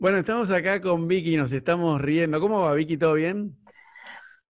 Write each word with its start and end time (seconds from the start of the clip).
Bueno, 0.00 0.18
estamos 0.18 0.48
acá 0.52 0.80
con 0.80 1.08
Vicky, 1.08 1.36
nos 1.36 1.52
estamos 1.52 2.00
riendo. 2.00 2.40
¿Cómo 2.40 2.60
va, 2.60 2.72
Vicky? 2.72 2.96
¿Todo 2.96 3.14
bien? 3.14 3.56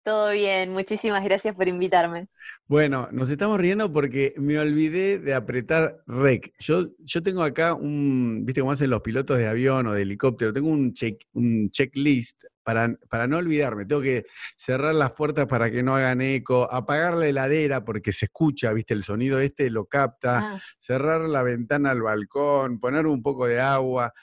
Todo 0.03 0.31
bien, 0.31 0.71
muchísimas 0.71 1.23
gracias 1.23 1.55
por 1.55 1.69
invitarme. 1.69 2.27
Bueno, 2.65 3.07
nos 3.13 3.29
estamos 3.29 3.57
riendo 3.57 3.91
porque 3.91 4.33
me 4.35 4.59
olvidé 4.59 5.19
de 5.19 5.33
apretar 5.33 5.99
rec. 6.05 6.51
Yo, 6.59 6.87
yo 6.99 7.23
tengo 7.23 7.43
acá 7.43 7.73
un, 7.73 8.43
viste 8.45 8.59
cómo 8.59 8.73
hacen 8.73 8.89
los 8.89 9.01
pilotos 9.01 9.37
de 9.37 9.47
avión 9.47 9.87
o 9.87 9.93
de 9.93 10.01
helicóptero, 10.01 10.51
tengo 10.51 10.67
un, 10.67 10.91
check, 10.91 11.17
un 11.31 11.69
checklist 11.69 12.43
para, 12.61 12.93
para 13.09 13.25
no 13.27 13.37
olvidarme. 13.37 13.85
Tengo 13.85 14.01
que 14.01 14.25
cerrar 14.57 14.95
las 14.95 15.13
puertas 15.13 15.47
para 15.47 15.71
que 15.71 15.81
no 15.81 15.95
hagan 15.95 16.19
eco, 16.19 16.69
apagar 16.69 17.13
la 17.13 17.27
heladera 17.27 17.85
porque 17.85 18.11
se 18.11 18.25
escucha, 18.25 18.73
viste, 18.73 18.93
el 18.93 19.03
sonido 19.03 19.39
este 19.39 19.69
lo 19.69 19.85
capta, 19.85 20.39
Ah, 20.39 20.61
cerrar 20.77 21.21
la 21.21 21.41
ventana 21.43 21.91
al 21.91 22.01
balcón, 22.01 22.81
poner 22.81 23.07
un 23.07 23.21
poco 23.21 23.47
de 23.47 23.61
agua. 23.61 24.13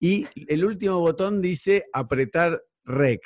Y 0.00 0.26
el 0.48 0.64
último 0.64 0.98
botón 1.00 1.40
dice 1.40 1.84
apretar 1.92 2.62
rec. 2.84 3.22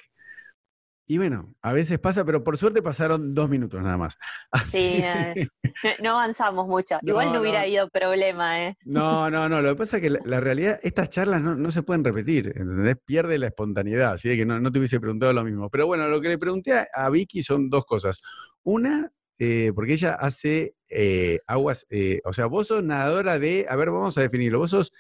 Y 1.11 1.17
bueno, 1.17 1.55
a 1.63 1.73
veces 1.73 1.99
pasa, 1.99 2.23
pero 2.23 2.45
por 2.45 2.59
suerte 2.59 2.83
pasaron 2.83 3.33
dos 3.33 3.49
minutos 3.49 3.83
nada 3.83 3.97
más. 3.97 4.19
Sí, 4.71 5.03
Así- 5.03 5.49
no, 5.83 5.91
no 6.03 6.11
avanzamos 6.11 6.67
mucho. 6.69 6.97
No, 7.01 7.13
Igual 7.13 7.33
no 7.33 7.41
hubiera 7.41 7.61
no. 7.61 7.65
habido 7.65 7.89
problema, 7.89 8.67
¿eh? 8.67 8.77
No, 8.85 9.31
no, 9.31 9.49
no. 9.49 9.63
Lo 9.63 9.71
que 9.71 9.77
pasa 9.77 9.97
es 9.97 10.03
que 10.03 10.11
la, 10.11 10.21
la 10.27 10.41
realidad, 10.41 10.79
estas 10.83 11.09
charlas 11.09 11.41
no, 11.41 11.55
no 11.55 11.71
se 11.71 11.83
pueden 11.83 12.05
repetir, 12.05 12.49
¿entendés? 12.49 12.97
Pierde 13.07 13.39
la 13.39 13.47
espontaneidad, 13.47 14.13
así 14.13 14.37
que 14.37 14.45
no, 14.45 14.61
no 14.61 14.71
te 14.71 14.79
hubiese 14.79 15.01
preguntado 15.01 15.33
lo 15.33 15.45
mismo. 15.45 15.71
Pero 15.71 15.87
bueno, 15.87 16.07
lo 16.09 16.21
que 16.21 16.29
le 16.29 16.37
pregunté 16.39 16.75
a, 16.75 16.87
a 16.93 17.09
Vicky 17.09 17.43
son 17.43 17.71
dos 17.71 17.87
cosas. 17.87 18.21
Una, 18.63 19.11
eh, 19.39 19.73
porque 19.75 19.95
ella 19.95 20.13
hace 20.13 20.75
eh, 20.91 21.39
aguas, 21.47 21.87
eh, 21.89 22.21
o 22.25 22.35
sea, 22.35 22.45
vos 22.47 22.67
sos 22.67 22.85
nadadora 22.85 23.39
de, 23.39 23.65
a 23.71 23.77
ver, 23.77 23.91
vamos 23.91 24.19
a 24.19 24.21
definirlo, 24.21 24.59
vos 24.59 24.71
sos 24.71 24.93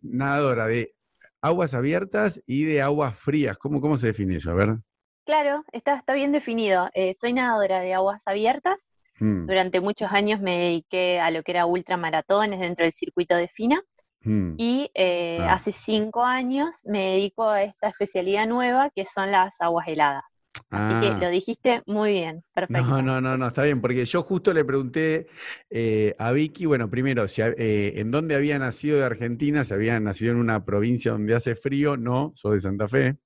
nadadora 0.00 0.66
de 0.68 0.94
aguas 1.42 1.74
abiertas 1.74 2.42
y 2.46 2.64
de 2.64 2.82
aguas 2.82 3.16
frías. 3.18 3.56
¿Cómo, 3.58 3.80
cómo 3.80 3.96
se 3.96 4.08
define 4.08 4.36
eso? 4.36 4.50
A 4.50 4.54
ver. 4.54 4.76
Claro, 5.24 5.64
está, 5.72 5.96
está 5.96 6.14
bien 6.14 6.32
definido. 6.32 6.88
Eh, 6.94 7.16
soy 7.20 7.32
nadadora 7.32 7.80
de 7.80 7.94
aguas 7.94 8.20
abiertas. 8.26 8.90
Mm, 9.20 9.46
Durante 9.46 9.80
muchos 9.80 10.10
años 10.12 10.40
me 10.40 10.58
dediqué 10.58 11.20
a 11.20 11.30
lo 11.30 11.42
que 11.42 11.52
era 11.52 11.66
ultramaratones 11.66 12.58
dentro 12.60 12.84
del 12.84 12.94
circuito 12.94 13.36
de 13.36 13.48
FINA. 13.48 13.82
mm. 14.22 14.54
Y 14.58 14.90
eh, 14.94 15.38
Ah. 15.42 15.54
hace 15.54 15.72
cinco 15.72 16.24
años 16.24 16.80
me 16.84 17.12
dedico 17.12 17.48
a 17.48 17.62
esta 17.62 17.88
especialidad 17.88 18.46
nueva 18.46 18.90
que 18.94 19.04
son 19.06 19.30
las 19.30 19.54
aguas 19.60 19.86
heladas. 19.88 20.24
Así 20.54 20.66
Ah. 20.70 21.00
que 21.18 21.24
lo 21.24 21.30
dijiste 21.30 21.82
muy 21.86 22.12
bien, 22.12 22.44
perfecto. 22.54 22.82
No, 22.82 23.02
no, 23.02 23.20
no, 23.20 23.36
no, 23.36 23.48
está 23.48 23.62
bien, 23.64 23.80
porque 23.80 24.04
yo 24.04 24.22
justo 24.22 24.52
le 24.52 24.64
pregunté 24.64 25.26
eh, 25.70 26.14
a 26.18 26.30
Vicky, 26.32 26.66
bueno, 26.66 26.88
primero, 26.88 27.26
si, 27.28 27.42
eh, 27.42 27.94
en 28.00 28.10
dónde 28.12 28.36
había 28.36 28.58
nacido 28.58 28.98
de 28.98 29.04
Argentina, 29.04 29.64
si 29.64 29.74
había 29.74 29.98
nacido 29.98 30.32
en 30.32 30.38
una 30.38 30.64
provincia 30.64 31.12
donde 31.12 31.34
hace 31.34 31.56
frío, 31.56 31.96
no, 31.96 32.32
soy 32.36 32.54
de 32.56 32.60
Santa 32.60 32.88
Fe, 32.88 33.16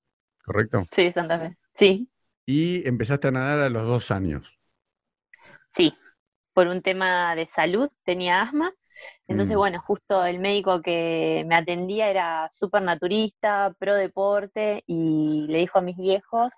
¿correcto? 0.43 0.85
Sí, 0.91 1.11
Santa 1.11 1.37
Fe. 1.37 1.57
Sí, 1.75 2.09
Y 2.47 2.87
empezaste 2.87 3.27
a 3.27 3.31
nadar 3.31 3.59
a 3.59 3.69
los 3.69 3.83
dos 3.85 4.09
años. 4.11 4.57
sí. 5.75 5.93
Por 6.53 6.67
un 6.67 6.81
tema 6.81 7.35
de 7.35 7.47
salud 7.55 7.89
tenía 8.05 8.41
asma. 8.41 8.73
Entonces, 9.27 9.55
Mm. 9.55 9.59
bueno, 9.59 9.81
justo 9.81 10.25
el 10.25 10.39
médico 10.39 10.81
que 10.81 11.45
me 11.47 11.55
atendía 11.55 12.09
era 12.09 12.49
súper 12.51 12.81
naturista, 12.83 13.73
pro 13.79 13.95
deporte, 13.95 14.83
y 14.87 15.45
le 15.49 15.59
dijo 15.59 15.79
a 15.79 15.81
mis 15.83 15.97
viejos, 15.97 16.51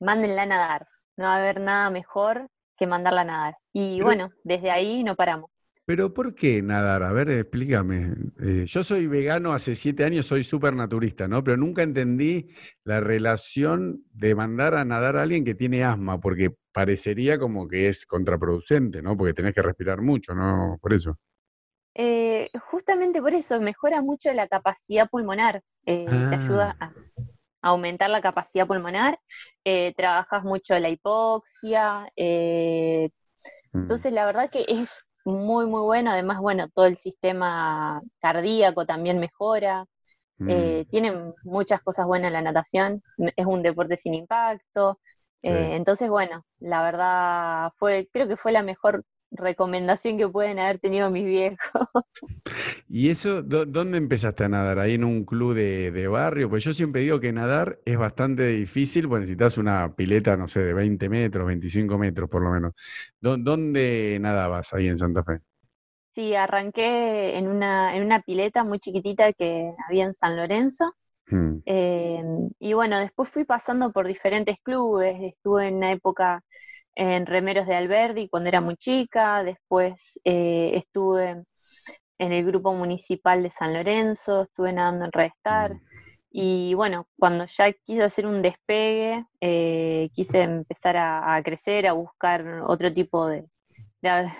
mándenla 0.00 0.42
a 0.42 0.46
nadar. 0.46 0.88
No 1.16 1.24
va 1.24 1.34
a 1.34 1.38
haber 1.38 1.60
nada 1.60 1.90
mejor 1.90 2.48
que 2.76 2.86
mandarla 2.86 3.22
a 3.22 3.24
nadar. 3.24 3.54
Y 3.72 3.94
Pero- 3.96 4.04
bueno, 4.06 4.30
desde 4.44 4.70
ahí 4.70 5.02
no 5.04 5.16
paramos. 5.16 5.50
Pero 5.88 6.12
¿por 6.12 6.34
qué 6.34 6.62
nadar? 6.62 7.04
A 7.04 7.12
ver, 7.12 7.30
explícame. 7.30 8.12
Eh, 8.42 8.64
yo 8.66 8.82
soy 8.82 9.06
vegano 9.06 9.52
hace 9.52 9.76
siete 9.76 10.02
años, 10.04 10.26
soy 10.26 10.42
súper 10.42 10.74
naturista, 10.74 11.28
¿no? 11.28 11.44
Pero 11.44 11.56
nunca 11.56 11.82
entendí 11.84 12.48
la 12.82 12.98
relación 12.98 14.02
de 14.10 14.34
mandar 14.34 14.74
a 14.74 14.84
nadar 14.84 15.16
a 15.16 15.22
alguien 15.22 15.44
que 15.44 15.54
tiene 15.54 15.84
asma, 15.84 16.18
porque 16.18 16.50
parecería 16.72 17.38
como 17.38 17.68
que 17.68 17.88
es 17.88 18.04
contraproducente, 18.04 19.00
¿no? 19.00 19.16
Porque 19.16 19.32
tenés 19.32 19.54
que 19.54 19.62
respirar 19.62 20.02
mucho, 20.02 20.34
¿no? 20.34 20.76
Por 20.82 20.92
eso. 20.92 21.16
Eh, 21.94 22.50
justamente 22.68 23.22
por 23.22 23.32
eso 23.32 23.60
mejora 23.60 24.02
mucho 24.02 24.32
la 24.32 24.48
capacidad 24.48 25.08
pulmonar, 25.08 25.62
eh, 25.86 26.04
te 26.08 26.34
ayuda 26.34 26.76
Ah. 26.80 26.86
a 26.86 26.92
aumentar 27.66 28.10
la 28.10 28.20
capacidad 28.22 28.66
pulmonar, 28.66 29.18
eh, 29.64 29.94
trabajas 29.96 30.44
mucho 30.44 30.78
la 30.78 30.88
hipoxia, 30.90 32.10
eh, 32.16 33.10
Mm. 33.74 33.80
entonces 33.82 34.12
la 34.12 34.26
verdad 34.26 34.50
que 34.50 34.64
es 34.68 35.04
muy 35.24 35.66
muy 35.66 35.80
bueno, 35.82 36.12
además 36.12 36.40
bueno, 36.40 36.68
todo 36.70 36.86
el 36.86 36.96
sistema 36.98 38.02
cardíaco 38.20 38.86
también 38.86 39.18
mejora, 39.18 39.86
Mm. 40.38 40.48
eh, 40.50 40.86
tiene 40.90 41.34
muchas 41.44 41.82
cosas 41.82 42.06
buenas 42.06 42.32
la 42.32 42.42
natación, 42.42 43.02
es 43.36 43.46
un 43.46 43.62
deporte 43.62 43.96
sin 43.96 44.14
impacto, 44.14 45.00
Sí. 45.42 45.50
entonces 45.52 46.08
bueno, 46.10 46.44
la 46.58 46.82
verdad 46.82 47.72
fue, 47.78 48.08
creo 48.12 48.28
que 48.28 48.36
fue 48.36 48.52
la 48.52 48.62
mejor 48.62 49.04
recomendación 49.30 50.18
que 50.18 50.28
pueden 50.28 50.58
haber 50.58 50.78
tenido 50.78 51.10
mis 51.10 51.24
viejos. 51.26 51.58
¿Y 52.88 53.10
eso, 53.10 53.42
dó- 53.42 53.66
dónde 53.66 53.98
empezaste 53.98 54.44
a 54.44 54.48
nadar? 54.48 54.78
¿Ahí 54.78 54.94
en 54.94 55.04
un 55.04 55.24
club 55.24 55.54
de, 55.54 55.90
de 55.90 56.08
barrio? 56.08 56.48
Pues 56.50 56.64
yo 56.64 56.72
siempre 56.72 57.02
digo 57.02 57.20
que 57.20 57.32
nadar 57.32 57.80
es 57.84 57.98
bastante 57.98 58.46
difícil, 58.48 59.08
pues 59.08 59.20
necesitas 59.20 59.58
una 59.58 59.94
pileta, 59.94 60.36
no 60.36 60.48
sé, 60.48 60.60
de 60.60 60.74
20 60.74 61.08
metros, 61.08 61.46
25 61.46 61.98
metros 61.98 62.28
por 62.28 62.42
lo 62.42 62.50
menos. 62.50 62.72
¿Dó- 63.20 63.36
¿Dónde 63.36 64.18
nadabas 64.20 64.72
ahí 64.74 64.88
en 64.88 64.98
Santa 64.98 65.22
Fe? 65.24 65.40
Sí, 66.12 66.34
arranqué 66.34 67.36
en 67.36 67.46
una, 67.48 67.94
en 67.94 68.02
una 68.02 68.22
pileta 68.22 68.64
muy 68.64 68.78
chiquitita 68.78 69.32
que 69.34 69.72
había 69.86 70.04
en 70.04 70.14
San 70.14 70.34
Lorenzo. 70.36 70.94
Mm, 71.32 71.62
eh, 71.66 72.22
y 72.60 72.74
bueno, 72.74 72.98
después 73.00 73.28
fui 73.30 73.44
pasando 73.44 73.92
por 73.92 74.06
diferentes 74.08 74.58
clubes. 74.62 75.16
Estuve 75.22 75.68
en 75.68 75.76
una 75.76 75.92
época 75.92 76.44
en 76.96 77.26
Remeros 77.26 77.66
de 77.68 77.76
Alberdi 77.76 78.28
cuando 78.28 78.48
era 78.48 78.60
muy 78.60 78.76
chica. 78.76 79.44
Después 79.44 80.18
eh, 80.24 80.72
estuve 80.74 81.44
en 82.18 82.32
el 82.32 82.44
grupo 82.44 82.72
municipal 82.74 83.42
de 83.42 83.50
San 83.50 83.72
Lorenzo. 83.74 84.42
Estuve 84.42 84.72
nadando 84.72 85.04
en 85.04 85.12
Red 85.12 85.30
Star. 85.36 85.74
mm. 85.74 85.80
Y 86.38 86.74
bueno, 86.74 87.06
cuando 87.18 87.46
ya 87.46 87.72
quise 87.72 88.02
hacer 88.02 88.26
un 88.26 88.42
despegue, 88.42 89.24
eh, 89.40 90.10
quise 90.12 90.42
empezar 90.42 90.96
a, 90.96 91.34
a 91.36 91.42
crecer, 91.42 91.86
a 91.86 91.92
buscar 91.92 92.44
otro 92.66 92.92
tipo 92.92 93.26
de, 93.26 93.44
de- 94.02 94.30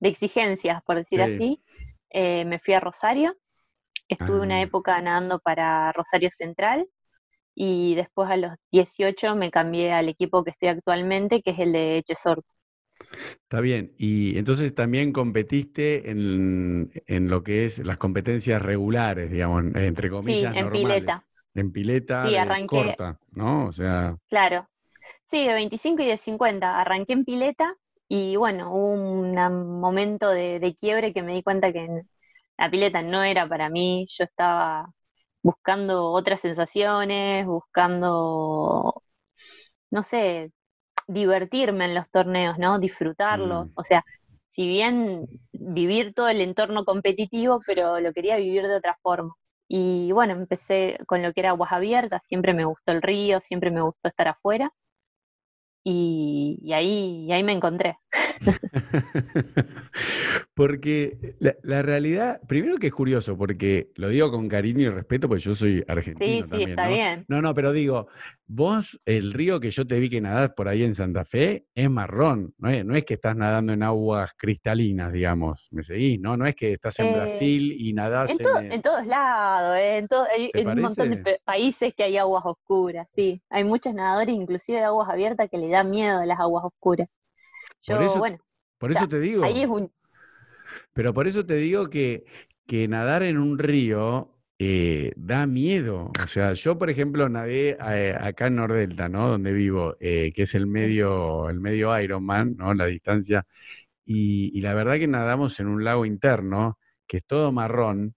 de 0.00 0.08
exigencias, 0.08 0.82
por 0.84 0.96
decir 0.96 1.20
Sí. 1.24 1.32
así, 1.34 1.62
eh, 2.10 2.44
me 2.44 2.58
fui 2.58 2.74
a 2.74 2.80
Rosario. 2.80 3.36
Estuve 4.08 4.40
una 4.40 4.56
Ah. 4.56 4.62
época 4.62 5.00
nadando 5.00 5.38
para 5.38 5.92
Rosario 5.92 6.30
Central 6.32 6.86
y 7.54 7.94
después 7.94 8.30
a 8.30 8.36
los 8.36 8.52
18 8.72 9.36
me 9.36 9.50
cambié 9.50 9.92
al 9.92 10.08
equipo 10.08 10.44
que 10.44 10.50
estoy 10.50 10.68
actualmente, 10.70 11.42
que 11.42 11.50
es 11.52 11.58
el 11.60 11.72
de 11.72 12.02
Chesor. 12.04 12.42
Está 13.42 13.60
bien. 13.60 13.94
Y 13.98 14.36
entonces 14.38 14.74
también 14.74 15.12
competiste 15.12 16.10
en, 16.10 16.90
en 17.06 17.28
lo 17.28 17.42
que 17.42 17.64
es 17.64 17.78
las 17.80 17.96
competencias 17.98 18.60
regulares, 18.62 19.30
digamos, 19.30 19.62
en- 19.64 19.76
entre 19.76 20.10
Sí, 20.18 20.50
comillas, 20.50 20.56
en 20.56 20.70
normales. 20.70 21.12
pileta, 21.12 21.24
En 21.54 21.70
pileta 21.72 22.30
Sí, 22.30 22.36
arranqué- 22.36 22.66
corta, 22.66 23.18
¿no? 23.32 23.66
O 23.66 23.72
sea, 23.72 24.16
claro. 24.28 24.68
Sí, 25.26 25.46
de 25.46 25.54
25 25.54 26.02
y 26.02 26.06
de 26.06 26.16
50. 26.18 26.80
Arranqué 26.80 27.14
en 27.14 27.24
pileta 27.24 27.76
y 28.08 28.36
bueno, 28.36 28.72
hubo 28.74 28.92
un 28.94 29.80
momento 29.80 30.30
de, 30.30 30.60
de 30.60 30.76
quiebre 30.76 31.12
que 31.14 31.22
me 31.22 31.34
di 31.34 31.42
cuenta 31.42 31.72
que 31.72 31.88
la 32.58 32.70
pileta 32.70 33.02
no 33.02 33.22
era 33.24 33.48
para 33.48 33.68
mí. 33.70 34.06
Yo 34.10 34.24
estaba 34.24 34.92
buscando 35.44 36.10
otras 36.12 36.40
sensaciones, 36.40 37.46
buscando, 37.46 39.02
no 39.90 40.02
sé, 40.02 40.52
divertirme 41.06 41.84
en 41.86 41.94
los 41.94 42.10
torneos, 42.10 42.58
¿no? 42.58 42.78
Disfrutarlos. 42.78 43.68
Mm. 43.68 43.72
O 43.76 43.84
sea, 43.84 44.04
si 44.48 44.66
bien 44.68 45.26
vivir 45.52 46.14
todo 46.14 46.28
el 46.28 46.40
entorno 46.40 46.84
competitivo, 46.84 47.60
pero 47.66 48.00
lo 48.00 48.12
quería 48.14 48.36
vivir 48.38 48.66
de 48.68 48.76
otra 48.76 48.98
forma. 49.02 49.34
Y 49.68 50.12
bueno, 50.12 50.32
empecé 50.34 50.98
con 51.06 51.22
lo 51.22 51.32
que 51.32 51.40
era 51.40 51.50
aguas 51.50 51.72
abiertas, 51.72 52.22
siempre 52.26 52.54
me 52.54 52.64
gustó 52.64 52.92
el 52.92 53.02
río, 53.02 53.40
siempre 53.40 53.70
me 53.70 53.82
gustó 53.82 54.08
estar 54.08 54.28
afuera. 54.28 54.72
Y, 55.84 56.58
y 56.62 56.72
ahí, 56.72 57.26
y 57.26 57.32
ahí 57.32 57.42
me 57.44 57.52
encontré. 57.52 57.98
Porque 60.54 61.36
la, 61.40 61.54
la 61.62 61.82
realidad, 61.82 62.40
primero 62.46 62.76
que 62.76 62.88
es 62.88 62.92
curioso, 62.92 63.36
porque 63.36 63.90
lo 63.96 64.08
digo 64.08 64.30
con 64.30 64.48
cariño 64.48 64.80
y 64.82 64.88
respeto, 64.88 65.28
porque 65.28 65.42
yo 65.42 65.54
soy 65.54 65.78
Sí, 65.78 65.84
argentino 65.88 66.44
sí, 66.44 66.48
también, 66.48 66.70
está 66.70 66.88
¿no? 66.88 66.94
bien. 66.94 67.24
No, 67.28 67.42
no, 67.42 67.54
pero 67.54 67.72
digo, 67.72 68.08
vos, 68.46 69.00
el 69.04 69.32
río 69.32 69.58
que 69.60 69.70
yo 69.70 69.86
te 69.86 69.98
vi 69.98 70.08
que 70.10 70.20
nadás 70.20 70.50
por 70.50 70.68
ahí 70.68 70.84
en 70.84 70.94
Santa 70.94 71.24
Fe 71.24 71.66
es 71.74 71.90
marrón, 71.90 72.54
no 72.58 72.70
es, 72.70 72.84
no 72.84 72.94
es 72.94 73.04
que 73.04 73.14
estás 73.14 73.36
nadando 73.36 73.72
en 73.72 73.82
aguas 73.82 74.32
cristalinas, 74.36 75.12
digamos, 75.12 75.68
¿me 75.72 75.82
seguís? 75.82 76.20
No, 76.20 76.36
no 76.36 76.46
es 76.46 76.54
que 76.54 76.72
estás 76.74 76.98
en 77.00 77.08
Eh, 77.08 77.12
Brasil 77.12 77.72
y 77.76 77.92
nadás 77.92 78.30
En, 78.30 78.36
en... 78.38 78.42
to- 78.44 78.58
el- 78.60 78.72
en 78.72 78.82
todos 78.82 79.06
lados, 79.06 79.76
eh, 79.76 79.98
en, 79.98 80.08
to- 80.08 80.24
hay- 80.24 80.50
¿Te 80.52 80.60
en 80.60 80.68
un 80.68 80.80
montón 80.80 81.10
de 81.10 81.40
países 81.44 81.94
que 81.94 82.04
hay 82.04 82.16
aguas 82.18 82.44
oscuras, 82.46 83.08
sí. 83.12 83.42
Hay 83.50 83.64
muchos 83.64 83.92
nadadores, 83.94 84.34
inclusive 84.34 84.78
de 84.78 84.84
aguas 84.84 85.08
abiertas, 85.08 85.48
que 85.50 85.58
le 85.58 85.68
da 85.68 85.82
miedo 85.84 86.20
a 86.20 86.26
las 86.26 86.38
aguas 86.40 86.64
oscuras. 86.64 87.08
Yo, 87.82 87.96
Por 87.96 88.04
eso- 88.04 88.18
bueno, 88.18 88.38
Por 88.78 89.08
te 89.08 89.20
digo, 89.20 89.44
ahí 89.44 89.62
es 89.62 89.68
un... 89.68 89.90
pero 90.92 91.14
por 91.14 91.26
eso 91.26 91.44
te 91.46 91.54
digo 91.56 91.88
que, 91.88 92.24
que 92.66 92.88
nadar 92.88 93.22
en 93.22 93.38
un 93.38 93.58
río 93.58 94.30
eh, 94.58 95.12
da 95.16 95.46
miedo. 95.46 96.10
O 96.22 96.26
sea, 96.26 96.52
yo, 96.52 96.78
por 96.78 96.88
ejemplo, 96.90 97.28
nadé 97.28 97.76
eh, 97.80 98.14
acá 98.18 98.46
en 98.46 98.56
Nordelta, 98.56 99.08
¿no? 99.08 99.28
Donde 99.28 99.52
vivo, 99.52 99.96
eh, 100.00 100.32
que 100.34 100.42
es 100.42 100.54
el 100.54 100.66
medio, 100.66 101.48
el 101.50 101.60
medio 101.60 101.98
Ironman, 102.00 102.56
¿no? 102.56 102.72
La 102.74 102.86
distancia. 102.86 103.46
Y, 104.04 104.56
y 104.56 104.60
la 104.60 104.74
verdad 104.74 104.98
que 104.98 105.06
nadamos 105.08 105.58
en 105.60 105.66
un 105.68 105.82
lago 105.84 106.04
interno, 106.06 106.78
que 107.06 107.18
es 107.18 107.24
todo 107.26 107.52
marrón, 107.52 108.14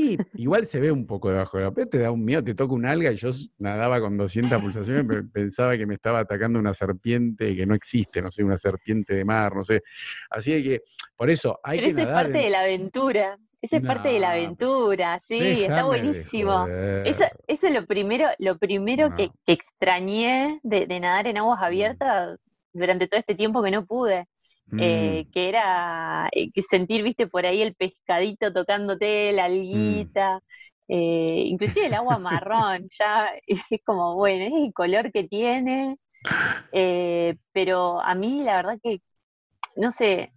y 0.00 0.18
igual 0.34 0.66
se 0.66 0.80
ve 0.80 0.90
un 0.90 1.06
poco 1.06 1.30
debajo 1.30 1.58
de 1.58 1.64
la 1.64 1.70
piel, 1.72 1.88
te 1.88 1.98
da 1.98 2.10
un 2.10 2.24
miedo, 2.24 2.42
te 2.42 2.54
toca 2.54 2.74
un 2.74 2.86
alga 2.86 3.12
y 3.12 3.16
yo 3.16 3.28
nadaba 3.58 4.00
con 4.00 4.16
200 4.16 4.60
pulsaciones, 4.60 5.24
pensaba 5.32 5.76
que 5.76 5.86
me 5.86 5.94
estaba 5.94 6.20
atacando 6.20 6.58
una 6.58 6.74
serpiente 6.74 7.54
que 7.54 7.66
no 7.66 7.74
existe, 7.74 8.22
no 8.22 8.30
sé, 8.30 8.42
una 8.42 8.56
serpiente 8.56 9.14
de 9.14 9.24
mar, 9.24 9.54
no 9.54 9.64
sé. 9.64 9.82
Así 10.30 10.62
que, 10.62 10.82
por 11.16 11.30
eso 11.30 11.60
hay 11.62 11.78
Pero 11.78 11.86
que 11.86 11.92
esa 11.92 12.10
es 12.10 12.14
parte 12.14 12.38
de 12.38 12.50
la 12.50 12.60
aventura. 12.60 13.38
Esa 13.62 13.76
es 13.76 13.82
parte 13.82 14.08
de 14.08 14.20
la 14.20 14.30
aventura, 14.30 15.20
sí, 15.22 15.64
está 15.64 15.84
buenísimo. 15.84 16.66
Eso, 17.04 17.24
eso 17.46 17.66
es 17.66 17.74
lo 17.74 17.84
primero, 17.84 18.26
lo 18.38 18.56
primero 18.56 19.14
que, 19.14 19.30
extrañé 19.44 20.60
de, 20.62 20.86
de 20.86 20.98
nadar 21.00 21.26
en 21.26 21.36
aguas 21.36 21.62
abiertas 21.62 22.38
durante 22.72 23.06
todo 23.06 23.20
este 23.20 23.34
tiempo 23.34 23.62
que 23.62 23.70
no 23.70 23.84
pude. 23.84 24.26
Eh, 24.76 25.24
Mm, 25.24 25.30
que 25.32 25.48
era 25.48 26.28
eh, 26.32 26.50
que 26.52 26.62
sentir, 26.62 27.02
viste, 27.02 27.26
por 27.26 27.46
ahí 27.46 27.62
el 27.62 27.74
pescadito 27.74 28.52
tocándote, 28.52 29.32
la 29.32 29.44
alguita, 29.46 30.40
eh, 30.88 31.44
inclusive 31.46 31.86
el 31.86 31.94
agua 31.94 32.18
marrón, 32.18 32.88
ya 32.98 33.30
es 33.46 33.80
como, 33.84 34.16
bueno, 34.16 34.44
es 34.46 34.64
el 34.66 34.72
color 34.74 35.12
que 35.12 35.24
tiene, 35.28 35.96
pero 37.52 38.00
a 38.00 38.14
mí 38.14 38.42
la 38.44 38.56
verdad 38.56 38.78
que, 38.82 39.00
no 39.76 39.92
sé, 39.92 40.32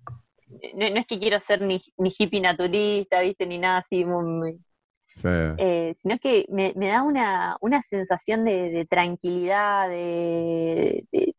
no, 0.75 0.89
no 0.91 0.97
es 0.99 1.07
que 1.07 1.19
quiero 1.19 1.39
ser 1.39 1.61
ni, 1.61 1.81
ni 1.97 2.11
hippie 2.17 2.41
naturista, 2.41 3.21
viste, 3.21 3.45
ni 3.47 3.59
nada 3.59 3.79
así, 3.79 4.05
muy- 4.05 4.25
muy- 4.25 4.59
sí. 5.07 5.29
sino 5.97 6.17
que 6.19 6.45
me, 6.49 6.73
me 6.75 6.87
da 6.87 7.03
una, 7.03 7.57
una 7.61 7.81
sensación 7.81 8.43
de, 8.45 8.69
de 8.71 8.85
tranquilidad, 8.85 9.89
de, 9.89 11.05
de- 11.11 11.35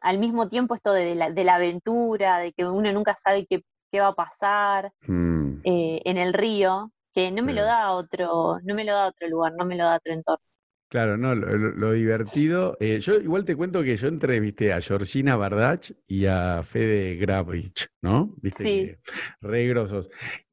al 0.00 0.18
mismo 0.18 0.48
tiempo 0.48 0.74
esto 0.74 0.92
de 0.92 1.14
la, 1.14 1.30
de 1.30 1.44
la 1.44 1.56
aventura, 1.56 2.38
de 2.38 2.52
que 2.52 2.66
uno 2.66 2.92
nunca 2.92 3.14
sabe 3.16 3.46
qué, 3.48 3.62
qué 3.90 4.00
va 4.00 4.08
a 4.08 4.14
pasar 4.14 4.92
Mm. 5.06 5.60
eh, 5.64 6.02
en 6.04 6.18
el 6.18 6.32
río, 6.32 6.92
que 7.14 7.30
no 7.30 7.42
me 7.42 7.52
lo 7.52 7.62
da 7.64 7.92
otro, 7.92 8.58
no 8.62 8.74
me 8.74 8.84
lo 8.84 8.92
da 8.92 9.08
otro 9.08 9.28
lugar, 9.28 9.52
no 9.56 9.64
me 9.64 9.76
lo 9.76 9.84
da 9.84 9.96
otro 9.96 10.12
entorno. 10.12 10.44
Claro, 10.90 11.18
no, 11.18 11.34
lo, 11.34 11.54
lo- 11.58 11.70
lo 11.72 11.92
divertido. 11.92 12.76
eh, 12.80 12.98
yo 13.00 13.14
igual 13.16 13.44
te 13.44 13.54
cuento 13.56 13.82
que 13.82 13.96
yo 13.98 14.08
entrevisté 14.08 14.72
a 14.72 14.80
Georgina 14.80 15.36
Bardach 15.36 15.90
y 16.06 16.24
a 16.26 16.62
Fede 16.62 17.16
Gravich, 17.16 17.88
¿no? 18.00 18.32
Viste 18.40 18.62
Sí. 18.64 18.70
que 18.70 18.98
re 19.42 19.66
grosos. 19.66 20.08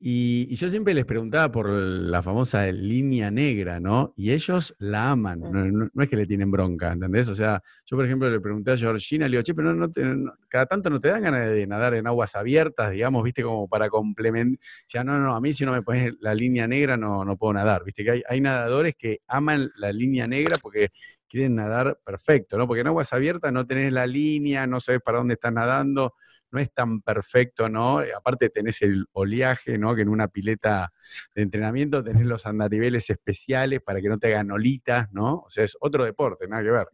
Y, 0.08 0.46
y 0.52 0.56
yo 0.56 0.70
siempre 0.70 0.94
les 0.94 1.04
preguntaba 1.04 1.52
por 1.52 1.68
la 1.68 2.22
famosa 2.22 2.68
línea 2.68 3.32
negra, 3.32 3.80
¿no? 3.80 4.14
Y 4.16 4.34
ellos 4.34 4.76
la 4.78 5.10
aman, 5.10 5.40
no, 5.40 5.66
no- 5.66 5.90
no 5.92 6.04
es 6.04 6.08
que 6.08 6.16
le 6.16 6.28
tienen 6.28 6.52
bronca, 6.52 6.92
¿entendés? 6.92 7.28
O 7.28 7.34
sea, 7.34 7.60
yo 7.88 7.98
por 7.98 8.06
ejemplo 8.06 8.30
le 8.30 8.40
pregunté 8.40 8.70
a 8.70 8.78
Georgina, 8.78 9.28
le 9.28 9.32
digo, 9.38 9.42
che, 9.42 9.56
pero 9.56 9.74
no 9.74 9.90
te- 9.90 10.04
no- 10.04 10.34
cada 10.48 10.68
tanto 10.68 10.92
no 10.92 11.02
te 11.02 11.08
dan 11.08 11.24
ganas 11.24 11.50
de 11.50 11.66
nadar 11.66 11.96
en 11.96 12.06
aguas 12.06 12.36
abiertas, 12.36 12.92
digamos, 12.92 13.24
viste, 13.24 13.42
como 13.42 13.68
para 13.68 13.90
complementar. 13.90 14.60
O 14.64 14.84
sea, 14.86 15.04
no, 15.04 15.18
no, 15.18 15.36
a 15.36 15.42
mí 15.42 15.54
si 15.54 15.66
no 15.66 15.72
me 15.72 15.82
pones 15.82 16.14
la 16.20 16.36
línea 16.36 16.68
negra 16.68 16.98
no, 16.98 17.26
no 17.26 17.36
puedo 17.36 17.54
nadar, 17.54 17.84
viste, 17.84 18.04
que 18.04 18.12
hay, 18.12 18.24
hay 18.30 18.42
nadadores 18.42 18.94
que 18.96 19.22
aman 19.28 19.70
la 19.80 19.92
línea 19.92 20.28
negra 20.28 20.58
porque 20.62 20.90
quieren 21.28 21.56
nadar 21.56 21.98
perfecto, 22.06 22.60
¿no? 22.60 22.68
Porque 22.68 22.82
en 22.82 22.88
aguas 22.88 23.12
abiertas 23.12 23.52
no 23.52 23.66
tenés 23.66 23.92
la 23.92 24.06
línea, 24.06 24.68
no 24.68 24.80
sabes 24.80 25.02
para 25.02 25.18
dónde 25.18 25.34
estás 25.34 25.52
nadando, 25.52 26.14
no 26.56 26.62
es 26.62 26.72
tan 26.74 27.02
perfecto, 27.02 27.70
¿no? 27.70 28.02
Eh, 28.02 28.12
Aparte 28.16 28.50
tenés 28.50 28.82
el 28.82 29.06
oleaje, 29.12 29.78
¿no? 29.78 29.94
Que 29.96 30.02
en 30.04 30.10
una 30.10 30.28
pileta 30.30 30.92
de 31.36 31.44
entrenamiento 31.44 32.04
tenés 32.04 32.26
los 32.26 32.46
andariveles 32.46 33.10
especiales 33.10 33.82
para 33.82 34.02
que 34.02 34.10
no 34.10 34.18
te 34.18 34.28
hagan 34.28 34.52
olitas, 34.52 35.12
¿no? 35.12 35.44
O 35.46 35.50
sea, 35.50 35.64
es 35.66 35.78
otro 35.80 36.04
deporte, 36.06 36.48
nada 36.48 36.64
que 36.64 36.72
ver. 36.72 36.88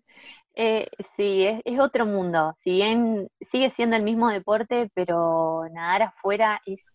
Eh, 0.55 0.87
sí, 1.15 1.45
es, 1.45 1.61
es 1.63 1.79
otro 1.79 2.05
mundo. 2.05 2.51
Si 2.55 2.71
bien 2.71 3.29
sigue 3.41 3.69
siendo 3.69 3.95
el 3.95 4.03
mismo 4.03 4.29
deporte, 4.29 4.89
pero 4.93 5.63
nadar 5.73 6.01
afuera 6.03 6.61
es, 6.65 6.93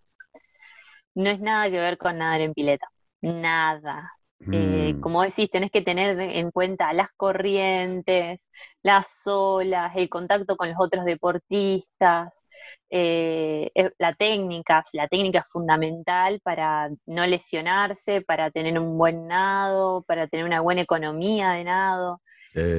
no 1.15 1.31
es 1.31 1.41
nada 1.41 1.71
que 1.71 1.79
ver 1.81 1.99
con 1.99 2.19
nadar 2.19 2.41
en 2.43 2.55
pileta. 2.55 2.89
Nada. 3.23 4.16
Eh, 4.51 4.97
Mm, 4.97 5.01
como 5.01 5.23
decís, 5.23 5.51
tenés 5.51 5.71
que 5.71 5.83
tener 5.83 6.19
en 6.21 6.51
cuenta 6.53 6.93
las 6.93 7.09
corrientes, 7.17 8.47
las 8.83 9.23
olas, 9.27 9.93
el 9.97 10.09
contacto 10.09 10.57
con 10.57 10.69
los 10.71 10.79
otros 10.81 11.05
deportistas, 11.05 12.43
eh, 12.91 13.71
eh, 13.75 13.91
la 13.99 14.13
técnica, 14.13 14.85
la 14.93 15.09
técnica 15.09 15.41
es 15.41 15.47
fundamental 15.53 16.41
para 16.43 16.89
no 17.07 17.27
lesionarse, 17.27 18.23
para 18.23 18.51
tener 18.51 18.79
un 18.79 18.97
buen 18.99 19.27
nado, 19.27 20.03
para 20.07 20.27
tener 20.29 20.47
una 20.47 20.61
buena 20.61 20.83
economía 20.83 21.51
de 21.53 21.65
nado. 21.65 22.21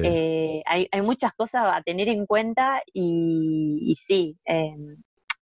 eh, 0.02 0.62
hay, 0.66 0.88
hay 0.92 1.02
muchas 1.02 1.32
cosas 1.34 1.64
a 1.74 1.82
tener 1.82 2.08
en 2.08 2.26
cuenta 2.26 2.82
y, 2.92 3.80
y 3.92 3.96
sí, 3.96 4.38
eh, 4.46 4.74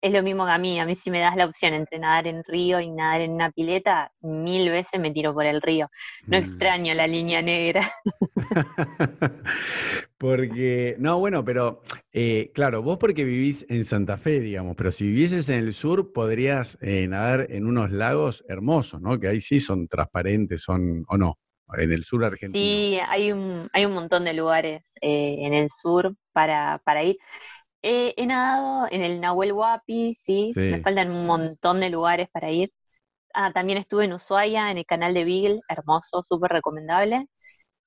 es 0.00 0.12
lo 0.12 0.22
mismo 0.22 0.44
que 0.46 0.52
a 0.52 0.58
mí. 0.58 0.78
A 0.80 0.86
mí 0.86 0.94
si 0.94 1.10
me 1.10 1.20
das 1.20 1.36
la 1.36 1.46
opción 1.46 1.74
entre 1.74 1.98
nadar 1.98 2.26
en 2.26 2.44
río 2.44 2.80
y 2.80 2.90
nadar 2.90 3.22
en 3.22 3.32
una 3.32 3.50
pileta, 3.50 4.12
mil 4.20 4.70
veces 4.70 5.00
me 5.00 5.10
tiro 5.10 5.34
por 5.34 5.46
el 5.46 5.60
río. 5.60 5.90
No 6.26 6.38
mm. 6.38 6.40
extraño 6.40 6.94
la 6.94 7.06
línea 7.06 7.42
negra. 7.42 7.90
Porque, 10.18 10.96
no, 10.98 11.18
bueno, 11.20 11.44
pero 11.44 11.82
eh, 12.12 12.50
claro, 12.52 12.82
vos 12.82 12.98
porque 12.98 13.22
vivís 13.22 13.64
en 13.68 13.84
Santa 13.84 14.16
Fe, 14.16 14.40
digamos, 14.40 14.74
pero 14.74 14.90
si 14.90 15.04
vivieses 15.04 15.48
en 15.48 15.60
el 15.60 15.72
sur 15.72 16.12
podrías 16.12 16.76
eh, 16.80 17.06
nadar 17.06 17.46
en 17.50 17.66
unos 17.66 17.92
lagos 17.92 18.44
hermosos, 18.48 19.00
¿no? 19.00 19.20
Que 19.20 19.28
ahí 19.28 19.40
sí 19.40 19.60
son 19.60 19.86
transparentes, 19.86 20.62
son, 20.62 21.04
o 21.06 21.16
no, 21.16 21.38
en 21.76 21.92
el 21.92 22.02
sur 22.02 22.24
argentino. 22.24 22.64
Sí, 22.64 22.98
hay 23.08 23.30
un, 23.30 23.68
hay 23.72 23.84
un 23.84 23.92
montón 23.92 24.24
de 24.24 24.32
lugares 24.32 24.82
eh, 25.00 25.36
en 25.38 25.54
el 25.54 25.68
sur 25.70 26.12
para, 26.32 26.80
para 26.84 27.04
ir. 27.04 27.16
Eh, 27.82 28.14
he 28.16 28.26
nadado 28.26 28.88
en 28.90 29.02
el 29.02 29.20
Nahuel 29.20 29.52
Huapi, 29.52 30.14
sí, 30.14 30.58
me 30.66 30.78
faltan 30.80 31.10
un 31.10 31.26
montón 31.26 31.80
de 31.80 31.90
lugares 31.90 32.28
para 32.32 32.50
ir. 32.50 32.72
Ah, 33.34 33.52
también 33.54 33.78
estuve 33.78 34.06
en 34.06 34.14
Ushuaia, 34.14 34.70
en 34.70 34.78
el 34.78 34.86
canal 34.86 35.14
de 35.14 35.24
Beagle, 35.24 35.60
hermoso, 35.68 36.22
súper 36.24 36.52
recomendable. 36.52 37.28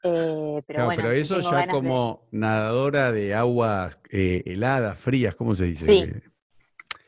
Eh, 0.04 0.64
pero 0.68 0.84
Claro, 0.84 0.86
bueno, 0.86 1.04
pero 1.10 1.12
eso 1.12 1.40
ya 1.42 1.68
de- 1.68 1.68
como 1.68 2.28
nadadora 2.32 3.12
de 3.12 3.34
aguas 3.36 4.00
eh, 4.10 4.42
heladas, 4.46 4.98
frías, 5.00 5.36
¿cómo 5.36 5.54
se 5.56 5.66
dice? 5.66 5.94
Sí. 5.94 6.14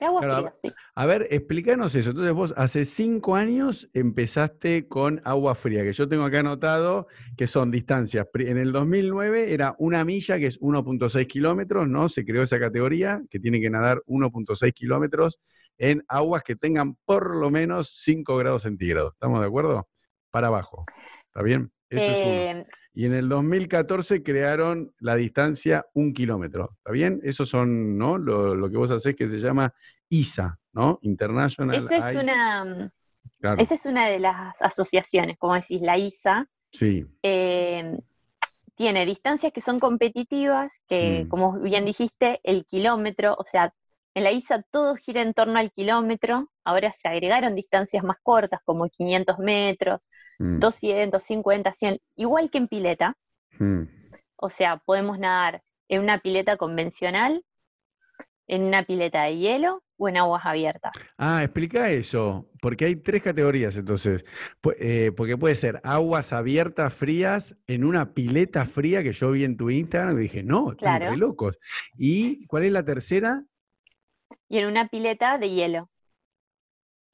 De 0.04 0.08
agua 0.08 0.22
Claro, 0.22 0.52
fría, 0.60 0.72
sí. 0.72 0.78
A 0.96 1.06
ver, 1.06 1.28
explícanos 1.32 1.96
eso. 1.96 2.10
Entonces 2.12 2.34
vos 2.34 2.54
hace 2.58 2.86
cinco 2.86 3.36
años 3.36 3.90
empezaste 3.94 4.88
con 4.88 5.22
agua 5.24 5.56
fría, 5.56 5.84
que 5.84 5.94
yo 5.94 6.08
tengo 6.08 6.24
acá 6.24 6.40
anotado 6.40 7.08
que 7.38 7.48
son 7.48 7.72
distancias. 7.72 8.28
En 8.34 8.58
el 8.58 8.72
2009 8.72 9.54
era 9.54 9.76
una 9.80 10.04
milla, 10.06 10.38
que 10.38 10.48
es 10.48 10.60
1.6 10.60 11.28
kilómetros, 11.28 11.88
¿no? 11.88 12.10
Se 12.10 12.26
creó 12.26 12.44
esa 12.44 12.60
categoría, 12.60 13.22
que 13.30 13.40
tiene 13.40 13.62
que 13.62 13.70
nadar 13.70 14.02
1.6 14.06 14.74
kilómetros 14.74 15.40
en 15.78 16.04
aguas 16.08 16.44
que 16.44 16.56
tengan 16.56 16.96
por 17.06 17.36
lo 17.36 17.50
menos 17.50 18.02
5 18.04 18.38
grados 18.38 18.64
centígrados. 18.64 19.14
¿Estamos 19.14 19.40
de 19.40 19.48
acuerdo? 19.48 19.88
Para 20.30 20.48
abajo. 20.48 20.86
¿Está 21.28 21.42
bien? 21.42 21.72
Eso 21.96 22.12
es 22.12 22.24
uno. 22.24 22.34
Eh, 22.34 22.66
Y 22.96 23.06
en 23.06 23.14
el 23.14 23.28
2014 23.30 24.22
crearon 24.24 24.94
la 25.00 25.16
distancia 25.16 25.86
un 25.94 26.14
kilómetro. 26.14 26.72
¿Está 26.78 26.92
bien? 26.92 27.20
Eso 27.24 27.46
son, 27.46 27.98
¿no? 27.98 28.18
Lo, 28.18 28.56
lo 28.56 28.70
que 28.70 28.78
vos 28.78 28.92
hacés 28.92 29.16
que 29.16 29.28
se 29.28 29.40
llama 29.40 29.74
ISA, 30.10 30.60
¿no? 30.74 31.00
International 31.02 31.76
esa 31.76 31.98
es 32.10 32.16
Ice- 32.16 32.24
una, 32.24 32.92
Claro, 33.40 33.62
esa 33.62 33.74
es 33.74 33.86
una 33.86 34.08
de 34.08 34.20
las 34.20 34.62
asociaciones, 34.62 35.38
como 35.38 35.56
decís, 35.56 35.82
la 35.82 35.98
ISA, 35.98 36.48
sí. 36.72 37.06
eh, 37.24 37.98
tiene 38.76 39.06
distancias 39.06 39.52
que 39.54 39.62
son 39.62 39.80
competitivas, 39.80 40.82
que 40.88 41.24
Mm. 41.26 41.28
como 41.30 41.60
bien 41.60 41.86
dijiste, 41.86 42.40
el 42.44 42.66
kilómetro, 42.66 43.36
o 43.38 43.44
sea, 43.44 43.74
en 44.16 44.24
la 44.24 44.32
ISA 44.32 44.64
todo 44.72 44.96
gira 44.96 45.22
en 45.22 45.34
torno 45.34 45.60
al 45.60 45.72
kilómetro, 45.72 46.50
ahora 46.64 46.92
se 46.92 47.08
agregaron 47.08 47.56
distancias 47.56 48.04
más 48.04 48.18
cortas, 48.24 48.60
como 48.66 48.90
500 48.90 49.40
metros, 49.40 50.08
Mm, 50.40 50.60
200, 50.60 51.22
50, 51.22 51.74
100, 51.74 52.00
igual 52.16 52.50
que 52.50 52.58
en 52.58 52.68
pileta, 52.68 53.16
mm. 53.60 53.84
o 54.38 54.50
sea, 54.50 54.78
podemos 54.78 55.20
nadar 55.20 55.62
en 55.88 56.02
una 56.02 56.18
pileta 56.20 56.58
convencional, 56.58 57.44
en 58.48 58.64
una 58.64 58.84
pileta 58.84 59.24
de 59.24 59.38
hielo 59.38 59.84
o 59.98 60.10
en 60.10 60.18
aguas 60.18 60.46
abiertas. 60.46 60.92
Ah, 61.18 61.44
explica 61.44 61.90
eso, 61.92 62.50
porque 62.62 62.86
hay 62.86 62.96
tres 62.98 63.24
categorías 63.24 63.78
entonces. 63.78 64.26
Eh, 64.80 65.12
porque 65.16 65.38
puede 65.38 65.56
ser 65.56 65.80
aguas 65.84 66.34
abiertas, 66.34 66.94
frías, 66.94 67.56
en 67.68 67.86
una 67.86 68.14
pileta 68.14 68.66
fría 68.66 69.02
que 69.02 69.14
yo 69.14 69.32
vi 69.32 69.46
en 69.46 69.56
tu 69.56 69.70
Instagram 69.70 70.18
y 70.18 70.24
dije, 70.24 70.44
no, 70.44 70.72
están 70.72 71.00
Claro. 71.00 71.16
locos. 71.16 71.58
¿Y 71.98 72.46
cuál 72.48 72.64
es 72.64 72.72
la 72.72 72.84
tercera? 72.84 73.44
Y 74.48 74.60
en 74.60 74.68
una 74.68 74.88
pileta 74.88 75.38
de 75.38 75.50
hielo. 75.50 75.90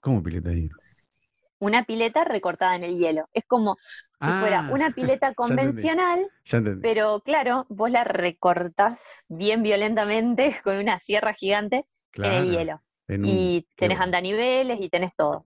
¿Cómo 0.01 0.21
pileta 0.23 0.49
ahí? 0.49 0.69
Una 1.59 1.83
pileta 1.83 2.23
recortada 2.23 2.75
en 2.75 2.83
el 2.83 2.97
hielo. 2.97 3.27
Es 3.33 3.45
como 3.45 3.75
si 4.19 4.33
fuera 4.33 4.63
Ah, 4.63 4.67
una 4.67 4.91
pileta 4.91 5.33
convencional, 5.35 6.19
Ya 6.45 6.57
entendí. 6.57 6.81
pero 6.81 7.21
claro, 7.21 7.65
vos 7.69 7.91
la 7.91 8.03
recortás 8.03 9.23
bien 9.29 9.63
violentamente 9.63 10.55
con 10.63 10.77
una 10.77 10.99
sierra 10.99 11.33
gigante 11.33 11.85
en 12.21 12.33
el 12.33 12.45
hielo. 12.49 12.81
en 13.07 13.25
un- 13.25 13.51
Y 13.51 13.67
tenés 13.75 13.99
bueno. 13.99 13.99
andaniveles 13.99 14.79
y 14.81 14.89
tenés 14.89 15.15
todo. 15.15 15.45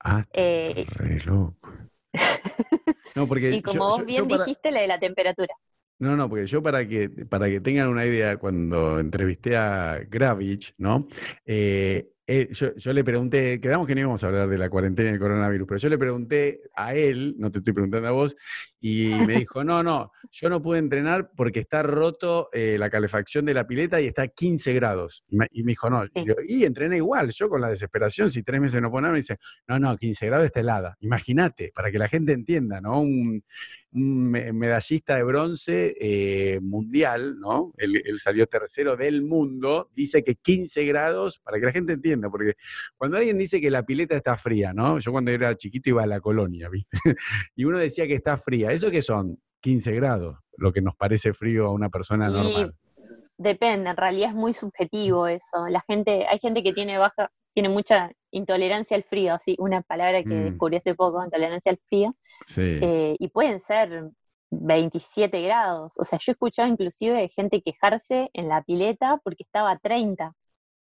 Ah, 0.00 0.26
eh, 0.32 0.88
re 0.96 1.20
loco. 1.24 1.68
No, 3.14 3.26
porque 3.28 3.48
y 3.48 3.62
como 3.62 3.86
vos 3.86 4.04
bien 4.04 4.26
dijiste, 4.28 4.70
la 4.70 4.80
de 4.80 4.86
la 4.88 4.98
temperatura. 4.98 5.54
No, 6.00 6.16
no, 6.16 6.28
porque 6.28 6.46
yo 6.46 6.62
para 6.62 6.86
que, 6.86 7.08
para 7.08 7.48
que 7.48 7.60
tengan 7.60 7.88
una 7.88 8.06
idea, 8.06 8.36
cuando 8.36 9.00
entrevisté 9.00 9.56
a 9.56 10.00
Gravich, 10.08 10.74
¿no? 10.78 11.08
Eh, 11.44 12.08
eh, 12.30 12.50
yo, 12.52 12.92
le 12.92 13.02
pregunté, 13.04 13.58
quedamos 13.58 13.86
que 13.86 13.94
no 13.94 14.02
íbamos 14.02 14.22
a 14.22 14.26
hablar 14.26 14.50
de 14.50 14.58
la 14.58 14.68
cuarentena 14.68 15.08
y 15.08 15.14
el 15.14 15.18
coronavirus, 15.18 15.66
pero 15.66 15.78
yo 15.78 15.88
le 15.88 15.96
pregunté 15.96 16.60
a 16.76 16.94
él, 16.94 17.34
no 17.38 17.50
te 17.50 17.60
estoy 17.60 17.72
preguntando 17.72 18.06
a 18.06 18.10
vos, 18.10 18.36
y 18.78 19.14
me 19.26 19.38
dijo, 19.38 19.64
no, 19.64 19.82
no, 19.82 20.12
yo 20.30 20.50
no 20.50 20.60
pude 20.60 20.78
entrenar 20.78 21.30
porque 21.34 21.60
está 21.60 21.82
roto 21.82 22.50
eh, 22.52 22.76
la 22.78 22.90
calefacción 22.90 23.46
de 23.46 23.54
la 23.54 23.66
pileta 23.66 23.98
y 23.98 24.08
está 24.08 24.24
a 24.24 24.28
15 24.28 24.74
grados. 24.74 25.24
Y 25.26 25.38
me, 25.38 25.48
dijo, 25.52 25.88
no, 25.88 26.04
y, 26.46 26.64
entrené 26.64 26.98
igual, 26.98 27.30
yo 27.30 27.48
con 27.48 27.62
la 27.62 27.70
desesperación, 27.70 28.30
si 28.30 28.42
tres 28.42 28.60
meses 28.60 28.82
no 28.82 28.90
nada, 28.90 29.10
me 29.10 29.20
dice, 29.20 29.38
no, 29.66 29.78
no, 29.78 29.96
15 29.96 30.26
grados 30.26 30.44
está 30.44 30.60
helada. 30.60 30.98
Imagínate, 31.00 31.72
para 31.74 31.90
que 31.90 31.98
la 31.98 32.08
gente 32.08 32.34
entienda, 32.34 32.82
¿no? 32.82 33.00
Un, 33.00 33.42
medallista 33.90 35.16
de 35.16 35.22
bronce 35.22 35.94
eh, 35.98 36.60
mundial, 36.60 37.38
¿no? 37.40 37.72
Él, 37.78 38.02
él, 38.04 38.20
salió 38.20 38.46
tercero 38.46 38.96
del 38.96 39.22
mundo, 39.22 39.90
dice 39.94 40.22
que 40.22 40.34
15 40.34 40.84
grados, 40.84 41.38
para 41.38 41.58
que 41.58 41.66
la 41.66 41.72
gente 41.72 41.94
entienda, 41.94 42.28
porque 42.30 42.54
cuando 42.96 43.16
alguien 43.16 43.38
dice 43.38 43.60
que 43.60 43.70
la 43.70 43.84
pileta 43.84 44.16
está 44.16 44.36
fría, 44.36 44.72
¿no? 44.72 44.98
Yo 44.98 45.12
cuando 45.12 45.30
era 45.30 45.56
chiquito 45.56 45.90
iba 45.90 46.02
a 46.02 46.06
la 46.06 46.20
colonia, 46.20 46.68
¿viste? 46.68 46.98
y 47.56 47.64
uno 47.64 47.78
decía 47.78 48.06
que 48.06 48.14
está 48.14 48.36
fría 48.36 48.72
¿Eso 48.72 48.90
que 48.90 49.02
son? 49.02 49.38
15 49.60 49.92
grados, 49.92 50.38
lo 50.56 50.72
que 50.72 50.80
nos 50.80 50.94
parece 50.94 51.32
frío 51.32 51.66
a 51.66 51.72
una 51.72 51.88
persona 51.88 52.28
normal. 52.28 52.74
Depende, 53.36 53.90
en 53.90 53.96
realidad 53.96 54.30
es 54.30 54.34
muy 54.34 54.52
subjetivo 54.52 55.26
eso. 55.26 55.66
La 55.68 55.80
gente, 55.86 56.26
hay 56.26 56.38
gente 56.38 56.62
que 56.62 56.72
tiene 56.72 56.98
baja, 56.98 57.30
tiene 57.54 57.68
mucha 57.68 58.10
intolerancia 58.30 58.96
al 58.96 59.04
frío, 59.04 59.34
así, 59.34 59.56
una 59.58 59.82
palabra 59.82 60.22
que 60.22 60.28
mm. 60.28 60.44
descubrí 60.44 60.76
hace 60.76 60.94
poco, 60.94 61.24
intolerancia 61.24 61.72
al 61.72 61.78
frío. 61.88 62.14
Eh, 62.56 63.16
y 63.18 63.28
pueden 63.28 63.58
ser 63.58 64.10
27 64.50 65.42
grados. 65.42 65.92
O 65.98 66.04
sea, 66.04 66.18
yo 66.18 66.32
he 66.32 66.34
escuchado 66.34 66.68
inclusive 66.68 67.20
de 67.20 67.28
gente 67.28 67.62
quejarse 67.62 68.30
en 68.32 68.48
la 68.48 68.62
pileta 68.62 69.20
porque 69.24 69.42
estaba 69.42 69.70
a 69.70 69.78
30. 69.78 70.34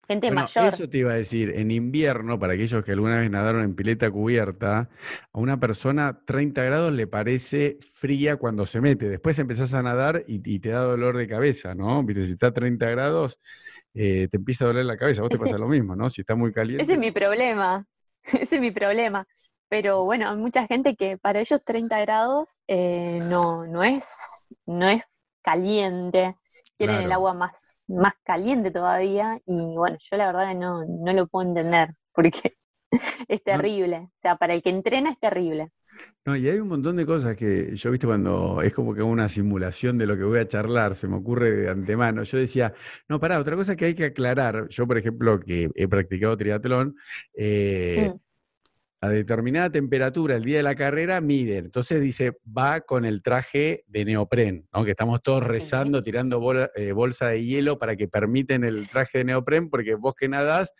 Gente 0.06 0.30
mayor. 0.30 0.74
Eso 0.74 0.88
te 0.88 0.98
iba 0.98 1.12
a 1.12 1.16
decir, 1.16 1.52
en 1.54 1.70
invierno, 1.70 2.38
para 2.38 2.54
aquellos 2.54 2.84
que 2.84 2.92
alguna 2.92 3.20
vez 3.20 3.30
nadaron 3.30 3.62
en 3.62 3.74
pileta 3.76 4.10
cubierta, 4.10 4.90
a 5.32 5.38
una 5.38 5.60
persona 5.60 6.22
30 6.26 6.62
grados 6.64 6.92
le 6.92 7.06
parece 7.06 7.78
fría 7.94 8.36
cuando 8.36 8.66
se 8.66 8.80
mete. 8.80 9.08
Después 9.08 9.38
empezás 9.38 9.74
a 9.74 9.82
nadar 9.82 10.24
y, 10.26 10.58
te 10.58 10.70
da 10.70 10.82
dolor 10.82 11.16
de 11.16 11.28
cabeza, 11.28 11.74
¿no? 11.74 12.04
Si 12.06 12.32
está 12.32 12.48
a 12.48 12.52
30 12.52 12.86
grados, 12.90 13.38
eh, 13.94 14.26
te 14.28 14.38
empieza 14.38 14.64
a 14.64 14.68
doler 14.68 14.86
la 14.86 14.96
cabeza. 14.96 15.22
Vos 15.22 15.30
te 15.30 15.38
pasa 15.38 15.56
lo 15.58 15.68
mismo, 15.68 15.94
¿no? 15.94 16.10
Si 16.10 16.22
está 16.22 16.34
muy 16.34 16.52
caliente. 16.52 16.82
Ese 16.82 16.94
es 16.94 16.98
mi 16.98 17.12
problema. 17.12 17.86
Ese 18.24 18.56
es 18.56 18.60
mi 18.60 18.72
problema. 18.72 19.26
Pero 19.68 20.04
bueno, 20.04 20.28
hay 20.28 20.36
mucha 20.36 20.66
gente 20.66 20.96
que 20.96 21.16
para 21.16 21.40
ellos 21.40 21.62
30 21.64 22.00
grados 22.00 22.58
eh, 22.66 23.20
no, 23.30 23.66
no, 23.66 23.82
es, 23.84 24.46
no 24.66 24.88
es 24.88 25.02
caliente 25.42 26.36
quieren 26.86 27.02
el 27.02 27.12
agua 27.12 27.34
más, 27.34 27.84
más 27.88 28.14
caliente 28.24 28.70
todavía 28.70 29.40
y 29.46 29.74
bueno, 29.76 29.96
yo 30.00 30.16
la 30.16 30.26
verdad 30.26 30.54
no, 30.54 30.84
no 30.84 31.12
lo 31.12 31.26
puedo 31.26 31.48
entender 31.48 31.90
porque 32.12 32.56
es 33.28 33.42
terrible, 33.42 33.96
o 33.96 34.18
sea, 34.20 34.36
para 34.36 34.54
el 34.54 34.62
que 34.62 34.70
entrena 34.70 35.10
es 35.10 35.18
terrible. 35.18 35.70
No, 36.24 36.36
y 36.36 36.48
hay 36.48 36.58
un 36.58 36.68
montón 36.68 36.96
de 36.96 37.04
cosas 37.04 37.36
que 37.36 37.74
yo, 37.74 37.90
viste, 37.90 38.06
cuando 38.06 38.62
es 38.62 38.72
como 38.72 38.94
que 38.94 39.02
una 39.02 39.28
simulación 39.28 39.98
de 39.98 40.06
lo 40.06 40.16
que 40.16 40.22
voy 40.22 40.38
a 40.38 40.46
charlar, 40.46 40.94
se 40.94 41.08
me 41.08 41.16
ocurre 41.16 41.50
de 41.50 41.68
antemano. 41.68 42.22
Yo 42.22 42.38
decía, 42.38 42.72
no, 43.08 43.18
pará, 43.18 43.40
otra 43.40 43.56
cosa 43.56 43.74
que 43.74 43.86
hay 43.86 43.94
que 43.94 44.06
aclarar. 44.06 44.68
Yo, 44.68 44.86
por 44.86 44.98
ejemplo, 44.98 45.40
que 45.40 45.68
he 45.74 45.88
practicado 45.88 46.36
triatlón, 46.36 46.94
eh, 47.34 48.12
mm 48.14 48.31
a 49.02 49.08
determinada 49.08 49.68
temperatura 49.68 50.36
el 50.36 50.44
día 50.44 50.58
de 50.58 50.62
la 50.62 50.76
carrera 50.76 51.20
miden. 51.20 51.64
Entonces 51.64 52.00
dice, 52.00 52.38
va 52.46 52.82
con 52.82 53.04
el 53.04 53.20
traje 53.20 53.82
de 53.88 54.04
neopren, 54.04 54.68
aunque 54.70 54.92
estamos 54.92 55.20
todos 55.24 55.42
rezando, 55.42 56.04
tirando 56.04 56.40
eh, 56.76 56.92
bolsa 56.92 57.26
de 57.26 57.44
hielo 57.44 57.80
para 57.80 57.96
que 57.96 58.06
permiten 58.06 58.62
el 58.62 58.88
traje 58.88 59.18
de 59.18 59.24
neopren, 59.24 59.70
porque 59.70 59.96
vos 59.96 60.14
que 60.14 60.28
nadás, 60.28 60.72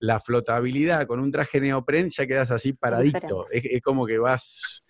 la 0.00 0.18
flotabilidad 0.18 1.06
con 1.06 1.20
un 1.20 1.30
traje 1.30 1.60
de 1.60 1.68
neopren 1.68 2.10
ya 2.10 2.26
quedas 2.26 2.50
así 2.50 2.72
paradito. 2.72 3.44
Es, 3.52 3.80
como 3.80 4.06
que 4.06 4.18
vas... 4.18 4.84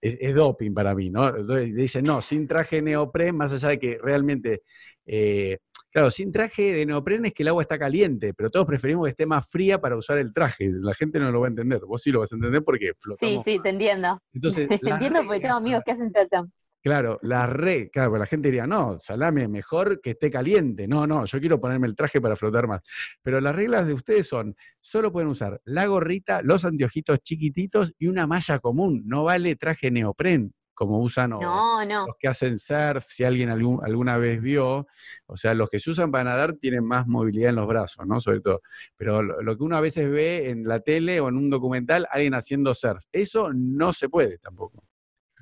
Es, 0.00 0.34
doping 0.34 0.74
para 0.74 0.96
mí, 0.96 1.10
¿no? 1.10 1.28
Entonces 1.28 1.74
dicen, 1.74 2.04
no, 2.04 2.20
sin 2.20 2.48
traje 2.48 2.82
neopren, 2.82 3.36
más 3.36 3.52
allá 3.52 3.68
de 3.68 3.78
que 3.78 3.98
realmente 4.02 4.62
eh, 5.06 5.58
Claro, 5.96 6.10
sin 6.10 6.30
traje 6.30 6.74
de 6.74 6.84
neopreno 6.84 7.26
es 7.26 7.32
que 7.32 7.42
el 7.42 7.48
agua 7.48 7.62
está 7.62 7.78
caliente, 7.78 8.34
pero 8.34 8.50
todos 8.50 8.66
preferimos 8.66 9.06
que 9.06 9.12
esté 9.12 9.24
más 9.24 9.48
fría 9.48 9.80
para 9.80 9.96
usar 9.96 10.18
el 10.18 10.30
traje. 10.34 10.70
La 10.70 10.92
gente 10.92 11.18
no 11.18 11.32
lo 11.32 11.40
va 11.40 11.46
a 11.46 11.48
entender. 11.48 11.80
Vos 11.86 12.02
sí 12.02 12.10
lo 12.10 12.20
vas 12.20 12.30
a 12.30 12.34
entender 12.34 12.62
porque 12.62 12.92
flotamos. 13.00 13.42
Sí, 13.42 13.52
sí, 13.52 13.62
te 13.62 13.70
entiendo. 13.70 14.20
Entonces, 14.34 14.68
te 14.82 14.90
entiendo 14.90 15.22
porque 15.24 15.40
tengo 15.40 15.54
amigos 15.54 15.80
que 15.86 15.92
hacen 15.92 16.12
tratón. 16.12 16.52
Claro, 16.82 17.18
la 17.22 17.46
re, 17.46 17.88
claro, 17.88 18.14
la 18.18 18.26
gente 18.26 18.48
diría, 18.48 18.66
no, 18.66 18.98
salame, 19.00 19.48
mejor 19.48 20.02
que 20.02 20.10
esté 20.10 20.30
caliente. 20.30 20.86
No, 20.86 21.06
no, 21.06 21.24
yo 21.24 21.40
quiero 21.40 21.58
ponerme 21.58 21.86
el 21.86 21.96
traje 21.96 22.20
para 22.20 22.36
flotar 22.36 22.66
más. 22.66 22.82
Pero 23.22 23.40
las 23.40 23.56
reglas 23.56 23.86
de 23.86 23.94
ustedes 23.94 24.28
son, 24.28 24.54
solo 24.82 25.10
pueden 25.10 25.30
usar 25.30 25.62
la 25.64 25.86
gorrita, 25.86 26.42
los 26.42 26.66
anteojitos 26.66 27.20
chiquititos 27.20 27.94
y 27.98 28.08
una 28.08 28.26
malla 28.26 28.58
común. 28.58 29.02
No 29.06 29.24
vale 29.24 29.56
traje 29.56 29.90
neopren 29.90 30.52
como 30.76 31.00
usan 31.00 31.30
los 31.30 32.16
que 32.20 32.28
hacen 32.28 32.58
surf, 32.58 33.06
si 33.08 33.24
alguien 33.24 33.50
alguna 33.50 34.18
vez 34.18 34.40
vio, 34.40 34.86
o 35.26 35.36
sea, 35.36 35.54
los 35.54 35.70
que 35.70 35.80
se 35.80 35.90
usan 35.90 36.12
para 36.12 36.24
nadar 36.24 36.52
tienen 36.60 36.84
más 36.84 37.06
movilidad 37.08 37.50
en 37.50 37.56
los 37.56 37.66
brazos, 37.66 38.06
¿no? 38.06 38.20
Sobre 38.20 38.40
todo. 38.40 38.60
Pero 38.94 39.22
lo, 39.22 39.56
que 39.56 39.62
uno 39.64 39.76
a 39.76 39.80
veces 39.80 40.08
ve 40.08 40.50
en 40.50 40.68
la 40.68 40.80
tele 40.80 41.18
o 41.18 41.28
en 41.28 41.36
un 41.36 41.48
documental, 41.48 42.06
alguien 42.10 42.34
haciendo 42.34 42.74
surf, 42.74 43.02
eso 43.10 43.50
no 43.54 43.94
se 43.94 44.10
puede 44.10 44.38
tampoco. 44.38 44.84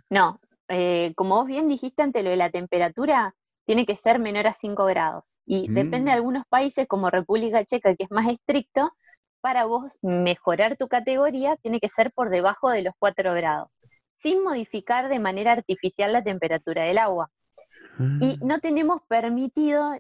No, 0.09 0.41
eh, 0.69 1.13
como 1.17 1.35
vos 1.35 1.47
bien 1.47 1.69
dijiste 1.69 2.03
ante 2.03 2.23
lo 2.23 2.31
de 2.31 2.37
la 2.37 2.51
temperatura, 2.51 3.35
tiene 3.67 3.87
que 3.87 3.97
ser 3.97 4.21
menor 4.21 4.47
a 4.47 4.53
5 4.53 4.85
grados. 4.85 5.37
Y 5.45 5.67
depende 5.69 6.13
de 6.13 6.17
mm. 6.17 6.19
algunos 6.21 6.45
países, 6.49 6.87
como 6.87 7.11
República 7.11 7.65
Checa, 7.65 7.97
que 7.97 8.05
es 8.05 8.11
más 8.11 8.29
estricto, 8.29 8.93
para 9.41 9.65
vos 9.65 9.99
mejorar 10.01 10.77
tu 10.77 10.87
categoría 10.87 11.57
tiene 11.57 11.81
que 11.81 11.89
ser 11.89 12.13
por 12.13 12.31
debajo 12.31 12.71
de 12.71 12.83
los 12.83 12.95
4 13.01 13.35
grados 13.35 13.69
sin 14.17 14.43
modificar 14.43 15.09
de 15.09 15.19
manera 15.19 15.53
artificial 15.53 16.13
la 16.13 16.23
temperatura 16.23 16.85
del 16.85 16.99
agua. 16.99 17.31
Y 18.21 18.33
ah. 18.33 18.39
no 18.43 18.59
tenemos 18.59 19.03
permitido 19.09 19.93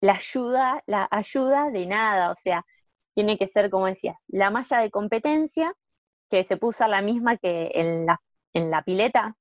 la 0.00 0.12
ayuda, 0.12 0.82
la 0.86 1.08
ayuda 1.10 1.70
de 1.70 1.86
nada, 1.86 2.30
o 2.30 2.36
sea, 2.36 2.64
tiene 3.14 3.38
que 3.38 3.48
ser, 3.48 3.70
como 3.70 3.86
decía, 3.86 4.18
la 4.28 4.50
malla 4.50 4.78
de 4.78 4.90
competencia, 4.90 5.74
que 6.28 6.44
se 6.44 6.56
puede 6.56 6.70
usar 6.70 6.90
la 6.90 7.00
misma 7.00 7.36
que 7.36 7.70
en 7.74 8.06
la, 8.06 8.20
en 8.52 8.70
la 8.70 8.82
pileta, 8.82 9.36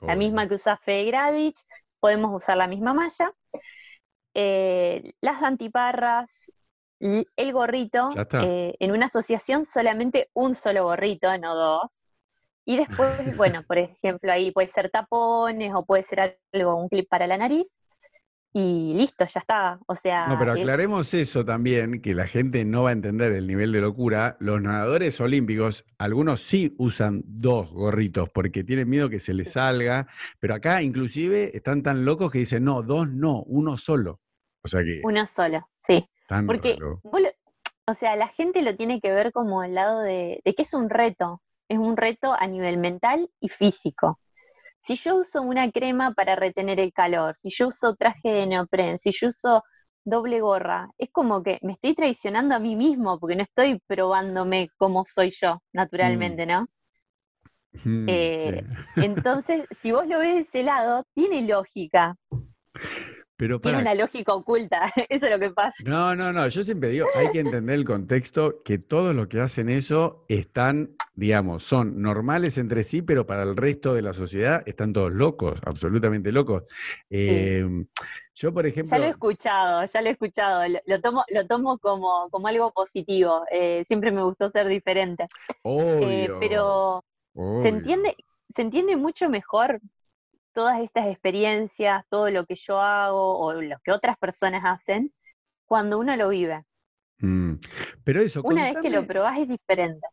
la 0.00 0.16
misma 0.16 0.48
que 0.48 0.54
usa 0.54 0.76
Fede 0.76 1.04
Gravich, 1.04 1.58
podemos 2.00 2.34
usar 2.34 2.56
la 2.56 2.66
misma 2.66 2.92
malla. 2.92 3.32
Eh, 4.34 5.12
las 5.20 5.42
antiparras, 5.42 6.52
el 6.98 7.52
gorrito, 7.52 8.10
eh, 8.32 8.74
en 8.78 8.92
una 8.92 9.06
asociación 9.06 9.64
solamente 9.64 10.28
un 10.34 10.54
solo 10.54 10.84
gorrito, 10.84 11.36
no 11.38 11.54
dos. 11.54 12.01
Y 12.64 12.76
después, 12.76 13.08
bueno, 13.36 13.62
por 13.66 13.78
ejemplo, 13.78 14.32
ahí 14.32 14.50
puede 14.50 14.68
ser 14.68 14.90
tapones 14.90 15.72
o 15.74 15.84
puede 15.84 16.02
ser 16.02 16.38
algo, 16.52 16.76
un 16.76 16.88
clip 16.88 17.08
para 17.08 17.26
la 17.26 17.38
nariz. 17.38 17.76
Y 18.54 18.92
listo, 18.94 19.24
ya 19.24 19.40
está. 19.40 19.80
O 19.86 19.94
sea. 19.94 20.26
No, 20.26 20.38
pero 20.38 20.52
aclaremos 20.52 21.14
eso 21.14 21.42
también, 21.42 22.02
que 22.02 22.14
la 22.14 22.26
gente 22.26 22.66
no 22.66 22.82
va 22.82 22.90
a 22.90 22.92
entender 22.92 23.32
el 23.32 23.46
nivel 23.46 23.72
de 23.72 23.80
locura. 23.80 24.36
Los 24.40 24.60
nadadores 24.60 25.18
olímpicos, 25.22 25.86
algunos 25.96 26.42
sí 26.42 26.74
usan 26.76 27.22
dos 27.24 27.72
gorritos 27.72 28.28
porque 28.28 28.62
tienen 28.62 28.90
miedo 28.90 29.08
que 29.08 29.20
se 29.20 29.32
les 29.32 29.52
salga. 29.52 30.06
Pero 30.38 30.54
acá, 30.54 30.82
inclusive, 30.82 31.56
están 31.56 31.82
tan 31.82 32.04
locos 32.04 32.30
que 32.30 32.40
dicen, 32.40 32.64
no, 32.64 32.82
dos 32.82 33.08
no, 33.08 33.42
uno 33.44 33.78
solo. 33.78 34.20
O 34.62 34.68
sea 34.68 34.84
que. 34.84 35.00
Uno 35.02 35.24
solo, 35.24 35.66
sí. 35.78 36.06
porque, 36.46 36.76
o 37.86 37.94
sea, 37.94 38.16
la 38.16 38.28
gente 38.28 38.60
lo 38.60 38.76
tiene 38.76 39.00
que 39.00 39.12
ver 39.12 39.32
como 39.32 39.64
el 39.64 39.74
lado 39.74 40.00
de, 40.00 40.42
de 40.44 40.54
que 40.54 40.62
es 40.62 40.74
un 40.74 40.90
reto 40.90 41.40
es 41.72 41.78
un 41.78 41.96
reto 41.96 42.34
a 42.38 42.46
nivel 42.46 42.76
mental 42.76 43.28
y 43.40 43.48
físico. 43.48 44.20
Si 44.80 44.96
yo 44.96 45.16
uso 45.16 45.42
una 45.42 45.70
crema 45.70 46.12
para 46.12 46.36
retener 46.36 46.80
el 46.80 46.92
calor, 46.92 47.34
si 47.38 47.50
yo 47.50 47.68
uso 47.68 47.94
traje 47.94 48.30
de 48.30 48.46
neopren, 48.46 48.98
si 48.98 49.12
yo 49.12 49.28
uso 49.28 49.62
doble 50.04 50.40
gorra, 50.40 50.90
es 50.98 51.08
como 51.10 51.42
que 51.42 51.58
me 51.62 51.72
estoy 51.72 51.94
traicionando 51.94 52.54
a 52.54 52.58
mí 52.58 52.76
mismo 52.76 53.18
porque 53.18 53.36
no 53.36 53.42
estoy 53.42 53.80
probándome 53.86 54.68
como 54.76 55.04
soy 55.06 55.30
yo, 55.30 55.62
naturalmente, 55.72 56.44
mm. 56.44 56.48
¿no? 56.48 56.66
Mm, 57.84 58.06
eh, 58.08 58.64
entonces, 58.96 59.64
si 59.70 59.92
vos 59.92 60.06
lo 60.06 60.18
ves 60.18 60.34
de 60.34 60.40
ese 60.40 60.62
lado, 60.62 61.04
tiene 61.14 61.42
lógica. 61.42 62.16
Tiene 63.60 63.78
una 63.78 63.94
lógica 63.94 64.34
oculta, 64.34 64.92
eso 65.08 65.26
es 65.26 65.32
lo 65.32 65.38
que 65.38 65.50
pasa. 65.50 65.82
No, 65.84 66.14
no, 66.14 66.32
no, 66.32 66.46
yo 66.48 66.64
siempre 66.64 66.90
digo, 66.90 67.06
hay 67.14 67.30
que 67.30 67.40
entender 67.40 67.74
el 67.74 67.84
contexto, 67.84 68.62
que 68.62 68.78
todos 68.78 69.14
los 69.14 69.26
que 69.26 69.40
hacen 69.40 69.68
eso 69.68 70.24
están, 70.28 70.96
digamos, 71.14 71.64
son 71.64 72.00
normales 72.00 72.58
entre 72.58 72.84
sí, 72.84 73.02
pero 73.02 73.26
para 73.26 73.42
el 73.42 73.56
resto 73.56 73.94
de 73.94 74.02
la 74.02 74.12
sociedad 74.12 74.62
están 74.66 74.92
todos 74.92 75.12
locos, 75.12 75.60
absolutamente 75.64 76.30
locos. 76.30 76.64
Em, 77.10 77.86
yo, 78.34 78.52
por 78.52 78.66
ejemplo... 78.66 78.90
Ya 78.90 78.98
lo 78.98 79.04
he 79.06 79.10
escuchado, 79.10 79.84
ya 79.84 80.02
lo 80.02 80.08
he 80.08 80.12
escuchado, 80.12 80.62
lo, 80.86 81.00
tomo, 81.00 81.24
lo 81.28 81.46
tomo 81.46 81.78
como, 81.78 82.28
como 82.30 82.48
algo 82.48 82.72
positivo, 82.72 83.44
eh, 83.50 83.84
siempre 83.88 84.12
me 84.12 84.22
gustó 84.22 84.48
ser 84.50 84.68
diferente. 84.68 85.26
Obvio. 85.62 86.38
pero 86.38 87.04
se 87.62 87.68
entiende, 87.68 88.16
se 88.48 88.62
entiende 88.62 88.96
mucho 88.96 89.28
mejor 89.28 89.80
todas 90.52 90.80
estas 90.80 91.06
experiencias, 91.06 92.04
todo 92.08 92.30
lo 92.30 92.46
que 92.46 92.54
yo 92.54 92.80
hago 92.80 93.38
o 93.38 93.52
lo 93.60 93.76
que 93.84 93.92
otras 93.92 94.16
personas 94.18 94.62
hacen, 94.64 95.12
cuando 95.66 95.98
uno 95.98 96.16
lo 96.16 96.28
vive. 96.28 96.64
Mm, 97.18 97.54
pero 98.04 98.20
eso. 98.20 98.42
Una 98.42 98.64
vez 98.64 98.76
que 98.82 98.90
lo 98.90 99.06
probás 99.06 99.38
es 99.38 99.48
diferente. 99.48 100.06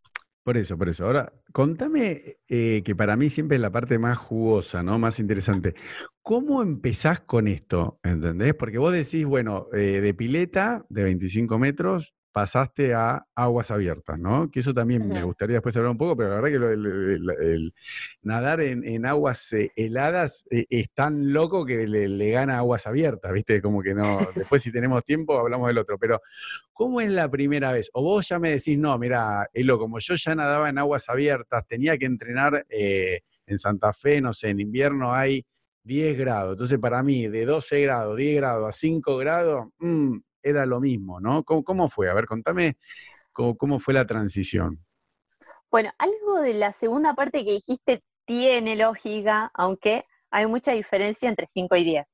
Por 0.44 0.58
eso, 0.58 0.78
por 0.78 0.90
eso. 0.90 1.06
Ahora, 1.06 1.32
contame, 1.52 2.38
eh, 2.48 2.82
que 2.84 2.96
para 2.96 3.16
mí 3.16 3.30
siempre 3.30 3.58
es 3.58 3.62
la 3.62 3.72
parte 3.72 4.00
más 4.00 4.18
jugosa, 4.18 4.82
¿no? 4.82 4.98
Más 4.98 5.20
interesante. 5.20 5.76
¿Cómo 6.22 6.62
empezás 6.62 7.20
con 7.20 7.48
esto? 7.48 8.00
¿Entendés? 8.04 8.56
Porque 8.56 8.78
vos 8.78 8.94
decís, 8.94 9.26
bueno, 9.26 9.68
eh, 9.74 10.02
de 10.02 10.14
pileta 10.14 10.86
de 10.90 11.04
25 11.04 11.60
metros, 11.60 12.16
pasaste 12.40 12.94
a 12.94 13.28
aguas 13.36 13.70
abiertas, 13.70 14.18
¿no? 14.18 14.50
Que 14.50 14.62
eso 14.62 14.74
también 14.74 15.06
me 15.10 15.24
gustaría 15.24 15.56
después 15.56 15.76
hablar 15.76 15.92
un 15.92 15.98
poco, 15.98 16.16
pero 16.16 16.30
la 16.30 16.36
verdad 16.40 16.50
que 16.50 16.74
el, 16.74 17.74
nadar 18.22 18.62
en, 18.62 19.06
aguas 19.06 19.52
eh, 19.52 19.74
heladas 19.76 20.46
eh, 20.50 20.66
es 20.70 20.90
tan 20.94 21.34
loco 21.34 21.66
que 21.66 21.86
le, 21.86 22.32
gana 22.32 22.60
aguas 22.60 22.88
abiertas, 22.88 23.34
¿viste? 23.34 23.62
Como 23.62 23.82
que 23.82 23.94
no, 23.94 24.20
después 24.36 24.64
si 24.64 24.72
tenemos 24.72 25.04
tiempo 25.04 25.38
hablamos 25.38 25.68
del 25.68 25.80
otro, 25.80 25.98
pero 26.00 26.22
¿cómo 26.72 27.02
es 27.02 27.12
la 27.12 27.30
primera 27.30 27.74
vez? 27.74 27.90
O 27.92 28.04
vos 28.04 28.30
ya 28.30 28.40
me 28.40 28.52
decís, 28.52 28.78
no, 28.78 28.98
mira, 28.98 29.50
Elo, 29.52 29.78
como 29.78 30.00
yo 30.00 30.16
ya 30.16 30.34
nadaba 30.34 30.70
en 30.70 30.78
aguas 30.78 31.10
abiertas, 31.10 31.68
tenía 31.68 31.98
que 31.98 32.06
entrenar 32.06 32.66
eh, 32.70 33.20
en 33.48 33.58
Santa 33.58 33.92
Fe, 33.92 34.22
no 34.22 34.32
sé, 34.32 34.52
en 34.52 34.62
invierno 34.62 35.14
hay 35.14 35.46
10 35.84 36.18
grados, 36.18 36.54
entonces 36.54 36.80
para 36.80 37.04
mí 37.04 37.28
de 37.28 37.44
12 37.44 37.82
grados, 37.82 38.16
10 38.16 38.38
grados 38.38 38.70
a 38.70 38.72
5 38.72 39.18
grados, 39.18 39.68
mmm, 39.80 40.20
era 40.44 40.66
lo 40.66 40.80
mismo, 40.80 41.20
¿no? 41.20 41.44
¿Cómo, 41.44 41.90
fue? 41.90 42.10
A 42.10 42.14
ver, 42.14 42.26
contame 42.26 42.78
cómo, 43.32 43.80
fue 43.80 43.94
la 43.94 44.06
transición. 44.06 44.84
Bueno, 45.72 45.92
algo 45.98 46.40
de 46.42 46.54
la 46.54 46.72
segunda 46.72 47.14
parte 47.14 47.46
que 47.46 47.52
dijiste 47.52 48.04
tiene 48.26 48.76
lógica, 48.76 49.52
aunque 49.54 50.06
hay 50.32 50.46
mucha 50.48 50.72
diferencia 50.72 51.30
entre 51.30 51.48
5 51.48 51.76
y 51.76 51.84
10. 51.84 52.08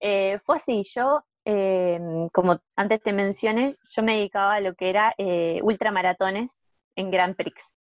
Eh, 0.00 0.38
fue 0.44 0.56
así, 0.56 0.84
yo, 0.94 1.24
em, 1.44 2.28
como 2.30 2.60
antes 2.76 3.02
te 3.02 3.12
mencioné, 3.12 3.76
yo 3.90 4.02
me 4.02 4.16
dedicaba 4.16 4.54
a 4.54 4.60
lo 4.60 4.74
que 4.74 4.90
era 4.90 5.14
eh, 5.18 5.60
ultramaratones 5.62 6.60
en 6.96 7.10
Grand 7.10 7.36
Prix. 7.36 7.74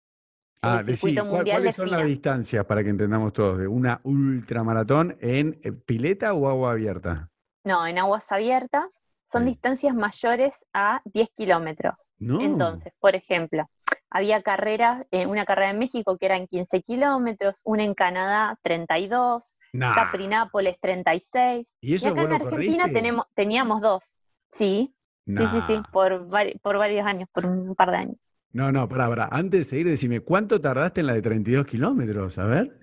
Ah, 0.62 0.82
¿cuáles 0.84 1.76
son 1.76 1.92
las 1.92 2.06
distancias 2.06 2.66
para 2.66 2.84
que 2.84 2.90
entendamos 2.90 3.34
todos? 3.34 3.60
¿De 3.60 3.68
una 3.68 4.02
ultramaratón 4.04 5.16
en 5.22 5.60
eh, 5.64 5.72
pileta 5.72 6.34
o 6.34 6.50
agua 6.50 6.72
abierta? 6.72 7.30
No, 7.64 7.86
en 7.86 8.00
aguas 8.00 8.32
abiertas 8.32 9.02
son 9.26 9.46
distancias 9.46 9.96
mayores 9.96 10.66
a 10.74 11.02
10 11.06 11.30
kilómetros. 11.36 11.96
Entonces, 12.20 12.94
por 13.00 13.16
ejemplo, 13.16 13.70
había 14.10 14.42
carreras, 14.42 15.06
eh, 15.12 15.26
una 15.26 15.46
carrera 15.46 15.72
en 15.72 15.80
México 15.80 16.18
que 16.18 16.28
era 16.28 16.38
en 16.38 16.48
15 16.48 16.82
kilómetros, 16.82 17.62
una 17.64 17.84
en 17.84 17.94
Canadá 17.94 18.58
32, 18.62 19.58
Caprinápolis 19.94 20.80
36. 20.80 21.76
¿Y, 21.82 21.96
acá 22.06 22.22
en 22.22 22.34
Argentina 22.34 22.86
tenemos, 22.92 23.26
teníamos 23.34 23.82
dos. 23.82 24.20
Sí, 24.50 24.96
sí, 25.26 25.48
sí, 25.48 25.60
sí, 25.68 25.82
por, 25.92 26.30
por 26.62 26.78
varios 26.78 27.06
años, 27.06 27.28
por 27.34 27.46
un 27.46 27.76
par 27.76 27.92
de 27.92 27.98
años. 27.98 28.18
No, 28.54 28.72
no, 28.72 28.88
para, 28.88 29.10
para. 29.10 29.28
Antes 29.32 29.60
de 29.60 29.66
seguir, 29.66 29.88
decime, 29.88 30.22
¿cuánto 30.22 30.62
tardaste 30.62 31.02
en 31.02 31.08
la 31.08 31.14
de 31.14 31.22
32 31.22 31.66
kilómetros? 31.66 32.38
A 32.38 32.46
ver. 32.46 32.80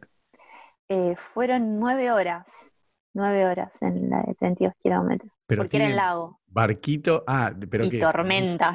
Eh, 0.88 1.14
fueron 1.16 1.78
nueve 1.78 2.12
horas. 2.12 2.75
Nueve 3.14 3.45
horas 3.47 3.81
en 3.83 4.09
la 4.09 4.23
de 4.23 4.35
32 4.35 4.75
kilómetros. 4.78 5.33
porque 5.47 5.76
era 5.76 5.87
el 5.88 5.97
lago. 5.97 6.40
Barquito, 6.47 7.25
ah, 7.26 7.52
pero 7.71 7.85
Y 7.85 7.99
tormenta. 7.99 8.75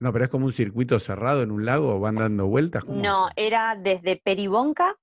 No, 0.00 0.12
pero 0.12 0.24
es 0.24 0.30
como 0.30 0.46
un 0.46 0.52
circuito 0.52 0.98
cerrado 0.98 1.42
en 1.42 1.50
un 1.50 1.64
lago, 1.64 1.98
van 2.00 2.16
dando 2.16 2.46
vueltas. 2.46 2.84
No, 2.86 3.28
era 3.36 3.74
desde 3.76 4.16
Peribonca, 4.16 4.96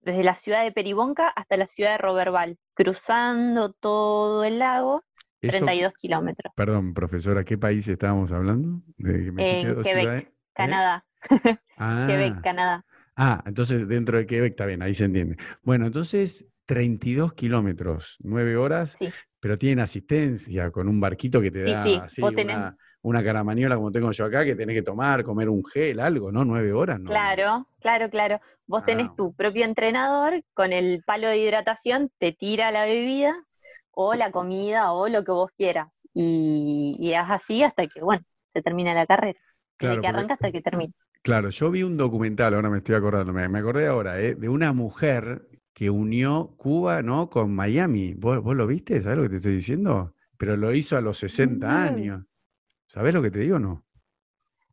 desde 0.00 0.24
la 0.24 0.34
ciudad 0.34 0.64
de 0.64 0.72
Peribonca 0.72 1.28
hasta 1.28 1.56
la 1.56 1.66
ciudad 1.66 1.92
de 1.92 1.98
Roberval, 1.98 2.58
cruzando 2.74 3.72
todo 3.72 4.42
el 4.44 4.58
lago, 4.58 5.04
32 5.40 5.92
kilómetros. 5.94 6.52
Perdón, 6.56 6.94
profesora, 6.94 7.44
¿qué 7.44 7.58
país 7.58 7.86
estábamos 7.86 8.32
hablando? 8.32 8.80
en 8.98 9.82
Quebec, 9.82 10.08
¿Eh? 10.22 10.32
Canadá. 10.52 11.04
Ah. 11.76 12.04
Quebec, 12.06 12.40
Canadá. 12.42 12.84
Ah, 13.16 13.42
entonces 13.46 13.88
dentro 13.88 14.18
de 14.18 14.26
Quebec 14.26 14.52
está 14.52 14.66
bien, 14.66 14.82
ahí 14.82 14.94
se 14.94 15.04
entiende. 15.04 15.36
Bueno, 15.62 15.86
entonces 15.86 16.46
32 16.66 17.34
kilómetros, 17.34 18.16
9 18.20 18.56
horas, 18.56 18.96
pero 19.40 19.58
tienen 19.58 19.80
asistencia 19.80 20.70
con 20.70 20.88
un 20.88 21.00
barquito 21.00 21.40
que 21.40 21.50
te 21.50 21.62
da 21.62 22.04
así, 22.04 22.22
una, 22.22 22.76
una, 23.02 23.22
caramaniola 23.22 23.76
como 23.76 23.92
tengo 23.92 24.10
yo 24.10 24.24
acá, 24.24 24.44
que 24.44 24.54
tenés 24.54 24.74
que 24.74 24.82
tomar, 24.82 25.24
comer 25.24 25.48
un 25.48 25.64
gel, 25.64 26.00
algo, 26.00 26.32
¿no? 26.32 26.44
9 26.44 26.72
horas, 26.72 27.00
¿no? 27.00 27.10
Claro, 27.10 27.68
claro, 27.80 28.08
claro. 28.08 28.40
Vos 28.66 28.84
tenés 28.84 29.14
tu 29.14 29.34
propio 29.34 29.64
entrenador 29.64 30.42
con 30.54 30.72
el 30.72 31.02
palo 31.04 31.28
de 31.28 31.38
hidratación, 31.38 32.10
te 32.18 32.32
tira 32.32 32.70
la 32.70 32.86
bebida 32.86 33.34
o 33.90 34.14
la 34.14 34.30
comida 34.30 34.92
o 34.92 35.08
lo 35.08 35.24
que 35.24 35.32
vos 35.32 35.50
quieras. 35.56 36.08
Y, 36.14 36.96
y 36.98 37.12
es 37.12 37.24
así 37.28 37.62
hasta 37.62 37.86
que, 37.86 38.00
bueno, 38.00 38.24
se 38.54 38.62
termina 38.62 38.94
la 38.94 39.06
carrera. 39.06 39.38
Desde 39.78 40.00
que 40.00 40.06
arranca 40.06 40.34
hasta 40.34 40.50
que 40.50 40.62
termina. 40.62 40.92
Claro, 41.22 41.50
yo 41.50 41.70
vi 41.70 41.82
un 41.82 41.96
documental, 41.96 42.54
ahora 42.54 42.70
me 42.70 42.78
estoy 42.78 42.94
acordando, 42.94 43.32
me, 43.32 43.48
me 43.48 43.58
acordé 43.58 43.86
ahora, 43.86 44.20
¿eh? 44.20 44.34
de 44.34 44.48
una 44.48 44.72
mujer 44.72 45.48
que 45.74 45.90
unió 45.90 46.54
Cuba, 46.56 47.02
¿no? 47.02 47.28
Con 47.28 47.54
Miami. 47.54 48.14
¿Vos, 48.14 48.42
lo 48.42 48.66
viste? 48.66 49.02
¿Sabes 49.02 49.18
lo 49.18 49.24
que 49.24 49.30
te 49.30 49.36
estoy 49.36 49.54
diciendo? 49.56 50.14
Pero 50.38 50.56
lo 50.56 50.72
hizo 50.72 50.96
a 50.96 51.00
los 51.00 51.18
60 51.18 51.82
años. 51.82 52.24
¿Sabés 52.86 53.12
lo 53.12 53.20
que 53.20 53.30
te 53.30 53.40
digo 53.40 53.56
o 53.56 53.58
no? 53.58 53.84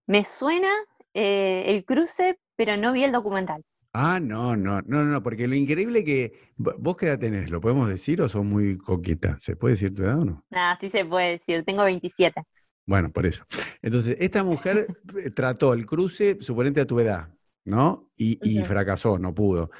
Me 0.05 0.23
suena 0.23 0.69
eh, 1.13 1.63
el 1.67 1.83
cruce, 1.85 2.39
pero 2.55 2.77
no 2.77 2.93
vi 2.93 3.03
el 3.03 3.11
documental. 3.11 3.63
Ah, 3.93 4.19
no, 4.21 4.55
no, 4.55 4.81
no, 4.83 5.03
no, 5.03 5.21
porque 5.21 5.47
lo 5.47 5.55
increíble 5.55 6.05
que 6.05 6.31
vos 6.55 6.95
qué 6.95 7.07
edad 7.07 7.19
tenés, 7.19 7.49
¿lo 7.49 7.59
podemos 7.59 7.89
decir 7.89 8.21
o 8.21 8.29
sos 8.29 8.45
muy 8.45 8.77
coqueta? 8.77 9.37
¿Se 9.41 9.57
puede 9.57 9.73
decir 9.73 9.93
tu 9.93 10.03
edad 10.03 10.19
o 10.19 10.25
no? 10.25 10.45
Ah, 10.51 10.77
sí 10.79 10.89
se 10.89 11.03
puede 11.03 11.31
decir, 11.31 11.65
tengo 11.65 11.83
27. 11.83 12.41
Bueno, 12.85 13.11
por 13.11 13.25
eso. 13.25 13.45
Entonces, 13.81 14.15
esta 14.19 14.43
mujer 14.43 14.87
trató 15.35 15.73
el 15.73 15.85
cruce 15.85 16.37
suponente 16.39 16.79
a 16.79 16.85
tu 16.85 16.99
edad, 17.01 17.29
¿no? 17.65 18.09
Y, 18.15 18.61
fracasó, 18.63 19.19
no 19.19 19.33
pudo. 19.33 19.71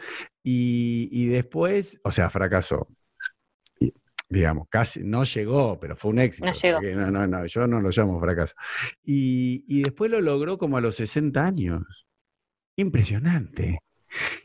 Y, 0.44 1.28
después, 1.28 2.00
o 2.04 2.12
sea, 2.12 2.30
fracasó. 2.30 2.88
digamos, 4.30 4.68
casi 4.70 5.04
no 5.04 5.24
llegó, 5.24 5.80
pero 5.80 5.96
fue 5.96 6.12
un 6.12 6.20
éxito. 6.20 6.48
No 6.48 6.54
llegó. 6.54 6.82
no, 6.82 7.12
no, 7.12 7.28
no, 7.28 7.46
yo 7.46 7.68
no 7.68 7.82
lo 7.82 7.90
llamo 7.90 8.20
fracaso. 8.20 8.56
Y, 9.04 9.82
después 9.82 10.10
lo 10.10 10.22
logró 10.22 10.58
como 10.58 10.78
a 10.78 10.82
los 10.82 10.96
60 10.96 11.46
años. 11.46 12.08
Impresionante. 12.76 13.80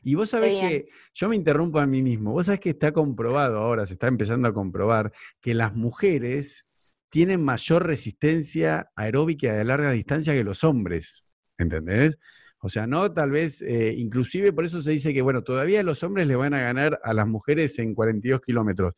Y 0.03 0.15
vos 0.15 0.31
sabés 0.31 0.61
que, 0.61 0.89
yo 1.15 1.29
me 1.29 1.37
interrumpo 1.37 1.81
a 1.81 1.87
mí 1.87 2.03
mismo, 2.03 2.33
vos 2.33 2.47
sabés 2.47 2.61
que 2.61 2.71
está 2.71 2.93
comprobado 2.93 3.59
ahora, 3.59 3.85
se 3.87 3.95
está 3.95 4.07
empezando 4.07 4.47
a 4.49 4.55
comprobar, 4.55 5.13
que 5.41 5.55
las 5.55 5.75
mujeres 5.75 6.67
tienen 7.11 7.43
mayor 7.43 7.87
resistencia 7.87 8.91
aeróbica 8.95 9.55
de 9.55 9.65
larga 9.65 9.91
distancia 9.91 10.35
que 10.35 10.45
los 10.45 10.63
hombres. 10.65 11.25
¿Entendés? 11.59 12.19
O 12.67 12.69
sea, 12.69 12.85
no 12.89 13.13
tal 13.13 13.31
vez, 13.31 13.63
eh, 13.63 13.95
inclusive 13.97 14.53
por 14.53 14.65
eso 14.65 14.83
se 14.83 14.91
dice 14.91 15.15
que, 15.15 15.23
bueno, 15.23 15.45
todavía 15.45 15.85
los 15.85 16.03
hombres 16.03 16.27
le 16.27 16.35
van 16.35 16.53
a 16.53 16.61
ganar 16.61 16.99
a 17.05 17.15
las 17.15 17.29
mujeres 17.29 17.79
en 17.79 17.95
42 17.95 18.41
kilómetros, 18.41 18.95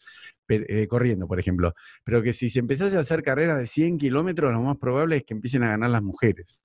eh, 0.48 0.87
corriendo, 0.88 1.28
por 1.28 1.38
ejemplo. 1.38 1.74
Pero 2.02 2.22
que 2.22 2.33
si 2.33 2.48
se 2.48 2.61
empezase 2.61 2.96
a 2.96 3.00
hacer 3.00 3.22
carreras 3.22 3.59
de 3.59 3.66
100 3.66 3.98
kilómetros, 3.98 4.54
lo 4.54 4.62
más 4.62 4.78
probable 4.78 5.18
es 5.18 5.24
que 5.24 5.35
empiecen 5.35 5.64
a 5.64 5.68
ganar 5.68 5.90
las 5.90 6.02
mujeres. 6.02 6.62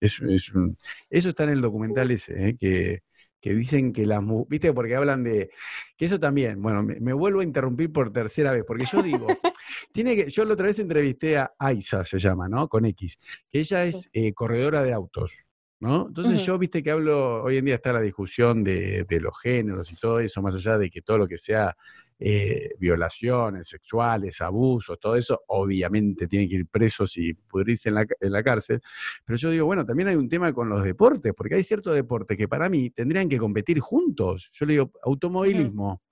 eso 0.00 1.28
está 1.28 1.44
en 1.44 1.50
el 1.50 1.60
documental 1.60 2.10
ese, 2.10 2.56
eh, 2.58 3.02
que, 3.42 3.54
dicen 3.54 3.92
que 3.92 4.06
las 4.06 4.22
mujeres, 4.22 4.48
viste, 4.48 4.72
porque 4.72 4.96
hablan 4.96 5.22
de, 5.22 5.50
que 5.94 6.06
eso 6.06 6.18
también, 6.18 6.62
bueno, 6.62 6.82
me, 6.82 7.12
vuelvo 7.12 7.40
a 7.40 7.44
interrumpir 7.44 7.92
por 7.92 8.14
tercera 8.14 8.52
vez, 8.52 8.64
porque 8.66 8.86
yo 8.90 9.02
digo, 9.02 9.26
tiene 9.92 10.16
que, 10.16 10.30
yo 10.30 10.46
la 10.46 10.54
otra 10.54 10.68
vez 10.68 10.78
entrevisté 10.78 11.36
a 11.36 11.52
Aiza, 11.58 12.02
se 12.02 12.18
llama, 12.18 12.48
¿no? 12.48 12.66
Con 12.66 12.86
X, 12.86 13.18
que 13.50 13.60
ella 13.60 13.84
es 13.84 14.08
corredora 14.34 14.82
de 14.82 14.94
autos. 14.94 15.44
¿No? 15.80 16.08
Entonces 16.08 16.44
yo, 16.44 16.58
viste 16.58 16.82
que 16.82 16.90
hablo, 16.90 17.42
hoy 17.42 17.56
en 17.56 17.64
día 17.64 17.76
está 17.76 17.92
la 17.92 18.02
discusión 18.02 18.62
de, 18.62 19.06
los 19.20 19.38
géneros 19.40 19.90
y 19.90 19.96
todo 19.96 20.20
eso, 20.20 20.42
más 20.42 20.54
allá 20.54 20.78
de 20.78 20.90
que 20.90 21.02
todo 21.02 21.18
lo 21.18 21.26
que 21.26 21.38
sea 21.38 21.74
eh, 22.18 22.74
violaciones 22.78 23.68
sexuales, 23.68 24.42
abusos, 24.42 25.00
todo 25.00 25.16
eso, 25.16 25.42
obviamente 25.48 26.28
tienen 26.28 26.48
que 26.50 26.56
ir 26.56 26.66
presos 26.66 27.16
y 27.16 27.32
pudrirse 27.32 27.88
en 27.88 27.94
la, 27.94 28.06
en 28.20 28.32
la 28.32 28.42
cárcel. 28.42 28.82
Pero 29.24 29.38
yo 29.38 29.50
digo, 29.50 29.64
bueno, 29.64 29.86
también 29.86 30.08
hay 30.10 30.16
un 30.16 30.28
tema 30.28 30.52
con 30.52 30.68
los 30.68 30.84
deportes, 30.84 31.32
porque 31.34 31.54
hay 31.54 31.64
ciertos 31.64 31.94
deportes 31.94 32.36
que 32.36 32.46
para 32.46 32.68
mí 32.68 32.90
tendrían 32.90 33.28
que 33.28 33.38
competir 33.38 33.80
juntos. 33.80 34.50
Yo 34.52 34.66
le 34.66 34.74
digo, 34.74 34.92
automovilismo. 35.02 36.02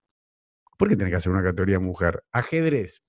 ¿Por 0.78 0.88
qué 0.88 0.96
tiene 0.96 1.10
que 1.10 1.16
hacer 1.16 1.32
una 1.32 1.42
categoría 1.42 1.80
mujer? 1.80 2.22
Ajedrez. 2.32 3.02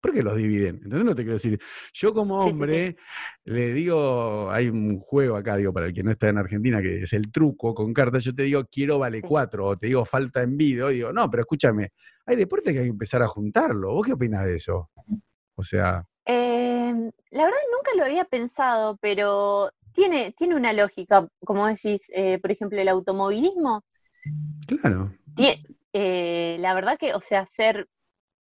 ¿Por 0.00 0.12
qué 0.12 0.22
los 0.22 0.36
dividen? 0.36 0.76
¿Entendés 0.76 1.04
lo 1.04 1.10
que 1.10 1.16
te 1.16 1.22
quiero 1.22 1.32
decir? 1.34 1.58
Yo 1.92 2.14
como 2.14 2.36
hombre 2.36 2.96
le 3.44 3.72
digo, 3.72 4.50
hay 4.50 4.68
un 4.68 5.00
juego 5.00 5.36
acá, 5.36 5.56
digo, 5.56 5.72
para 5.72 5.86
el 5.86 5.94
que 5.94 6.02
no 6.02 6.12
está 6.12 6.28
en 6.28 6.38
Argentina, 6.38 6.80
que 6.80 7.02
es 7.02 7.12
el 7.12 7.32
truco 7.32 7.74
con 7.74 7.92
cartas, 7.92 8.24
yo 8.24 8.34
te 8.34 8.44
digo, 8.44 8.64
quiero 8.70 8.98
vale 8.98 9.20
cuatro, 9.22 9.66
o 9.66 9.76
te 9.76 9.88
digo, 9.88 10.04
falta 10.04 10.42
en 10.42 10.56
video, 10.56 10.90
y 10.90 10.96
digo, 10.96 11.12
no, 11.12 11.28
pero 11.28 11.42
escúchame, 11.42 11.92
hay 12.26 12.36
deportes 12.36 12.72
que 12.72 12.78
hay 12.80 12.84
que 12.84 12.90
empezar 12.90 13.22
a 13.22 13.28
juntarlo. 13.28 13.94
¿Vos 13.94 14.06
qué 14.06 14.12
opinas 14.12 14.44
de 14.44 14.56
eso? 14.56 14.90
O 15.56 15.62
sea... 15.62 16.04
Em, 16.24 17.10
la 17.30 17.44
verdad 17.44 17.58
nunca 17.74 17.96
lo 17.96 18.04
había 18.04 18.24
pensado, 18.24 18.98
pero 19.00 19.72
tiene, 19.92 20.32
tiene 20.36 20.54
una 20.54 20.72
lógica, 20.72 21.26
como 21.44 21.66
decís, 21.66 22.02
eh, 22.14 22.38
por 22.38 22.52
ejemplo, 22.52 22.80
el 22.80 22.88
automovilismo. 22.88 23.82
Claro. 24.66 25.12
Eh, 25.92 26.56
la 26.60 26.74
verdad 26.74 26.98
que, 26.98 27.14
o 27.14 27.20
sea, 27.20 27.46
ser 27.46 27.88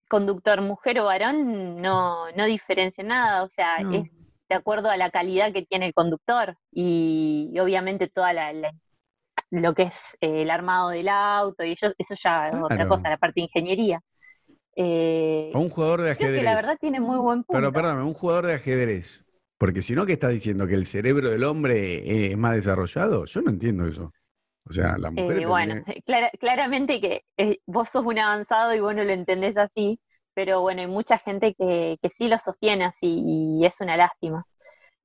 conductor 0.08 0.62
mujer 0.62 1.00
o 1.00 1.06
varón 1.06 1.82
no, 1.82 2.32
no 2.32 2.46
diferencia 2.46 3.04
nada, 3.04 3.44
o 3.44 3.50
sea, 3.50 3.78
es 3.94 4.26
de 4.50 4.56
acuerdo 4.56 4.90
a 4.90 4.98
la 4.98 5.10
calidad 5.10 5.52
que 5.52 5.66
tiene 5.66 5.88
el 5.88 5.94
conductor 5.94 6.58
y, 6.72 7.54
obviamente 7.60 8.08
toda 8.08 8.34
la, 8.34 8.54
lo 9.52 9.74
que 9.74 9.84
es 9.84 10.18
eh, 10.22 10.44
el 10.44 10.50
armado 10.50 10.90
del 10.90 11.10
auto 11.10 11.64
y 11.64 11.74
eso, 11.74 11.94
eso 11.98 12.16
ya 12.22 12.50
es 12.50 12.56
otra 12.62 12.88
cosa, 12.88 13.10
la 13.10 13.18
parte 13.18 13.42
de 13.42 13.46
ingeniería. 13.46 14.02
Eh, 14.76 15.52
un 15.56 15.70
jugador 15.70 16.02
de 16.02 16.12
ajedrez. 16.12 16.38
que 16.38 16.44
la 16.44 16.56
verdad 16.56 16.78
tiene 16.80 17.00
muy 17.00 17.18
buen 17.18 17.44
punto. 17.44 17.60
Pero 17.60 17.74
perdóname, 17.74 18.04
un 18.04 18.14
jugador 18.14 18.46
de 18.46 18.54
ajedrez. 18.54 19.24
Porque 19.58 19.82
si 19.82 19.96
no, 19.96 20.06
¿qué 20.06 20.14
estás 20.14 20.32
diciendo? 20.32 20.68
¿Que 20.68 20.76
el 20.76 20.86
cerebro 20.86 21.32
del 21.32 21.44
hombre 21.44 22.32
es 22.32 22.38
más 22.38 22.54
desarrollado? 22.54 23.26
Yo 23.26 23.42
no 23.42 23.50
entiendo 23.50 23.88
eso. 23.88 24.14
O 24.70 24.74
sea, 24.74 24.98
la 24.98 25.12
mujer. 25.12 25.42
Eh, 25.42 25.46
bueno, 25.46 25.84
claramente 26.40 27.00
que 27.00 27.24
vos 27.66 27.90
sos 27.90 28.06
un 28.06 28.20
avanzado 28.20 28.74
y 28.76 28.80
vos 28.80 28.94
no 28.96 29.04
lo 29.04 29.12
entendés 29.12 29.58
así, 29.58 30.00
pero 30.34 30.62
bueno, 30.62 30.82
hay 30.82 30.88
mucha 30.88 31.18
gente 31.18 31.54
que, 31.54 31.98
que 32.02 32.10
sí 32.10 32.28
lo 32.28 32.38
sostiene 32.38 32.86
así 32.86 33.22
y 33.26 33.66
es 33.66 33.80
una 33.82 33.98
lástima. 33.98 34.46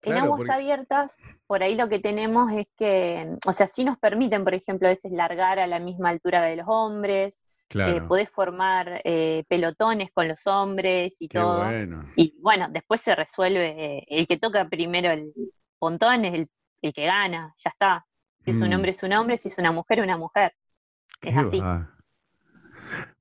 en 0.02 0.18
aguas 0.18 0.48
abiertas, 0.48 1.18
por 1.46 1.62
ahí 1.62 1.74
lo 1.74 1.88
que 1.88 1.98
tenemos 1.98 2.50
es 2.52 2.66
que, 2.76 3.36
o 3.46 3.52
sea, 3.52 3.66
sí 3.66 3.84
nos 3.84 3.98
permiten, 3.98 4.44
por 4.44 4.54
ejemplo, 4.54 4.88
a 4.88 4.90
veces 4.90 5.12
largar 5.12 5.58
a 5.58 5.66
la 5.66 5.78
misma 5.78 6.10
altura 6.10 6.42
de 6.42 6.56
los 6.56 6.66
hombres, 6.68 7.40
eh, 7.74 8.02
podés 8.02 8.30
formar 8.30 9.00
eh, 9.04 9.44
pelotones 9.48 10.10
con 10.12 10.28
los 10.28 10.46
hombres 10.46 11.20
y 11.20 11.28
todo. 11.28 11.64
Y 12.16 12.34
bueno, 12.40 12.68
después 12.70 13.00
se 13.00 13.14
resuelve, 13.14 13.98
eh, 13.98 14.04
el 14.08 14.26
que 14.26 14.36
toca 14.36 14.68
primero 14.68 15.10
el 15.10 15.32
pontón 15.78 16.24
es 16.24 16.34
el, 16.34 16.92
que 16.92 17.06
gana, 17.06 17.54
ya 17.56 17.70
está. 17.70 18.06
Si 18.44 18.50
es 18.50 18.60
un 18.60 18.70
mm. 18.70 18.72
hombre 18.72 18.90
es 18.90 19.02
un 19.02 19.12
hombre, 19.12 19.36
si 19.36 19.48
es 19.48 19.58
una 19.58 19.72
mujer 19.72 20.00
una 20.00 20.16
mujer. 20.16 20.52
es 21.22 21.36
así. 21.36 21.62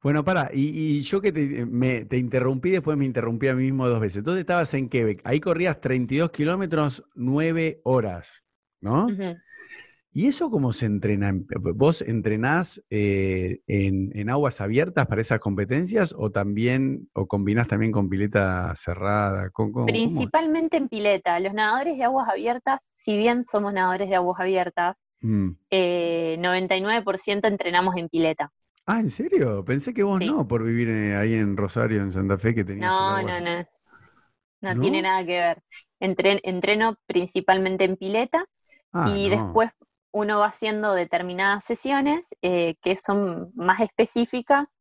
Bueno, 0.02 0.24
para, 0.24 0.50
y, 0.54 1.00
yo 1.02 1.22
que 1.22 1.32
te, 1.32 1.66
me, 1.66 2.06
te, 2.06 2.18
interrumpí, 2.18 2.72
después 2.72 2.98
me 2.98 3.06
interrumpí 3.06 3.48
a 3.48 3.56
mí 3.56 3.64
mismo 3.64 3.88
dos 3.88 4.00
veces. 4.00 4.18
Entonces 4.18 4.42
estabas 4.42 4.74
en 4.74 4.90
Quebec, 4.90 5.22
ahí 5.24 5.40
corrías 5.40 5.80
32 5.80 6.32
kilómetros, 6.32 7.06
9 7.16 7.82
horas, 7.84 8.44
¿no? 8.82 9.08
¿Y 10.14 10.28
eso 10.28 10.52
cómo 10.52 10.74
se 10.74 10.88
entrena? 10.88 11.32
¿Vos 11.58 12.02
entrenás 12.02 12.84
eh, 12.90 13.62
en, 13.66 14.30
aguas 14.30 14.60
abiertas 14.60 15.08
para 15.08 15.22
esas 15.22 15.40
competencias 15.40 16.14
o 16.18 16.32
también, 16.32 17.10
o 17.14 17.28
combinás 17.28 17.70
también 17.70 17.94
con 17.94 18.10
pileta 18.10 18.74
cerrada? 18.76 19.50
Principalmente 19.86 20.76
en 20.76 20.90
pileta. 20.90 21.40
Los 21.40 21.54
nadadores 21.54 21.98
de 21.98 22.04
aguas 22.04 22.28
abiertas, 22.28 22.90
si 22.92 23.16
bien 23.16 23.46
somos 23.46 23.74
nadadores 23.74 24.10
de 24.10 24.16
aguas 24.16 24.38
abiertas, 24.42 24.98
99% 24.98 25.01
mm. 25.22 25.50
eh, 25.70 26.38
entrenamos 26.40 27.96
en 27.98 28.10
pileta. 28.10 28.52
Ah, 28.86 29.00
¿en 29.00 29.10
serio? 29.10 29.64
Pensé 29.64 29.94
que 29.94 30.04
vos 30.04 30.20
no, 30.20 30.48
por 30.48 30.64
vivir 30.64 30.90
ahí 31.16 31.36
en 31.36 31.56
Rosario, 31.56 32.02
en 32.02 32.12
Santa 32.12 32.38
Fe, 32.38 32.56
que 32.56 32.64
tenías. 32.64 32.92
No, 32.92 33.22
no, 33.22 33.40
no, 33.40 33.66
no. 34.62 34.82
tiene 34.82 35.02
nada 35.02 35.24
que 35.26 35.40
ver. 35.40 35.64
entreno 36.00 36.98
principalmente 37.06 37.86
en 37.86 37.96
pileta 37.96 38.46
ah, 38.92 39.14
y 39.16 39.30
después 39.30 39.72
uno 40.12 40.40
va 40.40 40.48
haciendo 40.48 40.94
determinadas 40.94 41.64
sesiones 41.64 42.36
eh, 42.42 42.76
que 42.82 42.96
son 42.96 43.52
más 43.56 43.80
específicas 43.80 44.78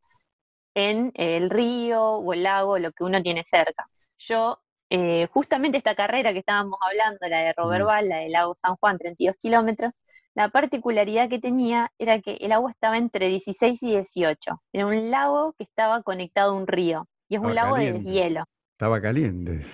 en 0.74 1.12
el 1.14 1.50
río 1.50 2.02
o 2.02 2.32
el 2.32 2.42
lago, 2.42 2.78
lo 2.78 2.92
que 2.92 3.04
uno 3.04 3.22
tiene 3.22 3.44
cerca. 3.44 3.88
Yo, 4.18 4.60
eh, 4.88 5.28
justamente 5.32 5.78
esta 5.78 5.94
carrera 5.94 6.32
que 6.32 6.40
estábamos 6.40 6.78
hablando, 6.88 7.18
la 7.28 7.38
de 7.38 7.52
Robert 7.52 7.84
mm. 7.84 8.08
la 8.08 8.16
del 8.16 8.32
lago 8.32 8.54
San 8.56 8.76
Juan, 8.76 8.98
32 8.98 9.36
kilómetros, 9.40 9.92
la 10.34 10.48
particularidad 10.48 11.28
que 11.28 11.38
tenía 11.38 11.92
era 11.98 12.20
que 12.20 12.34
el 12.40 12.52
agua 12.52 12.70
estaba 12.70 12.96
entre 12.96 13.28
16 13.28 13.82
y 13.82 13.90
18. 13.90 14.62
Era 14.72 14.86
un 14.86 15.10
lago 15.10 15.54
que 15.58 15.64
estaba 15.64 16.02
conectado 16.02 16.52
a 16.52 16.54
un 16.54 16.66
río. 16.66 17.06
Y 17.28 17.36
es 17.36 17.40
un 17.40 17.54
lago 17.54 17.76
de 17.76 18.00
hielo. 18.02 18.44
Estaba 18.72 19.00
caliente. 19.00 19.64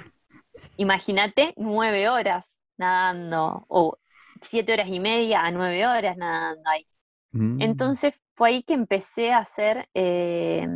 Imagínate 0.77 1.55
nueve 1.57 2.09
horas 2.09 2.47
nadando, 2.77 3.64
o 3.69 3.97
siete 4.42 4.73
horas 4.73 4.88
y 4.88 5.01
media 5.01 5.42
a 5.42 5.51
nueve 5.51 5.87
horas 5.87 6.16
nadando 6.16 6.69
ahí. 6.69 6.87
Mm. 7.33 7.62
Entonces 7.62 8.14
fue 8.35 8.49
ahí 8.49 8.62
que 8.62 8.75
empecé 8.75 9.33
a 9.33 9.38
hacer, 9.38 9.88
eh, 9.95 10.66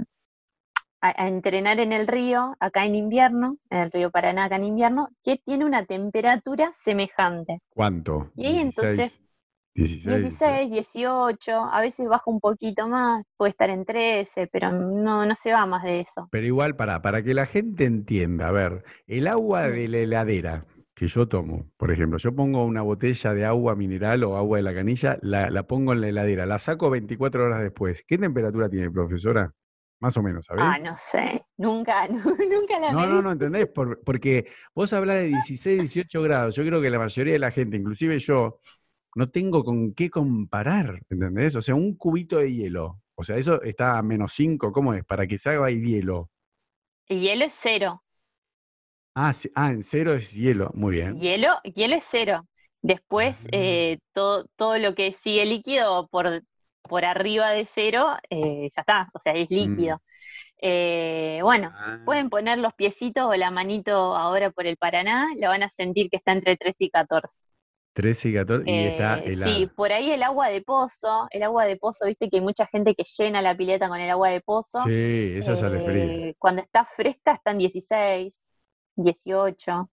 a, 1.03 1.29
entrenar 1.29 1.81
en 1.81 1.93
el 1.93 2.07
río, 2.07 2.57
acá 2.61 2.87
en 2.87 2.95
invierno, 2.95 3.59
en 3.69 3.79
el 3.79 3.93
río 3.93 4.11
Paraná, 4.11 4.45
acá 4.45 4.57
en 4.57 4.65
invierno, 4.65 5.09
que 5.23 5.37
tiene 5.37 5.65
una 5.65 5.85
temperatura 5.85 6.71
semejante. 6.73 7.61
¿Cuánto? 7.71 8.31
Y 8.37 8.47
ahí 8.47 8.59
entonces 8.59 9.13
16, 9.75 10.71
18, 10.71 11.53
a 11.53 11.81
veces 11.81 12.07
baja 12.09 12.25
un 12.27 12.41
poquito 12.41 12.89
más, 12.89 13.25
puede 13.37 13.51
estar 13.51 13.71
en 13.71 13.85
13, 13.85 14.49
pero 14.49 14.73
no, 14.73 15.25
no 15.25 15.35
se 15.35 15.53
va 15.53 15.65
más 15.67 15.83
de 15.85 16.01
eso. 16.01 16.29
Pero 16.31 16.47
igual, 16.47 16.77
para, 16.77 17.01
para 17.03 17.23
que 17.23 17.35
la 17.35 17.47
gente 17.47 17.85
entienda, 17.85 18.49
a 18.49 18.53
ver, 18.53 18.85
el 19.07 19.27
agua 19.27 19.69
de 19.69 19.89
la 19.89 19.99
heladera 19.99 20.67
que 21.01 21.07
yo 21.07 21.27
tomo, 21.27 21.71
por 21.79 21.91
ejemplo, 21.91 22.19
yo 22.19 22.35
pongo 22.35 22.63
una 22.63 22.83
botella 22.83 23.33
de 23.33 23.47
agua 23.47 23.75
mineral 23.75 24.23
o 24.23 24.37
agua 24.37 24.59
de 24.59 24.65
la 24.65 24.75
canilla, 24.75 25.19
la, 25.23 25.63
pongo 25.63 25.95
en 25.95 26.03
la 26.03 26.09
heladera, 26.09 26.45
la 26.45 26.59
saco 26.59 26.91
24 26.91 27.43
horas 27.43 27.63
después. 27.63 28.05
¿Qué 28.07 28.19
temperatura 28.19 28.69
tiene, 28.69 28.91
profesora? 28.91 29.51
Más 30.01 30.15
o 30.19 30.23
menos, 30.23 30.45
¿sabés? 30.45 30.63
Ah, 30.67 30.79
no 30.79 30.95
sé, 30.97 31.43
nunca, 31.57 32.07
nunca 32.09 32.79
la 32.79 32.93
No, 32.93 33.07
no, 33.07 33.23
no, 33.23 33.33
¿entendés? 33.33 33.67
porque 34.05 34.47
vos 34.75 34.93
hablas 34.93 35.17
de 35.17 35.29
16, 35.29 35.81
18 35.81 36.21
grados. 36.21 36.57
Yo 36.57 36.67
creo 36.67 36.83
que 36.83 36.91
la 36.91 36.99
mayoría 36.99 37.33
de 37.33 37.39
la 37.39 37.51
gente, 37.51 37.79
inclusive 37.79 38.19
yo, 38.19 38.61
no 39.15 39.31
tengo 39.31 39.65
con 39.65 39.95
qué 39.95 40.11
comparar, 40.11 41.01
¿entendés? 41.09 41.57
O 41.57 41.63
sea, 41.63 41.75
un 41.75 41.97
cubito 41.97 42.39
de 42.39 42.55
hielo, 42.55 43.01
o 43.15 43.25
sea, 43.25 43.37
eso 43.37 43.61
está 43.63 43.99
a 43.99 44.03
menos 44.03 44.33
5, 44.35 44.73
¿cómo 44.73 44.95
es? 44.95 45.05
Para 45.05 45.27
que 45.27 45.39
se 45.39 45.51
haga 45.51 45.67
ahí 45.67 45.81
hielo. 45.81 46.31
El 47.07 47.21
hielo 47.21 47.45
es 47.45 47.55
cero. 47.55 48.03
Ah, 49.15 49.33
ah, 49.55 49.73
en 49.73 49.83
cero 49.83 50.15
es 50.15 50.33
hielo, 50.33 50.71
muy 50.75 50.97
bien. 50.97 51.19
Hielo, 51.19 51.61
hielo 51.65 51.97
es 51.97 52.07
cero. 52.09 52.47
Después, 52.83 53.45
ah. 53.47 53.49
eh, 53.53 53.99
todo, 54.13 54.47
todo 54.57 54.79
lo 54.79 54.95
que 54.95 55.13
sigue 55.13 55.45
líquido 55.45 56.09
por, 56.09 56.43
por 56.83 57.05
arriba 57.05 57.51
de 57.51 57.67
cero, 57.67 58.17
eh, 58.31 58.71
ya 58.75 58.81
está, 58.81 59.11
o 59.13 59.19
sea, 59.19 59.35
es 59.35 59.51
líquido. 59.51 59.97
Mm. 59.97 60.01
Eh, 60.63 61.41
bueno, 61.43 61.73
pueden 62.05 62.27
ah. 62.27 62.31
poner 62.31 62.59
los 62.59 62.75
piecitos 62.75 63.25
o 63.25 63.35
la 63.35 63.51
manito 63.51 64.17
ahora 64.17 64.51
por 64.51 64.67
el 64.67 64.77
Paraná, 64.77 65.29
lo 65.37 65.49
van 65.49 65.63
a 65.63 65.71
sentir 65.71 66.11
que 66.11 66.17
está 66.19 66.33
entre 66.33 66.57
13 66.57 66.85
y 66.85 66.91
14. 66.91 67.39
13 68.01 68.29
y 68.31 68.35
14 68.35 68.71
y 68.71 68.79
está 68.87 69.19
eh, 69.19 69.33
helada. 69.33 69.55
Sí, 69.55 69.67
por 69.77 69.93
ahí 69.93 70.11
el 70.11 70.23
agua 70.23 70.49
de 70.49 70.63
pozo, 70.63 71.29
el 71.31 71.43
agua 71.43 71.67
de 71.67 71.77
pozo, 71.77 72.07
viste 72.07 72.31
que 72.31 72.39
hay 72.39 72.43
mucha 72.43 72.67
gente 72.67 72.95
que 72.95 73.05
llena 73.05 73.43
la 73.43 73.55
pileta 73.55 73.89
con 73.89 74.01
el 74.01 74.09
agua 74.09 74.31
de 74.31 74.41
pozo. 74.41 74.83
Sí, 74.85 75.35
esa 75.37 75.55
sale 75.55 75.85
fría. 75.85 76.05
Eh, 76.05 76.35
cuando 76.39 76.63
está 76.63 76.87
fresca 76.87 77.33
están 77.33 77.59
16, 77.59 78.49
18. 78.97 79.91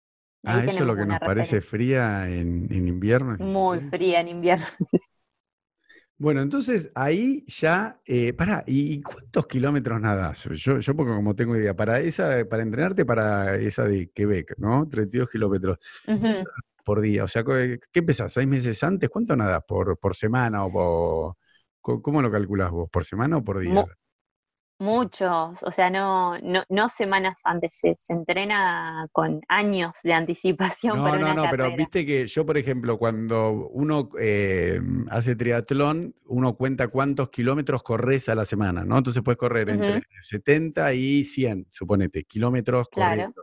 ah, 0.43 0.63
eso 0.65 0.79
es 0.79 0.81
lo 0.81 0.95
que 0.97 1.05
nos 1.05 1.19
parece 1.19 1.61
fría 1.61 2.27
en, 2.27 2.67
invierno. 2.73 3.37
Muy 3.39 3.79
fría 3.79 4.19
en 4.19 4.27
invierno. 4.27 4.65
Bueno, 6.15 6.41
entonces 6.41 6.91
ahí 6.95 7.43
ya, 7.47 7.99
eh, 8.05 8.33
pará, 8.33 8.63
¿y 8.67 9.01
cuántos 9.01 9.47
kilómetros 9.47 9.99
nadas? 9.99 10.47
Yo, 10.51 10.79
yo 10.79 10.95
porque 10.95 11.11
como 11.11 11.35
tengo 11.35 11.55
idea, 11.57 11.73
para 11.73 11.99
esa, 11.99 12.45
para 12.49 12.63
entrenarte 12.63 13.03
para 13.03 13.55
esa 13.55 13.83
de 13.83 14.09
Quebec, 14.11 14.53
¿no? 14.57 14.87
32 14.87 15.29
kilómetros 15.29 15.79
por 16.83 17.01
día. 17.01 17.23
O 17.23 17.27
sea, 17.27 17.43
¿qué 17.43 17.79
empezás? 17.93 18.33
¿Seis 18.33 18.47
meses 18.47 18.83
antes? 18.83 19.09
¿Cuánto 19.09 19.35
nadas? 19.35 19.63
¿Por, 19.67 19.97
por 19.97 20.15
semana 20.15 20.65
o 20.65 20.71
por, 20.71 22.01
¿Cómo 22.01 22.21
lo 22.21 22.31
calculás 22.31 22.71
vos? 22.71 22.89
¿Por 22.89 23.03
semana 23.05 23.37
o 23.37 23.43
por 23.43 23.59
día? 23.59 23.85
Muchos, 24.79 25.61
o 25.63 25.71
sea, 25.71 25.89
no, 25.89 26.37
no, 26.39 26.63
no 26.67 26.89
semanas 26.89 27.39
antes, 27.43 27.79
se, 27.79 27.95
entrena 28.09 29.07
con 29.11 29.39
años 29.47 29.93
de 30.03 30.13
anticipación. 30.13 30.97
No, 31.03 31.17
no, 31.17 31.33
no, 31.33 31.45
pero 31.49 31.75
viste 31.75 32.05
que 32.05 32.25
yo, 32.25 32.45
por 32.45 32.57
ejemplo, 32.57 32.97
cuando 32.97 33.69
uno 33.69 34.09
eh, 34.19 34.81
hace 35.09 35.35
triatlón, 35.35 36.15
uno 36.25 36.55
cuenta 36.55 36.87
cuántos 36.87 37.29
kilómetros 37.29 37.83
corres 37.83 38.27
a 38.29 38.35
la 38.35 38.45
semana, 38.45 38.83
¿no? 38.83 38.97
Entonces 38.97 39.21
puedes 39.23 39.37
correr 39.37 39.69
entre 39.69 40.01
70 40.19 40.93
y 40.93 41.23
100, 41.23 41.67
suponete, 41.69 42.23
kilómetros 42.23 42.89
claro. 42.89 43.33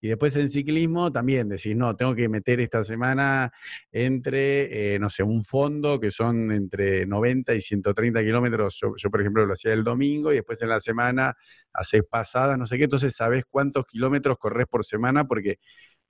Y 0.00 0.08
después 0.08 0.36
en 0.36 0.48
ciclismo 0.48 1.10
también 1.10 1.48
decís, 1.48 1.74
no, 1.74 1.96
tengo 1.96 2.14
que 2.14 2.28
meter 2.28 2.60
esta 2.60 2.84
semana 2.84 3.52
entre, 3.90 4.94
eh, 4.94 4.98
no 4.98 5.10
sé, 5.10 5.24
un 5.24 5.44
fondo 5.44 5.98
que 5.98 6.12
son 6.12 6.52
entre 6.52 7.04
90 7.04 7.54
y 7.54 7.60
130 7.60 8.22
kilómetros. 8.22 8.80
Yo, 8.80 9.10
por 9.10 9.20
ejemplo, 9.20 9.44
lo 9.44 9.54
hacía 9.54 9.72
el 9.72 9.82
domingo 9.82 10.32
y 10.32 10.36
después 10.36 10.62
en 10.62 10.68
la 10.68 10.78
semana 10.78 11.36
haces 11.72 12.02
pasadas, 12.08 12.56
no 12.56 12.66
sé 12.66 12.78
qué. 12.78 12.84
Entonces 12.84 13.14
sabes 13.14 13.44
cuántos 13.50 13.86
kilómetros 13.86 14.38
corres 14.38 14.68
por 14.68 14.84
semana 14.84 15.26
porque, 15.26 15.58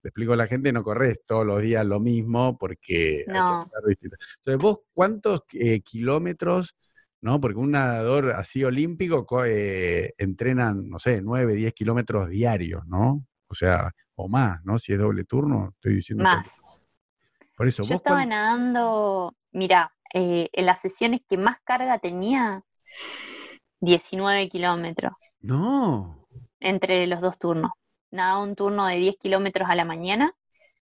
le 0.02 0.08
explico 0.08 0.34
a 0.34 0.36
la 0.36 0.46
gente, 0.46 0.70
no 0.72 0.84
corres 0.84 1.20
todos 1.26 1.46
los 1.46 1.62
días 1.62 1.84
lo 1.86 1.98
mismo 1.98 2.58
porque... 2.58 3.24
No. 3.26 3.70
Entonces, 3.88 4.58
vos, 4.58 4.80
¿cuántos 4.92 5.44
eh, 5.54 5.80
kilómetros... 5.80 6.74
¿no? 7.20 7.40
Porque 7.40 7.58
un 7.58 7.72
nadador 7.72 8.30
así 8.30 8.62
olímpico 8.62 9.44
eh, 9.44 10.14
entrenan, 10.18 10.88
no 10.88 11.00
sé, 11.00 11.20
9, 11.20 11.54
10 11.54 11.74
kilómetros 11.74 12.28
diarios, 12.30 12.86
¿no? 12.86 13.26
O 13.48 13.54
sea, 13.54 13.92
o 14.14 14.28
más, 14.28 14.62
¿no? 14.64 14.78
Si 14.78 14.92
es 14.92 14.98
doble 14.98 15.24
turno, 15.24 15.70
estoy 15.74 15.94
diciendo. 15.96 16.24
Más. 16.24 16.60
Por 17.56 17.66
eso, 17.66 17.82
Yo 17.82 17.88
vos 17.88 17.96
estaba 17.96 18.24
nadando, 18.24 19.34
mira, 19.52 19.92
eh, 20.14 20.48
en 20.52 20.66
las 20.66 20.80
sesiones 20.80 21.20
que 21.28 21.36
más 21.36 21.58
carga 21.64 21.98
tenía, 21.98 22.62
19 23.80 24.48
kilómetros 24.48 25.14
No. 25.40 26.26
entre 26.60 27.06
los 27.06 27.20
dos 27.20 27.38
turnos. 27.38 27.72
Nadaba 28.10 28.42
un 28.42 28.54
turno 28.54 28.86
de 28.86 28.96
10 28.96 29.16
kilómetros 29.18 29.68
a 29.68 29.74
la 29.74 29.84
mañana 29.84 30.32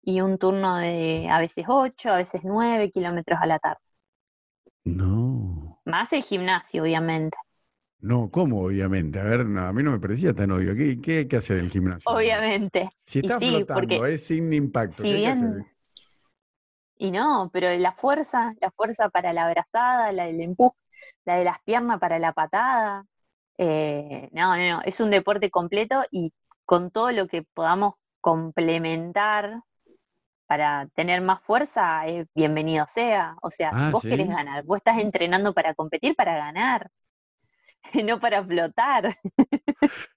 y 0.02 0.20
un 0.20 0.38
turno 0.38 0.76
de 0.76 1.28
a 1.30 1.38
veces 1.38 1.64
8, 1.68 2.10
a 2.12 2.16
veces 2.16 2.42
9 2.44 2.90
kilómetros 2.90 3.38
a 3.40 3.46
la 3.46 3.58
tarde. 3.58 3.80
No. 4.84 5.80
Más 5.84 6.12
el 6.12 6.22
gimnasio, 6.22 6.82
obviamente. 6.82 7.36
No, 8.00 8.30
¿cómo? 8.30 8.62
Obviamente. 8.64 9.18
A 9.20 9.24
ver, 9.24 9.46
no, 9.46 9.66
a 9.66 9.72
mí 9.72 9.82
no 9.82 9.92
me 9.92 10.00
parecía 10.00 10.34
tan 10.34 10.50
obvio. 10.52 10.74
¿Qué, 10.74 11.00
qué 11.00 11.18
hay 11.18 11.28
que 11.28 11.36
hacer 11.36 11.58
en 11.58 11.64
el 11.66 11.70
gimnasio? 11.70 12.10
Obviamente. 12.14 12.90
Si 13.06 13.20
está 13.20 13.40
sí, 13.40 13.42
flotando, 13.42 14.04
porque 14.04 14.06
es 14.06 14.24
sin 14.26 14.52
impacto. 14.52 15.06
si 15.06 15.08
¿qué 15.08 15.16
hay 15.16 15.22
que 15.22 15.30
hacer? 15.30 15.50
bien, 15.50 15.66
y 16.98 17.10
no, 17.10 17.50
pero 17.52 17.68
la 17.78 17.92
fuerza, 17.92 18.54
la 18.60 18.70
fuerza 18.70 19.08
para 19.10 19.32
la 19.32 19.46
abrazada, 19.46 20.12
la 20.12 20.26
del 20.26 20.40
empuje, 20.40 20.76
la 21.24 21.36
de 21.36 21.44
las 21.44 21.60
piernas 21.62 21.98
para 22.00 22.18
la 22.18 22.32
patada. 22.32 23.04
eh, 23.58 24.28
no, 24.32 24.56
no, 24.56 24.68
no, 24.78 24.82
es 24.84 25.00
un 25.00 25.10
deporte 25.10 25.50
completo 25.50 26.04
y 26.10 26.32
con 26.64 26.90
todo 26.90 27.12
lo 27.12 27.28
que 27.28 27.42
podamos 27.54 27.94
complementar 28.20 29.62
para 30.46 30.88
tener 30.94 31.22
más 31.22 31.42
fuerza, 31.44 32.06
eh, 32.08 32.26
bienvenido 32.34 32.86
sea. 32.88 33.36
O 33.42 33.50
sea, 33.50 33.74
si 33.76 33.88
Ah, 33.88 33.90
vos 33.90 34.04
querés 34.06 34.28
ganar, 34.28 34.64
vos 34.64 34.78
estás 34.78 34.98
entrenando 34.98 35.54
para 35.54 35.74
competir, 35.74 36.16
para 36.16 36.36
ganar, 36.38 36.90
no 38.04 38.20
para 38.20 38.44
flotar. 38.44 39.18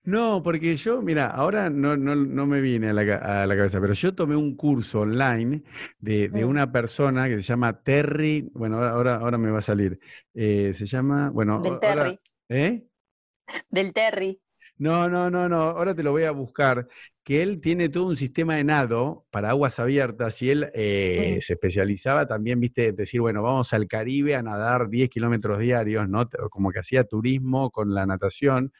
No, 0.04 0.42
porque 0.44 0.76
yo, 0.78 1.02
mira, 1.02 1.28
ahora 1.28 1.70
no, 1.70 1.96
no, 1.96 2.16
no 2.16 2.46
me 2.48 2.62
viene 2.62 2.90
a 2.90 2.94
la, 2.94 3.02
a 3.44 3.46
la 3.48 3.56
cabeza, 3.56 3.80
pero 3.80 3.94
yo 3.94 4.16
tomé 4.16 4.36
un 4.36 4.56
curso 4.56 5.02
online 5.02 5.64
de, 6.00 6.30
de 6.30 6.46
Mm. 6.46 6.46
una 6.46 6.72
persona 6.72 7.28
que 7.28 7.36
se 7.36 7.42
llama 7.44 7.82
Terry, 7.84 8.50
bueno, 8.54 8.78
ahora, 8.78 8.90
ahora, 8.92 9.16
ahora 9.18 9.38
me 9.38 9.52
va 9.52 9.60
a 9.60 9.62
salir, 9.62 10.00
eh, 10.34 10.74
se 10.74 10.86
llama, 10.86 11.30
bueno, 11.30 11.56
Del 11.56 11.80
ahora, 11.84 12.12
Terry, 12.12 12.20
¿eh? 12.50 12.86
del 13.70 13.94
Terry. 13.94 14.40
No, 14.80 15.10
no, 15.10 15.30
no, 15.30 15.50
no, 15.50 15.62
ahora 15.62 15.94
te 15.94 16.04
lo 16.04 16.12
voy 16.12 16.24
a 16.24 16.32
buscar, 16.32 16.88
que 17.22 17.44
él 17.44 17.60
tiene 17.60 17.90
todo 17.90 18.06
un 18.06 18.16
sistema 18.16 18.56
de 18.56 18.64
nado 18.64 19.26
para 19.30 19.50
aguas 19.50 19.78
abiertas 19.78 20.42
y 20.42 20.52
él 20.52 20.70
eh, 20.74 21.40
se 21.42 21.54
especializaba 21.54 22.26
también, 22.26 22.62
viste, 22.62 22.94
decir, 22.94 23.20
bueno, 23.20 23.44
vamos 23.44 23.74
al 23.74 23.88
Caribe 23.88 24.36
a 24.36 24.42
nadar 24.42 24.90
10 24.90 25.10
kilómetros 25.10 25.60
diarios, 25.60 26.08
¿no? 26.08 26.30
Como 26.50 26.72
que 26.72 26.80
hacía 26.80 27.04
turismo 27.04 27.72
con 27.72 27.94
la 27.94 28.06
natación. 28.06 28.72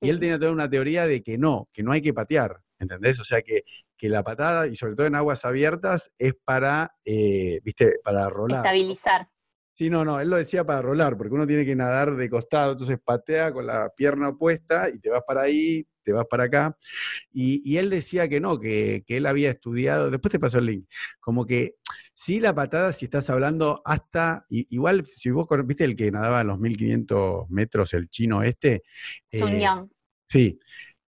Y 0.00 0.08
él 0.08 0.18
tenía 0.18 0.38
toda 0.38 0.50
una 0.50 0.70
teoría 0.70 1.06
de 1.06 1.22
que 1.22 1.36
no, 1.36 1.68
que 1.74 1.82
no 1.82 1.92
hay 1.92 2.00
que 2.00 2.14
patear, 2.14 2.62
¿entendés? 2.78 3.20
O 3.20 3.24
sea, 3.24 3.42
que, 3.42 3.64
que 3.98 4.08
la 4.08 4.22
patada, 4.22 4.66
y 4.66 4.76
sobre 4.76 4.96
todo 4.96 5.06
en 5.06 5.14
aguas 5.14 5.44
abiertas, 5.44 6.10
es 6.16 6.32
para, 6.42 6.94
eh, 7.04 7.60
viste, 7.62 8.00
para 8.02 8.30
rolar. 8.30 8.60
Estabilizar. 8.64 9.28
Sí, 9.76 9.90
no, 9.90 10.04
no, 10.04 10.20
él 10.20 10.30
lo 10.30 10.36
decía 10.36 10.64
para 10.64 10.82
rolar, 10.82 11.16
porque 11.16 11.34
uno 11.34 11.46
tiene 11.46 11.64
que 11.64 11.74
nadar 11.74 12.14
de 12.14 12.30
costado, 12.30 12.72
entonces 12.72 12.98
patea 13.04 13.52
con 13.52 13.66
la 13.66 13.90
pierna 13.96 14.28
opuesta 14.28 14.88
y 14.88 15.00
te 15.00 15.10
vas 15.10 15.22
para 15.26 15.42
ahí, 15.42 15.84
te 16.04 16.12
vas 16.12 16.26
para 16.30 16.44
acá. 16.44 16.76
Y, 17.32 17.60
y 17.68 17.78
él 17.78 17.90
decía 17.90 18.28
que 18.28 18.38
no, 18.38 18.60
que, 18.60 19.02
que 19.04 19.16
él 19.16 19.26
había 19.26 19.50
estudiado, 19.50 20.10
después 20.10 20.30
te 20.30 20.38
pasó 20.38 20.58
el 20.58 20.66
link, 20.66 20.86
como 21.18 21.44
que 21.44 21.74
sí 22.12 22.38
la 22.38 22.54
patada, 22.54 22.92
si 22.92 23.06
estás 23.06 23.28
hablando 23.30 23.82
hasta, 23.84 24.44
igual 24.48 25.04
si 25.06 25.30
vos, 25.30 25.48
viste 25.66 25.84
el 25.84 25.96
que 25.96 26.10
nadaba 26.12 26.40
a 26.40 26.44
los 26.44 26.60
1500 26.60 27.50
metros, 27.50 27.94
el 27.94 28.08
chino 28.08 28.44
este, 28.44 28.84
eh, 29.32 29.60
Yang. 29.60 29.90
sí, 30.26 30.60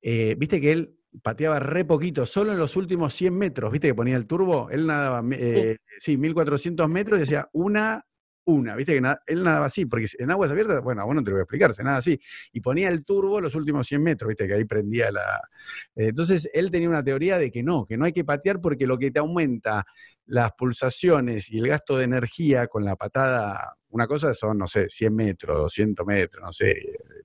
eh, 0.01 0.35
viste 0.37 0.59
que 0.59 0.71
él 0.71 0.95
pateaba 1.21 1.59
re 1.59 1.85
poquito, 1.85 2.25
solo 2.25 2.51
en 2.51 2.57
los 2.57 2.75
últimos 2.75 3.13
100 3.13 3.37
metros, 3.37 3.71
viste 3.71 3.87
que 3.87 3.95
ponía 3.95 4.17
el 4.17 4.27
turbo, 4.27 4.69
él 4.71 4.87
nadaba, 4.87 5.23
eh, 5.33 5.77
sí, 5.99 6.17
1400 6.17 6.89
metros 6.89 7.19
y 7.19 7.23
hacía 7.23 7.49
una, 7.53 8.03
una, 8.45 8.75
viste 8.75 8.93
que 8.93 9.01
na- 9.01 9.19
él 9.25 9.43
nadaba 9.43 9.65
así, 9.67 9.85
porque 9.85 10.07
en 10.19 10.31
aguas 10.31 10.51
abiertas, 10.51 10.81
bueno, 10.83 11.01
a 11.01 11.05
vos 11.05 11.15
no 11.15 11.23
te 11.23 11.29
lo 11.31 11.35
voy 11.37 11.41
a 11.41 11.43
explicar, 11.43 11.73
se 11.73 11.83
nada 11.83 11.97
así, 11.97 12.19
y 12.53 12.61
ponía 12.61 12.89
el 12.89 13.03
turbo 13.05 13.41
los 13.41 13.55
últimos 13.55 13.87
100 13.87 14.03
metros, 14.03 14.27
viste 14.29 14.47
que 14.47 14.53
ahí 14.53 14.65
prendía 14.65 15.11
la... 15.11 15.41
eh, 15.95 16.07
entonces 16.09 16.49
él 16.53 16.71
tenía 16.71 16.89
una 16.89 17.03
teoría 17.03 17.37
de 17.37 17.51
que 17.51 17.63
no, 17.63 17.85
que 17.85 17.97
no 17.97 18.05
hay 18.05 18.13
que 18.13 18.23
patear 18.23 18.61
porque 18.61 18.87
lo 18.87 18.97
que 18.97 19.11
te 19.11 19.19
aumenta 19.19 19.85
las 20.27 20.51
pulsaciones 20.53 21.51
y 21.51 21.59
el 21.59 21.67
gasto 21.67 21.97
de 21.97 22.05
energía 22.05 22.67
con 22.67 22.83
la 22.83 22.95
patada, 22.95 23.75
una 23.89 24.07
cosa 24.07 24.33
son, 24.33 24.57
no 24.57 24.67
sé, 24.67 24.89
100 24.89 25.15
metros, 25.15 25.55
200 25.57 26.05
metros, 26.05 26.43
no 26.43 26.51
sé, 26.51 26.75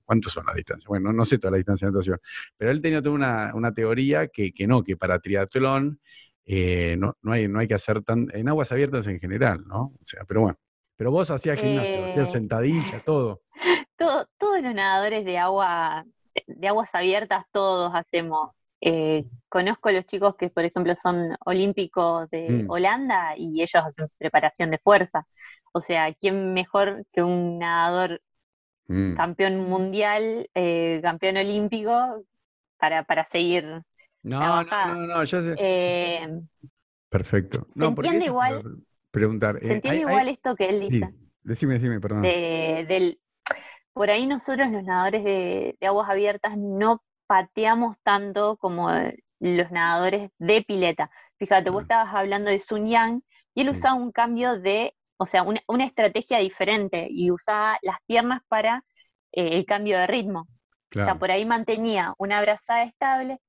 ¿cuántos 0.05 0.31
son 0.33 0.45
las 0.45 0.55
distancias? 0.55 0.87
Bueno, 0.87 1.11
no 1.11 1.25
sé 1.25 1.37
toda 1.39 1.51
la 1.51 1.57
distancia 1.57 1.87
de 1.87 1.93
natación, 1.93 2.19
pero 2.57 2.71
él 2.71 2.81
tenía 2.81 3.01
toda 3.01 3.15
una, 3.15 3.51
una 3.55 3.73
teoría 3.73 4.27
que, 4.27 4.51
que 4.53 4.67
no, 4.67 4.83
que 4.83 4.97
para 4.97 5.19
triatlón 5.19 5.99
eh, 6.45 6.95
no, 6.97 7.17
no, 7.21 7.31
hay, 7.33 7.47
no 7.47 7.59
hay 7.59 7.67
que 7.67 7.73
hacer 7.75 8.03
tan, 8.03 8.27
en 8.33 8.47
aguas 8.49 8.71
abiertas 8.71 9.07
en 9.07 9.19
general, 9.19 9.63
¿no? 9.67 9.81
O 9.83 9.99
sea, 10.05 10.23
pero 10.25 10.41
bueno, 10.41 10.57
pero 11.01 11.09
vos 11.09 11.31
hacías 11.31 11.59
gimnasio, 11.59 12.05
hacías 12.05 12.29
Eh, 12.29 12.31
sentadilla, 12.31 12.99
todo. 13.03 13.41
todo- 13.97 14.27
todos 14.37 14.61
los 14.61 14.71
nadadores 14.75 15.25
de 15.25 15.35
agua, 15.39 16.05
de 16.45 16.67
aguas 16.67 16.93
abiertas, 16.93 17.43
todos 17.51 17.91
hacemos. 17.95 18.51
Eh, 18.81 19.25
conozco 19.49 19.89
a 19.89 19.93
los 19.93 20.05
chicos 20.05 20.35
que, 20.35 20.49
por 20.49 20.63
ejemplo, 20.63 20.95
son 20.95 21.35
olímpicos 21.43 22.29
de 22.29 22.49
Mm. 22.65 22.69
Holanda 22.69 23.33
y 23.35 23.63
ellos 23.63 23.73
hacen 23.83 24.05
preparación 24.19 24.69
de 24.69 24.77
fuerza. 24.77 25.25
O 25.73 25.81
sea, 25.81 26.13
¿quién 26.13 26.53
mejor 26.53 27.03
que 27.11 27.23
un 27.23 27.57
nadador 27.57 28.21
Mm. 28.85 29.15
campeón 29.15 29.57
mundial, 29.67 30.51
eh, 30.53 30.99
campeón 31.01 31.37
olímpico, 31.37 32.23
para, 32.77 33.05
para 33.05 33.25
seguir 33.25 33.63
No, 34.21 34.63
no, 34.63 34.63
no, 34.93 35.07
no, 35.07 35.23
ya 35.23 35.41
sé. 35.41 35.55
Eh, 35.57 36.27
Perfecto. 37.09 37.65
se 37.71 37.79
No, 37.79 37.95
porque 37.95 38.09
entiende 38.09 38.27
igual- 38.27 38.61
Preguntar. 39.11 39.59
se 39.61 39.67
eh, 39.67 39.75
entiende 39.75 39.89
hay- 39.99 40.05
hay- 40.05 40.09
igual 40.11 40.27
esto 40.29 40.55
que 40.55 40.69
él 40.69 40.79
sí, 40.83 40.89
dice. 40.99 41.13
decime, 41.43 41.73
decime, 41.75 41.99
perdón. 41.99 42.21
de- 42.21 42.85
del, 42.87 43.19
por 43.93 44.09
ahí 44.09 44.25
nosotros 44.27 44.69
los 44.71 44.83
nadadores 44.83 45.23
de, 45.23 45.75
de 45.79 45.87
aguas 45.87 46.09
abiertas 46.09 46.57
no 46.57 47.03
pateamos 47.27 47.97
tanto 48.03 48.57
como 48.57 48.93
eh, 48.93 49.19
los 49.39 49.71
nadadores 49.71 50.29
de 50.37 50.61
pileta. 50.61 51.09
Fíjate, 51.37 51.69
vos 51.69 51.85
Claro. 51.85 52.03
estabas 52.03 52.15
hablando 52.21 52.49
de 52.51 52.59
Sun 52.59 52.87
Yang 52.87 53.21
y 53.53 53.61
él 53.61 53.67
Sí. 53.67 53.79
usaba 53.79 53.95
un 53.95 54.11
cambio 54.11 54.59
de, 54.59 54.95
o 55.17 55.25
sea, 55.25 55.43
una, 55.43 55.61
una 55.67 55.85
estrategia 55.85 56.37
diferente 56.39 57.07
y 57.09 57.31
usaba 57.31 57.77
las 57.81 57.97
piernas 58.05 58.41
para 58.47 58.83
eh, 59.33 59.57
el 59.57 59.65
cambio 59.65 59.97
de 59.97 60.07
ritmo. 60.07 60.41
O 60.41 60.93
sea, 60.93 61.03
Claro. 61.03 61.19
por 61.19 61.31
ahí 61.31 61.45
mantenía 61.45 62.13
una 62.17 62.39
abrazada 62.39 62.83
estable 62.83 63.39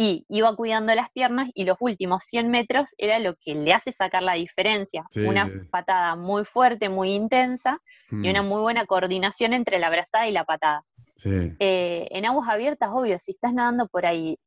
y 0.00 0.24
iba 0.28 0.54
cuidando 0.54 0.94
las 0.94 1.10
piernas 1.10 1.50
y 1.54 1.64
los 1.64 1.76
últimos 1.80 2.22
100 2.22 2.50
metros 2.52 2.86
era 2.98 3.18
lo 3.18 3.34
que 3.34 3.54
le 3.56 3.72
hace 3.72 3.90
sacar 3.90 4.22
la 4.22 4.34
diferencia. 4.34 5.04
Sí, 5.10 5.20
una 5.26 5.46
sí. 5.46 5.50
patada 5.70 6.14
muy 6.14 6.44
fuerte, 6.44 6.88
muy 6.88 7.14
intensa 7.14 7.80
y 8.22 8.30
una 8.30 8.42
Mm, 8.42 8.48
muy 8.48 8.60
buena 8.60 8.86
coordinación 8.86 9.54
entre 9.54 9.80
la 9.80 9.88
abrazada 9.88 10.28
y 10.28 10.32
la 10.32 10.44
patada. 10.44 10.84
sí. 11.16 11.58
Eh, 11.58 12.08
en 12.12 12.26
aguas 12.26 12.48
abiertas, 12.48 12.90
obvio, 12.92 13.18
si 13.18 13.32
estás 13.32 13.52
nadando 13.54 13.88
por 13.88 14.06
ahí 14.06 14.38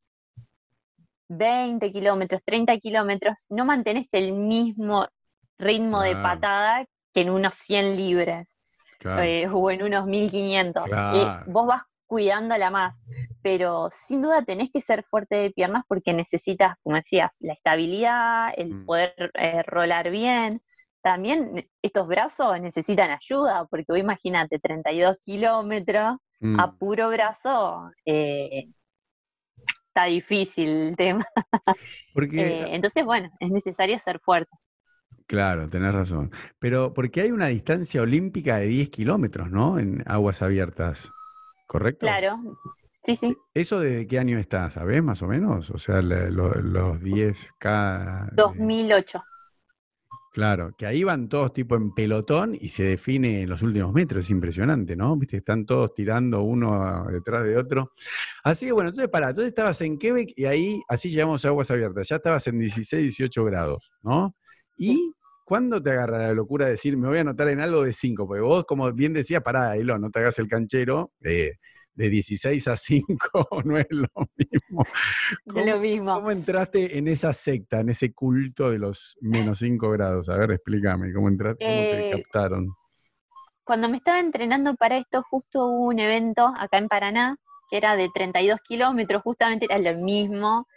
20 1.29 1.91
kilómetros, 1.91 2.41
30 2.45 2.77
kilómetros, 2.77 3.45
no 3.49 3.65
mantenés 3.65 4.09
el 4.13 4.33
mismo 4.33 5.07
ritmo 5.57 6.01
de 6.01 6.15
patada 6.15 6.85
que 7.13 7.21
en 7.21 7.29
unos 7.29 7.55
100 7.55 7.95
libres 7.95 8.55
Claro. 8.99 9.23
eh, 9.23 9.47
o 9.51 9.71
en 9.71 9.83
unos 9.83 10.05
1500. 10.05 10.83
Eh, 11.09 11.33
Claro. 11.33 11.45
vos 11.45 11.67
vas 11.67 11.81
cuidándola 12.11 12.69
más, 12.71 13.01
pero 13.41 13.87
sin 13.91 14.21
duda 14.21 14.43
tenés 14.43 14.69
que 14.71 14.81
ser 14.81 15.03
fuerte 15.09 15.35
de 15.37 15.51
piernas 15.51 15.83
porque 15.87 16.13
necesitas, 16.13 16.75
como 16.83 16.97
decías, 16.97 17.31
la 17.39 17.53
estabilidad, 17.53 18.53
el 18.57 18.75
Mm. 18.75 18.85
poder 18.85 19.13
eh, 19.35 19.63
rolar 19.63 20.11
bien. 20.11 20.61
También 21.01 21.69
estos 21.81 22.07
brazos 22.07 22.59
necesitan 22.61 23.11
ayuda, 23.11 23.65
porque 23.69 23.85
vos 23.89 23.97
imagínate, 23.99 24.59
32 24.59 25.17
kilómetros 25.23 26.17
Mm, 26.43 26.65
a 26.65 26.73
puro 26.73 27.09
brazo, 27.09 27.89
eh, 28.05 28.65
está 29.87 30.05
difícil 30.05 30.69
el 30.69 30.95
tema. 30.97 31.25
Porque, 32.13 32.37
Eh, 32.37 32.67
entonces, 32.75 33.05
bueno, 33.05 33.29
es 33.39 33.51
necesario 33.51 33.99
ser 33.99 34.19
fuerte. 34.19 34.55
claro, 35.27 35.69
tenés 35.69 35.93
razón. 35.93 36.31
Pero 36.59 36.93
porque 36.93 37.21
hay 37.21 37.31
una 37.31 37.47
distancia 37.47 38.01
olímpica 38.01 38.57
de 38.57 38.67
10 38.67 38.89
kilómetros, 38.89 39.49
¿no? 39.51 39.79
En 39.79 40.03
aguas 40.07 40.41
abiertas, 40.41 41.13
¿correcto? 41.71 42.05
Claro, 42.05 42.37
sí, 43.01 43.15
sí. 43.15 43.33
¿Eso 43.53 43.79
de 43.79 44.05
qué 44.05 44.19
año 44.19 44.37
está? 44.37 44.69
¿Sabés 44.69 45.01
más 45.01 45.21
o 45.21 45.27
menos? 45.27 45.69
O 45.69 45.77
sea, 45.77 46.01
le- 46.01 46.29
lo- 46.29 46.53
los 46.55 46.99
10K. 47.01 48.27
de- 48.31 48.35
2008. 48.35 49.23
Claro, 50.33 50.73
que 50.77 50.85
ahí 50.85 51.03
van 51.03 51.29
todos 51.29 51.53
tipo 51.53 51.75
en 51.75 51.93
pelotón 51.93 52.55
y 52.59 52.67
se 52.69 52.83
define 52.83 53.41
en 53.43 53.49
los 53.49 53.61
últimos 53.61 53.93
metros, 53.93 54.25
es 54.25 54.31
impresionante, 54.31 54.95
¿no? 54.97 55.15
Viste, 55.15 55.37
están 55.37 55.65
todos 55.65 55.93
tirando 55.93 56.41
uno 56.41 57.05
detrás 57.09 57.43
de 57.45 57.57
otro. 57.57 57.91
Así 58.43 58.65
que 58.65 58.71
bueno, 58.73 58.89
entonces 58.89 59.09
pará, 59.09 59.29
entonces 59.29 59.49
estabas 59.49 59.79
en 59.81 59.97
Quebec 59.97 60.33
y 60.35 60.45
ahí 60.45 60.81
así 60.89 61.09
llegamos 61.09 61.43
a 61.45 61.49
aguas 61.49 61.71
abiertas, 61.71 62.07
ya 62.09 62.17
estabas 62.17 62.45
en 62.47 62.59
16, 62.59 63.01
18 63.03 63.43
grados, 63.45 63.91
¿no? 64.03 64.35
¿Y 64.77 65.13
cuándo 65.45 65.81
te 65.81 65.91
agarra 65.91 66.19
la 66.19 66.33
locura 66.33 66.65
de 66.65 66.71
decir, 66.71 66.97
me 66.97 67.07
voy 67.07 67.17
a 67.19 67.21
anotar 67.21 67.47
en 67.49 67.59
algo 67.61 67.83
de 67.83 67.93
5? 67.93 68.27
Porque 68.27 68.41
vos, 68.41 68.65
como 68.65 68.91
bien 68.91 69.13
decías, 69.13 69.41
pará, 69.43 69.75
Elo, 69.75 69.97
no 69.99 70.09
te 70.09 70.19
hagas 70.19 70.39
el 70.39 70.47
canchero, 70.47 71.11
eh, 71.21 71.53
de 71.93 72.09
16 72.09 72.67
a 72.69 72.77
5 72.77 73.47
no 73.65 73.77
es 73.77 73.87
lo 73.89 74.07
mismo. 74.37 74.83
No 75.45 75.59
es 75.59 75.65
lo 75.67 75.79
mismo. 75.79 76.15
¿Cómo 76.15 76.31
entraste 76.31 76.97
en 76.97 77.07
esa 77.07 77.33
secta, 77.33 77.79
en 77.81 77.89
ese 77.89 78.13
culto 78.13 78.69
de 78.71 78.79
los 78.79 79.17
menos 79.21 79.59
5 79.59 79.89
grados? 79.91 80.29
A 80.29 80.37
ver, 80.37 80.51
explícame, 80.51 81.13
¿cómo 81.13 81.27
entraste? 81.27 81.65
¿Cómo 81.65 81.81
te 81.83 82.09
Eh, 82.09 82.11
captaron? 82.11 82.69
Cuando 83.63 83.89
me 83.89 83.97
estaba 83.97 84.19
entrenando 84.19 84.75
para 84.75 84.97
esto, 84.97 85.23
justo 85.29 85.67
hubo 85.67 85.87
un 85.87 85.99
evento 85.99 86.51
acá 86.57 86.77
en 86.77 86.87
Paraná, 86.87 87.37
que 87.69 87.77
era 87.77 87.95
de 87.95 88.09
32 88.13 88.59
kilómetros, 88.67 89.21
justamente 89.21 89.65
era 89.69 89.77
lo 89.77 89.99
mismo. 89.99 90.67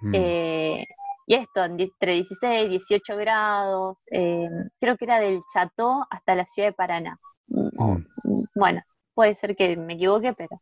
Mm. 0.00 0.14
eh, 0.14 0.86
y 1.26 1.34
esto, 1.34 1.64
entre 1.64 2.12
16 2.14 2.66
y 2.66 2.68
18 2.70 3.16
grados, 3.16 4.02
eh, 4.12 4.48
creo 4.80 4.96
que 4.96 5.04
era 5.06 5.20
del 5.20 5.40
Chateau 5.52 6.04
hasta 6.10 6.34
la 6.34 6.46
ciudad 6.46 6.68
de 6.70 6.72
Paraná. 6.74 7.18
Mm, 7.48 7.68
o- 7.78 7.98
Mm. 8.24 8.44
Bueno, 8.54 8.82
puede 9.14 9.34
ser 9.36 9.56
que 9.56 9.76
me 9.76 9.94
equivoque, 9.94 10.32
pero... 10.34 10.60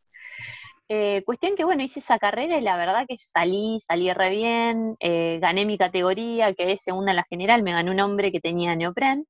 eh, 0.89 1.23
cuestión 1.25 1.55
que, 1.55 1.63
bueno, 1.63 1.83
hice 1.83 1.99
esa 1.99 2.19
carrera 2.19 2.57
y 2.57 2.61
la 2.61 2.77
verdad 2.77 3.05
que 3.07 3.15
salí, 3.17 3.79
salí 3.79 4.11
re 4.13 4.29
bien, 4.29 4.95
eh, 4.99 5.39
gané 5.41 5.65
mi 5.65 5.77
categoría, 5.77 6.53
que 6.53 6.73
es 6.73 6.81
segunda 6.83 7.11
en 7.11 7.17
la 7.17 7.25
general, 7.29 7.63
me 7.63 7.71
ganó 7.73 7.91
un 7.91 7.99
hombre 8.01 8.31
que 8.31 8.39
tenía 8.41 8.75
neopren, 8.75 9.25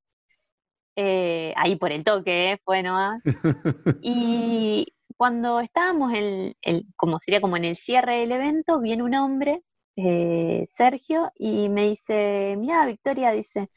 eh, 0.96 1.52
ahí 1.56 1.76
por 1.76 1.92
el 1.92 2.04
toque, 2.04 2.52
¿eh? 2.52 2.58
fue 2.64 2.82
nomás. 2.82 3.22
Y 4.02 4.86
cuando 5.16 5.60
estábamos 5.60 6.12
en 6.12 6.54
el, 6.62 6.86
como 6.96 7.18
sería 7.20 7.40
como 7.40 7.56
en 7.56 7.64
el 7.64 7.76
cierre 7.76 8.16
del 8.20 8.32
evento, 8.32 8.80
viene 8.80 9.02
un 9.02 9.14
hombre, 9.14 9.62
eh, 9.96 10.64
Sergio, 10.68 11.32
y 11.36 11.68
me 11.68 11.88
dice, 11.90 12.56
mira, 12.58 12.86
Victoria, 12.86 13.32
dice, 13.32 13.70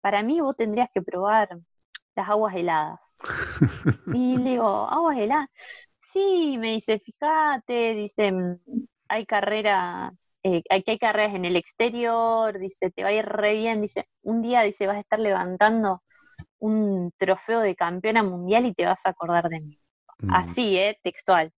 para 0.00 0.22
mí 0.22 0.40
vos 0.40 0.56
tendrías 0.56 0.88
que 0.94 1.02
probar 1.02 1.48
las 2.16 2.28
aguas 2.28 2.54
heladas. 2.56 3.14
Y 4.16 4.36
le 4.38 4.50
digo, 4.52 4.88
aguas 4.88 5.18
heladas. 5.18 5.48
Sí, 6.00 6.56
me 6.58 6.72
dice, 6.74 6.98
fíjate, 7.00 7.94
dice, 7.94 8.32
"mm, 8.32 8.58
hay 9.08 9.26
carreras, 9.26 10.38
eh, 10.42 10.62
hay, 10.70 10.82
que 10.82 10.92
hay 10.92 10.98
carreras 10.98 11.34
en 11.34 11.44
el 11.44 11.56
exterior, 11.56 12.58
dice, 12.58 12.90
te 12.90 13.02
va 13.02 13.10
a 13.10 13.12
ir 13.12 13.24
re 13.26 13.54
bien, 13.54 13.82
dice, 13.82 14.06
un 14.22 14.42
día, 14.42 14.62
dice, 14.62 14.86
vas 14.86 14.96
a 14.96 15.00
estar 15.00 15.18
levantando 15.18 16.02
un 16.60 17.12
trofeo 17.18 17.60
de 17.60 17.76
campeona 17.76 18.22
mundial 18.22 18.66
y 18.66 18.74
te 18.74 18.86
vas 18.86 19.04
a 19.06 19.10
acordar 19.10 19.48
de 19.50 19.60
mí. 19.60 19.80
Mm. 20.20 20.34
Así, 20.34 20.76
¿eh? 20.78 20.98
Textual. 21.02 21.52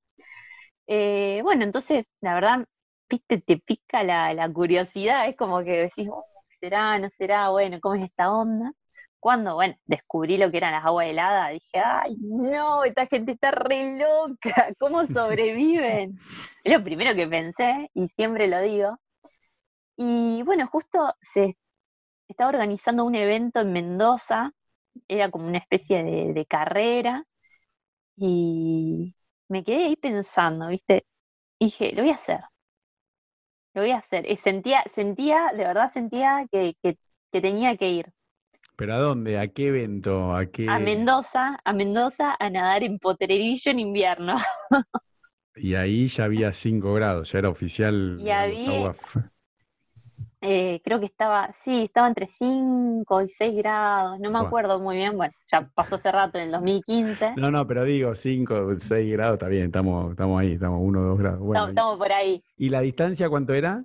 Eh, 0.87 1.41
bueno, 1.43 1.65
entonces, 1.65 2.07
la 2.21 2.35
verdad, 2.35 2.67
viste, 3.09 3.41
te 3.41 3.59
pica 3.59 4.03
la, 4.03 4.35
la 4.35 4.53
curiosidad, 4.53 5.29
es 5.29 5.37
como 5.37 5.63
que 5.65 5.73
decís, 5.73 6.09
"Oh, 6.13 6.25
¿será, 6.61 6.99
no 6.99 7.09
será? 7.11 7.51
Bueno, 7.51 7.79
¿cómo 7.81 7.95
es 7.97 8.05
esta 8.05 8.33
onda? 8.33 8.73
Cuando, 9.21 9.55
bueno, 9.55 9.75
descubrí 9.87 10.37
lo 10.39 10.51
que 10.51 10.59
eran 10.59 10.73
las 10.73 10.85
aguas 10.85 11.07
heladas, 11.09 11.53
dije, 11.53 11.79
ay, 11.85 12.17
no, 12.21 12.85
esta 12.85 13.07
gente 13.07 13.33
está 13.33 13.51
re 13.51 13.99
loca, 13.99 14.29
¿cómo 14.79 15.07
sobreviven? 15.07 16.19
Es 16.65 16.73
lo 16.73 16.85
primero 16.85 17.15
que 17.15 17.27
pensé, 17.27 17.91
y 17.95 18.07
siempre 18.09 18.49
lo 18.49 18.61
digo. 18.61 18.97
Y 19.97 20.43
bueno, 20.43 20.67
justo 20.69 21.15
se 21.21 21.57
estaba 22.29 22.51
organizando 22.51 23.05
un 23.05 23.15
evento 23.17 23.61
en 23.61 23.73
Mendoza, 23.73 24.53
era 25.09 25.31
como 25.31 25.49
una 25.49 25.59
especie 25.59 26.05
de, 26.05 26.35
de 26.35 26.47
carrera, 26.47 27.25
y 28.17 29.17
me 29.49 29.65
quedé 29.65 29.87
ahí 29.87 29.97
pensando, 29.97 30.69
¿viste? 30.69 31.07
Dije, 31.61 31.93
lo 31.95 32.03
voy 32.03 32.13
a 32.13 32.17
hacer, 32.17 32.41
lo 33.77 33.83
voy 33.83 33.93
a 33.93 33.99
hacer. 33.99 34.31
Y 34.31 34.37
sentía, 34.37 34.83
sentía, 34.91 35.53
de 35.53 35.65
verdad 35.65 35.91
sentía 35.93 36.47
que, 36.53 36.75
que- 36.83 36.99
que 37.33 37.41
tenía 37.41 37.77
que 37.77 37.91
ir 37.91 38.07
¿Pero 38.77 38.95
a 38.95 38.99
dónde? 38.99 39.39
¿A 39.39 39.49
qué 39.49 39.69
evento? 39.69 40.35
¿A 40.35 40.47
qué? 40.47 40.67
a 40.67 40.79
Mendoza, 40.79 41.59
a 41.65 41.73
Mendoza 41.73 42.37
a 42.39 42.51
nadar 42.51 42.83
en 42.85 42.99
potrerillo 42.99 43.71
en 43.71 43.81
invierno. 43.81 44.37
Y 45.55 45.75
ahí 45.75 46.09
ya 46.09 46.25
había 46.25 46.53
5 46.53 46.93
grados, 46.95 47.33
ya 47.33 47.39
era 47.39 47.49
oficial 47.51 48.23
Y 48.25 48.31
había- 48.31 48.71
agua 48.71 48.95
Eh, 50.49 50.81
creo 50.85 51.01
que 51.01 51.07
estaba, 51.07 51.51
sí, 51.53 51.83
estaba 51.83 52.07
entre 52.07 52.29
5 52.29 53.21
y 53.23 53.29
6 53.29 53.57
grados, 53.57 54.21
no 54.21 54.31
me 54.31 54.39
acuerdo 54.39 54.79
muy 54.79 54.95
bien, 54.95 55.17
bueno, 55.17 55.35
ya 55.51 55.69
pasó 55.75 55.97
hace 55.97 56.13
rato, 56.13 56.39
en 56.39 56.45
el 56.45 56.53
2015. 56.53 57.35
No, 57.37 57.51
no, 57.51 57.67
pero 57.67 57.83
digo 57.83 58.15
5, 58.15 58.77
6 58.79 59.13
grados, 59.13 59.35
está 59.35 59.49
bien, 59.49 59.65
estamos, 59.65 60.13
estamos 60.13 60.41
ahí, 60.41 60.53
estamos 60.53 60.79
1 60.85 61.01
o 61.01 61.03
2 61.03 61.19
grados. 61.19 61.41
Bueno, 61.41 61.53
Estamos, 61.55 61.71
estamos 61.71 61.99
por 61.99 62.13
ahí. 62.13 62.45
¿y 62.57 62.69
la 62.69 62.81
distancia 62.83 63.29
cuánto 63.29 63.55
era? 63.55 63.83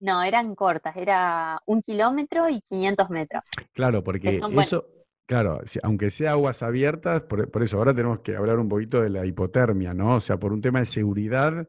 No, 0.00 0.22
eran 0.22 0.54
cortas, 0.54 0.94
era 0.98 1.62
un 1.64 1.80
kilómetro 1.80 2.50
y 2.50 2.60
500 2.60 3.08
metros. 3.08 3.42
Claro, 3.72 4.04
porque 4.04 4.34
son, 4.34 4.50
bueno. 4.50 4.60
eso, 4.60 4.84
claro, 5.24 5.60
aunque 5.82 6.10
sea 6.10 6.32
aguas 6.32 6.62
abiertas, 6.62 7.22
por, 7.22 7.50
por 7.50 7.62
eso 7.62 7.78
ahora 7.78 7.94
tenemos 7.94 8.18
que 8.20 8.36
hablar 8.36 8.58
un 8.58 8.68
poquito 8.68 9.00
de 9.00 9.08
la 9.08 9.24
hipotermia, 9.24 9.94
¿no? 9.94 10.16
O 10.16 10.20
sea, 10.20 10.36
por 10.36 10.52
un 10.52 10.60
tema 10.60 10.80
de 10.80 10.86
seguridad, 10.86 11.66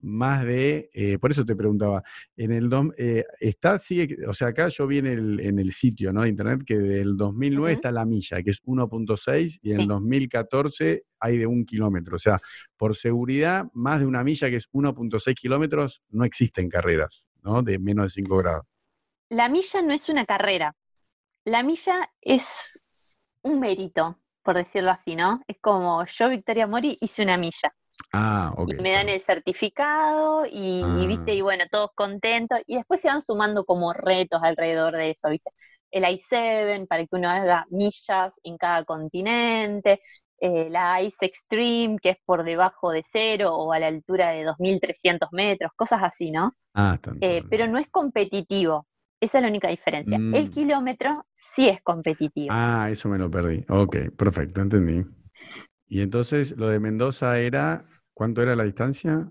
más 0.00 0.44
de, 0.44 0.88
eh, 0.94 1.18
por 1.18 1.30
eso 1.30 1.44
te 1.44 1.56
preguntaba, 1.56 2.02
en 2.36 2.52
el, 2.52 2.68
dom- 2.70 2.94
eh, 2.96 3.24
está, 3.40 3.78
sigue, 3.78 4.16
o 4.26 4.32
sea, 4.34 4.48
acá 4.48 4.68
yo 4.68 4.86
vi 4.86 4.98
en 4.98 5.06
el, 5.06 5.40
en 5.40 5.58
el 5.58 5.72
sitio, 5.72 6.12
¿no? 6.12 6.22
De 6.22 6.28
internet 6.28 6.60
que 6.66 6.78
del 6.78 7.16
2009 7.16 7.72
Ujú. 7.72 7.76
está 7.78 7.90
la 7.92 8.04
milla, 8.04 8.42
que 8.42 8.50
es 8.50 8.60
1.6, 8.64 9.58
y 9.62 9.70
en 9.72 9.76
el 9.80 9.82
Sí. 9.82 9.88
2014 9.88 11.04
hay 11.20 11.38
de 11.38 11.46
un 11.46 11.64
kilómetro. 11.64 12.16
O 12.16 12.18
sea, 12.18 12.38
por 12.76 12.94
seguridad, 12.96 13.66
más 13.74 14.00
de 14.00 14.06
una 14.06 14.22
milla, 14.22 14.48
que 14.50 14.56
es 14.56 14.68
1.6 14.72 15.34
kilómetros, 15.34 16.02
no 16.10 16.24
existen 16.24 16.68
carreras, 16.68 17.24
¿no? 17.42 17.62
De 17.62 17.78
menos 17.78 18.06
de 18.06 18.10
5 18.10 18.36
grados. 18.38 18.66
La 19.30 19.48
milla 19.48 19.82
no 19.82 19.92
es 19.92 20.08
una 20.08 20.24
carrera, 20.24 20.74
la 21.44 21.62
milla 21.62 22.10
es 22.20 22.82
un 23.42 23.60
mérito, 23.60 24.18
por 24.48 24.56
decirlo 24.56 24.90
así, 24.92 25.14
¿no? 25.14 25.42
Es 25.46 25.58
como 25.60 26.02
yo, 26.06 26.30
Victoria 26.30 26.66
Mori, 26.66 26.96
hice 27.02 27.22
una 27.22 27.36
milla. 27.36 27.74
Ah, 28.14 28.54
ok. 28.56 28.70
y 28.78 28.82
me 28.82 28.92
dan 28.92 29.10
el 29.10 29.20
certificado 29.20 30.46
y, 30.46 30.80
y, 31.02 31.06
viste, 31.06 31.32
Ah. 31.32 31.34
y 31.34 31.42
bueno, 31.42 31.64
todos 31.70 31.90
contentos. 31.94 32.58
Y 32.66 32.76
después 32.76 32.98
se 33.02 33.08
van 33.08 33.20
sumando 33.20 33.66
como 33.66 33.92
retos 33.92 34.40
alrededor 34.42 34.96
de 34.96 35.10
eso, 35.10 35.28
¿viste? 35.28 35.50
El 35.90 36.04
I-7 36.10 36.86
para 36.86 37.02
que 37.04 37.08
uno 37.16 37.28
haga 37.28 37.66
millas 37.68 38.40
en 38.42 38.56
cada 38.56 38.84
continente, 38.84 40.00
eh, 40.40 40.70
la 40.70 41.02
Ice 41.02 41.26
Extreme, 41.26 41.98
que 42.00 42.10
es 42.10 42.16
por 42.24 42.42
debajo 42.42 42.90
de 42.90 43.02
cero 43.04 43.54
o 43.54 43.72
a 43.74 43.78
la 43.78 43.88
altura 43.88 44.30
de 44.30 44.44
2.300 44.44 45.28
metros, 45.32 45.72
cosas 45.76 46.00
así, 46.02 46.30
¿no? 46.30 46.54
Ah, 46.72 46.94
están 46.94 47.18
Eh, 47.20 47.42
pero 47.50 47.66
no 47.66 47.76
es 47.76 47.88
competitivo. 47.90 48.86
Esa 49.20 49.38
es 49.38 49.42
la 49.42 49.48
única 49.48 49.68
diferencia. 49.68 50.24
El 50.32 50.50
Mm. 50.50 50.50
kilómetro 50.50 51.24
sí 51.34 51.68
es 51.68 51.80
competitivo. 51.82 52.56
Ah, 52.56 52.88
eso 52.90 53.08
me 53.08 53.18
lo 53.18 53.30
perdí. 53.30 53.64
Ok, 53.68 53.96
perfecto, 54.16 54.60
entendí. 54.60 55.04
Y 55.88 56.02
entonces 56.02 56.52
lo 56.56 56.68
de 56.68 56.80
Mendoza 56.80 57.38
era, 57.40 57.86
¿cuánto 58.14 58.42
era 58.42 58.56
la 58.56 58.64
distancia? 58.64 59.30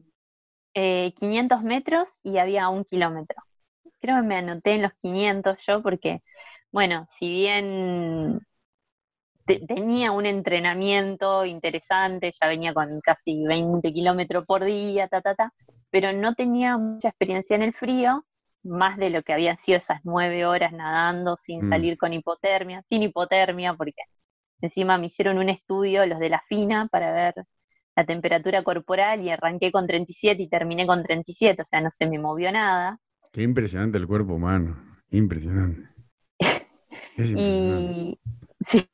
eh, 0.73 1.13
500 1.19 1.63
metros 1.63 2.19
y 2.23 2.37
había 2.37 2.69
un 2.69 2.85
kilómetro. 2.85 3.37
Creo 4.01 4.21
que 4.21 4.27
me 4.27 4.37
anoté 4.37 4.75
en 4.75 4.83
los 4.83 4.93
500 5.01 5.63
yo 5.67 5.81
porque, 5.83 6.21
bueno, 6.71 7.05
si 7.09 7.29
bien 7.29 8.41
te- 9.45 9.59
tenía 9.67 10.11
un 10.11 10.25
entrenamiento 10.25 11.45
interesante, 11.45 12.33
ya 12.39 12.47
venía 12.47 12.73
con 12.73 12.87
casi 13.03 13.45
20 13.47 13.93
kilómetros 13.93 14.45
por 14.45 14.63
día, 14.65 15.07
ta, 15.07 15.21
ta, 15.21 15.35
ta, 15.35 15.53
pero 15.89 16.11
no 16.13 16.35
tenía 16.35 16.77
mucha 16.77 17.09
experiencia 17.09 17.55
en 17.55 17.63
el 17.63 17.73
frío, 17.73 18.25
más 18.67 18.97
de 18.97 19.09
lo 19.09 19.23
que 19.23 19.33
habían 19.33 19.57
sido 19.57 19.79
esas 19.79 20.01
nueve 20.03 20.45
horas 20.45 20.73
nadando 20.73 21.37
sin 21.37 21.63
Mm. 21.63 21.69
salir 21.69 21.97
con 21.97 22.13
hipotermia, 22.13 22.83
sin 22.83 23.03
hipotermia, 23.03 23.73
porque 23.75 24.03
encima 24.61 24.97
me 24.97 25.07
hicieron 25.07 25.37
un 25.39 25.49
estudio, 25.49 26.05
los 26.05 26.19
de 26.19 26.29
la 26.29 26.41
FINA, 26.49 26.87
para 26.91 27.11
ver 27.13 27.35
la 27.95 28.05
temperatura 28.05 28.63
corporal 28.63 29.21
y 29.21 29.29
arranqué 29.31 29.71
con 29.71 29.87
37 29.87 30.43
y 30.43 30.49
terminé 30.49 30.87
con 30.87 31.03
37, 31.03 31.63
o 31.63 31.65
sea, 31.65 31.81
no 31.81 31.91
se 31.91 32.05
me 32.07 32.19
movió 32.19 32.51
nada. 32.51 32.99
Qué 33.31 33.41
impresionante 33.41 33.97
el 33.97 34.05
cuerpo 34.05 34.33
humano. 34.33 34.77
Impresionante. 35.11 35.87
Es 37.15 37.29
impresionante. 37.31 37.95
Y 37.95 38.19
sí. 38.59 38.87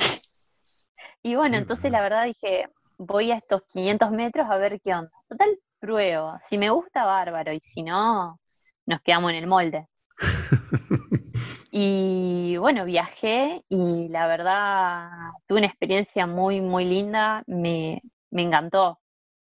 Y 1.23 1.35
bueno, 1.35 1.57
entonces 1.57 1.91
la 1.91 2.01
verdad 2.01 2.25
dije, 2.25 2.67
voy 2.97 3.31
a 3.31 3.37
estos 3.37 3.61
500 3.71 4.11
metros 4.11 4.47
a 4.49 4.57
ver 4.57 4.79
qué 4.81 4.93
onda. 4.93 5.11
Total, 5.29 5.57
pruebo. 5.79 6.33
Si 6.47 6.57
me 6.57 6.69
gusta, 6.69 7.05
bárbaro. 7.05 7.53
Y 7.53 7.59
si 7.61 7.83
no, 7.83 8.39
nos 8.85 9.01
quedamos 9.01 9.31
en 9.31 9.37
el 9.37 9.47
molde. 9.47 9.87
Y 11.71 12.57
bueno, 12.57 12.85
viajé 12.85 13.63
y 13.69 14.07
la 14.09 14.27
verdad 14.27 15.09
tuve 15.47 15.59
una 15.59 15.67
experiencia 15.67 16.27
muy, 16.27 16.61
muy 16.61 16.85
linda. 16.85 17.43
Me, 17.47 17.99
me 18.31 18.43
encantó, 18.43 18.99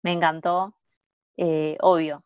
me 0.04 0.14
encantó. 0.14 0.76
Eh, 1.38 1.78
obvio, 1.82 2.22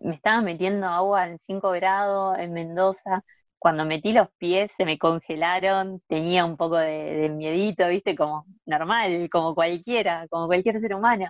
me 0.00 0.14
estaba 0.14 0.40
metiendo 0.42 0.86
agua 0.86 1.26
en 1.28 1.38
5 1.38 1.70
grados 1.72 2.38
en 2.38 2.52
Mendoza. 2.52 3.22
Cuando 3.58 3.84
metí 3.84 4.12
los 4.12 4.28
pies 4.38 4.72
se 4.72 4.84
me 4.86 4.98
congelaron, 4.98 6.00
tenía 6.08 6.44
un 6.46 6.56
poco 6.56 6.76
de, 6.78 6.88
de 7.14 7.28
miedito, 7.28 7.88
viste, 7.88 8.16
como 8.16 8.46
normal, 8.66 9.28
como 9.30 9.54
cualquiera, 9.54 10.26
como 10.28 10.46
cualquier 10.46 10.80
ser 10.80 10.94
humano. 10.94 11.26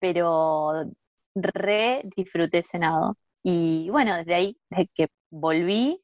Pero 0.00 0.84
re 1.34 2.02
disfruté 2.16 2.58
ese 2.60 2.78
nado. 2.78 3.16
Y 3.42 3.88
bueno, 3.90 4.16
desde 4.16 4.34
ahí, 4.34 4.58
desde 4.70 4.90
que 4.94 5.08
volví, 5.30 5.98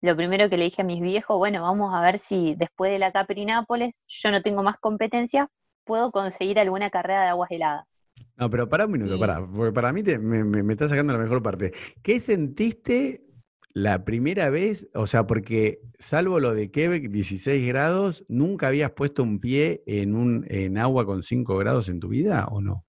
lo 0.00 0.16
primero 0.16 0.50
que 0.50 0.56
le 0.56 0.64
dije 0.64 0.82
a 0.82 0.84
mis 0.84 1.00
viejos, 1.00 1.38
bueno, 1.38 1.62
vamos 1.62 1.94
a 1.94 2.00
ver 2.00 2.18
si 2.18 2.54
después 2.56 2.92
de 2.92 2.98
la 2.98 3.12
Capri 3.12 3.46
Nápoles 3.46 4.04
yo 4.06 4.30
no 4.30 4.42
tengo 4.42 4.62
más 4.62 4.78
competencia, 4.78 5.48
puedo 5.84 6.10
conseguir 6.10 6.58
alguna 6.58 6.90
carrera 6.90 7.22
de 7.22 7.28
aguas 7.28 7.50
heladas. 7.50 7.86
No, 8.36 8.50
pero 8.50 8.68
para 8.68 8.86
un 8.86 8.92
minuto, 8.92 9.18
para, 9.18 9.46
porque 9.46 9.72
para 9.72 9.92
mí 9.92 10.02
me, 10.02 10.44
me, 10.44 10.72
está 10.72 10.88
sacando 10.88 11.12
la 11.12 11.18
mejor 11.18 11.42
parte. 11.42 11.72
¿Qué 12.02 12.20
sentiste 12.20 13.24
la 13.72 14.04
primera 14.04 14.50
vez? 14.50 14.88
O 14.94 15.06
sea, 15.06 15.26
porque 15.26 15.80
salvo 15.94 16.40
lo 16.40 16.54
de 16.54 16.70
Quebec, 16.70 17.10
16 17.10 17.66
grados, 17.66 18.24
¿nunca 18.28 18.68
habías 18.68 18.90
puesto 18.92 19.22
un 19.22 19.40
pie 19.40 19.82
en, 19.86 20.14
un, 20.14 20.46
en 20.48 20.78
agua 20.78 21.06
con 21.06 21.22
5 21.22 21.56
grados 21.56 21.88
en 21.88 22.00
tu 22.00 22.08
vida 22.08 22.46
o 22.50 22.60
no? 22.60 22.84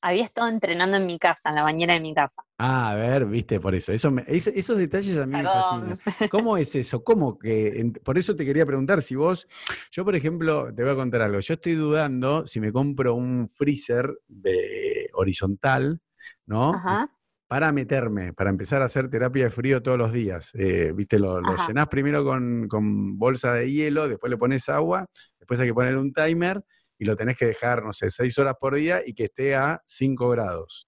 Había 0.00 0.24
estado 0.24 0.48
entrenando 0.48 0.96
en 0.96 1.06
mi 1.06 1.18
casa, 1.18 1.48
en 1.48 1.56
la 1.56 1.62
bañera 1.62 1.94
de 1.94 2.00
mi 2.00 2.14
casa. 2.14 2.42
Ah, 2.58 2.90
a 2.90 2.94
ver, 2.94 3.26
viste, 3.26 3.60
por 3.60 3.74
eso. 3.74 3.92
eso 3.92 4.12
esos 4.26 4.78
detalles 4.78 5.16
a 5.16 5.26
mí 5.26 5.36
me 5.36 5.44
fascinan. 5.44 6.28
¿Cómo 6.30 6.56
es 6.56 6.74
eso? 6.74 7.02
¿Cómo 7.04 7.38
que? 7.38 7.92
por 8.04 8.18
eso 8.18 8.34
te 8.34 8.44
quería 8.44 8.66
preguntar 8.66 9.02
si 9.02 9.14
vos. 9.14 9.46
Yo, 9.92 10.04
por 10.04 10.16
ejemplo, 10.16 10.72
te 10.74 10.82
voy 10.82 10.92
a 10.92 10.96
contar 10.96 11.22
algo. 11.22 11.40
Yo 11.40 11.54
estoy 11.54 11.74
dudando 11.74 12.46
si 12.46 12.60
me 12.60 12.72
compro 12.72 13.14
un 13.14 13.50
freezer 13.54 14.12
de 14.26 15.08
horizontal, 15.14 16.00
¿no? 16.46 16.74
Ajá. 16.74 17.10
Para 17.46 17.72
meterme, 17.72 18.34
para 18.34 18.50
empezar 18.50 18.82
a 18.82 18.86
hacer 18.86 19.08
terapia 19.08 19.44
de 19.44 19.50
frío 19.50 19.82
todos 19.82 19.96
los 19.96 20.12
días. 20.12 20.50
Eh, 20.54 20.92
viste, 20.94 21.18
lo, 21.18 21.40
lo 21.40 21.56
llenás 21.66 21.88
primero 21.88 22.22
con, 22.22 22.68
con 22.68 23.16
bolsa 23.18 23.54
de 23.54 23.72
hielo, 23.72 24.06
después 24.06 24.28
le 24.30 24.36
pones 24.36 24.68
agua, 24.68 25.06
después 25.38 25.58
hay 25.60 25.68
que 25.68 25.74
poner 25.74 25.96
un 25.96 26.12
timer 26.12 26.62
y 26.98 27.04
lo 27.04 27.16
tenés 27.16 27.38
que 27.38 27.46
dejar, 27.46 27.84
no 27.84 27.92
sé, 27.92 28.10
seis 28.10 28.36
horas 28.38 28.56
por 28.60 28.74
día 28.74 29.02
y 29.04 29.14
que 29.14 29.24
esté 29.24 29.54
a 29.54 29.82
5 29.86 30.28
grados. 30.30 30.86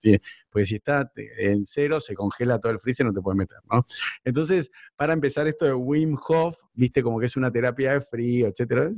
Porque 0.50 0.66
si 0.66 0.76
está 0.76 1.10
en 1.16 1.64
cero, 1.64 2.00
se 2.00 2.14
congela 2.14 2.58
todo 2.58 2.72
el 2.72 2.80
freezer 2.80 3.06
no 3.06 3.12
te 3.12 3.20
puedes 3.20 3.38
meter, 3.38 3.58
¿no? 3.70 3.86
Entonces, 4.24 4.70
para 4.96 5.12
empezar 5.12 5.46
esto 5.46 5.64
de 5.64 5.74
Wim 5.74 6.16
Hof, 6.28 6.56
viste 6.72 7.02
como 7.02 7.20
que 7.20 7.26
es 7.26 7.36
una 7.36 7.52
terapia 7.52 7.92
de 7.92 8.00
frío, 8.00 8.48
etcétera. 8.48 8.90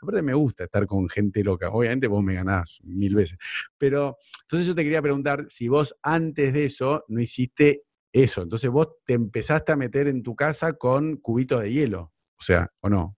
Aparte 0.00 0.22
me 0.22 0.34
gusta 0.34 0.64
estar 0.64 0.86
con 0.86 1.08
gente 1.08 1.42
loca. 1.42 1.70
Obviamente 1.70 2.06
vos 2.06 2.22
me 2.22 2.34
ganás 2.34 2.80
mil 2.84 3.14
veces. 3.14 3.38
Pero, 3.78 4.18
entonces 4.42 4.66
yo 4.66 4.74
te 4.74 4.82
quería 4.82 5.00
preguntar 5.00 5.46
si 5.48 5.68
vos 5.68 5.96
antes 6.02 6.52
de 6.52 6.66
eso 6.66 7.04
no 7.08 7.20
hiciste 7.20 7.84
eso. 8.12 8.42
Entonces 8.42 8.70
vos 8.70 8.88
te 9.06 9.14
empezaste 9.14 9.72
a 9.72 9.76
meter 9.76 10.08
en 10.08 10.22
tu 10.22 10.36
casa 10.36 10.74
con 10.74 11.16
cubitos 11.16 11.62
de 11.62 11.72
hielo. 11.72 12.12
O 12.36 12.42
sea, 12.42 12.70
¿o 12.82 12.90
no? 12.90 13.16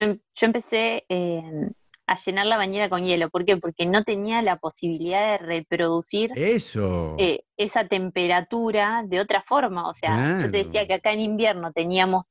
Yo 0.00 0.46
empecé 0.46 1.04
en 1.08 1.76
a 2.06 2.16
llenar 2.16 2.46
la 2.46 2.56
bañera 2.56 2.88
con 2.88 3.04
hielo. 3.04 3.30
¿Por 3.30 3.44
qué? 3.44 3.56
Porque 3.56 3.86
no 3.86 4.02
tenía 4.02 4.42
la 4.42 4.56
posibilidad 4.56 5.32
de 5.32 5.38
reproducir 5.38 6.32
Eso. 6.36 7.16
Eh, 7.18 7.44
esa 7.56 7.86
temperatura 7.86 9.02
de 9.06 9.20
otra 9.20 9.42
forma. 9.42 9.88
O 9.88 9.94
sea, 9.94 10.40
yo 10.40 10.50
te 10.50 10.58
decía 10.58 10.86
que 10.86 10.94
acá 10.94 11.12
en 11.12 11.20
invierno 11.20 11.72
teníamos 11.72 12.24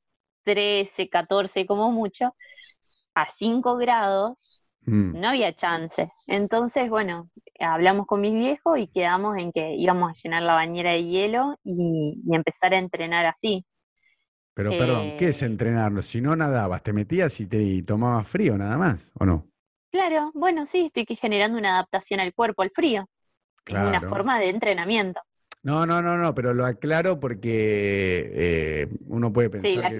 13, 0.44 1.08
14 1.08 1.66
como 1.66 1.90
mucho, 1.90 2.34
a 3.14 3.28
5 3.28 3.76
grados 3.76 4.64
mm. 4.82 5.20
no 5.20 5.28
había 5.28 5.54
chance. 5.54 6.10
Entonces, 6.26 6.88
bueno, 6.88 7.30
hablamos 7.58 8.06
con 8.06 8.20
mis 8.20 8.34
viejos 8.34 8.78
y 8.78 8.88
quedamos 8.88 9.36
en 9.38 9.52
que 9.52 9.74
íbamos 9.74 10.10
a 10.10 10.14
llenar 10.14 10.42
la 10.42 10.54
bañera 10.54 10.92
de 10.92 11.04
hielo 11.04 11.58
y, 11.64 12.20
empezar 12.30 12.74
a 12.74 12.78
entrenar 12.78 13.26
así. 13.26 13.64
Pero 14.54 14.70
perdón, 14.70 15.16
¿qué 15.16 15.28
es 15.28 15.40
eh, 15.40 15.46
entrenarlo? 15.46 16.02
Si 16.02 16.20
no 16.20 16.36
nadabas, 16.36 16.82
¿te 16.82 16.92
metías 16.92 17.40
y 17.40 17.46
te 17.46 17.82
tomabas 17.84 18.28
frío 18.28 18.58
nada 18.58 18.76
más 18.76 19.08
o 19.14 19.24
no? 19.24 19.51
Claro, 19.92 20.30
bueno, 20.32 20.64
sí, 20.64 20.90
estoy 20.92 21.04
generando 21.16 21.58
una 21.58 21.74
adaptación 21.74 22.18
al 22.18 22.32
cuerpo, 22.32 22.62
al 22.62 22.70
frío. 22.70 23.08
Es 23.66 23.74
una 23.74 24.00
forma 24.00 24.40
de 24.40 24.48
entrenamiento. 24.48 25.20
No, 25.62 25.86
no, 25.86 26.00
no, 26.00 26.16
no, 26.16 26.34
pero 26.34 26.54
lo 26.54 26.64
aclaro 26.64 27.20
porque 27.20 28.32
eh, 28.34 28.88
uno 29.06 29.32
puede 29.32 29.50
pensar 29.50 29.92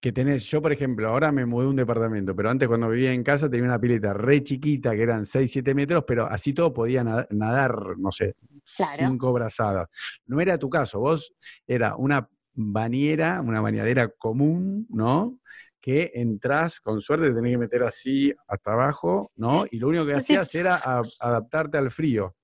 que, 0.00 0.12
tenés, 0.12 0.44
yo 0.44 0.60
por 0.60 0.70
ejemplo, 0.70 1.08
ahora 1.08 1.32
me 1.32 1.46
mudé 1.46 1.66
a 1.66 1.70
un 1.70 1.76
departamento, 1.76 2.36
pero 2.36 2.50
antes 2.50 2.68
cuando 2.68 2.88
vivía 2.90 3.12
en 3.12 3.24
casa 3.24 3.50
tenía 3.50 3.64
una 3.64 3.80
pileta 3.80 4.12
re 4.12 4.42
chiquita 4.44 4.94
que 4.94 5.02
eran 5.02 5.24
6, 5.26 5.50
7 5.50 5.74
metros, 5.74 6.04
pero 6.06 6.26
así 6.26 6.52
todo 6.52 6.72
podía 6.72 7.02
nadar, 7.02 7.74
no 7.98 8.12
sé, 8.12 8.36
cinco 8.64 9.32
brazadas. 9.32 9.88
No 10.26 10.40
era 10.40 10.58
tu 10.58 10.68
caso, 10.68 11.00
vos 11.00 11.34
era 11.66 11.96
una 11.96 12.28
bañera, 12.54 13.40
una 13.40 13.60
bañadera 13.60 14.08
común, 14.08 14.86
¿no? 14.90 15.38
Que 15.82 16.12
entras, 16.14 16.80
con 16.80 17.00
suerte 17.00 17.28
te 17.28 17.34
tenés 17.34 17.52
que 17.52 17.58
meter 17.58 17.82
así 17.82 18.32
hasta 18.46 18.72
abajo, 18.72 19.32
¿no? 19.34 19.64
Y 19.70 19.78
lo 19.78 19.88
único 19.88 20.06
que 20.06 20.14
hacías 20.40 20.54
era 20.54 20.76
adaptarte 21.20 21.76
al 21.76 21.90
frío. 21.90 22.36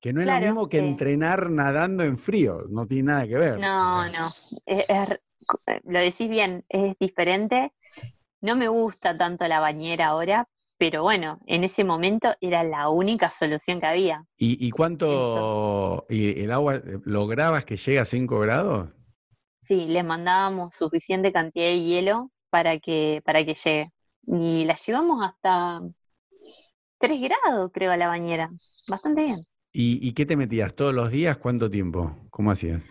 Que 0.00 0.12
no 0.12 0.22
es 0.22 0.26
lo 0.26 0.40
mismo 0.40 0.68
que 0.68 0.78
entrenar 0.78 1.50
nadando 1.50 2.04
en 2.04 2.16
frío, 2.16 2.62
no 2.70 2.86
tiene 2.86 3.02
nada 3.02 3.26
que 3.26 3.34
ver. 3.34 3.58
No, 3.58 4.04
no, 4.06 4.28
lo 5.84 5.98
decís 5.98 6.30
bien, 6.30 6.64
es 6.68 6.96
diferente. 6.98 7.72
No 8.40 8.56
me 8.56 8.68
gusta 8.68 9.18
tanto 9.18 9.46
la 9.46 9.60
bañera 9.60 10.06
ahora, 10.06 10.48
pero 10.78 11.02
bueno, 11.02 11.40
en 11.46 11.64
ese 11.64 11.82
momento 11.82 12.34
era 12.40 12.62
la 12.62 12.88
única 12.88 13.28
solución 13.28 13.80
que 13.80 13.86
había. 13.86 14.24
¿Y, 14.38 14.70
cuánto, 14.70 16.06
y 16.08 16.42
el 16.42 16.52
agua, 16.52 16.80
lograbas 17.04 17.64
que 17.64 17.76
llegue 17.76 17.98
a 17.98 18.04
5 18.04 18.38
grados? 18.38 18.88
Sí, 19.60 19.86
le 19.86 20.02
mandábamos 20.02 20.74
suficiente 20.74 21.32
cantidad 21.32 21.66
de 21.66 21.82
hielo 21.82 22.30
para 22.54 22.78
que, 22.78 23.20
para 23.24 23.44
que 23.44 23.54
llegue. 23.54 23.90
Y 24.26 24.64
la 24.64 24.76
llevamos 24.76 25.28
hasta 25.28 25.80
3 26.98 27.20
grados, 27.20 27.72
creo, 27.74 27.90
a 27.90 27.96
la 27.96 28.06
bañera. 28.06 28.48
Bastante 28.88 29.24
bien. 29.24 29.36
¿Y, 29.72 30.12
qué 30.12 30.24
te 30.24 30.36
metías 30.36 30.72
todos 30.72 30.94
los 30.94 31.10
días? 31.10 31.36
¿Cuánto 31.38 31.68
tiempo? 31.68 32.14
¿Cómo 32.30 32.52
hacías? 32.52 32.84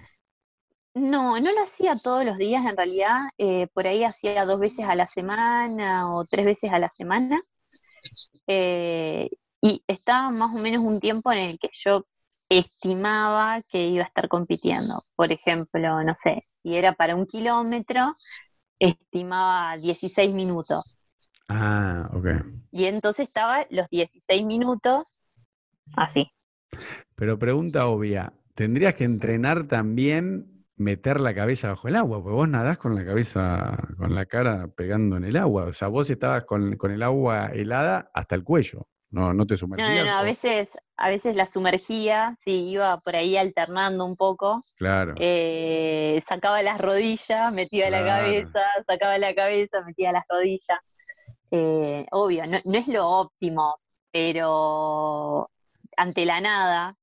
No, 0.94 1.40
no 1.40 1.50
lo 1.54 1.64
hacía 1.64 1.96
todos 1.96 2.26
los 2.26 2.38
días 2.38 2.66
en 2.66 2.76
realidad. 2.76 3.20
Eh, 3.38 3.68
por 3.74 3.88
ahí 3.88 4.04
hacía 4.04 4.44
dos 4.44 4.60
veces 4.60 4.86
a 4.86 4.96
la 4.96 5.08
semana 5.08 6.14
o 6.14 6.26
tres 6.26 6.46
veces 6.46 6.74
a 6.74 6.80
la 6.80 6.90
semana. 6.90 7.42
Eh, 8.48 9.30
y 9.62 9.82
estaba 9.88 10.30
más 10.30 10.54
o 10.54 10.58
menos 10.58 10.84
un 10.84 11.00
tiempo 11.00 11.32
en 11.32 11.38
el 11.38 11.58
que 11.58 11.70
yo 11.72 12.06
estimaba 12.50 13.62
que 13.70 13.88
iba 13.88 14.04
a 14.04 14.08
estar 14.08 14.28
compitiendo. 14.28 15.02
Por 15.16 15.32
ejemplo, 15.32 16.04
no 16.04 16.16
sé, 16.16 16.44
si 16.48 16.76
era 16.76 16.96
para 16.96 17.16
un 17.16 17.26
kilómetro, 17.26 18.18
estimaba 18.90 19.78
16 19.78 20.34
minutos. 20.34 20.98
Ah, 21.48 22.10
ok. 22.14 22.28
Y 22.72 22.86
entonces 22.86 23.28
estaba 23.28 23.66
los 23.70 23.90
16 23.90 24.46
minutos 24.46 25.06
así. 25.96 26.32
Pero 27.16 27.38
pregunta 27.38 27.88
obvia, 27.88 28.34
¿tendrías 28.56 28.96
que 28.96 29.04
entrenar 29.04 29.68
también 29.68 30.66
meter 30.76 31.20
la 31.20 31.36
cabeza 31.36 31.70
bajo 31.70 31.88
el 31.88 31.96
agua? 31.96 32.22
Porque 32.22 32.36
vos 32.36 32.50
nadás 32.50 32.78
con 32.78 32.96
la 32.96 33.06
cabeza, 33.06 33.78
con 33.98 34.16
la 34.16 34.26
cara 34.26 34.68
pegando 34.76 35.18
en 35.18 35.26
el 35.26 35.38
agua. 35.38 35.66
O 35.66 35.74
sea, 35.74 35.88
vos 35.88 36.10
estabas 36.10 36.46
con, 36.46 36.78
con 36.78 36.92
el 36.92 37.04
agua 37.04 37.48
helada 37.54 38.10
hasta 38.14 38.36
el 38.36 38.44
cuello. 38.44 38.88
No, 39.14 39.32
no 39.32 39.46
te 39.46 39.56
sumergías. 39.56 39.90
No, 39.90 39.96
no, 39.96 40.06
no, 40.06 40.18
a 40.18 40.24
veces, 40.24 40.76
a 40.98 41.08
veces 41.08 41.36
la 41.36 41.46
sumergía, 41.46 42.34
sí, 42.40 42.70
iba 42.70 43.00
por 43.00 43.16
ahí 43.16 43.38
alternando 43.38 44.06
un 44.06 44.16
poco. 44.16 44.64
Claro. 44.76 45.14
Eh, 45.20 46.20
sacaba 46.26 46.64
las 46.64 46.82
rodillas, 46.82 47.54
metía 47.54 47.92
la 47.92 48.04
cabeza, 48.04 48.62
sacaba 48.88 49.20
la 49.20 49.36
cabeza, 49.36 49.84
metía 49.86 50.12
las 50.12 50.24
rodillas. 50.28 50.80
Eh, 51.52 52.08
obvio, 52.10 52.44
no, 52.48 52.58
es 52.58 52.88
lo 52.88 53.08
óptimo, 53.08 53.76
pero 54.12 55.48
ante 55.96 56.26
la 56.26 56.42
nada, 56.42 56.98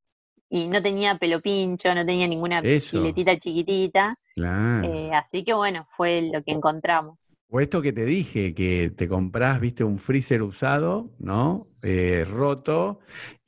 y 0.49 0.67
no 0.67 0.83
tenía 0.83 1.15
pelo 1.17 1.41
pincho, 1.41 1.95
no 1.95 2.05
tenía 2.05 2.27
ninguna 2.27 2.61
piletita 2.61 3.39
chiquitita. 3.39 4.19
Claro. 4.35 4.93
Eh, 4.93 5.15
así 5.15 5.45
que 5.45 5.55
bueno, 5.55 5.87
fue 5.97 6.23
lo 6.23 6.43
que 6.43 6.51
encontramos. 6.51 7.21
O 7.53 7.61
esto 7.61 7.83
que 7.83 7.93
te 7.93 8.05
dije, 8.05 8.55
que 8.55 8.93
te 8.97 9.09
comprás, 9.09 9.61
viste, 9.61 9.83
un 9.83 9.99
freezer 9.99 10.43
usado, 10.43 11.11
¿no? 11.19 11.67
Eh, 11.83 12.25
roto, 12.25 13.01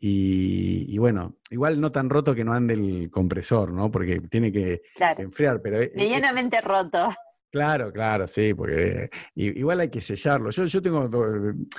y, 0.05 0.99
bueno, 0.99 1.37
igual 1.51 1.81
no 1.81 1.93
tan 1.93 2.11
roto 2.11 2.35
que 2.35 2.43
no 2.43 2.53
ande 2.53 2.75
el 2.75 3.11
compresor, 3.13 3.71
¿no? 3.73 3.93
Porque 3.93 4.21
tiene 4.29 4.51
que 4.51 4.83
enfriar, 5.19 5.63
pero... 5.63 5.81
Eh, 5.81 5.93
Medianamente 5.95 6.61
roto. 6.61 7.11
Claro, 7.53 7.93
claro, 7.93 8.27
sí, 8.27 8.55
porque 8.55 9.11
igual 9.35 9.81
hay 9.81 9.91
que 9.91 10.01
sellarlo. 10.01 10.49
Yo, 10.49 10.65
yo 10.65 10.81
tengo, 10.81 11.11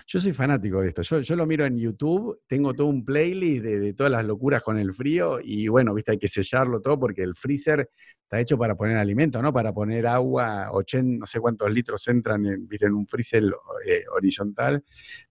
yo 0.06 0.20
soy 0.20 0.32
fanático 0.32 0.80
de 0.82 0.90
esto. 0.90 1.02
Yo, 1.02 1.20
yo 1.22 1.36
lo 1.36 1.48
miro 1.48 1.66
en 1.66 1.80
YouTube, 1.80 2.42
tengo 2.46 2.76
todo 2.76 2.86
un 2.86 3.04
playlist 3.04 3.64
de, 3.64 3.94
todas 3.96 4.12
las 4.12 4.24
locuras 4.24 4.62
con 4.62 4.78
el 4.78 4.94
frío 4.94 5.40
y 5.44 5.68
bueno, 5.70 5.96
viste, 5.96 6.12
hay 6.12 6.20
que 6.20 6.28
sellarlo 6.28 6.80
todo 6.80 7.00
porque 7.00 7.24
el 7.24 7.36
freezer 7.36 7.90
está 8.22 8.40
hecho 8.40 8.56
para 8.56 8.76
poner 8.76 8.98
alimento, 8.98 9.42
¿no? 9.42 9.52
Para 9.52 9.74
poner 9.74 10.06
agua, 10.06 10.68
80, 10.72 11.18
no 11.22 11.26
sé 11.26 11.40
cuántos 11.40 11.72
litros 11.72 12.08
entran 12.08 12.46
en, 12.46 12.68
en 12.70 12.94
un 12.94 13.08
freezer 13.08 13.44
eh, 13.88 14.04
horizontal, 14.16 14.84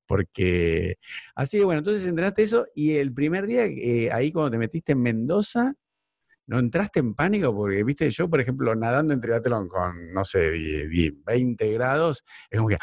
porque 0.06 0.96
así 1.36 1.58
que 1.58 1.64
bueno, 1.64 1.78
entonces 1.78 2.04
entrenaste 2.04 2.42
eso 2.42 2.66
y 2.74 2.96
el 2.96 3.14
primer 3.14 3.46
día, 3.46 3.66
eh, 3.66 4.10
ahí 4.12 4.32
cuando 4.32 4.50
te 4.50 4.58
metiste 4.58 4.90
en 4.90 5.02
Mendoza, 5.02 5.74
¿No 6.46 6.58
entraste 6.58 7.00
en 7.00 7.14
pánico? 7.14 7.54
Porque, 7.54 7.84
viste, 7.84 8.10
yo, 8.10 8.28
por 8.28 8.40
ejemplo, 8.40 8.74
nadando 8.74 9.14
en 9.14 9.20
triatlón 9.20 9.68
con, 9.68 10.12
no 10.12 10.24
sé, 10.24 10.50
20 11.24 11.72
grados, 11.72 12.24
es 12.50 12.58
como 12.58 12.68
que, 12.68 12.78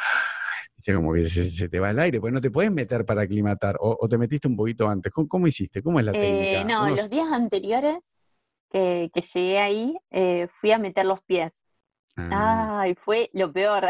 viste, 0.76 0.94
como 0.94 1.14
que 1.14 1.28
se, 1.30 1.70
te 1.70 1.80
va 1.80 1.90
el 1.90 2.00
aire, 2.00 2.20
pues 2.20 2.34
no 2.34 2.42
te 2.42 2.52
puedes 2.52 2.72
meter 2.72 3.06
para 3.06 3.24
aclimatar, 3.24 3.76
o, 3.80 4.08
te 4.08 4.18
metiste 4.18 4.48
un 4.48 4.56
poquito 4.56 4.88
antes. 4.88 5.12
¿Cómo, 5.12 5.48
hiciste? 5.48 5.82
¿Cómo 5.82 6.00
es 6.00 6.06
la 6.06 6.14
técnica? 6.14 6.62
Eh, 6.62 6.66
no, 6.66 6.90
los 6.90 7.10
días 7.10 7.32
anteriores 7.32 8.14
que, 8.70 9.10
llegué 9.34 9.60
ahí, 9.60 9.98
eh, 10.12 10.48
fui 10.60 10.72
a 10.72 10.78
meter 10.78 11.06
los 11.06 11.22
pies. 11.22 11.52
Ah. 12.16 12.82
Ay, 12.82 12.96
fue 12.96 13.30
lo 13.34 13.52
peor. 13.52 13.88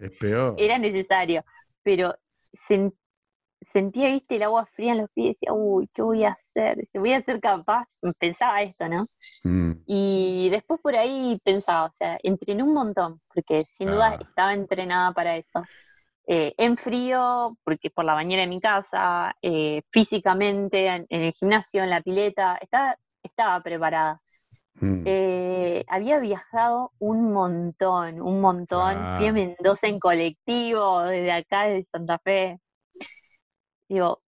Es 0.00 0.18
peor. 0.18 0.54
Era 0.58 0.78
necesario, 0.78 1.44
pero 1.82 2.16
sentía, 3.72 4.08
viste, 4.08 4.36
el 4.36 4.42
agua 4.44 4.66
fría 4.66 4.92
en 4.92 4.98
los 4.98 5.10
pies 5.12 5.26
y 5.26 5.28
decía, 5.46 5.52
uy, 5.52 5.88
¿qué 5.94 6.02
voy 6.02 6.24
a 6.24 6.30
hacer? 6.32 6.76
Dice, 6.78 6.98
voy 6.98 7.12
a 7.14 7.20
ser 7.22 7.40
capaz, 7.40 7.86
pensaba 8.18 8.62
esto, 8.62 8.88
¿no? 8.88 9.04
Mm, 9.44 9.72
Y 9.86 10.48
después 10.50 10.80
por 10.80 10.94
ahí 10.96 11.38
pensaba, 11.44 11.86
o 11.86 11.92
sea, 11.94 12.18
entrené 12.22 12.62
un 12.62 12.74
montón, 12.74 13.20
porque 13.34 13.62
sin 13.64 13.90
duda 13.90 14.10
Ah. 14.12 14.18
estaba 14.20 14.54
entrenada 14.54 15.12
para 15.12 15.36
eso. 15.36 15.62
Eh, 16.26 16.54
en 16.58 16.76
frío, 16.76 17.56
porque 17.64 17.90
por 17.90 18.04
la 18.04 18.14
bañera 18.14 18.42
de 18.42 18.48
mi 18.48 18.60
casa, 18.60 19.34
eh, 19.42 19.82
físicamente, 19.90 20.86
en, 20.86 21.06
en 21.08 21.22
el 21.22 21.32
gimnasio, 21.32 21.82
en 21.82 21.90
la 21.90 22.02
pileta, 22.02 22.56
estaba, 22.60 22.96
estaba 23.22 23.60
preparada. 23.62 24.20
mm. 24.74 25.02
Eh, 25.06 25.84
había 25.88 26.18
viajado 26.20 26.92
un 26.98 27.32
montón, 27.32 28.20
un 28.22 28.40
montón. 28.40 28.94
Fui 29.16 29.26
a 29.26 29.30
Ah. 29.30 29.32
Mendoza 29.32 29.88
en 29.88 29.98
colectivo, 29.98 31.00
desde 31.02 31.32
acá, 31.32 31.64
desde 31.64 31.88
Santa 31.92 32.18
Fe. 32.20 32.58
Digo, 33.90 34.22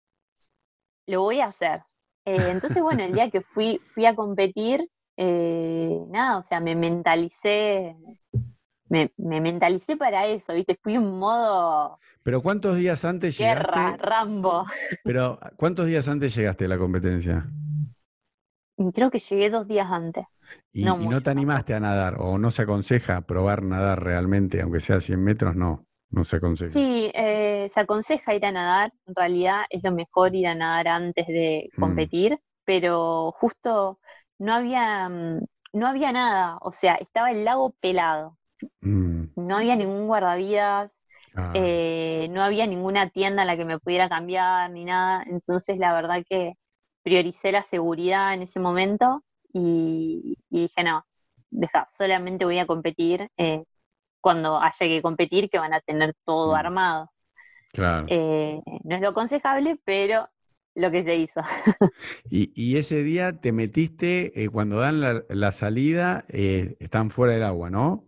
lo 1.06 1.22
voy 1.22 1.40
a 1.40 1.46
hacer. 1.46 1.80
Eh, 2.24 2.50
entonces, 2.50 2.82
bueno, 2.82 3.02
el 3.04 3.12
día 3.14 3.30
que 3.30 3.40
fui, 3.40 3.80
fui 3.94 4.06
a 4.06 4.14
competir, 4.14 4.88
eh, 5.16 5.98
nada, 6.08 6.38
o 6.38 6.42
sea, 6.42 6.60
me 6.60 6.74
mentalicé, 6.76 7.96
me, 8.88 9.12
me 9.16 9.40
mentalicé 9.40 9.96
para 9.96 10.26
eso, 10.26 10.54
¿viste? 10.54 10.78
Fui 10.82 10.94
en 10.94 11.18
modo 11.18 11.98
Pero 12.22 12.40
¿cuántos 12.42 12.76
días 12.76 13.04
antes 13.04 13.36
guerra, 13.36 13.96
llegaste? 13.96 14.06
Rambo. 14.06 14.64
Pero 15.02 15.38
¿cuántos 15.56 15.86
días 15.86 16.08
antes 16.08 16.34
llegaste 16.34 16.64
a 16.66 16.68
la 16.68 16.78
competencia? 16.78 17.46
Creo 18.94 19.10
que 19.10 19.18
llegué 19.18 19.50
dos 19.50 19.66
días 19.68 19.88
antes. 19.90 20.24
Y 20.72 20.84
No 20.84 20.96
y 21.00 21.08
no, 21.08 21.22
te 21.22 21.30
animaste 21.30 21.74
a 21.74 21.80
nadar, 21.80 22.16
o 22.18 22.38
no 22.38 22.50
se 22.50 22.62
aconseja 22.62 23.20
probar 23.22 23.62
nadar 23.62 24.02
realmente, 24.02 24.60
aunque 24.62 24.80
sea 24.80 25.00
100 25.00 25.22
metros, 25.22 25.54
no, 25.56 25.86
no 26.10 26.24
se 26.24 26.36
aconseja. 26.36 26.72
Sí, 26.72 27.10
eh, 27.14 27.49
se 27.68 27.80
aconseja 27.80 28.34
ir 28.34 28.44
a 28.46 28.52
nadar, 28.52 28.92
en 29.06 29.14
realidad 29.14 29.62
es 29.70 29.82
lo 29.82 29.92
mejor 29.92 30.34
ir 30.34 30.46
a 30.48 30.54
nadar 30.54 30.88
antes 30.88 31.26
de 31.26 31.72
Mm. 31.78 32.08
competir, 32.08 32.38
pero 32.64 33.32
justo 33.38 34.00
no 34.38 34.54
había, 34.54 35.08
mm, 35.08 35.40
no 35.72 35.86
había 35.86 36.12
nada, 36.12 36.58
o 36.62 36.72
sea, 36.72 36.94
estaba 36.96 37.30
el 37.30 37.44
lago 37.44 37.72
pelado, 37.80 38.36
Mm, 38.84 39.30
no 39.36 39.56
había 39.56 39.76
ningún 39.76 40.06
guardavidas, 40.06 41.02
ah, 41.36 41.50
eh, 41.52 42.28
no 42.30 42.42
había 42.42 42.66
ninguna 42.66 43.10
tienda 43.10 43.42
en 43.42 43.48
la 43.48 43.56
que 43.56 43.64
me 43.64 43.78
pudiera 43.78 44.08
cambiar 44.08 44.70
ni 44.70 44.84
nada, 44.84 45.24
entonces 45.26 45.78
la 45.78 45.92
verdad 45.92 46.22
que 46.28 46.54
prioricé 47.02 47.52
la 47.52 47.62
seguridad 47.62 48.34
en 48.34 48.42
ese 48.42 48.60
momento 48.60 49.24
y, 49.52 50.36
y 50.50 50.62
dije, 50.62 50.84
no, 50.84 51.04
deja, 51.50 51.86
solamente 51.86 52.44
voy 52.44 52.58
a 52.58 52.66
competir 52.66 53.28
eh, 53.36 53.64
cuando 54.20 54.58
haya 54.60 54.72
que 54.78 55.02
competir, 55.02 55.50
que 55.50 55.58
van 55.58 55.74
a 55.74 55.80
tener 55.80 56.14
todo 56.24 56.54
Mm. 56.54 56.56
armado. 56.56 57.10
Claro. 57.72 58.12
Eh, 58.12 58.60
no 58.84 58.94
es 58.96 59.00
lo 59.02 59.08
aconsejable, 59.10 59.76
pero 59.84 60.28
lo 60.74 60.90
que 60.90 61.04
se 61.04 61.16
hizo. 61.16 61.40
Y, 62.28 62.52
y 62.54 62.76
ese 62.78 63.02
día 63.02 63.40
te 63.40 63.52
metiste, 63.52 64.44
eh, 64.44 64.48
cuando 64.48 64.78
dan 64.80 65.00
la, 65.00 65.24
la 65.28 65.52
salida, 65.52 66.24
eh, 66.28 66.76
están 66.80 67.10
fuera 67.10 67.34
del 67.34 67.44
agua, 67.44 67.70
¿no? 67.70 68.06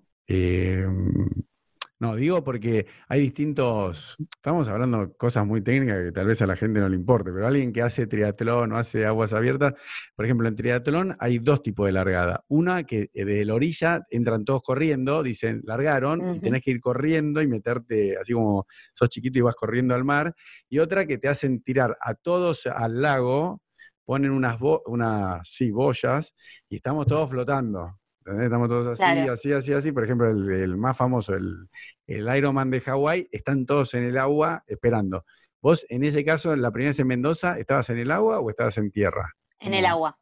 No, 2.03 2.16
digo 2.16 2.42
porque 2.42 2.86
hay 3.09 3.20
distintos, 3.20 4.16
estamos 4.34 4.66
hablando 4.66 5.07
de 5.07 5.12
cosas 5.16 5.46
muy 5.46 5.61
técnicas 5.62 6.03
que 6.03 6.11
tal 6.11 6.26
vez 6.26 6.42
a 6.42 6.46
la 6.48 6.57
gente 6.57 6.80
no 6.80 6.88
le 6.88 6.96
importe, 6.96 7.30
pero 7.32 7.46
alguien 7.46 7.72
que 7.72 7.80
hace 7.80 8.09
triatlón 8.09 8.72
o 8.72 8.76
hace 8.78 9.07
aguas 9.07 9.32
abiertas, 9.32 9.74
por 10.16 10.24
ejemplo, 10.24 10.48
en 10.48 10.57
triatlón 10.57 11.16
hay 11.20 11.38
dos 11.38 11.62
tipos 11.62 11.86
de 11.86 11.92
largada. 11.92 12.44
Una 12.48 12.82
que 12.82 13.09
eh, 13.14 13.24
de 13.24 13.44
la 13.44 13.55
orilla 13.55 14.03
entran 14.11 14.44
todos 14.44 14.62
corriendo, 14.64 15.22
dicen 15.22 15.61
largaron, 15.64 16.26
y 16.32 16.40
tenés 16.40 16.62
que 16.64 16.72
ir 16.72 16.80
corriendo 16.80 17.40
y 17.40 17.46
meterte, 17.46 18.16
así 18.20 18.32
como 18.32 18.66
sos 18.92 19.09
chiquito 19.09 19.38
y 19.38 19.42
vas 19.42 19.55
corriendo 19.55 19.94
al 19.94 20.03
mar, 20.05 20.34
y 20.68 20.80
otra 20.80 21.07
que 21.07 21.18
te 21.18 21.28
hacen 21.28 21.62
tirar 21.62 21.96
a 22.00 22.14
todos 22.14 22.66
al 22.66 23.00
lago, 23.00 23.62
ponen 24.05 24.32
unas, 24.32 24.59
bo- 24.59 24.82
unas 24.86 25.48
sí, 25.48 25.70
boyas 25.70 26.34
y 26.68 26.74
estamos 26.76 27.07
todos 27.07 27.30
flotando. 27.30 27.96
¿Entendés? 28.24 28.44
Estamos 28.46 28.68
todos 28.68 28.86
así, 28.86 29.02
Claro. 29.02 29.32
así, 29.32 29.52
así, 29.52 29.72
así. 29.72 29.92
Por 29.92 30.04
ejemplo, 30.04 30.30
el, 30.30 30.50
el 30.50 30.76
más 30.76 30.96
famoso, 30.96 31.34
el, 31.34 31.68
el 32.06 32.36
Ironman 32.36 32.70
de 32.70 32.80
Hawái, 32.80 33.28
están 33.32 33.66
todos 33.66 33.94
en 33.94 34.04
el 34.04 34.18
agua 34.18 34.64
esperando. 34.66 35.24
Vos, 35.60 35.86
en 35.88 36.04
ese 36.04 36.24
caso, 36.24 36.52
en 36.52 36.62
la 36.62 36.70
primera 36.72 36.90
vez 36.90 36.98
en 36.98 37.06
Mendoza, 37.06 37.58
¿estabas 37.58 37.88
en 37.90 37.98
el 37.98 38.10
agua 38.10 38.40
o 38.40 38.50
estabas 38.50 38.78
en 38.78 38.90
tierra? 38.90 39.32
En 39.60 39.74
el 39.74 39.86
agua, 39.86 40.18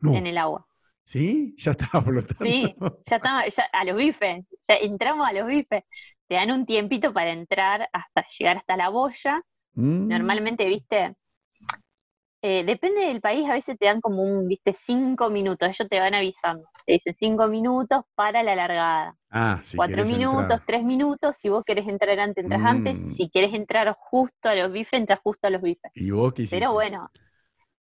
No. 0.00 0.14
en 0.14 0.26
el 0.26 0.36
agua. 0.38 0.66
¿Sí? 1.04 1.54
Ya 1.58 1.72
estaba 1.72 2.02
flotando. 2.04 2.44
Sí, 2.44 2.74
ya 3.06 3.16
estaba, 3.16 3.46
ya, 3.46 3.64
a 3.72 3.84
los 3.84 3.96
bifes, 3.96 4.44
ya 4.68 4.74
entramos 4.76 5.26
a 5.28 5.32
los 5.32 5.46
bifes. 5.46 5.84
Te 6.26 6.34
dan 6.36 6.50
un 6.50 6.64
tiempito 6.66 7.12
para 7.12 7.30
entrar 7.32 7.88
hasta 7.92 8.26
llegar 8.38 8.56
hasta 8.58 8.76
la 8.76 8.88
boya. 8.88 9.42
Mm, 9.74 10.08
Normalmente, 10.08 10.66
viste, 10.66 11.14
eh, 12.44 12.64
depende 12.64 13.02
del 13.06 13.20
país, 13.22 13.48
a 13.50 13.54
veces 13.54 13.78
te 13.78 13.86
dan 13.86 14.00
como 14.02 14.22
un, 14.24 14.48
viste, 14.48 14.74
cinco 14.74 15.30
minutos, 15.30 15.68
ellos 15.70 15.88
te 15.90 16.00
van 16.00 16.14
avisando. 16.14 16.66
Te 16.86 16.94
dicen 16.94 17.14
cinco 17.16 17.48
minutos 17.48 18.04
para 18.16 18.42
la 18.44 18.54
largada. 18.56 19.16
Ah, 19.30 19.60
si 19.64 19.76
Cuatro 19.76 20.06
minutos, 20.06 20.60
entrar. 20.60 20.62
tres 20.66 20.84
minutos, 20.84 21.36
si 21.38 21.48
vos 21.50 21.64
querés 21.64 21.88
entrar 21.88 22.20
antes, 22.20 22.44
entras 22.44 22.62
Mm. 22.62 22.64
antes, 22.64 23.00
si 23.00 23.30
querés 23.30 23.54
entrar 23.54 23.94
justo 23.98 24.48
a 24.50 24.54
los 24.56 24.72
bifes, 24.72 25.00
entras 25.00 25.20
justo 25.22 25.48
a 25.48 25.50
los 25.50 25.62
bifes. 25.62 25.92
¿Y 25.94 26.10
vos 26.10 26.32
qué 26.34 26.42
hiciste? 26.42 26.68
Pero 26.68 26.72
bueno, 26.72 27.10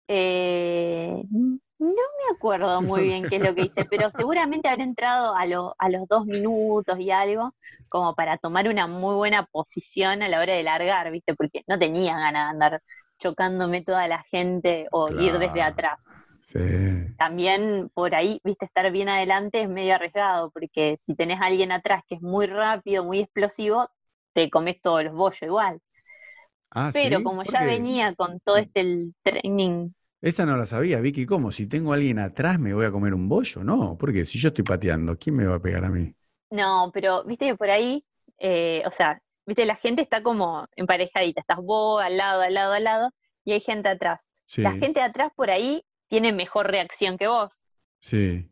eh, 0.08 1.22
no 1.30 1.58
me 1.88 2.34
acuerdo 2.34 2.82
muy 2.82 3.04
bien 3.04 3.28
qué 3.28 3.36
es 3.36 3.42
lo 3.42 3.54
que 3.54 3.62
hice, 3.64 3.84
pero 3.86 4.10
seguramente 4.10 4.68
habré 4.68 4.84
entrado 4.84 5.34
a, 5.34 5.46
lo- 5.46 5.74
a 5.78 5.88
los 5.90 6.06
dos 6.08 6.26
minutos 6.26 6.98
y 7.00 7.10
algo, 7.10 7.54
como 7.88 8.14
para 8.14 8.38
tomar 8.38 8.68
una 8.68 8.86
muy 8.86 9.14
buena 9.16 9.44
posición 9.46 10.22
a 10.22 10.28
la 10.28 10.40
hora 10.40 10.54
de 10.54 10.62
largar, 10.62 11.10
¿viste? 11.10 11.34
Porque 11.34 11.62
no 11.66 11.78
tenía 11.78 12.14
ganas 12.18 12.46
de 12.48 12.50
andar 12.52 12.82
chocándome 13.22 13.82
toda 13.82 14.08
la 14.08 14.22
gente 14.24 14.88
o 14.92 15.10
ir 15.10 15.38
desde 15.38 15.62
atrás. 15.62 16.16
Sí. 16.46 16.58
También 17.16 17.88
por 17.94 18.14
ahí, 18.14 18.40
viste, 18.44 18.64
estar 18.66 18.90
bien 18.90 19.08
adelante 19.08 19.62
es 19.62 19.68
medio 19.68 19.94
arriesgado, 19.94 20.50
porque 20.50 20.96
si 21.00 21.14
tenés 21.14 21.40
a 21.40 21.46
alguien 21.46 21.70
atrás 21.72 22.02
que 22.08 22.16
es 22.16 22.22
muy 22.22 22.46
rápido, 22.46 23.04
muy 23.04 23.20
explosivo, 23.20 23.88
te 24.32 24.50
comes 24.50 24.80
todos 24.82 25.04
los 25.04 25.14
bollos 25.14 25.42
igual. 25.42 25.80
Ah, 26.70 26.90
Pero 26.92 27.16
¿sí? 27.16 27.22
como 27.22 27.42
¿Por 27.42 27.54
ya 27.54 27.64
venía 27.64 28.14
con 28.14 28.40
todo 28.40 28.56
este 28.56 28.80
el 28.80 29.14
training 29.22 29.90
Esa 30.22 30.46
no 30.46 30.56
la 30.56 30.64
sabía, 30.66 31.00
Vicky. 31.00 31.26
¿Cómo? 31.26 31.52
Si 31.52 31.66
tengo 31.66 31.92
a 31.92 31.96
alguien 31.96 32.18
atrás, 32.18 32.58
¿me 32.58 32.72
voy 32.74 32.86
a 32.86 32.90
comer 32.92 33.12
un 33.14 33.28
bollo? 33.28 33.62
No, 33.64 33.96
porque 33.98 34.24
si 34.24 34.38
yo 34.38 34.48
estoy 34.48 34.64
pateando, 34.64 35.18
¿quién 35.18 35.36
me 35.36 35.46
va 35.46 35.56
a 35.56 35.62
pegar 35.62 35.84
a 35.84 35.90
mí? 35.90 36.14
No, 36.50 36.90
pero 36.92 37.24
viste 37.24 37.46
que 37.46 37.56
por 37.56 37.70
ahí, 37.70 38.04
eh, 38.38 38.82
o 38.86 38.90
sea, 38.92 39.20
viste, 39.46 39.64
la 39.66 39.76
gente 39.76 40.02
está 40.02 40.22
como 40.22 40.66
emparejadita, 40.76 41.40
estás 41.40 41.58
vos 41.62 42.02
al 42.02 42.16
lado, 42.16 42.42
al 42.42 42.54
lado, 42.54 42.72
al 42.74 42.84
lado, 42.84 43.10
y 43.44 43.52
hay 43.52 43.60
gente 43.60 43.88
atrás. 43.88 44.26
Sí, 44.46 44.62
La 44.62 44.72
gente 44.74 45.00
de 45.00 45.06
atrás 45.06 45.32
por 45.36 45.50
ahí 45.50 45.84
tiene 46.08 46.32
mejor 46.32 46.68
reacción 46.70 47.18
que 47.18 47.28
vos. 47.28 47.62
sí. 48.00 48.50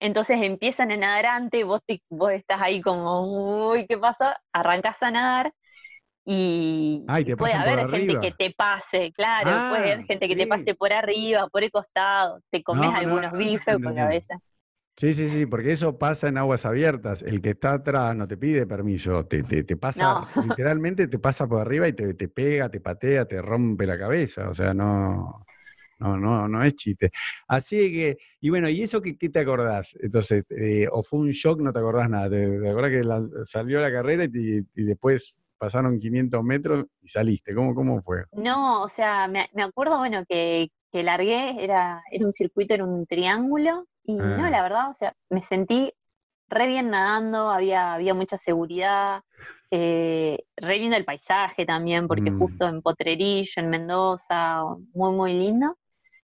Entonces 0.00 0.38
empiezan 0.42 0.90
a 0.92 0.96
nadar 0.96 1.26
antes, 1.26 1.64
vos, 1.64 1.80
te- 1.86 2.02
vos 2.10 2.32
estás 2.32 2.60
ahí 2.62 2.80
como, 2.82 3.68
uy, 3.70 3.86
¿qué 3.86 3.96
pasa? 3.98 4.40
Arrancás 4.52 5.02
a 5.02 5.10
nadar 5.12 5.52
y, 6.24 7.04
Ay, 7.06 7.24
y 7.24 7.32
te 7.36 7.36
puede 7.36 7.54
por 7.54 7.54
haber 7.54 7.86
gente 7.86 8.18
arriba. 8.18 8.20
que 8.20 8.32
te 8.32 8.52
pase, 8.52 9.12
claro, 9.12 9.62
puede 9.66 9.82
Ah, 9.82 9.92
haber 9.92 10.04
gente 10.06 10.28
que 10.28 10.36
te 10.36 10.46
pase 10.48 10.74
por 10.76 10.92
arriba, 10.92 11.48
por 11.48 11.64
el 11.64 11.70
costado, 11.72 12.40
te 12.50 12.62
comes 12.64 12.92
No, 12.92 12.96
no, 13.00 13.20
algunos 13.20 13.32
no, 13.32 13.38
bifes, 13.38 13.78
porque 13.82 14.00
a 14.00 14.08
entendí. 14.08 14.24
Sí, 14.96 15.14
sí, 15.14 15.28
sí, 15.30 15.46
porque 15.46 15.72
eso 15.72 15.98
pasa 15.98 16.28
en 16.28 16.38
aguas 16.38 16.64
abiertas. 16.66 17.22
El 17.22 17.40
que 17.40 17.50
está 17.50 17.72
atrás 17.74 18.14
no 18.14 18.28
te 18.28 18.36
pide 18.36 18.66
permiso, 18.66 19.24
te, 19.26 19.42
te, 19.42 19.64
te 19.64 19.76
pasa, 19.76 20.14
No. 20.14 20.20
literalmente 20.44 21.08
te 21.08 21.18
pasa 21.18 21.48
por 21.48 21.60
arriba 21.60 21.88
y 21.88 21.92
te, 21.94 22.14
te 22.14 22.28
pega, 22.28 22.68
te 22.70 22.80
patea, 22.80 23.24
te 23.26 23.40
rompe 23.42 23.86
la 23.86 23.98
cabeza. 23.98 24.48
O 24.50 24.54
sea, 24.54 24.74
no, 24.74 25.44
no, 25.98 26.18
no, 26.18 26.46
no 26.48 26.62
es 26.64 26.74
chiste. 26.76 27.10
Así 27.48 27.92
que, 27.92 28.18
y 28.40 28.50
bueno, 28.50 28.68
¿y 28.68 28.82
eso 28.82 29.00
qué, 29.02 29.16
qué 29.16 29.30
te 29.30 29.40
acordás? 29.40 29.96
Entonces, 30.00 30.44
eh, 30.50 30.86
o 30.92 31.02
fue 31.02 31.20
un 31.20 31.30
shock, 31.30 31.60
no 31.62 31.72
te 31.72 31.78
acordás 31.80 32.08
nada. 32.10 32.30
¿Te, 32.30 32.60
te 32.60 32.68
acordás 32.70 32.90
que 32.92 33.02
la- 33.04 33.26
salió 33.44 33.80
la 33.80 33.90
carrera 33.92 34.24
y, 34.26 34.58
y 34.74 34.84
después 34.84 35.38
pasaron 35.58 35.98
500 35.98 36.44
metros 36.44 36.86
y 37.02 37.08
saliste? 37.08 37.54
¿Cómo, 37.54 37.74
cómo 37.74 38.02
fue? 38.02 38.24
No, 38.32 38.82
o 38.82 38.88
sea, 38.88 39.26
me, 39.28 39.48
me 39.54 39.62
acuerdo, 39.62 39.98
bueno, 39.98 40.24
que, 40.28 40.68
que 40.92 41.02
largué, 41.02 41.62
era, 41.64 42.02
era 42.10 42.24
un 42.26 42.32
circuito, 42.32 42.74
era 42.74 42.84
un 42.84 43.06
triángulo, 43.06 43.86
y 44.04 44.14
no, 44.14 44.46
Ah. 44.46 44.50
la 44.50 44.62
verdad, 44.62 44.90
o 44.90 44.94
sea, 44.94 45.14
me 45.30 45.42
sentí 45.42 45.92
re 46.48 46.66
bien 46.66 46.90
nadando, 46.90 47.50
había, 47.50 47.94
había 47.94 48.14
mucha 48.14 48.36
seguridad, 48.38 49.22
eh, 49.70 50.38
re 50.56 50.78
lindo 50.78 50.96
el 50.96 51.04
paisaje 51.04 51.64
también, 51.64 52.06
porque 52.08 52.30
Mm. 52.30 52.38
justo 52.38 52.68
en 52.68 52.82
Potrerillo, 52.82 53.52
en 53.56 53.70
Mendoza, 53.70 54.64
muy, 54.92 55.12
muy 55.12 55.32
lindo. 55.32 55.78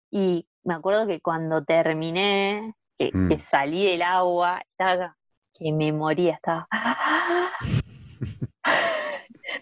Y 0.10 0.48
me 0.64 0.76
acuerdo 0.76 1.08
que 1.08 1.20
cuando 1.20 1.64
terminé, 1.64 2.74
que, 2.98 3.12
que 3.12 3.36
Mm. 3.36 3.40
salí 3.40 3.86
del 3.86 4.02
agua, 4.02 4.62
estaba 4.72 5.18
que 5.54 5.72
me 5.74 5.92
moría, 5.92 6.36
estaba 6.36 6.68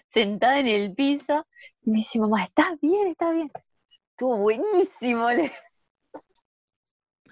sentada 0.08 0.58
en 0.58 0.68
el 0.68 0.94
piso, 0.94 1.46
y 1.82 1.90
me 1.90 1.96
dice, 1.96 2.18
mamá, 2.20 2.44
¿estás 2.44 2.78
bien? 2.80 3.08
¿Estás 3.08 3.34
bien? 3.34 3.50
Estuvo 4.10 4.36
buenísimo. 4.36 5.30
le- 5.30 5.50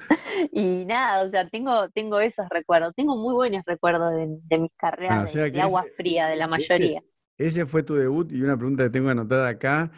Y 0.53 0.85
nada, 0.87 1.23
o 1.25 1.31
sea, 1.31 1.49
tengo, 1.49 1.89
tengo 1.91 2.21
esos 2.21 2.49
recuerdos, 2.51 2.95
tengo 2.95 3.17
muy 3.17 3.35
buenos 3.35 3.63
recuerdos 3.67 4.13
de, 4.15 4.29
de 4.43 4.59
mis 4.59 4.73
carreras 4.77 5.19
Ah, 5.19 5.23
o 5.25 5.27
sea 5.27 5.51
de, 5.51 5.61
agua 5.61 5.83
ese- 5.83 5.95
fría, 5.97 6.27
de 6.29 6.37
la 6.37 6.47
ese- 6.47 6.49
mayoría. 6.49 7.03
ese 7.39 7.67
fue 7.67 7.83
tu 7.83 7.95
debut 7.95 8.31
y 8.33 8.43
una 8.43 8.57
pregunta 8.57 8.85
que 8.85 8.91
tengo 8.91 9.09
anotada 9.11 9.49
acá. 9.49 9.91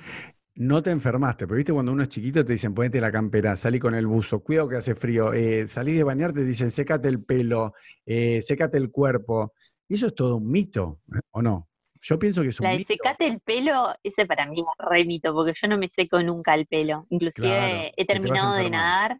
No 0.54 0.82
te 0.82 0.90
enfermaste, 0.90 1.46
pero 1.46 1.56
viste 1.56 1.72
cuando 1.72 1.92
uno 1.92 2.02
es 2.02 2.08
chiquito 2.10 2.44
te 2.44 2.52
dicen 2.52 2.74
ponete 2.74 3.00
la 3.00 3.10
campera, 3.10 3.56
salí 3.56 3.78
con 3.78 3.94
el 3.94 4.06
buzo, 4.06 4.40
cuidado 4.42 4.68
que 4.68 4.76
hace 4.76 4.94
frío, 4.94 5.32
eh, 5.32 5.66
salí 5.68 5.94
de 5.94 6.04
bañarte, 6.04 6.40
te 6.40 6.46
dicen 6.46 6.70
sécate 6.70 7.08
el 7.08 7.22
pelo, 7.24 7.72
eh, 8.04 8.42
sécate 8.42 8.76
el 8.78 8.90
cuerpo. 8.90 9.54
Y 9.88 9.94
eso 9.94 10.06
es 10.08 10.14
todo 10.14 10.36
un 10.36 10.50
mito, 10.50 11.00
¿o 11.32 11.40
no? 11.42 11.68
Yo 12.02 12.18
pienso 12.18 12.42
que 12.42 12.48
es 12.48 12.60
un 12.60 12.66
La 12.66 12.72
de 12.72 12.78
mito. 12.78 12.94
secate 12.94 13.26
el 13.26 13.40
pelo, 13.40 13.94
ese 14.02 14.26
para 14.26 14.46
mí 14.46 14.60
es 14.60 14.86
re 14.90 15.04
mito, 15.04 15.32
porque 15.34 15.52
yo 15.54 15.68
no 15.68 15.78
me 15.78 15.88
seco 15.88 16.22
nunca 16.22 16.54
el 16.54 16.66
pelo. 16.66 17.06
Inclusive 17.10 17.40
Claro, 17.48 17.92
he 17.96 18.04
te 18.06 18.06
terminado 18.06 18.54
de 18.54 18.70
nadar, 18.70 19.18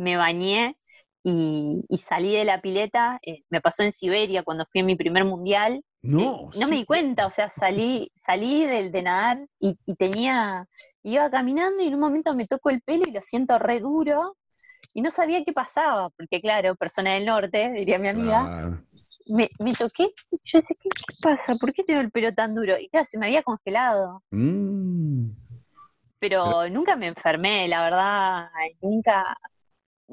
me 0.00 0.16
bañé 0.16 0.76
y, 1.22 1.84
y 1.88 1.98
salí 1.98 2.34
de 2.34 2.44
la 2.44 2.60
pileta. 2.60 3.18
eh, 3.22 3.42
me 3.50 3.60
pasó 3.60 3.82
en 3.82 3.92
Siberia 3.92 4.42
cuando 4.42 4.66
fui 4.72 4.80
a 4.80 4.84
mi 4.84 4.96
primer 4.96 5.24
mundial. 5.24 5.82
No, 6.02 6.48
No 6.56 6.66
me 6.66 6.76
di 6.76 6.84
cuenta, 6.86 7.26
o 7.26 7.30
sea, 7.30 7.48
salí, 7.50 8.10
salí 8.14 8.64
del 8.64 8.90
de 8.90 9.02
nadar 9.02 9.46
y, 9.58 9.76
y 9.84 9.94
tenía, 9.96 10.66
iba 11.02 11.30
caminando 11.30 11.82
y 11.82 11.88
en 11.88 11.94
un 11.94 12.00
momento 12.00 12.34
me 12.34 12.46
toco 12.46 12.70
el 12.70 12.80
pelo 12.80 13.04
y 13.06 13.12
lo 13.12 13.20
siento 13.20 13.58
re 13.58 13.80
duro 13.80 14.36
y 14.94 15.02
no 15.02 15.10
sabía 15.10 15.44
qué 15.44 15.52
pasaba, 15.52 16.08
porque 16.16 16.40
claro, 16.40 16.74
persona 16.74 17.14
del 17.14 17.26
norte, 17.26 17.70
diría 17.72 17.98
mi 17.98 18.08
amiga, 18.08 18.40
Claro. 18.44 18.82
me, 19.28 19.50
me 19.62 19.72
toqué 19.74 20.04
y 20.30 20.38
yo 20.42 20.60
decía, 20.60 20.76
¿qué, 20.80 20.88
qué 20.88 21.14
pasa? 21.22 21.54
¿Por 21.56 21.72
qué 21.74 21.84
tengo 21.84 22.00
el 22.00 22.10
pelo 22.10 22.32
tan 22.34 22.54
duro? 22.54 22.78
Y 22.78 22.88
claro, 22.88 23.04
se 23.04 23.18
me 23.18 23.26
había 23.26 23.42
congelado, 23.42 24.22
Mm. 24.30 25.32
pero 26.18 26.68
nunca 26.70 26.96
me 26.96 27.08
enfermé, 27.08 27.68
la 27.68 27.82
verdad, 27.82 28.48
nunca... 28.80 29.36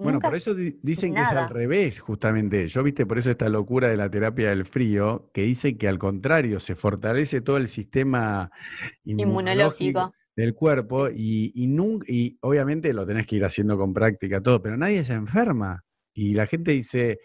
Bueno, 0.02 0.22
por 0.22 0.36
eso 0.36 0.54
di- 0.56 0.80
dicen 0.84 1.16
que 1.16 1.24
es 1.24 1.34
al 1.34 1.50
revés, 1.50 2.00
justamente. 2.00 2.68
Yo, 2.68 2.84
viste, 2.84 3.06
por 3.06 3.18
eso 3.18 3.32
esta 3.32 3.50
locura 3.50 3.90
de 3.90 3.98
la 3.98 4.10
terapia 4.10 4.50
del 4.50 4.66
frío, 4.66 5.30
que 5.34 5.42
dice 5.44 5.78
que 5.78 5.88
al 5.88 5.98
contrario, 6.00 6.60
se 6.60 6.76
fortalece 6.76 7.42
todo 7.42 7.58
el 7.58 7.68
sistema 7.68 8.52
inmunológico 9.04 10.12
del 10.36 10.54
cuerpo 10.54 11.10
y, 11.10 11.52
y, 11.56 11.68
y 12.08 12.38
obviamente 12.42 12.94
lo 12.94 13.06
tenés 13.08 13.26
que 13.28 13.38
ir 13.38 13.46
haciendo 13.46 13.78
con 13.78 13.94
práctica, 13.94 14.42
todo, 14.42 14.62
pero 14.62 14.78
nadie 14.78 15.04
se 15.04 15.14
enferma. 15.14 15.84
Y 16.14 16.34
la 16.34 16.46
gente 16.48 16.72
dice, 16.72 17.20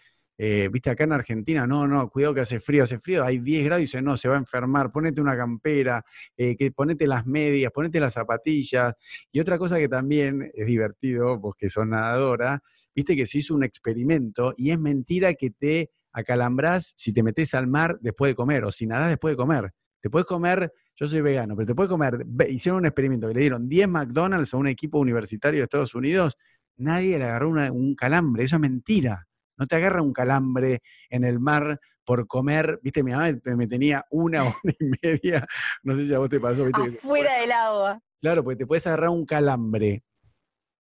eh, 0.45 0.69
viste, 0.73 0.91
acá 0.91 1.05
en 1.05 1.13
Argentina, 1.13 1.67
no, 1.69 1.87
no, 1.87 2.09
cuidado 2.11 2.35
que 2.35 2.41
hace 2.41 2.59
frío, 2.59 2.83
hace 2.83 2.99
frío, 2.99 3.25
hay 3.25 3.39
10 3.39 3.65
grados 3.65 3.81
y 3.81 3.85
dice, 3.85 4.03
no, 4.03 4.17
se 4.17 4.29
va 4.29 4.35
a 4.35 4.39
enfermar, 4.39 4.91
ponete 4.91 5.21
una 5.21 5.37
campera, 5.37 6.05
eh, 6.37 6.57
que 6.57 6.73
ponete 6.73 7.07
las 7.07 7.25
medias, 7.27 7.71
ponete 7.73 8.01
las 8.01 8.15
zapatillas. 8.15 8.95
Y 9.31 9.39
otra 9.39 9.57
cosa 9.57 9.79
que 9.79 9.89
también 9.89 10.51
es 10.53 10.67
divertido, 10.67 11.39
vos 11.39 11.55
que 11.57 11.71
sos 11.71 11.87
nadadora, 11.87 12.61
viste 12.95 13.15
que 13.15 13.25
se 13.27 13.39
hizo 13.39 13.55
un 13.55 13.63
experimento 13.63 14.53
y 14.57 14.73
es 14.73 14.79
mentira 14.81 15.35
que 15.35 15.51
te 15.51 15.91
acalambras 16.13 16.93
si 16.97 17.13
te 17.13 17.23
metes 17.23 17.55
al 17.55 17.67
mar 17.69 17.99
después 18.01 18.31
de 18.31 18.35
comer 18.35 18.65
o 18.65 18.73
si 18.73 18.87
nadás 18.87 19.11
después 19.11 19.33
de 19.33 19.37
comer. 19.37 19.73
Te 20.01 20.11
puedes 20.11 20.27
comer, 20.27 20.73
yo 20.97 21.07
soy 21.07 21.21
vegano, 21.21 21.55
pero 21.55 21.69
te 21.69 21.75
puedes 21.77 21.89
comer, 21.89 22.27
hicieron 22.49 22.81
un 22.81 22.87
experimento 22.87 23.29
que 23.29 23.35
le 23.35 23.41
dieron 23.41 23.69
10 23.69 23.87
McDonald's 23.89 24.53
a 24.53 24.57
un 24.57 24.67
equipo 24.67 24.99
universitario 24.99 25.61
de 25.61 25.65
Estados 25.65 25.95
Unidos, 25.95 26.37
nadie 26.77 27.17
le 27.19 27.25
agarró 27.27 27.49
una- 27.51 27.71
un 27.71 27.95
calambre, 27.95 28.43
eso 28.45 28.57
es 28.57 28.61
mentira. 28.61 29.29
No 29.57 29.67
te 29.67 29.77
agarra 29.77 30.03
un 30.03 30.13
calambre 30.13 30.81
en 31.11 31.25
el 31.25 31.39
mar 31.41 31.79
por 32.05 32.27
comer, 32.27 32.81
viste, 32.83 33.03
mi 33.03 33.13
mamá 33.13 33.31
me, 33.45 33.67
tenía 33.69 34.05
una 34.11 34.45
hora 34.65 34.75
y 34.81 34.85
media, 35.03 35.47
no 35.85 35.97
sé 35.97 36.07
si 36.07 36.15
a 36.15 36.19
vos 36.19 36.29
te 36.29 36.41
pasó, 36.41 36.65
viste, 36.65 36.99
afuera 36.99 37.35
del 37.41 37.53
agua. 37.53 38.01
claro, 38.21 38.43
porque 38.43 38.57
te 38.59 38.67
puedes 38.67 38.87
agarrar 38.87 39.11
un 39.11 39.25
calambre. 39.25 40.03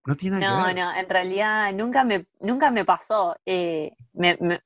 No 0.07 0.15
tiene 0.17 0.39
nada 0.41 0.57
No, 0.57 0.63
que 0.69 0.75
ver. 0.75 0.85
no, 0.85 1.01
en 1.01 1.09
realidad 1.09 1.73
nunca 1.73 2.05
me, 2.05 2.27
nunca 2.41 2.71
me 2.71 2.85
pasó. 2.85 3.37
eh, 3.47 3.93
me- 4.13 4.37
me- 4.41 4.61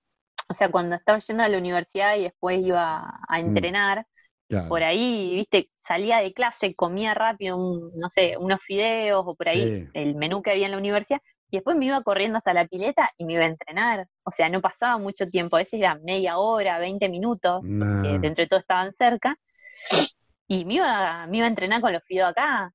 o 0.48 0.54
sea, 0.54 0.68
cuando 0.70 0.96
estaba 0.96 1.18
yendo 1.20 1.42
a 1.44 1.48
la 1.48 1.58
universidad 1.58 2.16
y 2.16 2.22
después 2.24 2.60
iba 2.60 3.20
a 3.28 3.38
Mm. 3.38 3.46
entrenar, 3.46 4.06
Claro. 4.48 4.68
por 4.68 4.82
ahí, 4.82 5.34
viste, 5.36 5.70
salía 5.76 6.18
de 6.18 6.32
clase, 6.34 6.74
comía 6.74 7.14
rápido, 7.14 7.56
un- 7.56 7.92
no 7.96 8.10
sé, 8.10 8.36
unos 8.36 8.60
fideos 8.66 9.24
o 9.26 9.34
por 9.36 9.48
ahí 9.48 9.62
Sí. 9.84 9.88
el 9.94 10.16
menú 10.16 10.42
que 10.42 10.50
había 10.50 10.66
en 10.66 10.72
la 10.72 10.78
universidad, 10.78 11.20
y 11.50 11.56
después 11.56 11.76
me 11.76 11.86
iba 11.86 12.00
corriendo 12.02 12.38
hasta 12.38 12.54
la 12.54 12.66
pileta 12.66 13.10
y 13.18 13.24
me 13.24 13.34
iba 13.34 13.42
a 13.42 13.46
entrenar. 13.46 14.06
O 14.24 14.30
sea, 14.30 14.48
no 14.48 14.60
pasaba 14.60 14.98
mucho 14.98 15.26
tiempo, 15.26 15.56
a 15.56 15.60
veces 15.60 15.80
era 15.80 15.96
media 15.96 16.38
hora, 16.38 16.78
20 16.78 17.08
minutos, 17.08 17.62
que 17.64 17.68
Nah. 17.70 18.18
dentro 18.18 18.42
de 18.44 18.46
todo 18.48 18.60
estaban 18.60 18.92
cerca, 18.92 19.36
y 20.46 20.64
me 20.64 20.74
iba, 20.74 21.26
me 21.26 21.38
iba 21.38 21.46
a 21.46 21.48
entrenar 21.50 21.80
con 21.80 21.92
los 21.92 22.02
fideos 22.04 22.30
acá. 22.30 22.70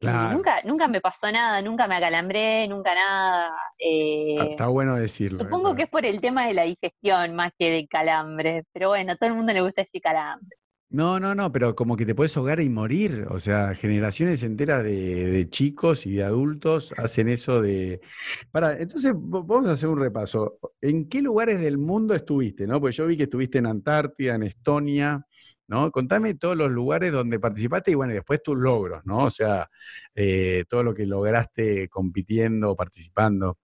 Claro. 0.00 0.34
nunca, 0.34 0.60
nunca 0.64 0.88
me 0.88 1.00
pasó 1.00 1.30
nada, 1.30 1.62
nunca 1.62 1.86
me 1.86 1.94
acalambré, 1.94 2.66
nunca 2.66 2.92
nada. 2.92 3.54
eh, 3.78 4.32
Está, 4.36 4.44
está 4.50 4.66
bueno 4.66 4.96
decirlo. 4.96 5.38
eh, 5.38 5.44
supongo 5.44 5.62
pero- 5.66 5.76
que 5.76 5.82
es 5.84 5.88
por 5.90 6.04
el 6.04 6.20
tema 6.20 6.44
de 6.48 6.54
la 6.54 6.64
digestión 6.64 7.36
más 7.36 7.52
que 7.56 7.70
del 7.70 7.88
calambre, 7.88 8.64
pero 8.72 8.88
bueno, 8.88 9.12
a 9.12 9.16
todo 9.16 9.28
el 9.28 9.36
mundo 9.36 9.52
le 9.52 9.60
gusta 9.60 9.82
decir 9.82 10.02
calambre. 10.02 10.56
No, 10.92 11.18
no, 11.18 11.34
no, 11.34 11.50
pero 11.50 11.74
como 11.74 11.96
que 11.96 12.04
te 12.04 12.14
puedes 12.14 12.36
ahogar 12.36 12.60
y 12.60 12.68
morir. 12.68 13.26
O 13.30 13.40
sea, 13.40 13.74
generaciones 13.74 14.42
enteras 14.42 14.84
de, 14.84 15.30
de 15.30 15.48
chicos 15.48 16.04
y 16.04 16.16
de 16.16 16.22
adultos 16.22 16.92
hacen 16.98 17.30
eso 17.30 17.62
de. 17.62 18.02
Para, 18.50 18.78
entonces 18.78 19.14
vamos 19.16 19.66
a 19.68 19.72
hacer 19.72 19.88
un 19.88 19.98
repaso. 19.98 20.58
¿En 20.82 21.08
qué 21.08 21.22
lugares 21.22 21.58
del 21.60 21.78
mundo 21.78 22.14
estuviste? 22.14 22.66
¿no? 22.66 22.78
Pues 22.78 22.94
yo 22.94 23.06
vi 23.06 23.16
que 23.16 23.22
estuviste 23.22 23.56
en 23.56 23.66
Antártida, 23.66 24.34
en 24.34 24.42
Estonia, 24.42 25.26
¿no? 25.66 25.90
Contame 25.90 26.34
todos 26.34 26.58
los 26.58 26.70
lugares 26.70 27.10
donde 27.10 27.40
participaste 27.40 27.92
y 27.92 27.94
bueno, 27.94 28.12
después 28.12 28.42
tus 28.42 28.58
logros, 28.58 29.00
¿no? 29.06 29.24
O 29.24 29.30
sea, 29.30 29.70
eh, 30.14 30.64
todo 30.68 30.82
lo 30.82 30.92
que 30.92 31.06
lograste 31.06 31.88
compitiendo, 31.88 32.76
participando. 32.76 33.56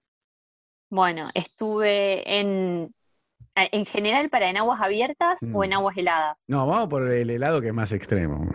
Bueno, 0.89 1.29
estuve 1.35 2.39
en, 2.41 2.91
en 3.71 3.87
general 3.87 4.31
para 4.31 4.49
en 4.51 4.57
aguas 4.57 4.81
abiertas 4.81 5.41
o 5.53 5.65
en 5.65 5.71
Mm. 5.71 5.75
aguas 5.75 5.97
heladas. 5.97 6.39
No, 6.49 6.67
vamos 6.67 6.89
por 6.89 7.11
el 7.11 7.31
helado 7.31 7.61
que 7.61 7.69
es 7.69 7.75
más 7.75 7.93
extremo. 7.93 8.47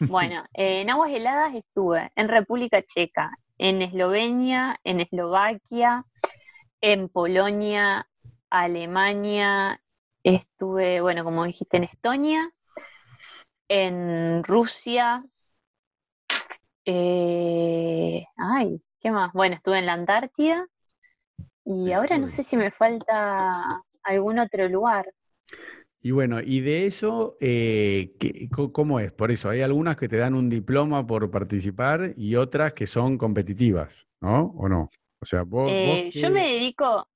Bueno, 0.00 0.44
eh, 0.54 0.80
en 0.82 0.90
aguas 0.90 1.10
heladas 1.10 1.54
estuve 1.54 2.10
en 2.16 2.28
República 2.28 2.82
Checa, 2.82 3.30
en 3.58 3.82
Eslovenia, 3.82 4.78
en 4.84 5.00
Eslovaquia, 5.00 6.04
en 6.80 7.08
Polonia, 7.08 8.06
Alemania, 8.50 9.80
estuve, 10.22 11.00
bueno, 11.00 11.24
como 11.24 11.44
dijiste, 11.44 11.76
en 11.76 11.84
Estonia, 11.84 12.50
en 13.68 14.44
Rusia, 14.44 15.24
eh, 16.84 18.26
ay, 18.36 18.82
¿qué 19.00 19.10
más? 19.10 19.32
Bueno, 19.32 19.56
estuve 19.56 19.78
en 19.78 19.86
la 19.86 19.94
Antártida 19.94 20.66
y 21.64 21.92
ahora 21.92 22.18
no 22.18 22.28
sé 22.28 22.42
si 22.42 22.56
me 22.56 22.70
falta 22.70 23.82
algún 24.04 24.38
otro 24.38 24.68
lugar. 24.68 25.06
Y 26.02 26.10
bueno, 26.10 26.40
y 26.42 26.60
de 26.60 26.86
eso, 26.86 27.36
eh, 27.40 28.14
¿qué- 28.20 28.48
co- 28.50 28.72
¿cómo 28.72 29.00
es? 29.00 29.10
Por 29.12 29.30
eso, 29.30 29.48
hay 29.48 29.62
algunas 29.62 29.96
que 29.96 30.08
te 30.08 30.16
dan 30.18 30.34
un 30.34 30.50
diploma 30.50 31.06
por 31.06 31.30
participar 31.30 32.12
y 32.16 32.36
otras 32.36 32.74
que 32.74 32.86
son 32.86 33.16
competitivas, 33.16 33.90
¿no? 34.20 34.52
¿O 34.56 34.68
no? 34.68 34.90
O 35.20 35.24
sea, 35.26 35.42
vos... 35.42 35.78
vos 35.80 36.02
Eh, 36.02 36.10
yo 36.12 36.30
me 36.30 36.40
dedico 36.52 37.08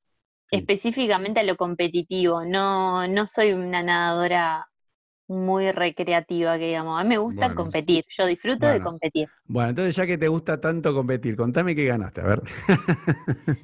Sí. 0.46 0.68
específicamente 0.68 1.40
a 1.40 1.44
lo 1.44 1.56
competitivo, 1.56 2.44
no, 2.44 3.06
no 3.08 3.26
soy 3.26 3.52
una 3.52 3.82
nadadora 3.82 4.68
muy 5.28 5.72
recreativa, 5.72 6.58
que 6.58 6.66
digamos. 6.68 7.00
A 7.00 7.04
mí 7.04 7.10
me 7.10 7.18
gusta 7.18 7.54
Bueno. 7.54 7.54
competir, 7.54 8.04
yo 8.10 8.26
disfruto 8.26 8.68
de 8.68 8.80
competir. 8.82 9.30
Bueno, 9.46 9.70
entonces 9.70 9.96
ya 9.96 10.06
que 10.06 10.18
te 10.18 10.28
gusta 10.28 10.60
tanto 10.60 10.92
competir, 10.94 11.36
contame 11.36 11.74
qué 11.74 11.86
ganaste, 11.86 12.20
a 12.20 12.24
ver. 12.24 12.42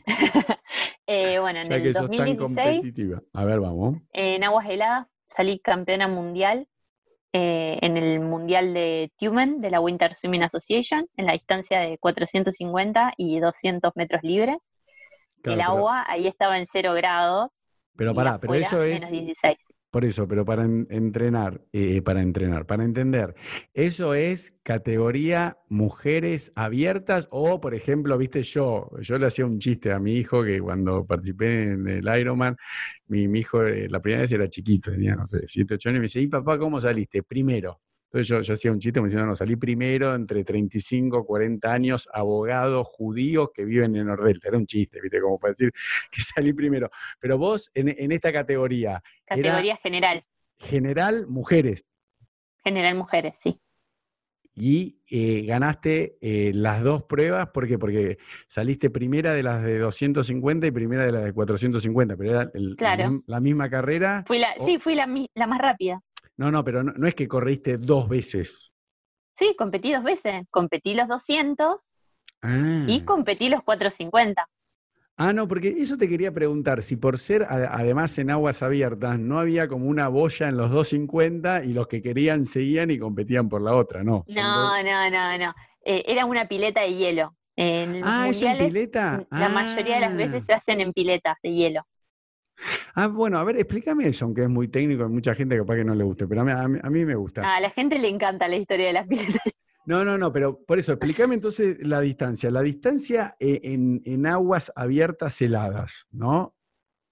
Eh, 1.06 1.38
bueno, 1.38 1.60
en 1.60 1.68
Ya 1.68 1.82
que 1.82 1.88
el 1.88 1.94
sos 1.94 2.10
tan 2.10 2.16
2016, 2.16 2.40
competitiva. 2.40 3.22
A 3.32 3.44
ver, 3.44 3.60
vamos. 3.60 3.98
en 4.12 4.44
aguas 4.44 4.68
heladas, 4.68 5.06
salí 5.28 5.58
campeona 5.58 6.08
mundial 6.08 6.66
eh, 7.32 7.78
en 7.82 7.96
el 7.96 8.20
mundial 8.20 8.72
de 8.74 9.10
Tumen 9.18 9.60
de 9.60 9.68
la 9.70 9.80
Winter 9.80 10.14
Swimming 10.14 10.44
Association, 10.44 11.08
en 11.16 11.26
la 11.26 11.32
distancia 11.32 11.80
de 11.80 11.98
450 11.98 13.14
y 13.16 13.40
200 13.40 13.92
metros 13.96 14.22
libres. 14.22 14.58
Claro, 15.42 15.60
el 15.60 15.66
pero- 15.66 15.76
agua 15.76 16.04
ahí 16.06 16.28
estaba 16.28 16.58
en 16.58 16.66
0 16.66 16.94
grados. 16.94 17.50
Pero 17.96 18.14
pará, 18.14 18.38
pero 18.38 18.54
eso 18.54 18.82
es... 18.82 19.00
menos 19.00 19.10
16. 19.10 19.73
Por 19.94 20.04
eso, 20.04 20.26
pero 20.26 20.44
para 20.44 20.64
en- 20.64 20.88
entrenar, 20.90 21.60
eh, 21.72 22.02
para 22.02 22.20
entrenar, 22.20 22.66
para 22.66 22.82
entender, 22.84 23.36
¿eso 23.74 24.14
es 24.14 24.52
categoría 24.64 25.56
mujeres 25.68 26.50
abiertas? 26.56 27.28
O, 27.30 27.60
por 27.60 27.74
ejemplo, 27.76 28.18
viste, 28.18 28.42
yo, 28.42 28.90
yo 29.00 29.18
le 29.18 29.26
hacía 29.26 29.46
un 29.46 29.60
chiste 29.60 29.92
a 29.92 30.00
mi 30.00 30.14
hijo 30.16 30.42
que 30.42 30.60
cuando 30.60 31.06
participé 31.06 31.62
en 31.74 31.86
el 31.86 32.18
Ironman, 32.18 32.56
mi, 33.06 33.28
mi 33.28 33.38
hijo 33.40 33.62
eh, 33.64 33.88
la 33.88 34.00
primera 34.00 34.22
vez 34.22 34.32
era 34.32 34.48
chiquito, 34.48 34.90
tenía, 34.90 35.14
no 35.14 35.28
sé, 35.28 35.46
7, 35.46 35.74
8 35.74 35.90
años, 35.90 35.98
y 35.98 36.00
me 36.00 36.04
dice, 36.06 36.20
¿y 36.20 36.26
papá 36.26 36.58
cómo 36.58 36.80
saliste? 36.80 37.22
Primero. 37.22 37.80
Entonces 38.14 38.28
yo, 38.28 38.40
yo 38.42 38.54
hacía 38.54 38.70
un 38.70 38.78
chiste 38.78 39.00
me 39.00 39.08
diciendo, 39.08 39.26
no, 39.26 39.34
salí 39.34 39.56
primero 39.56 40.14
entre 40.14 40.44
35, 40.44 41.26
40 41.26 41.72
años, 41.72 42.08
abogados 42.12 42.86
judíos 42.86 43.48
que 43.52 43.64
viven 43.64 43.96
en 43.96 44.06
Nordelta. 44.06 44.46
Era 44.46 44.56
un 44.58 44.66
chiste, 44.66 45.00
viste, 45.02 45.20
como 45.20 45.36
para 45.40 45.50
decir 45.50 45.72
que 46.12 46.22
salí 46.22 46.52
primero. 46.52 46.88
Pero 47.18 47.38
vos, 47.38 47.72
en, 47.74 47.88
en 47.88 48.12
esta 48.12 48.32
categoría, 48.32 49.02
Categoría 49.24 49.76
general, 49.78 50.24
general 50.58 51.26
mujeres 51.26 51.84
general 52.62 52.94
mujeres, 52.94 53.36
sí. 53.42 53.60
y 54.54 55.00
eh, 55.10 55.44
ganaste 55.44 56.16
eh, 56.22 56.52
las 56.54 56.82
dos 56.84 57.02
pruebas, 57.02 57.48
¿por 57.48 57.66
qué? 57.68 57.78
Porque 57.78 58.16
saliste 58.48 58.88
primera 58.90 59.34
de 59.34 59.42
las 59.42 59.62
de 59.64 59.78
250 59.80 60.68
y 60.68 60.70
primera 60.70 61.04
de 61.04 61.12
las 61.12 61.24
de 61.24 61.32
450, 61.34 62.16
pero 62.16 62.30
era 62.30 62.50
el- 62.54 62.70
la 62.70 62.76
Claro. 62.76 63.10
mim- 63.10 63.22
la, 63.26 63.40
misma 63.40 63.68
carrera. 63.68 64.22
Fui 64.26 64.38
la. 64.38 64.54
Sí, 64.64 64.78
fui 64.78 64.94
la, 64.94 65.06
la 65.34 65.46
más 65.48 65.58
rápida. 65.60 66.00
No, 66.36 66.50
no, 66.50 66.64
pero 66.64 66.82
no, 66.82 66.92
no 66.96 67.06
es 67.06 67.14
que 67.14 67.28
corriste 67.28 67.78
dos 67.78 68.08
veces. 68.08 68.72
Sí, 69.36 69.54
competí 69.58 69.92
dos 69.92 70.04
veces. 70.04 70.46
Competí 70.50 70.94
los 70.94 71.08
200 71.08 71.92
Ah. 72.42 72.84
y 72.86 73.00
competí 73.04 73.48
los 73.48 73.62
450. 73.62 74.46
Ah, 75.16 75.32
no, 75.32 75.46
porque 75.46 75.68
eso 75.68 75.96
te 75.96 76.08
quería 76.08 76.32
preguntar, 76.32 76.82
si 76.82 76.96
por 76.96 77.18
ser 77.18 77.44
además 77.48 78.18
en 78.18 78.30
aguas 78.30 78.62
abiertas 78.62 79.18
no 79.18 79.38
había 79.38 79.68
como 79.68 79.86
una 79.86 80.08
boya 80.08 80.48
en 80.48 80.56
los 80.56 80.70
250 80.70 81.64
y 81.64 81.72
los 81.72 81.86
que 81.86 82.02
querían 82.02 82.46
seguían 82.46 82.90
y 82.90 82.98
competían 82.98 83.48
por 83.48 83.62
la 83.62 83.74
otra, 83.74 84.02
¿no? 84.02 84.24
No, 84.28 84.82
no, 84.82 85.10
no, 85.10 85.38
no. 85.38 85.54
Eh, 85.84 86.02
era 86.06 86.26
una 86.26 86.48
pileta 86.48 86.80
de 86.82 86.94
hielo. 86.94 87.36
En 87.56 88.02
Ah, 88.04 88.26
¿es 88.28 88.42
en 88.42 88.58
pileta? 88.58 89.24
la 89.30 89.48
mayoría 89.48 89.94
de 89.94 90.00
las 90.00 90.10
Ah. 90.12 90.16
veces 90.16 90.44
se 90.46 90.52
hacen 90.52 90.80
en 90.80 90.92
piletas 90.92 91.36
de 91.44 91.52
hielo. 91.52 91.86
Ah, 92.94 93.08
bueno, 93.08 93.38
a 93.38 93.44
ver, 93.44 93.56
explícame 93.56 94.06
eso, 94.08 94.24
aunque 94.24 94.42
es 94.42 94.48
muy 94.48 94.68
técnico, 94.68 95.04
hay 95.04 95.10
mucha 95.10 95.34
gente 95.34 95.56
capaz 95.56 95.76
que 95.76 95.84
no 95.84 95.94
le 95.94 96.04
guste, 96.04 96.26
pero 96.26 96.42
a 96.42 96.44
mí, 96.44 96.52
a 96.52 96.68
mí- 96.68 96.78
a 96.82 96.90
mí 96.90 97.04
me 97.04 97.14
gusta. 97.14 97.54
A 97.54 97.60
la 97.60 97.70
gente 97.70 97.98
le 97.98 98.08
encanta 98.08 98.48
la 98.48 98.56
historia 98.56 98.86
de 98.86 98.92
las 98.92 99.06
piletas. 99.06 99.40
No, 99.86 100.02
no, 100.02 100.16
no, 100.16 100.32
pero 100.32 100.64
por 100.64 100.78
eso, 100.78 100.92
explícame 100.92 101.34
entonces 101.34 101.76
la 101.86 102.00
distancia. 102.00 102.50
La 102.50 102.62
distancia 102.62 103.36
eh, 103.38 103.60
en, 103.64 104.00
en 104.06 104.26
aguas 104.26 104.72
abiertas 104.74 105.42
heladas, 105.42 106.06
¿no? 106.10 106.54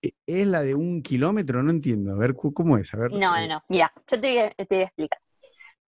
E- 0.01 0.15
¿Es 0.27 0.47
la 0.47 0.63
de 0.63 0.75
un 0.75 1.03
kilómetro? 1.03 1.63
No 1.63 1.71
entiendo. 1.71 2.13
A 2.13 2.17
ver, 2.17 2.35
¿cómo 2.35 2.79
es? 2.79 2.95
A 2.95 2.97
ver. 2.97 3.11
No, 3.11 3.37
eh, 3.37 3.47
no, 3.47 3.57
no. 3.57 3.65
Mira, 3.69 3.93
yo 4.11 4.19
te 4.19 4.27
voy, 4.27 4.39
a, 4.39 4.51
te 4.53 4.67
voy 4.75 4.79
a 4.85 4.87
explicar. 4.87 5.19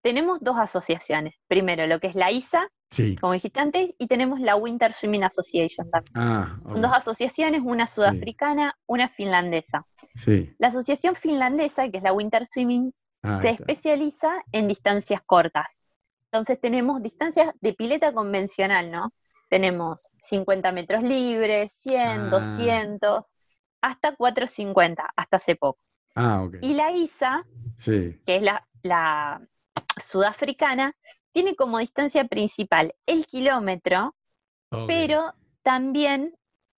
Tenemos 0.03 0.39
dos 0.41 0.59
asociaciones. 0.59 1.33
Primero, 1.47 1.87
lo 1.87 1.99
que 1.99 2.05
es 2.05 2.13
la 2.15 2.31
ISA, 2.31 2.67
Sí. 2.91 3.15
como 3.17 3.33
dijiste 3.33 3.59
antes, 3.59 3.93
y 3.97 4.07
tenemos 4.07 4.39
la 4.39 4.55
Winter 4.55 4.93
Swimming 4.93 5.23
Association 5.23 5.89
también. 5.89 6.13
Ah, 6.15 6.59
Son 6.65 6.81
dos 6.81 6.91
asociaciones, 6.93 7.61
una 7.63 7.87
sudafricana, 7.87 8.77
una 8.85 9.09
finlandesa. 9.09 9.85
Sí. 10.23 10.53
La 10.59 10.67
asociación 10.69 11.15
finlandesa, 11.15 11.89
que 11.89 11.97
es 11.97 12.03
la 12.03 12.13
Winter 12.13 12.45
Swimming, 12.45 12.93
Ah, 13.27 13.39
se 13.41 13.49
especializa 13.49 14.43
en 14.51 14.67
distancias 14.67 15.19
cortas. 15.25 15.79
Entonces 16.31 16.61
tenemos 16.61 17.01
distancias 17.01 17.53
de 17.59 17.73
pileta 17.73 18.13
convencional, 18.13 18.91
¿no? 18.91 19.11
Tenemos 19.49 20.11
50 20.19 20.71
metros 20.71 21.01
libres, 21.01 21.71
100, 21.73 22.19
Ah. 22.19 22.29
200, 22.29 23.25
hasta 23.81 24.15
450, 24.15 25.09
hasta 25.15 25.37
hace 25.37 25.55
poco. 25.55 25.79
Ah. 26.15 26.47
Y 26.61 26.75
la 26.75 26.91
ISA, 26.91 27.45
que 27.83 28.19
es 28.27 28.41
la, 28.43 28.65
la 28.83 29.41
sudafricana, 30.01 30.93
tiene 31.35 31.57
como 31.57 31.79
distancia 31.79 32.23
principal 32.23 32.95
el 33.05 33.25
kilómetro, 33.25 34.15
pero 34.87 35.33
también 35.63 36.33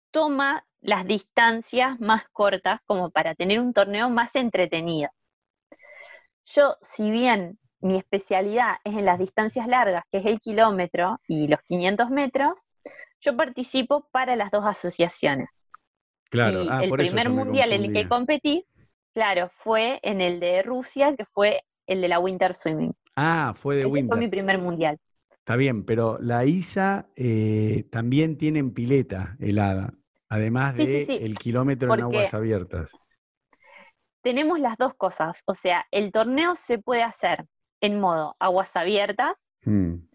toma 0.10 0.66
las 0.82 1.06
distancias 1.06 2.00
más 2.00 2.28
cortas 2.30 2.80
como 2.88 3.12
para 3.12 3.36
tener 3.36 3.60
un 3.60 3.72
torneo 3.72 4.10
más 4.10 4.36
entretenido. 4.36 5.12
Yo, 6.44 6.76
si 6.82 7.12
bien 7.12 7.60
mi 7.82 7.98
especialidad 7.98 8.78
es 8.84 8.98
en 8.98 9.06
las 9.06 9.20
distancias 9.20 9.68
largas, 9.68 10.04
que 10.12 10.18
es 10.18 10.26
el 10.26 10.40
kilómetro 10.40 11.22
y 11.28 11.48
los 11.48 11.62
500 11.62 12.10
metros, 12.10 12.72
yo 13.22 13.38
participo 13.38 14.08
para 14.10 14.36
las 14.36 14.50
dos 14.50 14.66
asociaciones. 14.66 15.68
Claro, 16.32 16.64
ah, 16.68 16.84
el 16.84 16.90
por 16.90 16.98
primer 16.98 17.30
mundial 17.30 17.74
en 17.74 17.86
el 17.86 17.94
que 17.94 18.08
competí, 18.08 18.66
claro, 19.14 19.52
fue 19.54 20.00
en 20.02 20.20
el 20.20 20.40
de 20.40 20.64
Rusia, 20.64 21.16
que 21.16 21.26
fue 21.26 21.62
el 21.86 22.02
de 22.02 22.08
la 22.08 22.18
Winter 22.18 22.56
Swimming. 22.56 22.96
Ah, 23.18 23.54
fue 23.56 23.76
de 23.76 23.86
Ese 23.86 24.04
fue 24.04 24.18
mi 24.18 24.28
primer 24.28 24.60
mundial. 24.60 25.00
Está 25.40 25.56
bien, 25.56 25.86
pero 25.86 26.18
la 26.22 26.46
ISA 26.46 27.10
eh, 27.16 27.88
también 27.92 28.38
tienen 28.38 28.74
pileta 28.74 29.38
helada, 29.40 29.94
además 30.30 30.76
Sí, 30.76 30.86
de 30.86 30.88
sí, 30.88 31.02
sí, 31.02 31.26
el 31.26 31.40
kilómetro 31.40 31.90
en 31.92 32.02
aguas 32.02 32.34
abiertas. 32.34 32.92
Tenemos 34.22 34.60
las 34.60 34.78
dos 34.78 34.94
cosas, 34.94 35.42
o 35.48 35.56
sea, 35.56 35.88
el 35.90 36.12
torneo 36.12 36.56
se 36.56 36.78
puede 36.78 37.02
hacer 37.02 37.48
en 37.82 38.00
modo 38.00 38.36
aguas 38.40 38.76
abiertas, 38.76 39.50
Mm, 39.68 40.08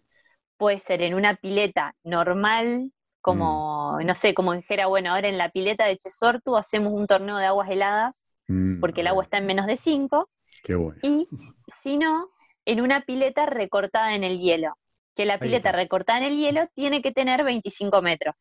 puede 0.57 0.79
ser 0.79 1.01
en 1.01 1.13
una 1.15 1.35
pileta 1.35 1.95
normal, 2.03 2.91
como, 3.21 3.99
no 4.03 4.15
sé, 4.15 4.33
como 4.33 4.53
dijera, 4.53 4.87
bueno, 4.87 5.11
ahora 5.13 5.27
en 5.29 5.37
la 5.37 5.49
pileta 5.49 5.85
de 5.85 5.97
Chesortu 5.97 6.57
hacemos 6.57 6.93
un 6.93 7.07
torneo 7.07 7.37
de 7.37 7.45
aguas 7.45 7.69
heladas, 7.69 8.23
mm, 8.49 8.73
porque 8.79 9.01
el 9.01 9.07
agua 9.07 9.23
está 9.23 9.37
en 9.37 9.47
menos 9.47 9.67
de 9.67 9.77
5, 9.77 10.29
Qué 10.61 10.75
bueno. 10.75 11.01
y 11.01 11.29
si 11.67 11.97
no, 11.97 12.29
en 12.65 12.81
una 12.81 13.01
pileta 13.01 13.45
recortada 13.45 14.15
en 14.15 14.23
el 14.23 14.39
hielo, 14.39 14.77
que 15.15 15.25
la 15.25 15.37
pileta 15.39 15.71
recortada 15.71 16.19
en 16.19 16.25
el 16.25 16.37
hielo 16.37 16.67
tiene 16.73 17.01
que 17.01 17.11
tener 17.11 17.43
25 17.43 18.01
metros. 18.01 18.35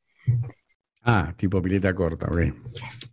Ah, 1.05 1.35
tipo 1.37 1.61
pileta 1.61 1.95
corta, 1.95 2.27
ok. 2.27 2.41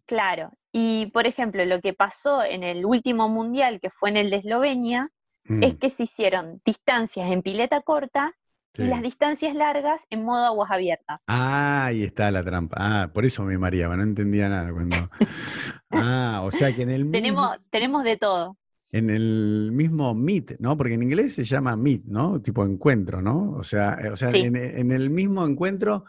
Claro, 0.05 0.51
y 0.71 1.07
por 1.07 1.27
ejemplo, 1.27 1.65
lo 1.65 1.81
que 1.81 1.93
pasó 1.93 2.43
en 2.43 2.63
el 2.63 2.85
último 2.85 3.29
mundial, 3.29 3.79
que 3.81 3.89
fue 3.89 4.09
en 4.09 4.17
el 4.17 4.29
de 4.29 4.37
Eslovenia, 4.37 5.09
Mm, 5.49 5.63
es 5.63 5.75
que 5.75 5.89
se 5.89 6.03
hicieron 6.03 6.61
distancias 6.63 7.29
en 7.31 7.41
pileta 7.41 7.81
corta 7.81 8.33
sí. 8.75 8.83
y 8.83 8.87
las 8.87 9.01
distancias 9.01 9.55
largas 9.55 10.05
en 10.09 10.23
modo 10.23 10.45
aguas 10.45 10.71
abiertas. 10.71 11.19
Ah, 11.27 11.85
ahí 11.87 12.03
está 12.03 12.29
la 12.31 12.43
trampa. 12.43 12.77
Ah, 12.79 13.09
por 13.11 13.25
eso 13.25 13.43
me 13.43 13.57
mareaba, 13.57 13.97
no 13.97 14.03
entendía 14.03 14.47
nada 14.47 14.71
cuando. 14.71 14.95
Ah, 15.91 16.41
o 16.43 16.51
sea 16.51 16.73
que 16.73 16.83
en 16.83 16.91
el 16.91 17.03
mismo, 17.03 17.11
Tenemos, 17.11 17.57
tenemos 17.71 18.03
de 18.03 18.15
todo. 18.15 18.55
En 18.91 19.09
el 19.09 19.71
mismo 19.71 20.13
meet, 20.15 20.57
¿no? 20.59 20.75
Porque 20.77 20.93
en 20.95 21.03
inglés 21.03 21.33
se 21.33 21.43
llama 21.43 21.75
meet, 21.75 22.03
¿no? 22.05 22.41
Tipo 22.41 22.65
encuentro, 22.65 23.21
¿no? 23.21 23.51
O 23.51 23.63
sea, 23.63 23.99
eh, 24.03 24.09
o 24.09 24.17
sea, 24.17 24.31
Sí. 24.31 24.39
en, 24.41 24.55
en 24.55 24.91
el 24.91 25.09
mismo 25.09 25.45
encuentro 25.45 26.05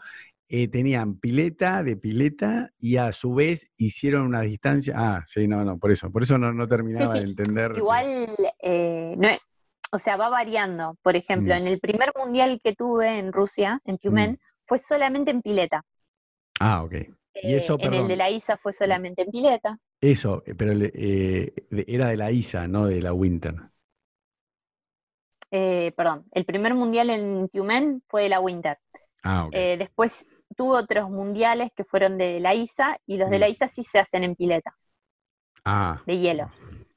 eh, 0.49 0.67
tenían 0.67 1.15
pileta 1.15 1.81
de 1.83 1.95
pileta 1.95 2.71
y 2.79 2.97
a 2.97 3.13
su 3.13 3.33
vez 3.33 3.71
hicieron 3.77 4.23
una 4.25 4.41
distancia. 4.41 4.93
Ah, 4.97 5.23
sí, 5.25 5.47
no, 5.47 5.63
no, 5.63 5.77
por 5.77 5.91
eso, 5.91 6.11
por 6.11 6.23
eso 6.23 6.37
no, 6.37 6.51
no 6.51 6.67
terminaba 6.67 7.13
sí. 7.13 7.19
de 7.19 7.25
entender. 7.25 7.73
Igual, 7.77 8.27
eh, 8.61 9.15
no 9.17 9.29
o 9.93 9.99
sea, 9.99 10.15
va 10.17 10.29
variando. 10.29 10.97
Por 11.01 11.15
ejemplo, 11.15 11.53
Mm. 11.53 11.57
en 11.57 11.67
el 11.67 11.79
primer 11.79 12.11
mundial 12.17 12.59
que 12.63 12.73
tuve 12.73 13.19
en 13.19 13.31
Rusia, 13.33 13.79
en 13.85 13.97
Tiumen, 13.97 14.39
fue 14.63 14.77
solamente 14.79 15.31
en 15.31 15.41
pileta. 15.41 15.83
Ah, 16.59 16.83
ok. 16.83 16.95
Y 17.39 17.53
Eh, 17.53 17.55
eso, 17.55 17.77
en 17.77 17.93
el 17.93 18.07
de 18.07 18.15
la 18.15 18.29
ISA 18.29 18.55
fue 18.57 18.71
solamente 18.73 19.23
en 19.23 19.31
pileta. 19.31 19.77
Eso, 19.99 20.43
pero 20.57 20.73
eh, 20.73 21.53
era 21.87 22.09
de 22.09 22.17
la 22.17 22.31
ISA, 22.31 22.67
no 22.67 22.87
de 22.87 23.01
la 23.01 23.13
Winter. 23.13 23.55
Eh, 25.51 25.91
perdón, 25.97 26.25
el 26.31 26.45
primer 26.45 26.73
mundial 26.75 27.09
en 27.09 27.49
Tiumen 27.49 28.03
fue 28.07 28.23
de 28.23 28.29
la 28.29 28.39
Winter. 28.39 28.77
Ah, 29.23 29.45
ok. 29.47 29.61
Eh, 29.61 29.77
después 29.79 30.27
tuve 30.57 30.77
otros 30.79 31.09
mundiales 31.09 31.71
que 31.75 31.85
fueron 31.85 32.17
de 32.17 32.39
la 32.39 32.55
ISA 32.55 32.97
y 33.05 33.17
los 33.17 33.29
de 33.29 33.39
la 33.39 33.47
Mm. 33.47 33.49
ISA 33.49 33.67
sí 33.67 33.83
se 33.83 33.99
hacen 33.99 34.23
en 34.23 34.35
pileta, 34.35 34.75
ah, 35.65 36.01
de 36.05 36.17
hielo. 36.19 36.53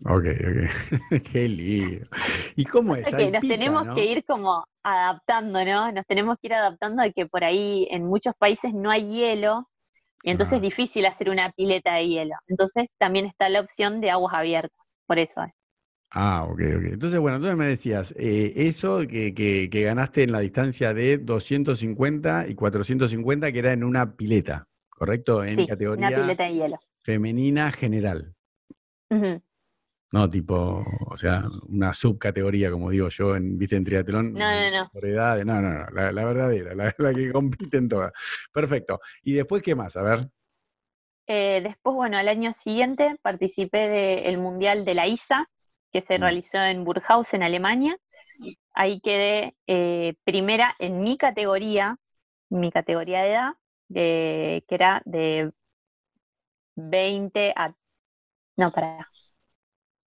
ok, 0.06 0.24
ok. 0.26 1.22
Qué 1.32 1.48
lío. 1.48 2.00
¿Y 2.56 2.64
cómo 2.66 2.96
es? 2.96 3.08
O 3.08 3.10
sea 3.10 3.20
que 3.24 3.26
Ahí 3.26 3.30
nos 3.30 3.44
pica, 3.44 3.44
tenemos 3.44 3.84
¿no? 3.84 3.94
que 3.94 4.04
ir 4.06 4.24
como 4.24 4.66
adaptando, 4.82 5.64
¿no? 5.64 5.92
Nos 5.92 6.06
tenemos 6.06 6.36
que 6.40 6.48
ir 6.48 6.54
adaptando 6.54 7.02
a 7.02 7.10
que 7.10 7.26
por 7.26 7.44
ahí 7.44 7.86
en 7.90 8.04
muchos 8.06 8.34
países 8.36 8.72
no 8.74 8.90
hay 8.90 9.08
hielo 9.10 9.68
y 10.24 10.30
entonces 10.30 10.54
Ah. 10.54 10.56
es 10.56 10.62
difícil 10.62 11.06
hacer 11.06 11.28
una 11.30 11.52
pileta 11.52 11.94
de 11.94 12.08
hielo. 12.08 12.34
Entonces 12.48 12.88
también 12.98 13.26
está 13.26 13.48
la 13.48 13.60
opción 13.60 14.00
de 14.00 14.10
aguas 14.10 14.34
abiertas, 14.34 14.76
por 15.06 15.18
eso. 15.20 15.44
es. 15.44 15.52
Ah, 16.10 16.44
ok, 16.44 16.60
ok. 16.76 16.84
Entonces, 16.92 17.18
bueno, 17.20 17.36
entonces 17.36 17.56
me 17.58 17.66
decías, 17.66 18.14
eh, 18.16 18.52
eso 18.56 19.00
que, 19.06 19.34
que- 19.34 19.68
que 19.70 19.82
ganaste 19.82 20.22
en 20.22 20.32
la 20.32 20.40
distancia 20.40 20.94
de 20.94 21.18
250 21.18 22.46
y 22.48 22.54
450, 22.54 23.50
que 23.52 23.58
era 23.58 23.72
en 23.72 23.84
una 23.84 24.14
pileta, 24.16 24.66
¿correcto? 24.88 25.42
En 25.44 25.52
sí, 25.54 25.60
una 25.62 25.68
categoría 25.68 26.14
pileta 26.16 26.44
de 26.44 26.52
hielo. 26.54 26.76
femenina 27.02 27.70
general. 27.72 28.34
Ujú. 29.10 29.42
No, 30.14 30.30
tipo, 30.30 30.84
o 31.08 31.16
sea, 31.16 31.42
una 31.66 31.92
subcategoría, 31.92 32.70
como 32.70 32.90
digo 32.90 33.08
yo, 33.08 33.34
en, 33.34 33.58
viste, 33.58 33.74
en 33.74 33.82
triatlón. 33.82 34.32
No, 34.32 34.48
no, 34.48 34.70
no. 34.70 34.90
Por 34.92 35.04
edades, 35.04 35.44
no, 35.44 35.60
no, 35.60 35.70
no, 35.72 35.90
la, 35.90 36.12
la 36.12 36.24
verdadera, 36.24 36.72
la, 36.72 36.94
la 36.98 37.12
que 37.12 37.32
compiten 37.32 37.88
todas. 37.88 38.12
Perfecto. 38.52 39.00
¿Y 39.24 39.32
después 39.32 39.60
qué 39.60 39.74
más? 39.74 39.96
A 39.96 40.02
ver. 40.02 40.28
Eh, 41.26 41.62
después, 41.64 41.96
bueno, 41.96 42.16
al 42.16 42.28
año 42.28 42.52
siguiente 42.52 43.16
participé 43.22 43.88
del 43.88 44.38
Mundial 44.38 44.84
de 44.84 44.94
la 44.94 45.08
ISA, 45.08 45.50
que 45.92 46.00
se 46.00 46.16
realizó 46.16 46.58
en 46.58 46.84
Burghausen, 46.84 47.42
Alemania. 47.42 47.96
Ahí 48.72 49.00
quedé 49.00 49.56
eh, 49.66 50.14
primera 50.22 50.76
en 50.78 51.02
mi 51.02 51.16
categoría, 51.16 51.96
mi 52.50 52.70
categoría 52.70 53.22
de 53.22 53.30
edad, 53.32 53.54
de, 53.88 54.64
que 54.68 54.74
era 54.76 55.02
de 55.06 55.50
20 56.76 57.52
a... 57.56 57.74
No, 58.56 58.70
para... 58.70 59.08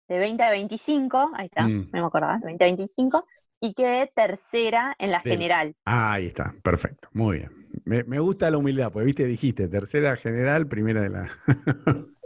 De 0.09 0.19
20 0.19 0.43
a 0.45 0.51
25, 0.51 1.31
ahí 1.35 1.47
está, 1.47 1.63
Mm. 1.67 1.91
no 1.93 2.01
me 2.01 2.07
acordaba, 2.07 2.39
de 2.39 2.47
20 2.47 2.65
a 2.65 2.67
25, 2.67 3.27
y 3.61 3.75
quedé 3.75 4.07
tercera 4.15 4.95
en 4.99 5.11
la 5.11 5.21
general. 5.21 5.75
Ah, 5.85 6.15
ahí 6.15 6.27
está, 6.27 6.55
perfecto, 6.63 7.09
muy 7.13 7.39
bien. 7.39 7.51
Me, 7.85 8.05
me 8.05 8.21
gusta 8.21 8.51
la 8.51 8.59
humildad, 8.59 8.93
porque 8.93 9.07
viste, 9.07 9.25
dijiste, 9.25 9.69
tercera 9.69 10.17
general, 10.17 10.67
primera 10.69 11.01
de 11.03 11.09
la... 11.11 11.29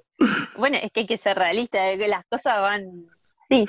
Bueno, 0.59 0.77
es 0.83 0.93
que 0.93 1.01
hay 1.01 1.07
que 1.07 1.17
ser 1.17 1.39
realista, 1.39 1.79
que 1.97 2.07
las 2.07 2.27
cosas 2.27 2.61
van 2.61 3.07
así. 3.43 3.67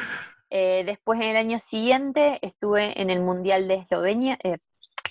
Eh, 0.50 0.84
después, 0.86 1.18
en 1.22 1.28
el 1.30 1.38
año 1.38 1.60
siguiente, 1.60 2.40
estuve 2.42 3.02
en 3.02 3.10
el 3.10 3.22
Mundial 3.22 3.70
de 3.70 3.76
Eslovenia, 3.76 4.38
eh, 4.44 4.58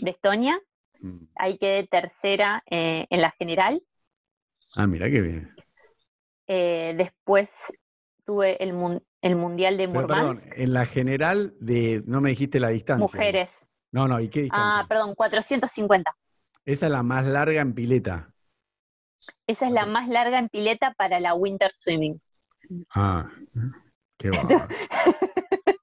de 0.00 0.10
Estonia. 0.10 0.60
Mm. 1.00 1.24
Ahí 1.36 1.56
quedé 1.56 1.86
tercera 1.86 2.62
eh, 2.70 3.06
en 3.08 3.22
la 3.22 3.30
general. 3.30 3.82
Ah, 4.76 4.86
mira 4.86 5.10
qué 5.10 5.22
bien. 5.22 5.54
Eh, 6.46 6.94
después 6.98 7.72
tuve 8.30 8.62
el 8.62 8.72
mun- 8.74 9.02
el 9.22 9.34
Mundial 9.34 9.76
de 9.76 9.88
Pero, 9.88 10.06
perdón, 10.06 10.26
Murmansk. 10.36 10.52
en 10.56 10.72
la 10.72 10.86
general 10.86 11.52
de, 11.58 12.02
no 12.06 12.20
me 12.20 12.30
dijiste 12.30 12.60
la 12.60 12.68
distancia. 12.68 13.02
Mujeres. 13.02 13.66
No, 13.90 14.06
no, 14.06 14.20
¿y 14.20 14.28
qué 14.28 14.42
distancia? 14.42 14.78
Ah, 14.78 14.86
perdón, 14.88 15.16
450. 15.16 16.14
Esa 16.64 16.86
es 16.86 16.92
la 16.92 17.02
más 17.02 17.26
larga 17.26 17.60
en 17.60 17.74
pileta. 17.74 18.32
Esa 19.48 19.66
es 19.66 19.72
la 19.72 19.84
más 19.84 20.08
larga 20.08 20.38
en 20.38 20.48
pileta 20.48 20.94
para 20.96 21.18
la 21.18 21.34
Winter 21.34 21.72
Swimming. 21.74 22.20
Ah, 22.94 23.28
qué 24.16 24.30
bárbaro. 24.30 24.68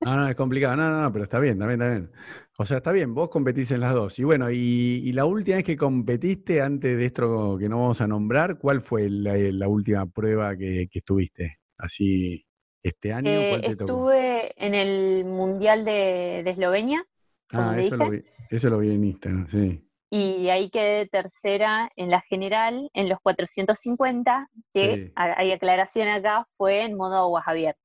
No, 0.06 0.16
no, 0.16 0.30
es 0.30 0.36
complicado. 0.38 0.78
No, 0.78 0.90
no, 0.90 1.02
no, 1.02 1.12
pero 1.12 1.26
está 1.26 1.40
bien, 1.40 1.56
está 1.56 1.68
bien, 1.68 1.82
está 1.82 1.94
bien. 1.96 2.12
O 2.58 2.66
sea, 2.66 2.78
está 2.78 2.92
bien, 2.94 3.14
vos 3.14 3.30
competís 3.30 3.72
en 3.72 3.82
las 3.82 3.94
dos. 3.94 4.18
Y 4.20 4.24
bueno, 4.24 4.50
y, 4.50 4.56
y 5.04 5.12
la 5.12 5.26
última 5.26 5.58
vez 5.58 5.66
que 5.66 5.76
competiste, 5.76 6.62
antes 6.62 6.96
de 6.98 7.06
esto 7.06 7.58
que 7.60 7.68
no 7.68 7.82
vamos 7.82 8.00
a 8.00 8.08
nombrar, 8.08 8.58
¿cuál 8.58 8.80
fue 8.82 9.10
la, 9.10 9.36
la 9.36 9.68
última 9.68 10.06
prueba 10.06 10.56
que, 10.56 10.88
que 10.90 11.00
estuviste? 11.00 11.58
Así, 11.78 12.46
este 12.84 13.14
año, 13.14 13.30
Eh, 13.30 13.50
¿cuál 13.50 13.62
te 13.62 13.76
tocó? 13.76 14.12
estuve 14.12 14.54
en 14.66 14.76
el 14.76 15.26
Mundial 15.26 15.84
de, 15.86 16.42
de 16.44 16.50
Eslovenia 16.52 17.04
Ah, 17.52 17.76
eso 17.80 17.96
lo, 17.96 18.10
vi, 18.10 18.22
eso 18.50 18.70
lo 18.70 18.80
vi 18.80 18.92
en 18.92 19.04
Instagram, 19.06 19.48
sí. 19.48 19.82
y 20.10 20.44
de 20.44 20.52
ahí 20.52 20.70
quedé 20.70 21.08
tercera 21.08 21.90
en 21.96 22.10
la 22.10 22.20
general 22.22 22.90
en 22.94 23.08
los 23.08 23.20
450, 23.22 24.50
que 24.74 24.96
Sí. 25.08 25.12
hay 25.16 25.52
aclaración 25.54 26.10
acá, 26.10 26.46
fue 26.58 26.82
en 26.84 26.96
modo 26.98 27.16
aguas 27.18 27.44
abiertas. 27.48 27.82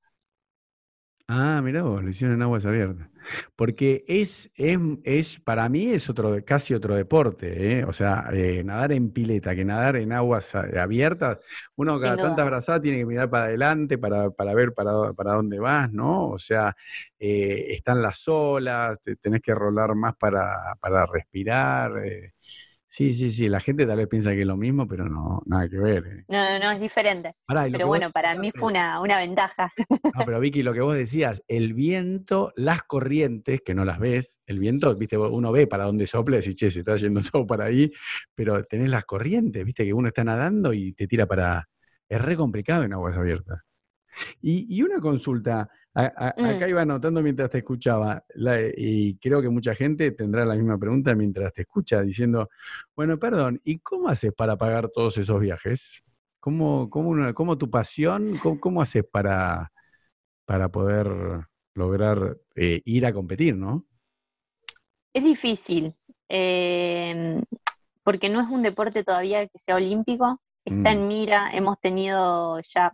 Ah, 1.35 1.61
mirá 1.63 1.83
vos, 1.83 2.03
lo 2.03 2.11
hicieron 2.11 2.37
en 2.37 2.43
aguas 2.43 2.67
abiertas. 2.67 3.09
Porque 3.57 4.05
es, 4.09 4.51
es, 4.57 4.79
es 5.05 5.41
para 5.41 5.69
mí 5.69 5.87
es 5.93 6.11
otro, 6.11 6.37
casi 6.45 6.75
otro 6.75 6.95
deporte, 6.97 7.79
¿eh? 7.81 7.85
O 7.85 7.93
sea, 7.93 8.27
eh, 8.33 8.63
nadar 8.65 8.93
en 8.93 9.11
pileta, 9.13 9.55
que 9.55 9.65
nadar 9.65 9.97
en 9.97 10.13
aguas 10.13 10.55
abiertas, 10.55 11.41
uno 11.77 11.99
cada 12.01 12.19
duda. 12.19 12.19
tanta 12.19 12.45
brazada 12.45 12.83
tiene 12.83 12.99
que 12.99 13.07
mirar 13.07 13.31
para 13.31 13.45
adelante 13.45 13.97
para, 13.99 14.31
para 14.31 14.55
ver 14.55 14.75
para, 14.75 15.13
para 15.15 15.35
dónde 15.35 15.59
vas, 15.61 15.91
¿no? 15.93 16.27
O 16.27 16.39
sea, 16.39 16.75
eh, 17.19 17.67
están 17.71 18.03
las 18.03 18.27
olas, 18.29 18.99
te- 19.03 19.17
tenés 19.17 19.41
que 19.43 19.55
rolar 19.55 19.95
más 19.95 20.15
para, 20.17 20.75
para 20.81 21.07
respirar. 21.07 21.93
Sí, 22.95 23.15
sí, 23.15 23.31
sí, 23.31 23.49
la 23.49 23.59
gente 23.59 23.87
tal 23.87 23.97
vez 23.97 24.07
piensa 24.07 24.33
que 24.33 24.43
es 24.43 24.47
lo 24.47 24.59
mismo, 24.59 24.87
pero 24.87 25.09
no, 25.09 25.43
nada 25.47 25.67
que 25.67 25.79
ver. 25.79 26.07
¿eh? 26.07 26.25
No, 26.29 26.51
no, 26.51 26.59
no, 26.59 26.73
es 26.73 26.81
diferente. 26.83 27.35
Pará, 27.47 27.63
Pero 27.63 27.87
vos 27.87 27.97
bueno, 27.97 28.11
para 28.11 28.35
mí 28.35 28.51
fue 28.55 28.69
una, 28.69 29.01
una 29.01 29.17
ventaja. 29.17 29.73
no, 29.89 30.27
pero 30.27 30.39
Vicky, 30.39 30.63
lo 30.63 30.75
que 30.75 30.83
vos 30.83 30.95
decías, 30.95 31.43
el 31.49 31.73
viento, 31.73 32.53
las 32.55 32.83
corrientes, 32.83 33.63
que 33.63 33.75
no 33.75 33.87
las 33.87 33.99
ves, 33.99 34.43
el 34.45 34.59
viento, 34.59 34.95
viste, 34.95 35.17
uno 35.17 35.51
ve 35.53 35.67
para 35.67 35.87
dónde 35.87 36.07
sopla 36.07 36.37
y 36.37 36.41
decís, 36.41 36.55
che, 36.55 36.71
se 36.71 36.81
está 36.81 36.97
yendo 36.97 37.23
todo 37.33 37.47
para 37.47 37.65
ahí, 37.65 37.91
pero 38.35 38.63
tenés 38.65 38.91
las 38.91 39.07
corrientes, 39.07 39.65
viste, 39.65 39.87
que 39.87 39.95
uno 39.95 40.09
está 40.09 40.23
nadando 40.23 40.75
y 40.75 40.93
te 40.93 41.07
tira 41.07 41.25
para... 41.25 41.67
Es 42.07 42.21
re 42.21 42.37
complicado 42.37 42.83
en 42.83 42.93
aguas 42.93 43.17
abiertas. 43.17 43.61
Y, 44.41 44.67
y 44.77 44.83
una 44.83 45.01
consulta, 45.01 45.69
a- 45.95 46.13
a- 46.17 46.35
Mm. 46.37 46.45
acá 46.45 46.69
iba 46.69 46.83
anotando 46.83 47.23
mientras 47.23 47.51
te 47.51 47.59
escuchaba, 47.59 48.25
la- 48.35 48.61
y 48.77 49.17
creo 49.19 49.41
que 49.43 49.49
mucha 49.49 49.75
gente 49.75 50.11
tendrá 50.13 50.45
la 50.45 50.55
misma 50.55 50.79
pregunta 50.79 51.15
mientras 51.15 51.53
te 51.53 51.63
escucha, 51.63 52.03
diciendo, 52.03 52.49
bueno, 52.97 53.19
perdón, 53.19 53.61
¿y 53.65 53.79
cómo 53.79 54.09
haces 54.09 54.33
para 54.33 54.57
pagar 54.57 54.89
todos 54.89 55.17
esos 55.19 55.41
viajes? 55.41 56.03
¿Cómo, 56.41 56.91
cómo, 56.91 57.11
una- 57.11 57.33
cómo 57.35 57.57
tu 57.57 57.71
pasión, 57.71 58.37
cómo, 58.43 58.59
cómo 58.61 58.83
haces 58.83 59.05
para, 59.11 59.71
para 60.45 60.69
poder 60.71 61.09
lograr 61.75 62.37
eh, 62.57 62.83
ir 62.85 63.07
a 63.07 63.13
competir, 63.13 63.57
¿no? 63.57 63.87
Es 65.15 65.23
difícil, 65.25 65.95
eh, 66.29 67.43
porque 68.03 68.29
no 68.29 68.41
es 68.41 68.49
un 68.49 68.63
deporte 68.63 69.05
todavía 69.05 69.47
que 69.47 69.59
sea 69.59 69.77
olímpico, 69.77 70.41
está 70.65 70.91
Mm. 70.95 70.99
en 70.99 71.09
mira, 71.09 71.51
hemos 71.53 71.79
tenido 71.81 72.61
ya 72.61 72.93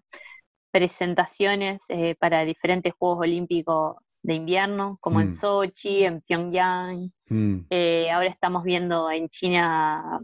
presentaciones 0.70 1.82
eh, 1.88 2.14
para 2.18 2.44
diferentes 2.44 2.92
Juegos 2.98 3.20
Olímpicos 3.20 3.96
de 4.22 4.34
invierno, 4.34 4.98
como 5.00 5.18
Mm. 5.18 5.22
en 5.22 5.30
Sochi, 5.32 6.04
en 6.04 6.20
Pyongyang, 6.22 7.12
Mm, 7.30 7.66
eh, 7.70 8.10
ahora 8.10 8.28
estamos 8.28 8.64
viendo 8.64 9.10
en 9.10 9.28
China 9.28 10.20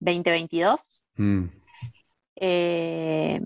2022. 0.00 0.80
mm, 1.16 1.44
Eh, 2.36 3.40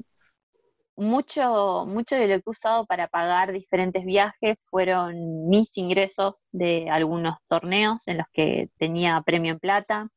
mucho, 0.97 1.87
mucho 1.87 2.15
de 2.17 2.29
lo 2.29 2.35
que 2.37 2.43
he 2.47 2.51
usado 2.51 2.87
para 2.87 3.09
pagar 3.09 3.53
diferentes 3.53 4.05
viajes 4.05 4.57
fueron 4.71 5.49
mis 5.49 5.77
ingresos 5.77 6.37
de 6.53 6.89
algunos 6.91 7.37
torneos 7.49 7.99
en 8.07 8.19
los 8.19 8.27
que 8.33 8.71
tenía 8.79 9.21
premio 9.23 9.53
en 9.53 9.59
plata. 9.59 10.09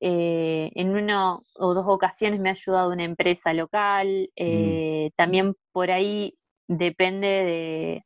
Eh, 0.00 0.70
en 0.74 0.90
una 0.96 1.36
o 1.56 1.74
dos 1.74 1.84
ocasiones 1.88 2.40
me 2.40 2.48
ha 2.50 2.52
ayudado 2.52 2.92
una 2.92 3.04
empresa 3.04 3.52
local. 3.52 4.30
eh, 4.36 5.10
También 5.16 5.54
por 5.72 5.90
ahí 5.90 6.34
depende 6.68 7.26
de 7.28 8.04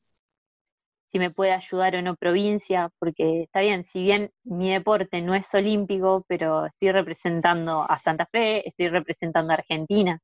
si 1.06 1.18
me 1.18 1.30
puede 1.30 1.52
ayudar 1.52 1.94
o 1.96 2.02
no 2.02 2.16
provincia, 2.16 2.90
porque 2.98 3.42
está 3.42 3.60
bien, 3.60 3.84
si 3.84 4.02
bien 4.02 4.30
mi 4.44 4.70
deporte 4.70 5.20
no 5.20 5.34
es 5.34 5.52
olímpico, 5.54 6.24
pero 6.26 6.64
estoy 6.66 6.90
representando 6.92 7.82
a 7.88 7.98
Santa 7.98 8.26
Fe, 8.26 8.66
estoy 8.66 8.88
representando 8.88 9.52
a 9.52 9.56
Argentina 9.56 10.18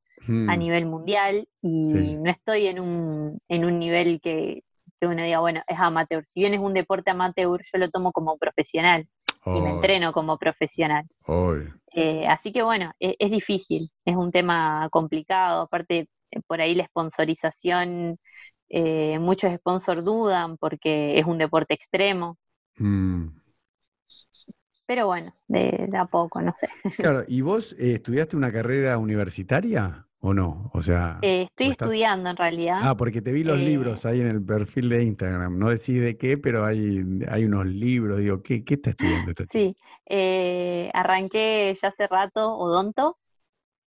a 0.46 0.56
mm. 0.56 0.58
nivel 0.58 0.86
mundial 0.86 1.46
y 1.62 1.92
Sí. 1.92 2.16
no 2.16 2.30
estoy 2.30 2.66
en 2.68 2.80
un, 2.80 3.38
en 3.48 3.64
un 3.64 3.78
nivel 3.78 4.20
que, 4.20 4.62
que 5.00 5.06
uno 5.06 5.22
diga, 5.22 5.40
bueno, 5.40 5.62
es 5.66 5.78
amateur. 5.78 6.24
Si 6.24 6.40
bien 6.40 6.54
es 6.54 6.60
un 6.60 6.74
deporte 6.74 7.10
amateur, 7.10 7.60
yo 7.70 7.78
lo 7.78 7.90
tomo 7.90 8.12
como 8.12 8.38
profesional 8.38 9.06
y 9.52 9.60
me 9.62 9.70
entreno 9.70 10.12
como 10.12 10.38
profesional. 10.38 11.06
Eh, 11.94 12.26
así 12.28 12.52
que 12.52 12.62
bueno, 12.62 12.92
e- 13.00 13.16
es, 13.18 13.30
difícil, 13.30 13.90
es 14.04 14.16
un 14.16 14.30
tema 14.32 14.88
complicado, 14.90 15.62
aparte 15.62 16.08
eh, 16.30 16.40
por 16.46 16.60
ahí 16.60 16.74
la 16.74 16.86
sponsorización, 16.86 18.18
eh, 18.68 19.18
muchos 19.20 19.54
sponsors 19.56 20.04
dudan 20.04 20.56
porque 20.58 21.18
es 21.18 21.26
un 21.26 21.38
deporte 21.38 21.74
extremo, 21.74 22.38
Mm. 22.80 23.28
pero 24.86 25.06
bueno, 25.06 25.32
de, 25.48 25.86
de 25.88 25.98
a 25.98 26.06
poco, 26.06 26.40
no 26.40 26.52
sé. 26.56 26.68
Claro, 26.96 27.24
¿y 27.28 27.40
vos 27.42 27.74
eh, 27.78 27.94
estudiaste 27.94 28.36
una 28.36 28.52
carrera 28.52 28.98
universitaria 28.98 30.07
o 30.20 30.34
no? 30.34 30.70
O 30.74 30.82
sea, 30.82 31.18
Eh, 31.22 31.42
estoy 31.42 31.68
¿o 31.68 31.70
estás- 31.72 31.88
estudiando 31.88 32.30
en 32.30 32.36
realidad. 32.36 32.80
Ah, 32.82 32.96
porque 32.96 33.20
te 33.22 33.32
vi 33.32 33.42
los 33.44 33.58
Eh, 33.58 33.64
libros 33.64 34.04
ahí 34.06 34.20
en 34.20 34.28
el 34.28 34.42
perfil 34.44 34.88
de 34.88 35.02
Instagram. 35.04 35.58
No 35.58 35.70
decís 35.70 36.00
de 36.00 36.16
qué, 36.16 36.38
pero 36.38 36.64
hay, 36.64 37.00
hay 37.28 37.44
unos 37.44 37.66
libros. 37.66 38.18
Digo, 38.20 38.42
¿qué, 38.42 38.64
qué 38.64 38.74
está 38.74 38.90
estudiando 38.90 39.30
esta 39.30 39.46
chica? 39.46 39.52
Sí, 39.52 39.76
eh, 40.06 40.90
arranqué 40.94 41.74
ya 41.80 41.88
hace 41.88 42.06
rato 42.06 42.54
odonto, 42.56 43.18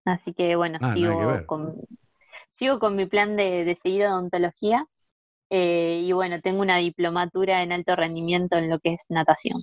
así 0.04 0.34
que 0.34 0.56
bueno, 0.56 0.78
Ah, 0.80 0.92
que 0.94 1.00
sigo 1.00 1.46
con, 1.46 1.76
sigo 2.54 2.78
con 2.80 2.96
mi 2.96 3.06
plan 3.06 3.36
de, 3.36 3.64
de 3.64 3.76
seguir 3.76 4.06
odontología 4.06 4.86
eh, 5.50 6.00
y 6.04 6.12
bueno, 6.12 6.40
tengo 6.42 6.62
una 6.62 6.78
diplomatura 6.78 7.62
en 7.62 7.72
alto 7.72 7.96
rendimiento 7.96 8.56
en 8.58 8.70
lo 8.70 8.80
que 8.80 8.94
es 8.94 9.02
natación. 9.10 9.62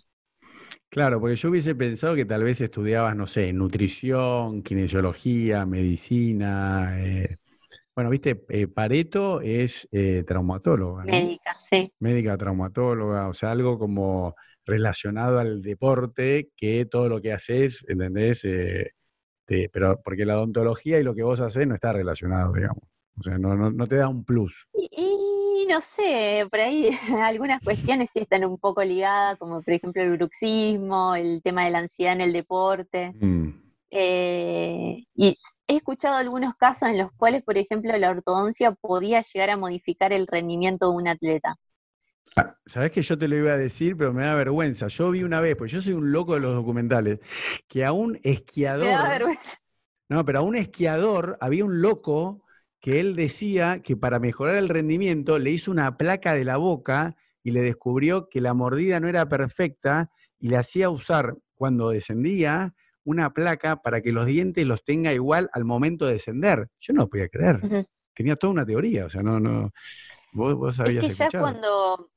Claro, 0.90 1.20
porque 1.20 1.36
yo 1.36 1.50
hubiese 1.50 1.76
pensado 1.76 2.16
que 2.16 2.26
tal 2.26 2.44
vez 2.44 2.62
estudiabas, 2.62 3.16
no 3.16 3.28
sé, 3.28 3.52
nutrición, 3.54 4.64
kinesiología, 4.64 5.66
medicina. 5.66 6.96
eh, 7.00 7.38
Bueno, 7.96 8.10
viste, 8.10 8.46
eh, 8.50 8.68
Pareto 8.68 9.42
es 9.42 9.88
eh, 9.92 10.24
traumatóloga, 10.26 11.04
¿no? 11.06 11.12
Médica, 11.12 11.54
sí, 11.70 11.92
Médica 12.00 12.38
traumatóloga, 12.38 13.28
o 13.28 13.34
sea, 13.34 13.52
algo 13.52 13.78
como 13.80 14.36
relacionado 14.66 15.40
al 15.40 15.62
deporte, 15.62 16.50
que 16.56 16.86
todo 16.86 17.10
lo 17.10 17.22
que 17.22 17.34
haces, 17.34 17.84
¿entendés? 17.88 18.46
Eh, 18.46 18.92
te- 19.46 19.70
pero 19.70 20.00
porque 20.04 20.26
la 20.26 20.38
odontología 20.38 21.00
y 21.00 21.04
lo 21.04 21.16
que 21.16 21.24
vos 21.24 21.40
haces 21.42 21.68
no 21.68 21.76
está 21.76 21.92
relacionado, 21.94 22.54
digamos. 22.54 22.84
O 23.20 23.24
sea, 23.24 23.38
no, 23.38 23.56
no, 23.56 23.72
no 23.72 23.88
te 23.88 23.96
da 23.96 24.08
un 24.10 24.24
plus. 24.24 24.68
Y 24.74 24.90
no 25.68 25.82
sé, 25.82 26.48
por 26.50 26.60
ahí 26.60 26.90
algunas 27.24 27.62
cuestiones 27.62 28.12
sí 28.12 28.20
están 28.20 28.46
un 28.46 28.58
poco 28.58 28.84
ligadas, 28.84 29.38
como 29.38 29.62
por 29.62 29.74
ejemplo 29.74 30.02
el 30.02 30.18
bruxismo, 30.18 31.16
el 31.16 31.42
tema 31.44 31.66
de 31.66 31.72
la 31.72 31.80
ansiedad 31.80 32.14
en 32.14 32.22
el 32.22 32.34
deporte. 32.34 33.14
Mm. 33.20 33.50
Eh, 33.90 35.06
y 35.16 35.38
he 35.68 35.76
escuchado 35.76 36.16
algunos 36.18 36.56
casos 36.56 36.90
en 36.90 36.98
los 36.98 37.12
cuales, 37.14 37.44
por 37.44 37.58
ejemplo, 37.58 37.96
la 37.98 38.10
ortodoncia 38.10 38.72
podía 38.72 39.22
llegar 39.22 39.50
a 39.50 39.58
modificar 39.58 40.12
el 40.14 40.28
rendimiento 40.28 40.90
de 40.90 40.96
un 40.98 41.08
atleta. 41.08 41.56
Ah, 42.36 42.56
Sabés 42.66 42.92
que 42.92 43.02
yo 43.02 43.18
te 43.18 43.28
lo 43.28 43.36
iba 43.38 43.54
a 43.54 43.58
decir, 43.58 43.98
pero 43.98 44.14
me 44.14 44.24
da 44.26 44.36
vergüenza. 44.36 44.88
Yo 44.88 45.12
vi 45.12 45.24
una 45.24 45.42
vez, 45.42 45.56
pues 45.58 45.72
yo 45.72 45.82
soy 45.82 45.94
un 45.94 46.12
loco 46.12 46.36
de 46.36 46.42
los 46.42 46.54
documentales, 46.54 47.20
que 47.68 47.86
a 47.86 47.92
un 47.94 48.14
Me 48.14 48.20
da 48.20 48.30
esquiador, 48.32 49.10
vergüenza. 49.10 49.58
no, 50.10 50.26
pero 50.26 50.40
a 50.40 50.42
un 50.42 50.56
esquiador 50.56 51.38
había 51.42 51.66
un 51.66 51.82
loco 51.82 52.44
que 52.88 53.02
él 53.02 53.18
decía 53.18 53.82
que 53.84 53.98
para 53.98 54.18
mejorar 54.18 54.56
el 54.56 54.70
rendimiento 54.70 55.40
le 55.40 55.52
hizo 55.52 55.72
una 55.72 55.98
placa 55.98 56.34
de 56.34 56.46
la 56.46 56.56
boca 56.56 57.18
y 57.44 57.52
le 57.52 57.62
descubrió 57.62 58.30
que 58.30 58.40
la 58.40 58.54
mordida 58.54 59.02
no 59.02 59.10
era 59.10 59.28
perfecta 59.28 60.10
y 60.40 60.48
le 60.48 60.56
hacía 60.56 60.90
usar 60.90 61.36
cuando 61.54 61.90
descendía 61.90 62.74
una 63.04 63.34
placa 63.34 63.82
para 63.82 64.00
que 64.00 64.14
los 64.14 64.26
dientes 64.26 64.66
los 64.66 64.86
tenga 64.86 65.12
igual 65.12 65.50
al 65.52 65.66
momento 65.66 66.06
de 66.06 66.14
descender. 66.14 66.70
Yo 66.80 66.94
no 66.94 67.02
lo 67.02 67.10
podía 67.10 67.28
creer. 67.28 67.60
Ujú. 67.62 67.86
Tenía 68.16 68.38
toda 68.38 68.54
una 68.54 68.66
teoría, 68.66 69.08
o 69.08 69.10
sea, 69.10 69.22
no, 69.22 69.38
no. 69.38 69.70
Vos, 70.32 70.54
vos 70.56 70.76
Es 70.76 70.80
habías 70.80 71.04
que 71.04 71.10
ya 71.10 71.26
escuchado. 71.26 71.44
cuando, 71.44 72.10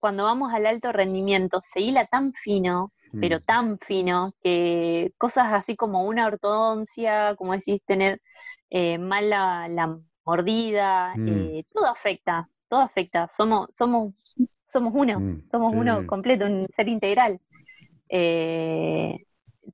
cuando 0.00 0.24
vamos 0.24 0.52
al 0.52 0.66
alto 0.66 0.90
rendimiento 0.90 1.60
se 1.62 1.78
hila 1.82 2.04
tan 2.04 2.32
fino, 2.32 2.92
pero 3.20 3.38
Mm. 3.38 3.42
tan 3.44 3.78
fino, 3.78 4.32
que 4.42 5.12
cosas 5.18 5.52
así 5.52 5.76
como 5.76 6.02
una 6.04 6.26
ortodoncia, 6.26 7.36
como 7.36 7.52
decís, 7.52 7.80
tener 7.84 8.20
eh, 8.70 8.98
mal 8.98 9.30
la, 9.30 9.68
la 9.68 10.00
mordida, 10.26 11.14
Mm. 11.16 11.28
eh, 11.28 11.64
todo 11.72 11.86
afecta. 11.86 12.48
todo 12.68 12.80
afecta, 12.80 13.28
somos, 13.28 13.68
somos, 13.72 14.12
somos 14.68 14.92
uno, 14.94 15.20
Mm, 15.20 15.50
somos 15.52 15.72
uno 15.72 16.04
completo, 16.06 16.46
un 16.46 16.66
ser 16.68 16.88
integral. 16.88 17.40
Eh, 18.08 19.24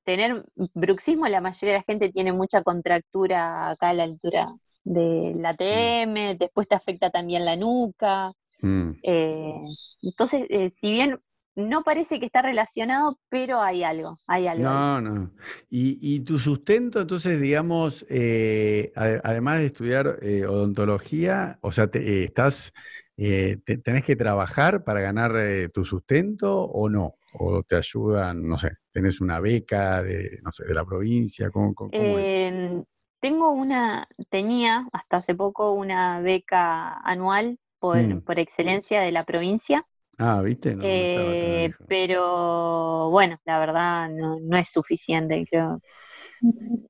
tener 0.03 0.45
bruxismo, 0.75 1.27
la 1.27 1.41
mayoría 1.41 1.73
de 1.73 1.79
la 1.79 1.83
gente 1.85 2.11
tiene 2.11 2.33
mucha 2.33 2.61
contractura 2.63 3.71
acá 3.71 3.89
a 3.89 3.93
la 3.93 4.03
altura 4.03 4.47
de 4.83 5.33
la 5.39 5.55
TM, 5.55 6.35
después 6.37 6.67
te 6.67 6.75
afecta 6.75 7.09
también 7.09 7.45
la 7.45 7.55
nuca. 7.55 8.31
Mm. 8.61 8.91
eh, 9.03 9.61
entonces, 10.03 10.47
si 10.79 10.91
bien 10.91 11.19
no 11.55 11.83
parece 11.83 12.19
que 12.19 12.25
está 12.27 12.41
relacionado, 12.41 13.17
pero 13.29 13.61
hay 13.61 13.83
algo, 13.83 14.17
hay 14.27 14.47
algo. 14.47 14.63
No, 14.63 15.01
no. 15.01 15.31
Y, 15.69 15.97
y 16.15 16.19
tu 16.19 16.37
sustento, 16.37 17.01
entonces, 17.01 17.41
digamos, 17.41 18.05
eh, 18.07 18.91
ade- 18.95 19.19
además 19.23 19.59
de 19.59 19.65
estudiar 19.67 20.19
eh, 20.21 20.45
odontología, 20.45 21.57
o 21.61 21.71
sea, 21.71 21.87
te- 21.87 22.21
eh, 22.21 22.23
estás, 22.25 22.71
eh, 23.17 23.57
te- 23.65 23.77
tenés 23.79 24.03
que 24.03 24.15
trabajar 24.15 24.83
para 24.83 25.01
ganar 25.01 25.35
eh, 25.37 25.69
tu 25.69 25.83
sustento 25.85 26.61
o 26.65 26.87
no? 26.87 27.15
¿O 27.33 27.63
te 27.63 27.75
ayudan, 27.77 28.47
no 28.47 28.57
sé, 28.57 28.73
tenés 28.91 29.21
una 29.21 29.39
beca 29.39 30.03
de, 30.03 30.39
no 30.43 30.51
sé, 30.51 30.65
de 30.65 30.73
la 30.75 30.85
provincia? 30.85 31.49
¿Cómo, 31.49 31.73
cómo- 31.73 31.91
cómo 31.91 32.19
es? 32.19 32.27
Eh, 32.27 32.83
tengo 33.19 33.51
una, 33.51 34.07
tenía 34.29 34.87
hasta 34.91 35.17
hace 35.17 35.35
poco 35.35 35.71
una 35.73 36.19
beca 36.21 36.97
anual 36.99 37.59
por, 37.79 38.01
Mm. 38.15 38.19
por 38.21 38.39
excelencia 38.39 39.01
de 39.01 39.11
la 39.11 39.23
provincia, 39.23 39.85
Ah, 40.17 40.41
¿viste? 40.41 40.75
No, 40.75 41.07
eh, 41.21 41.71
pero 41.87 43.09
bueno, 43.09 43.37
la 43.45 43.59
verdad 43.59 44.09
no, 44.09 44.37
no 44.41 44.57
es 44.57 44.69
suficiente, 44.71 45.45
creo. 45.49 45.81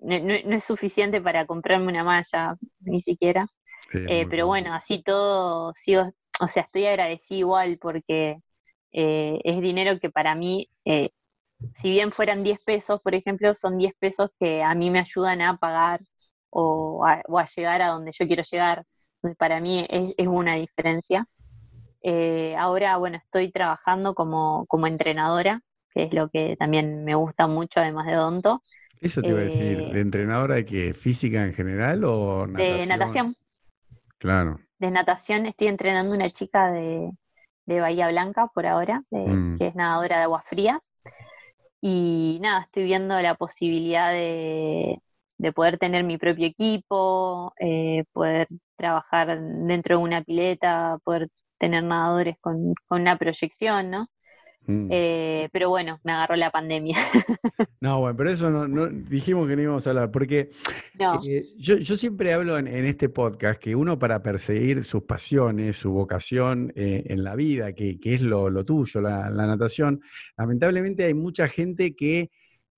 No, 0.02 0.34
es 0.56 0.64
suficiente 0.64 1.22
para 1.22 1.46
comprarme 1.46 1.88
una 1.90 2.04
malla, 2.04 2.56
ni 2.82 3.02
siquiera. 3.02 3.48
Sí, 3.92 4.00
Eh, 4.06 4.28
pero 4.30 4.48
bueno, 4.48 4.74
así 4.74 5.04
todo, 5.04 5.74
sigo, 5.76 6.12
o 6.42 6.48
sea, 6.48 6.64
estoy 6.64 6.86
agradecida 6.88 7.40
igual 7.40 7.78
porque 7.82 8.38
eh, 8.94 9.40
es 9.44 9.62
dinero 9.62 10.00
que 10.00 10.10
para 10.12 10.36
mí, 10.36 10.70
eh, 10.86 11.12
si 11.74 11.90
bien 11.92 12.12
fueran 12.12 12.44
10 12.44 12.60
pesos, 12.66 13.02
por 13.02 13.16
ejemplo, 13.16 13.54
son 13.56 13.78
10 13.78 13.94
pesos 14.00 14.32
que 14.40 14.64
a 14.64 14.76
mí 14.76 14.92
me 14.92 15.00
ayudan 15.00 15.42
a 15.42 15.58
pagar 15.58 16.02
o 16.50 17.06
a, 17.06 17.22
o 17.28 17.40
a 17.40 17.46
llegar 17.46 17.82
a 17.82 17.90
donde 17.90 18.12
yo 18.14 18.28
quiero 18.28 18.44
llegar. 18.44 18.86
Entonces, 19.18 19.38
para 19.38 19.62
mí 19.62 19.86
es, 19.90 20.14
es 20.18 20.28
una 20.28 20.56
diferencia. 20.56 21.28
Eh, 22.04 22.56
ahora, 22.58 22.98
bueno, 22.98 23.18
estoy 23.18 23.52
trabajando 23.52 24.14
como, 24.16 24.66
como 24.68 24.88
entrenadora, 24.88 25.62
que 25.92 26.04
es 26.04 26.14
lo 26.14 26.30
que 26.30 26.56
también 26.58 27.04
me 27.06 27.16
gusta 27.16 27.48
mucho, 27.48 27.80
además 27.82 28.08
de 28.08 28.18
odonto, 28.18 28.62
Eso 29.02 29.24
te 29.24 29.30
iba 29.32 29.40
a 29.40 29.44
decir, 29.44 29.78
eh, 29.78 29.94
¿de 29.94 30.00
entrenadora 30.02 30.56
de 30.56 30.66
qué? 30.66 30.94
¿Física 30.94 31.44
en 31.46 31.54
general 31.54 32.04
o 32.06 32.48
natación? 32.48 32.80
de 32.80 32.86
natación. 32.88 33.36
Claro. 34.18 34.60
de 34.80 34.92
natación 34.92 35.46
estoy 35.48 35.68
entrenando 35.68 36.14
una 36.14 36.30
chica 36.30 36.72
de, 36.72 37.12
de 37.66 37.82
Bahía 37.82 38.10
Blanca 38.10 38.48
por 38.48 38.66
ahora, 38.68 39.04
de- 39.12 39.34
Mm. 39.34 39.58
que 39.58 39.68
es 39.68 39.76
nadadora 39.76 40.18
de 40.18 40.24
aguas 40.24 40.46
frías. 40.46 40.80
Y 41.82 42.40
nada, 42.42 42.62
estoy 42.64 42.84
viendo 42.86 43.20
la 43.22 43.36
posibilidad 43.36 44.12
de, 44.14 45.02
de 45.38 45.52
poder 45.54 45.78
tener 45.78 46.04
mi 46.06 46.18
propio 46.18 46.46
equipo, 46.48 47.54
eh, 47.60 48.06
poder 48.14 48.48
trabajar 48.78 49.40
dentro 49.42 49.98
de 49.98 50.04
una 50.04 50.24
pileta, 50.24 50.98
poder 51.04 51.30
tener 51.64 51.84
nadadores 51.86 52.36
con, 52.42 52.74
con 52.88 53.02
una 53.02 53.18
proyección, 53.18 53.90
¿no? 53.90 54.06
Mm. 54.66 54.88
Eh, 54.92 55.50
pero 55.54 55.70
bueno, 55.70 56.00
me 56.04 56.12
agarró 56.12 56.36
la 56.36 56.52
pandemia. 56.52 56.98
No, 57.82 58.00
bueno, 58.00 58.16
pero 58.16 58.30
eso 58.32 58.50
no, 58.50 58.66
no- 58.66 58.88
dijimos 58.88 59.46
que 59.48 59.58
no 59.58 59.62
íbamos 59.62 59.86
a 59.86 59.90
hablar, 59.90 60.10
porque 60.10 60.52
no, 60.98 61.20
eh, 61.28 61.44
yo, 61.58 61.76
yo 61.78 61.98
siempre 61.98 62.32
hablo 62.34 62.58
en, 62.58 62.68
en 62.68 62.86
este 62.86 63.10
podcast 63.10 63.60
que 63.62 63.76
uno 63.76 64.00
para 64.00 64.24
perseguir 64.24 64.86
sus 64.86 65.04
pasiones, 65.04 65.76
su 65.76 65.92
vocación 65.92 66.72
eh, 66.78 67.04
en 67.08 67.24
la 67.26 67.36
vida, 67.36 67.74
que, 67.74 68.00
que 68.00 68.14
es 68.16 68.22
lo, 68.22 68.50
lo 68.50 68.64
tuyo, 68.64 69.02
la, 69.02 69.30
la 69.30 69.48
natación, 69.48 70.00
lamentablemente 70.38 71.04
hay 71.04 71.14
mucha 71.14 71.50
gente 71.50 71.94
que 71.94 72.32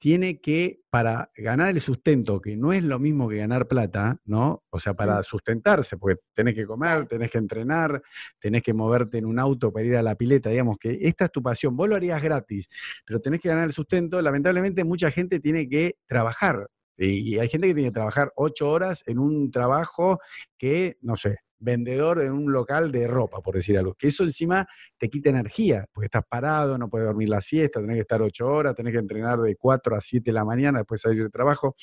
tiene 0.05 0.39
que, 0.39 0.81
para 0.91 1.31
ganar 1.35 1.71
el 1.71 1.81
sustento, 1.81 2.39
que 2.39 2.55
no 2.55 2.73
es 2.73 2.83
lo 2.83 2.99
mismo 2.99 3.27
que 3.27 3.37
ganar 3.37 3.67
plata, 3.67 4.21
¿no? 4.25 4.63
O 4.69 4.79
sea, 4.79 4.93
para 4.93 5.23
sustentarse, 5.23 5.97
porque 5.97 6.21
tenés 6.31 6.53
que 6.53 6.67
comer, 6.67 7.07
tenés 7.07 7.31
que 7.31 7.39
entrenar, 7.39 8.03
tenés 8.37 8.61
que 8.61 8.71
moverte 8.71 9.17
en 9.17 9.25
un 9.25 9.39
auto 9.39 9.73
para 9.73 9.83
ir 9.83 9.95
a 9.95 10.03
la 10.03 10.13
pileta, 10.13 10.51
digamos 10.51 10.77
que 10.77 10.99
esta 11.01 11.25
es 11.25 11.31
tu 11.31 11.41
pasión, 11.41 11.75
vos 11.75 11.89
lo 11.89 11.95
harías 11.95 12.21
gratis, 12.21 12.69
pero 13.03 13.19
tenés 13.19 13.41
que 13.41 13.49
ganar 13.49 13.63
el 13.63 13.71
sustento, 13.71 14.21
lamentablemente 14.21 14.83
mucha 14.83 15.09
gente 15.09 15.39
tiene 15.39 15.67
que 15.67 15.95
trabajar. 16.05 16.67
Y 16.97 17.39
hay 17.39 17.49
gente 17.49 17.67
que 17.69 17.73
tiene 17.73 17.89
que 17.89 17.95
trabajar 17.95 18.31
ocho 18.35 18.69
horas 18.69 19.01
en 19.07 19.17
un 19.17 19.49
trabajo 19.49 20.19
que, 20.55 20.97
no 21.01 21.15
sé, 21.15 21.39
vendedor 21.65 22.21
en 22.21 22.31
un 22.31 22.53
local 22.53 22.91
de 22.91 23.07
ropa, 23.07 23.41
por 23.41 23.55
decir 23.55 23.77
algo. 23.77 23.95
Que 23.95 24.07
eso 24.07 24.23
encima 24.23 24.67
te 24.97 25.09
quita 25.09 25.31
energía, 25.31 25.85
porque 25.91 26.05
estás 26.05 26.23
parado, 26.29 26.77
no 26.77 26.89
puedes 26.89 27.07
dormir 27.07 27.29
la 27.29 27.41
siesta, 27.41 27.81
tenés 27.81 27.95
que 27.95 28.01
estar 28.01 28.21
ocho 28.21 28.47
horas, 28.47 28.75
tenés 28.75 28.93
que 28.93 28.99
entrenar 28.99 29.39
de 29.39 29.55
4 29.55 29.95
a 29.95 29.99
7 29.99 30.29
de 30.29 30.33
la 30.33 30.45
mañana, 30.45 30.79
después 30.79 31.01
salir 31.01 31.23
de 31.23 31.29
trabajo. 31.29 31.75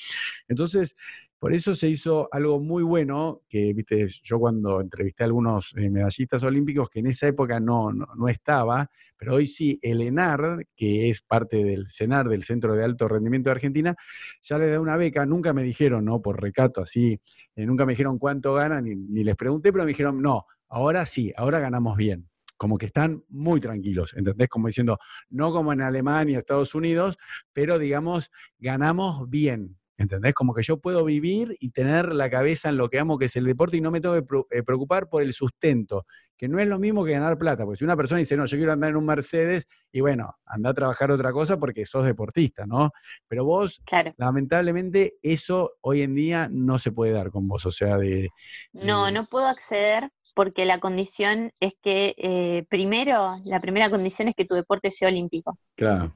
Entonces, 0.47 0.95
por 1.43 1.53
eso 1.53 1.75
se 1.75 1.89
hizo 1.89 2.29
algo 2.31 2.61
muy 2.61 2.83
bueno, 2.83 3.41
que, 3.49 3.73
viste, 3.73 4.07
yo 4.23 4.39
cuando 4.39 4.79
entrevisté 4.79 5.23
a 5.23 5.25
algunos 5.25 5.73
eh, 5.75 5.89
medallistas 5.89 6.41
olímpicos, 6.43 6.89
que 6.89 6.99
en 6.99 7.07
esa 7.07 7.27
época 7.27 7.59
no, 7.59 7.91
no, 7.91 8.07
no 8.15 8.29
estaba, 8.29 8.89
pero 9.17 9.33
hoy 9.33 9.47
sí, 9.47 9.77
el 9.81 9.99
ENAR, 9.99 10.65
que 10.73 11.09
es 11.09 11.21
parte 11.21 11.61
del 11.65 11.87
CENAR, 11.89 12.29
del 12.29 12.45
Centro 12.45 12.75
de 12.75 12.85
Alto 12.85 13.09
Rendimiento 13.09 13.49
de 13.49 13.55
Argentina, 13.55 13.93
ya 14.41 14.57
le 14.57 14.69
da 14.69 14.79
una 14.79 14.95
beca, 14.95 15.25
nunca 15.25 15.51
me 15.51 15.63
dijeron, 15.63 16.05
¿no? 16.05 16.21
Por 16.21 16.41
recato, 16.41 16.79
así, 16.79 17.19
eh, 17.57 17.65
nunca 17.65 17.85
me 17.85 17.91
dijeron 17.91 18.19
cuánto 18.19 18.53
ganan, 18.53 18.85
ni, 18.85 18.95
ni 18.95 19.25
les 19.25 19.35
pregunté, 19.35 19.73
pero 19.73 19.83
me 19.83 19.89
dijeron, 19.89 20.21
no, 20.21 20.45
ahora 20.69 21.05
sí, 21.05 21.33
ahora 21.35 21.59
ganamos 21.59 21.97
bien. 21.97 22.29
Como 22.55 22.77
que 22.77 22.85
están 22.85 23.21
muy 23.27 23.59
tranquilos, 23.59 24.13
¿entendés? 24.15 24.47
Como 24.47 24.67
diciendo, 24.67 24.97
no 25.29 25.51
como 25.51 25.73
en 25.73 25.81
Alemania, 25.81 26.39
Estados 26.39 26.73
Unidos, 26.73 27.17
pero 27.51 27.79
digamos, 27.79 28.31
ganamos 28.59 29.29
bien, 29.29 29.75
¿entendés? 29.97 30.33
Como 30.33 30.53
que 30.53 30.63
yo 30.63 30.77
puedo 30.77 31.03
vivir 31.05 31.55
y 31.59 31.69
tener 31.69 32.13
la 32.13 32.29
cabeza 32.29 32.69
en 32.69 32.77
lo 32.77 32.89
que 32.89 32.99
amo, 32.99 33.17
que 33.17 33.25
es 33.25 33.35
el 33.35 33.45
deporte, 33.45 33.77
y 33.77 33.81
no 33.81 33.91
me 33.91 34.01
tengo 34.01 34.15
que 34.15 34.57
eh, 34.57 34.63
preocupar 34.63 35.09
por 35.09 35.21
el 35.21 35.33
sustento, 35.33 36.05
que 36.37 36.47
no 36.47 36.59
es 36.59 36.67
lo 36.67 36.79
mismo 36.79 37.05
que 37.05 37.11
ganar 37.11 37.37
plata, 37.37 37.63
porque 37.63 37.77
si 37.77 37.83
una 37.83 37.95
persona 37.95 38.19
dice, 38.19 38.35
no, 38.35 38.45
yo 38.45 38.57
quiero 38.57 38.73
andar 38.73 38.89
en 38.89 38.97
un 38.97 39.05
Mercedes, 39.05 39.67
y 39.91 40.01
bueno, 40.01 40.35
anda 40.45 40.71
a 40.71 40.73
trabajar 40.73 41.11
otra 41.11 41.31
cosa 41.31 41.59
porque 41.59 41.85
sos 41.85 42.05
deportista, 42.05 42.65
¿no? 42.65 42.91
Pero 43.27 43.45
vos, 43.45 43.81
claro. 43.85 44.13
lamentablemente, 44.17 45.15
eso 45.21 45.73
hoy 45.81 46.01
en 46.01 46.15
día 46.15 46.49
no 46.51 46.79
se 46.79 46.91
puede 46.91 47.13
dar 47.13 47.29
con 47.31 47.47
vos, 47.47 47.65
o 47.65 47.71
sea, 47.71 47.97
de... 47.97 48.29
No, 48.73 49.11
no 49.11 49.25
puedo 49.25 49.47
acceder 49.47 50.09
porque 50.33 50.65
la 50.65 50.79
condición 50.79 51.51
es 51.59 51.73
que, 51.81 52.15
eh, 52.17 52.65
primero, 52.69 53.37
la 53.45 53.59
primera 53.59 53.89
condición 53.89 54.27
es 54.27 54.35
que 54.35 54.45
tu 54.45 54.55
deporte 54.55 54.91
sea 54.91 55.09
olímpico. 55.09 55.57
Claro. 55.75 56.15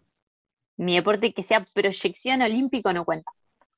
Mi 0.77 0.95
deporte 0.95 1.33
que 1.33 1.43
sea 1.43 1.65
proyección 1.73 2.41
olímpico 2.41 2.93
no 2.93 3.05
cuenta. 3.05 3.31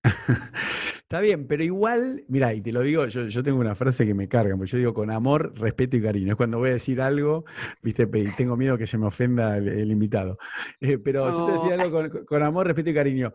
Está 1.02 1.20
bien, 1.22 1.48
pero 1.48 1.64
igual, 1.64 2.24
mira, 2.28 2.54
y 2.54 2.62
te 2.62 2.72
lo 2.72 2.82
digo, 2.82 3.08
yo, 3.08 3.28
yo 3.28 3.42
tengo 3.44 3.60
una 3.60 3.76
frase 3.76 4.06
que 4.06 4.14
me 4.14 4.28
carga, 4.28 4.56
porque 4.56 4.72
yo 4.72 4.78
digo 4.78 4.94
con 4.94 5.10
amor, 5.10 5.54
respeto 5.60 5.98
y 5.98 6.02
cariño. 6.02 6.32
Es 6.34 6.38
cuando 6.38 6.60
voy 6.60 6.70
a 6.70 6.74
decir 6.74 7.02
algo, 7.02 7.46
viste, 7.82 8.08
y 8.14 8.36
tengo 8.36 8.56
miedo 8.56 8.78
que 8.78 8.86
se 8.88 8.98
me 8.98 9.08
ofenda 9.08 9.58
el, 9.58 9.68
el 9.68 9.92
invitado. 9.92 10.38
Eh, 10.80 11.00
pero 11.00 11.32
yo 11.32 11.46
te 11.46 11.52
decía 11.54 11.84
algo 11.84 12.10
con, 12.12 12.26
con 12.26 12.44
amor, 12.44 12.68
respeto 12.68 12.92
y 12.92 12.94
cariño. 12.94 13.34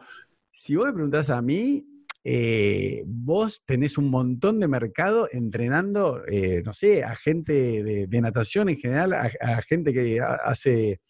Si 0.61 0.77
vos 0.77 0.87
me 0.87 0.93
preguntás 0.93 1.31
a 1.31 1.43
mí, 1.43 1.85
eh, 2.23 3.03
vos 3.07 3.63
tenés 3.67 3.99
un 3.99 4.09
montón 4.09 4.61
de 4.61 4.69
mercado 4.69 5.29
entrenando, 5.31 6.23
eh, 6.27 6.63
no 6.65 6.73
sé, 6.73 7.03
a 7.05 7.15
gente 7.17 7.83
de, 7.83 8.07
de 8.07 8.21
natación 8.21 8.69
en 8.69 8.79
general, 8.79 9.13
a, 9.15 9.31
a 9.41 9.63
gente 9.63 9.93
que 9.93 10.21
ha- 10.21 10.35
hace 10.45 11.01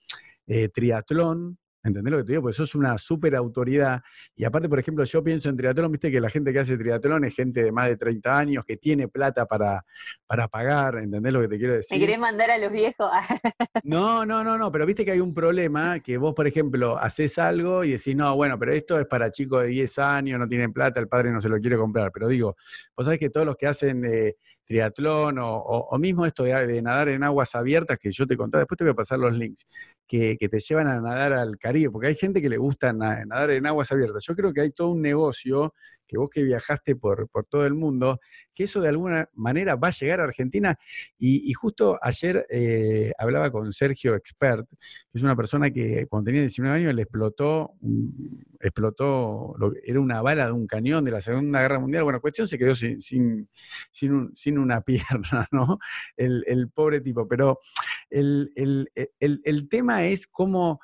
triatlón. 0.73 1.59
¿Entendés 1.85 2.11
lo 2.13 2.19
que 2.19 2.25
te 2.25 2.33
digo? 2.33 2.43
Porque 2.43 2.57
sos 2.57 2.75
una 2.75 2.97
súper 2.97 3.37
autoridad. 3.37 4.03
Y 4.35 4.45
aparte, 4.45 4.69
por 4.71 4.79
ejemplo, 4.79 5.05
yo 5.05 5.23
pienso 5.23 5.51
en 5.51 5.57
triatlón, 5.57 5.93
viste 5.93 6.11
que 6.11 6.19
la 6.21 6.31
gente 6.31 6.53
que 6.53 6.59
hace 6.61 6.79
triatlón 6.79 7.25
es 7.25 7.35
gente 7.37 7.63
de 7.63 7.71
más 7.73 7.89
de 7.89 7.97
30 7.99 8.39
años, 8.39 8.65
que 8.65 8.79
tiene 8.79 9.07
plata 9.09 9.45
para, 9.47 9.85
para 10.27 10.49
pagar, 10.49 10.97
¿entendés 10.97 11.33
lo 11.33 11.43
que 11.43 11.49
te 11.49 11.59
quiero 11.59 11.73
¿Me 11.75 11.77
decir? 11.79 12.01
querés 12.01 12.19
mandar 12.19 12.51
a 12.51 12.59
los 12.59 12.73
viejos? 12.73 13.11
No, 13.87 14.25
no, 14.25 14.43
no, 14.43 14.57
no, 14.57 14.73
pero 14.73 14.87
viste 14.87 15.05
que 15.05 15.11
hay 15.11 15.21
un 15.21 15.35
problema 15.35 16.01
que 16.01 16.17
vos, 16.17 16.33
por 16.35 16.47
ejemplo, 16.47 16.97
haces 16.97 17.37
algo 17.37 17.85
y 17.85 17.91
decís, 17.93 18.17
no, 18.17 18.35
bueno, 18.35 18.59
pero 18.59 18.73
esto 18.73 18.99
es 18.99 19.05
para 19.07 19.31
chicos 19.31 19.63
de 19.63 19.69
10 19.69 19.99
años, 19.99 20.39
no 20.39 20.49
tienen 20.49 20.73
plata, 20.73 21.01
el 21.01 21.09
padre 21.09 21.31
no 21.33 21.39
se 21.39 21.51
lo 21.51 21.59
quiere 21.59 21.77
comprar. 21.77 22.11
Pero 22.11 22.29
digo, 22.29 22.57
vos 22.97 23.05
sabés 23.05 23.21
que 23.21 23.29
todos 23.29 23.45
los 23.45 23.57
que 23.59 23.67
hacen 23.67 24.03
eh, 24.07 24.37
triatlón 24.65 25.39
o, 25.39 25.57
o- 25.57 25.89
o 25.95 25.99
mismo 25.99 26.25
esto 26.25 26.45
de, 26.45 26.67
de 26.67 26.81
nadar 26.81 27.11
en 27.11 27.23
aguas 27.25 27.55
abiertas, 27.55 27.99
que 27.99 28.11
yo 28.11 28.27
te 28.27 28.39
contaba, 28.39 28.61
después 28.63 28.79
te 28.79 28.85
voy 28.85 28.93
a 28.93 28.97
pasar 28.97 29.19
los 29.19 29.35
links, 29.35 29.67
que, 30.07 30.37
te 30.37 30.59
llevan 30.61 30.89
a 30.89 31.01
nadar 31.01 31.33
al 31.33 31.59
Caribe, 31.59 31.91
porque 31.91 32.09
hay 32.09 32.15
gente 32.17 32.41
que 32.43 32.49
le 32.49 32.59
gusta 32.59 32.93
nadar 32.93 33.51
en 33.51 33.67
aguas 33.67 33.91
abiertas. 33.93 34.25
Yo 34.27 34.35
creo 34.35 34.53
que 34.53 34.61
hay 34.61 34.71
todo 34.71 34.91
un 34.91 35.03
negocio 35.03 35.75
que 36.07 36.19
vos 36.19 36.29
que 36.31 36.43
viajaste 36.43 36.97
por, 36.97 37.29
por 37.29 37.47
todo 37.47 37.67
el 37.67 37.75
mundo, 37.75 38.21
que 38.55 38.65
eso 38.65 38.81
de 38.81 38.89
alguna 38.89 39.29
manera 39.35 39.77
va 39.77 39.89
a 39.89 39.93
llegar 39.93 40.21
a 40.21 40.25
Argentina. 40.25 40.79
Y, 41.19 41.53
justo 41.55 41.99
ayer 42.03 42.47
eh, 42.51 43.13
hablaba 43.19 43.51
con 43.51 43.73
Sergio 43.73 44.15
Expert, 44.15 44.69
que 44.69 45.19
es 45.19 45.23
una 45.23 45.37
persona 45.37 45.71
que 45.71 46.07
cuando 46.07 46.27
tenía 46.27 46.43
19 46.43 46.77
años 46.77 46.95
le 46.95 47.03
explotó, 47.03 47.73
explotó, 48.61 49.55
lo, 49.59 49.73
era 49.83 50.01
una 50.01 50.23
bala 50.23 50.47
de 50.47 50.53
un 50.53 50.67
cañón 50.67 51.05
de 51.05 51.11
la 51.11 51.21
Segunda 51.21 51.63
Guerra 51.63 51.79
Mundial. 51.79 52.05
Bueno, 52.05 52.21
cuestión 52.21 52.47
se 52.47 52.59
quedó 52.59 52.75
sin, 52.75 53.01
sin, 53.01 53.49
sin, 54.35 54.59
una 54.59 54.81
pierna, 54.85 55.49
¿no? 55.51 55.79
El, 56.17 56.45
el, 56.47 56.69
pobre 56.69 57.01
tipo. 57.01 57.27
Pero 57.27 57.61
el, 58.11 58.51
el, 58.55 59.41
el 59.45 59.69
tema 59.69 60.07
es 60.07 60.27
cómo 60.27 60.81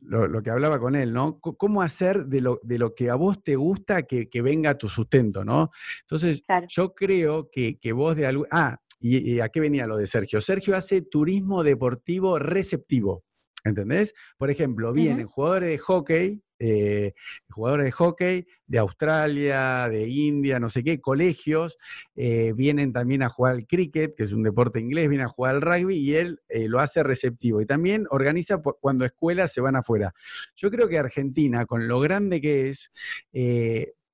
lo, 0.00 0.42
que 0.42 0.50
hablaba 0.50 0.78
con 0.78 0.96
él, 0.96 1.12
¿no? 1.12 1.38
¿Cómo 1.40 1.82
hacer 1.82 2.26
de 2.26 2.40
lo, 2.40 2.60
de 2.62 2.78
lo 2.78 2.94
que 2.94 3.10
a 3.10 3.14
vos 3.14 3.42
te 3.42 3.56
gusta 3.56 4.02
que, 4.02 4.28
venga 4.42 4.78
tu 4.78 4.88
sustento, 4.88 5.44
¿no? 5.44 5.70
Entonces, 6.02 6.42
yo 6.68 6.94
creo 6.94 7.50
que, 7.50 7.92
vos 7.92 8.16
de 8.16 8.26
algo... 8.26 8.46
Ah, 8.50 8.78
y, 9.02 9.34
y, 9.34 9.40
a 9.40 9.48
qué 9.48 9.60
venía 9.60 9.86
lo 9.86 9.96
de 9.96 10.06
Sergio? 10.06 10.40
Sergio 10.42 10.76
hace 10.76 11.00
turismo 11.00 11.62
deportivo 11.62 12.38
receptivo. 12.38 13.24
¿Entendés? 13.64 14.14
Por 14.38 14.50
ejemplo, 14.50 14.92
vienen 14.92 15.26
jugadores 15.26 15.68
de 15.70 15.78
hockey, 15.78 16.42
eh, 16.58 17.14
jugadores 17.48 17.86
de 17.86 17.92
hockey 17.92 18.46
de 18.66 18.78
Australia, 18.78 19.88
de 19.88 20.08
India, 20.08 20.60
no 20.60 20.68
sé 20.68 20.84
qué, 20.84 21.00
colegios, 21.00 21.78
eh, 22.16 22.52
vienen 22.54 22.92
también 22.92 23.22
a 23.22 23.30
jugar 23.30 23.54
al 23.54 23.66
cricket, 23.66 24.14
que 24.14 24.24
es 24.24 24.32
un 24.32 24.42
deporte 24.42 24.78
inglés, 24.78 25.08
vienen 25.08 25.26
a 25.26 25.30
jugar 25.30 25.54
al 25.54 25.62
rugby 25.62 25.96
y 25.96 26.14
él 26.14 26.40
eh, 26.48 26.68
lo 26.68 26.80
hace 26.80 27.02
receptivo. 27.02 27.60
Y 27.60 27.66
también 27.66 28.06
organiza 28.10 28.60
cuando 28.62 29.04
escuelas 29.04 29.52
se 29.52 29.60
van 29.60 29.76
afuera. 29.76 30.14
Yo 30.54 30.70
creo 30.70 30.88
que 30.88 30.98
Argentina, 30.98 31.64
con 31.66 31.88
lo 31.88 32.00
grande 32.00 32.40
que 32.40 32.70
es, 32.70 32.90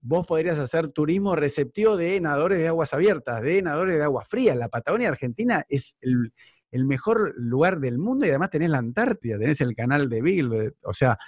vos 0.00 0.24
podrías 0.24 0.58
hacer 0.58 0.88
turismo 0.88 1.34
receptivo 1.34 1.96
de 1.96 2.20
nadadores 2.20 2.58
de 2.58 2.68
aguas 2.68 2.94
abiertas, 2.94 3.42
de 3.42 3.60
nadadores 3.62 3.96
de 3.96 4.04
aguas 4.04 4.28
frías. 4.28 4.56
La 4.56 4.68
Patagonia 4.68 5.08
Argentina 5.08 5.64
es 5.68 5.96
el 6.00 6.32
el 6.76 6.84
mejor 6.84 7.34
lugar 7.36 7.80
del 7.80 7.98
mundo 7.98 8.24
y 8.26 8.30
además 8.30 8.50
tenés 8.50 8.70
la 8.70 8.78
Antártida, 8.78 9.38
tenés 9.38 9.60
el 9.60 9.74
canal 9.74 10.08
de 10.08 10.22
Bill, 10.22 10.74
o 10.82 10.92
sea, 10.92 11.18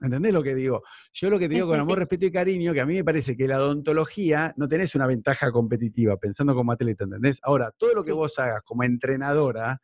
¿entendés 0.00 0.32
lo 0.32 0.42
que 0.42 0.54
digo? 0.54 0.82
Yo 1.12 1.30
lo 1.30 1.38
que 1.38 1.48
te 1.48 1.54
digo 1.54 1.68
con 1.68 1.78
amor, 1.78 1.98
respeto 1.98 2.26
y 2.26 2.32
cariño, 2.32 2.72
que 2.72 2.80
a 2.80 2.86
mí 2.86 2.94
me 2.94 3.04
parece 3.04 3.36
que 3.36 3.46
la 3.46 3.58
odontología 3.58 4.54
no 4.56 4.68
tenés 4.68 4.94
una 4.94 5.06
ventaja 5.06 5.52
competitiva 5.52 6.16
pensando 6.16 6.54
como 6.54 6.72
atleta, 6.72 7.04
¿entendés? 7.04 7.38
Ahora, 7.42 7.72
todo 7.76 7.94
lo 7.94 8.04
que 8.04 8.12
vos 8.12 8.38
hagas 8.38 8.62
como 8.64 8.82
entrenadora, 8.82 9.80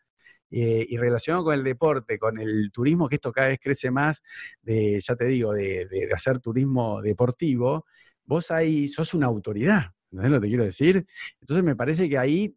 eh, 0.51 0.85
y 0.89 0.97
relacionado 0.97 1.45
con 1.45 1.55
el 1.55 1.63
deporte, 1.63 2.19
con 2.19 2.41
el 2.41 2.73
turismo, 2.73 3.09
que 3.09 3.15
esto 3.17 3.31
cada 3.31 3.49
vez 3.49 3.61
crece 3.63 3.91
más, 3.93 4.23
de, 4.63 5.01
ya 5.01 5.15
te 5.15 5.27
digo, 5.27 5.53
de, 5.53 5.87
de 5.87 6.13
hacer 6.13 6.41
turismo 6.41 7.01
deportivo, 7.03 7.87
vos 8.25 8.51
ahí 8.51 8.89
sos 8.89 9.15
una 9.15 9.27
autoridad, 9.27 9.93
¿entendés 10.11 10.33
lo 10.33 10.41
que 10.41 10.47
te 10.47 10.49
quiero 10.49 10.65
decir? 10.65 11.07
Entonces 11.41 11.65
me 11.65 11.77
parece 11.77 12.09
que 12.09 12.19
ahí 12.19 12.57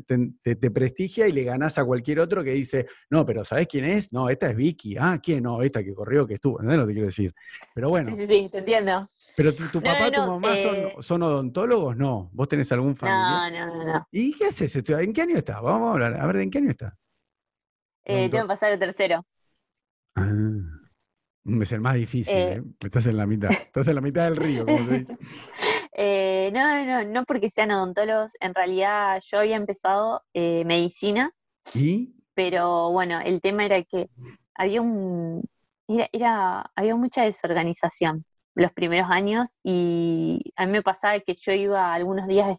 te, 0.00 0.70
prestigia 0.70 1.28
y 1.28 1.32
le 1.32 1.44
ganás 1.44 1.78
a 1.78 1.84
cualquier 1.84 2.20
otro 2.20 2.42
que 2.42 2.50
dice, 2.50 2.86
no, 3.10 3.24
pero 3.24 3.44
¿sabes 3.44 3.66
quién 3.66 3.84
es? 3.84 4.12
No, 4.12 4.28
esta 4.28 4.50
es 4.50 4.56
Vicky. 4.56 4.96
Ah, 4.98 5.18
¿quién? 5.22 5.42
No, 5.42 5.62
esta 5.62 5.82
que 5.82 5.94
corrió, 5.94 6.26
que 6.26 6.34
estuvo. 6.34 6.60
No 6.62 6.86
que 6.86 6.92
quiero 6.92 7.06
decir. 7.06 7.34
Pero 7.74 7.90
bueno. 7.90 8.10
Sí, 8.10 8.16
sí, 8.16 8.26
sí, 8.26 8.48
te 8.48 8.58
entiendo. 8.58 9.08
Pero 9.36 9.52
tu, 9.54 9.80
papá 9.80 10.08
y 10.08 10.12
tu 10.12 10.20
mamá 10.20 10.58
eh, 10.58 10.94
son, 11.00 11.22
odontólogos? 11.22 11.96
No. 11.96 12.30
¿Vos 12.32 12.48
tenés 12.48 12.70
algún 12.72 12.96
familiar? 12.96 13.52
No, 13.52 13.66
no, 13.66 13.84
no. 13.84 14.08
¿Y 14.10 14.32
qué 14.34 14.46
haces? 14.46 14.74
¿En 14.76 15.12
qué 15.12 15.22
año 15.22 15.36
estás? 15.36 15.60
Vamos 15.60 15.88
a 15.88 15.92
hablar. 15.92 16.20
A 16.20 16.26
ver, 16.26 16.36
¿en 16.36 16.50
qué 16.50 16.58
año 16.58 16.70
estás? 16.70 16.94
Eh, 18.04 18.28
tengo 18.28 18.44
que 18.44 18.48
pasar 18.48 18.72
el 18.72 18.78
tercero. 18.78 19.24
Ah. 20.14 20.83
Es 21.44 21.72
el 21.72 21.80
más 21.80 21.94
difícil, 21.94 22.34
eh, 22.34 22.52
¿eh? 22.54 22.62
Estás 22.82 23.06
en 23.06 23.18
la 23.18 23.26
mitad. 23.26 23.50
Estás 23.52 23.86
en 23.88 23.94
la 23.96 24.00
mitad 24.00 24.24
del 24.24 24.36
río, 24.36 24.64
como 24.64 24.84
se 24.86 24.98
dice. 25.00 25.16
Eh, 25.96 26.50
no, 26.52 26.84
no, 26.84 27.04
no 27.04 27.24
porque 27.24 27.50
sean 27.50 27.70
odontólogos. 27.70 28.32
En 28.40 28.54
realidad 28.54 29.22
yo 29.30 29.38
había 29.38 29.56
empezado 29.56 30.22
eh, 30.32 30.64
medicina. 30.64 31.32
¿Y? 31.74 32.14
Pero 32.34 32.90
bueno, 32.90 33.20
el 33.20 33.40
tema 33.40 33.64
era 33.66 33.82
que 33.84 34.08
había 34.54 34.80
un 34.82 35.42
era, 35.86 36.70
había 36.74 36.96
mucha 36.96 37.24
desorganización 37.24 38.24
los 38.54 38.72
primeros 38.72 39.08
años 39.10 39.48
y 39.62 40.40
a 40.56 40.64
mí 40.64 40.72
me 40.72 40.82
pasaba 40.82 41.20
que 41.20 41.34
yo 41.34 41.52
iba 41.52 41.92
algunos 41.92 42.26
días 42.26 42.58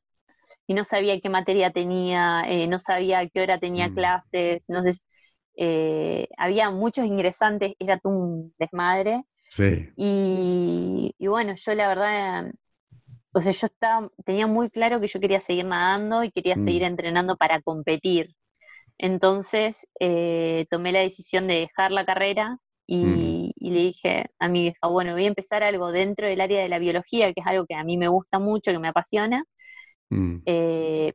y 0.67 0.75
no 0.75 0.83
sabía 0.83 1.19
qué 1.19 1.29
materia 1.29 1.71
tenía, 1.71 2.43
no 2.67 2.79
sabía 2.79 3.27
qué 3.27 3.41
hora 3.41 3.59
tenía 3.59 3.89
mm. 3.89 3.95
clases, 3.95 4.63
no 4.67 4.83
sé, 4.83 4.91
eh, 5.57 6.27
había 6.37 6.69
muchos 6.71 7.05
ingresantes, 7.05 7.73
era 7.79 7.99
un 8.03 8.53
desmadre. 8.57 9.23
Sí. 9.49 9.89
Y, 9.95 11.27
bueno, 11.27 11.53
yo 11.55 11.73
la 11.75 11.87
verdad, 11.87 12.51
o 13.31 13.41
sea, 13.41 13.51
yo 13.51 13.67
estaba, 13.67 14.09
tenía 14.25 14.47
muy 14.47 14.69
claro 14.69 14.99
que 14.99 15.07
yo 15.07 15.19
quería 15.19 15.39
seguir 15.39 15.65
nadando 15.65 16.23
y 16.23 16.31
quería 16.31 16.55
seguir 16.55 16.83
mm. 16.83 16.85
entrenando 16.85 17.37
para 17.37 17.61
competir. 17.61 18.35
Entonces 18.97 19.87
eh, 19.99 20.67
tomé 20.69 20.91
la 20.91 20.99
decisión 20.99 21.47
de 21.47 21.55
dejar 21.55 21.91
la 21.91 22.05
carrera 22.05 22.59
y, 22.87 23.53
mm. 23.59 23.67
le 23.71 23.79
dije 23.79 24.25
a 24.39 24.47
mi 24.47 24.67
hija, 24.67 24.87
bueno, 24.87 25.13
voy 25.13 25.25
a 25.25 25.27
empezar 25.27 25.63
algo 25.63 25.91
dentro 25.91 26.27
del 26.27 26.41
área 26.41 26.61
de 26.61 26.69
la 26.69 26.79
biología, 26.79 27.33
que 27.33 27.41
es 27.41 27.47
algo 27.47 27.65
que 27.65 27.75
a 27.75 27.83
mí 27.83 27.97
me 27.97 28.07
gusta 28.07 28.39
mucho, 28.39 28.71
que 28.71 28.79
me 28.79 28.89
apasiona. 28.89 29.43
Mm. 30.09 30.37
Eh, 30.45 31.13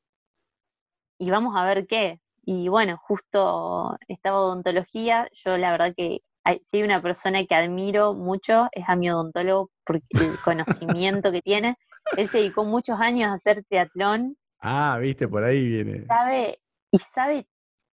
y 1.18 1.30
vamos 1.30 1.54
a 1.56 1.64
ver 1.64 1.86
qué. 1.86 2.18
Y 2.52 2.66
bueno, 2.66 2.98
justo 3.00 3.96
estaba 4.08 4.40
odontología, 4.40 5.28
yo 5.32 5.56
la 5.56 5.70
verdad 5.70 5.94
que 5.96 6.22
si 6.64 6.78
hay 6.78 6.82
una 6.82 7.00
persona 7.00 7.46
que 7.46 7.54
admiro 7.54 8.12
mucho 8.12 8.66
es 8.72 8.82
a 8.88 8.96
mi 8.96 9.08
odontólogo 9.08 9.70
porque 9.86 10.04
el 10.10 10.36
conocimiento 10.44 11.30
que 11.30 11.42
tiene. 11.42 11.76
Él 12.16 12.26
se 12.26 12.38
dedicó 12.38 12.64
muchos 12.64 12.98
años 12.98 13.28
a 13.28 13.34
hacer 13.34 13.62
triatlón. 13.68 14.36
Ah, 14.58 14.98
viste, 15.00 15.28
por 15.28 15.44
ahí 15.44 15.64
viene. 15.64 16.06
Sabe, 16.06 16.58
y 16.90 16.98
sabe 16.98 17.46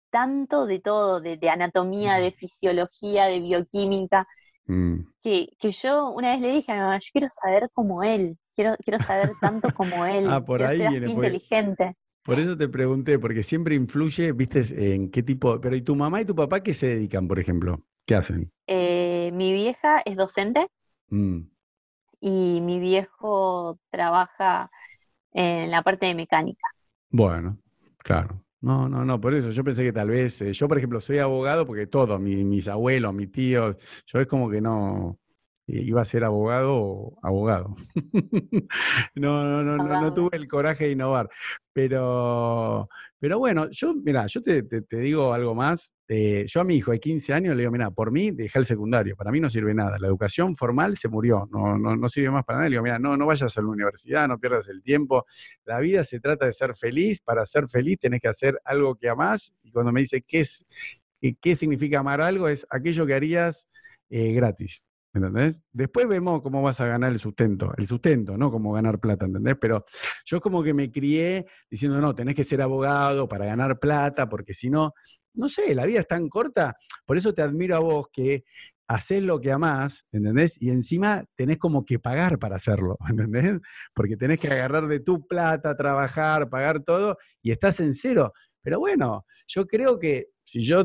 tanto 0.10 0.66
de 0.66 0.80
todo, 0.80 1.20
de, 1.20 1.38
anatomía, 1.50 2.16
de 2.16 2.32
fisiología, 2.32 3.26
de 3.26 3.42
bioquímica, 3.42 4.26
mm. 4.68 5.00
que, 5.22 5.50
yo 5.60 6.12
una 6.12 6.32
vez 6.32 6.40
le 6.40 6.52
dije 6.54 6.72
a 6.72 6.76
mi 6.76 6.82
mamá, 6.82 7.00
yo 7.00 7.10
quiero 7.12 7.28
saber 7.30 7.70
como 7.74 8.04
él, 8.04 8.38
quiero, 8.56 8.78
quiero 8.86 9.04
saber 9.04 9.34
tanto 9.42 9.74
como 9.74 10.06
él, 10.06 10.30
ah, 10.32 10.40
por 10.40 10.64
ahí 10.64 10.78
ser 10.78 10.88
así 10.88 11.12
inteligente. 11.12 11.98
Por 12.26 12.40
eso 12.40 12.58
te 12.58 12.68
pregunté, 12.68 13.20
porque 13.20 13.44
siempre 13.44 13.76
influye, 13.76 14.32
viste, 14.32 14.64
en 14.96 15.12
qué 15.12 15.22
tipo. 15.22 15.62
Pero 15.62 15.76
¿y 15.76 15.84
tu 15.84 15.96
mamá 15.96 16.22
y 16.22 16.26
tu 16.26 16.34
papá 16.34 16.64
qué 16.64 16.74
se 16.74 16.88
dedican, 16.88 17.28
por 17.28 17.38
ejemplo? 17.38 17.84
¿Qué 18.04 18.16
hacen? 18.16 18.52
Eh, 18.66 19.30
mi 19.32 19.54
vieja 19.54 20.02
es 20.04 20.16
docente 20.16 20.68
mm. 21.10 21.42
y 22.22 22.62
mi 22.62 22.80
viejo 22.80 23.80
trabaja 23.92 24.72
en 25.34 25.70
la 25.70 25.84
parte 25.84 26.08
de 26.08 26.16
mecánica. 26.16 26.68
Bueno, 27.12 27.60
claro. 28.00 28.42
No, 28.60 28.90
no, 28.90 29.06
no, 29.06 29.22
por 29.22 29.36
eso 29.36 29.52
yo 29.52 29.64
pensé 29.64 29.84
que 29.84 29.94
tal 29.94 30.10
vez, 30.10 30.42
eh, 30.42 30.52
yo 30.52 30.68
por 30.68 30.80
ejemplo 30.80 31.00
soy 31.00 31.20
abogado 31.20 31.68
porque 31.68 31.86
todos, 31.86 32.20
mis 32.20 32.68
abuelos, 32.68 33.14
mis 33.14 33.32
tíos, 33.32 33.76
yo 34.08 34.20
es 34.20 34.26
como 34.26 34.50
que 34.50 34.60
no, 34.60 35.20
iba 35.68 36.02
a 36.02 36.06
ser 36.06 36.24
abogado 36.24 36.76
o 36.76 37.20
abogado. 37.24 37.76
no, 39.16 39.44
no, 39.44 39.64
no, 39.64 39.78
no, 39.78 40.02
no, 40.02 40.14
tuve 40.14 40.38
el 40.38 40.48
coraje 40.48 40.86
de 40.86 40.92
innovar. 40.92 41.30
Pero, 41.74 42.88
pero 43.20 43.40
bueno, 43.40 43.70
yo, 43.72 43.94
mira, 43.96 44.28
yo 44.28 44.42
te, 44.42 44.64
digo 44.90 45.34
algo 45.34 45.56
más. 45.56 45.92
Eh, 46.08 46.46
yo 46.48 46.62
a 46.62 46.64
mi 46.64 46.76
hijo 46.76 46.92
de 46.92 47.00
15 47.00 47.34
años 47.34 47.56
le 47.56 47.64
digo, 47.64 47.72
mira, 47.72 47.90
por 47.90 48.12
mí 48.12 48.30
dejé 48.30 48.60
el 48.60 48.68
secundario, 48.68 49.16
para 49.16 49.32
mí 49.32 49.40
no 49.40 49.50
sirve 49.50 49.74
nada. 49.74 49.98
La 49.98 50.08
educación 50.08 50.56
formal 50.56 50.98
se 50.98 51.08
murió, 51.08 51.50
no, 51.52 51.78
no, 51.80 51.96
no 51.96 52.10
sirve 52.10 52.30
más 52.30 52.46
para 52.46 52.60
nada. 52.60 52.70
Le 52.70 52.74
digo, 52.76 52.84
mira, 52.84 53.00
no, 53.00 53.18
no 53.18 53.26
vayas 53.26 53.58
a 53.58 53.62
la 53.62 53.68
universidad, 53.68 54.28
no 54.28 54.40
pierdas 54.40 54.70
el 54.70 54.84
tiempo. 54.84 55.26
La 55.66 55.80
vida 55.80 56.04
se 56.04 56.20
trata 56.20 56.46
de 56.46 56.52
ser 56.52 56.76
feliz. 56.76 57.20
Para 57.22 57.46
ser 57.46 57.68
feliz 57.68 58.00
tenés 58.00 58.22
que 58.22 58.28
hacer 58.28 58.60
algo 58.64 58.96
que 58.96 59.10
amás. 59.10 59.52
Y 59.64 59.72
cuando 59.72 59.92
me 59.92 60.02
dice 60.02 60.22
qué, 60.22 60.42
es, 60.42 60.66
qué, 61.42 61.56
significa 61.56 62.00
amar 62.00 62.22
algo, 62.22 62.48
es 62.48 62.68
aquello 62.70 63.06
que 63.08 63.16
harías 63.16 63.68
eh, 64.10 64.32
gratis. 64.34 64.84
¿Entendés? 65.16 65.62
Después 65.72 66.08
vemos 66.08 66.42
cómo 66.42 66.62
vas 66.62 66.82
a 66.82 66.88
ganar 66.88 67.12
el 67.12 67.20
sustento, 67.20 67.74
el 67.78 67.88
sustento, 67.88 68.38
¿no? 68.38 68.52
Cómo 68.52 68.74
ganar 68.74 69.00
plata, 69.00 69.26
¿entendés? 69.26 69.56
Pero 69.60 69.86
yo 70.26 70.42
como 70.42 70.62
que 70.62 70.74
me 70.74 70.92
crié 70.92 71.46
diciendo, 71.70 72.00
no, 72.02 72.14
tenés 72.14 72.36
que 72.36 72.44
ser 72.44 72.62
abogado 72.62 73.28
para 73.28 73.46
ganar 73.46 73.80
plata, 73.80 74.28
porque 74.28 74.54
si 74.54 74.70
no, 74.70 74.94
no 75.34 75.48
sé, 75.48 75.74
la 75.74 75.86
vida 75.86 76.02
es 76.02 76.08
tan 76.08 76.28
corta, 76.28 76.76
por 77.06 77.18
eso 77.18 77.34
te 77.34 77.42
admiro 77.42 77.78
a 77.78 77.80
vos 77.80 78.08
que 78.12 78.44
haces 78.88 79.24
lo 79.24 79.40
que 79.40 79.52
amás, 79.52 80.06
¿entendés? 80.12 80.62
Y 80.62 80.70
encima 80.70 81.24
tenés 81.36 81.58
como 81.58 81.86
que 81.86 81.98
pagar 81.98 82.38
para 82.38 82.58
hacerlo, 82.58 82.98
¿entendés? 83.10 83.60
Porque 83.94 84.18
tenés 84.18 84.40
que 84.40 84.50
agarrar 84.50 84.88
de 84.88 85.00
tu 85.00 85.26
plata, 85.26 85.78
trabajar, 85.78 86.50
pagar 86.50 86.84
todo, 86.84 87.18
y 87.42 87.52
estás 87.52 87.80
en 87.80 87.94
cero. 87.94 88.34
Pero 88.62 88.80
bueno, 88.80 89.26
yo 89.48 89.66
creo 89.66 89.98
que 89.98 90.28
si 90.44 90.66
yo, 90.66 90.84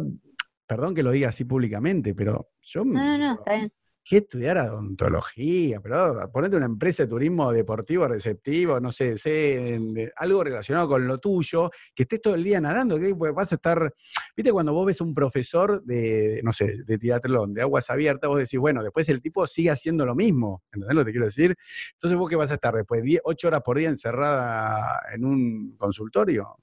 perdón 0.66 0.94
que 0.94 1.02
lo 1.02 1.10
diga 1.10 1.30
así 1.30 1.44
públicamente, 1.44 2.14
pero 2.14 2.50
yo... 2.62 2.84
No, 2.84 2.92
no, 2.92 3.18
no, 3.18 3.34
está 3.34 3.54
bien 3.54 3.66
¿qué 4.10 4.16
estudiar 4.16 4.58
odontología? 4.58 5.80
Pero 5.80 6.28
ponete 6.32 6.56
una 6.56 6.66
empresa 6.66 7.04
de 7.04 7.08
turismo 7.08 7.52
deportivo 7.52 8.08
receptivo, 8.08 8.80
no 8.80 8.90
sé, 8.90 9.16
sé 9.18 10.10
algo 10.16 10.42
relacionado 10.42 10.88
con 10.88 11.06
lo 11.06 11.18
tuyo, 11.18 11.70
que 11.94 12.02
estés 12.02 12.20
todo 12.20 12.34
el 12.34 12.42
día 12.42 12.60
nadando, 12.60 12.98
que 12.98 13.12
vas 13.12 13.52
a 13.52 13.54
estar, 13.54 13.94
viste, 14.36 14.50
cuando 14.50 14.72
vos 14.72 14.84
ves 14.84 15.00
un 15.00 15.14
profesor 15.14 15.80
de, 15.84 16.40
no 16.42 16.52
sé, 16.52 16.82
de 16.84 16.98
triatlón, 16.98 17.54
de 17.54 17.62
aguas 17.62 17.88
abiertas, 17.88 18.26
vos 18.26 18.40
decís, 18.40 18.58
bueno, 18.58 18.82
después 18.82 19.08
el 19.10 19.22
tipo 19.22 19.46
sigue 19.46 19.70
haciendo 19.70 20.04
lo 20.04 20.16
mismo, 20.16 20.64
¿entendés 20.72 20.96
lo 20.96 21.02
que 21.02 21.04
te 21.04 21.12
quiero 21.12 21.26
decir? 21.26 21.56
Entonces 21.92 22.18
vos 22.18 22.28
qué 22.28 22.34
vas 22.34 22.50
a 22.50 22.54
estar 22.54 22.74
después, 22.74 23.04
8 23.22 23.46
horas 23.46 23.62
por 23.62 23.78
día 23.78 23.90
encerrada 23.90 25.02
en 25.14 25.24
un 25.24 25.76
consultorio, 25.76 26.56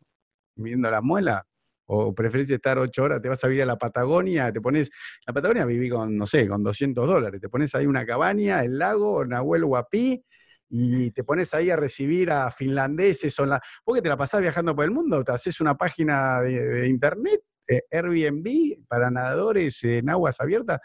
viendo 0.57 0.91
la 0.91 0.99
muela 1.01 1.47
o 1.87 2.13
preferís 2.13 2.49
estar 2.49 2.77
ocho 2.77 3.03
horas, 3.03 3.21
te 3.21 3.29
vas 3.29 3.43
a 3.43 3.47
vivir 3.47 3.63
a 3.63 3.65
la 3.65 3.77
Patagonia, 3.77 4.51
te 4.51 4.61
pones, 4.61 4.89
la 5.25 5.33
Patagonia 5.33 5.65
viví 5.65 5.89
con, 5.89 6.17
no 6.17 6.27
sé, 6.27 6.47
con 6.47 6.63
200 6.63 7.07
dólares, 7.07 7.41
te 7.41 7.49
pones 7.49 7.73
ahí 7.75 7.85
una 7.85 8.05
cabaña, 8.05 8.63
el 8.63 8.77
lago, 8.77 9.25
Nahuel 9.25 9.63
Huapi, 9.63 10.23
y 10.69 11.11
te 11.11 11.23
pones 11.23 11.53
ahí 11.53 11.69
a 11.69 11.77
recibir 11.77 12.29
a 12.29 12.51
finlandeses, 12.51 13.37
la, 13.39 13.61
vos 13.85 13.95
que 13.95 14.01
te 14.01 14.09
la 14.09 14.17
pasás 14.17 14.41
viajando 14.41 14.75
por 14.75 14.83
el 14.85 14.91
mundo, 14.91 15.23
te 15.23 15.31
haces 15.31 15.61
una 15.61 15.75
página 15.75 16.41
de, 16.41 16.87
internet, 16.87 17.41
eh, 17.67 17.83
Airbnb, 17.91 18.85
para 18.87 19.09
nadadores 19.09 19.83
en 19.83 20.09
aguas 20.09 20.39
abiertas. 20.39 20.79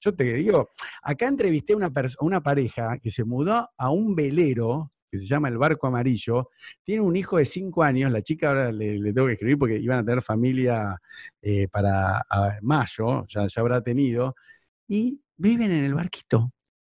Yo 0.00 0.14
te 0.14 0.24
digo, 0.24 0.70
acá 1.02 1.28
entrevisté 1.28 1.74
a 1.74 1.76
una, 1.76 1.92
una 2.20 2.42
pareja 2.42 2.98
que 2.98 3.10
se 3.10 3.24
mudó 3.24 3.70
a 3.76 3.90
un 3.90 4.14
velero 4.14 4.91
que 5.12 5.18
se 5.18 5.26
llama 5.26 5.48
El 5.48 5.58
Barco 5.58 5.86
Amarillo, 5.86 6.48
tiene 6.82 7.02
un 7.02 7.14
hijo 7.14 7.36
de 7.36 7.44
cinco 7.44 7.82
años, 7.82 8.10
la 8.10 8.22
chica 8.22 8.48
ahora 8.48 8.72
le, 8.72 9.12
tengo 9.12 9.26
que 9.26 9.34
escribir 9.34 9.58
porque 9.58 9.78
iban 9.78 9.98
a 9.98 10.04
tener 10.04 10.22
familia 10.22 10.98
eh, 11.42 11.68
para 11.68 12.24
mayo, 12.62 13.26
ya, 13.28 13.46
ya 13.46 13.60
habrá 13.60 13.82
tenido, 13.82 14.34
y 14.88 15.20
viven 15.36 15.70
en 15.70 15.84
el 15.84 15.94
barquito. 15.94 16.50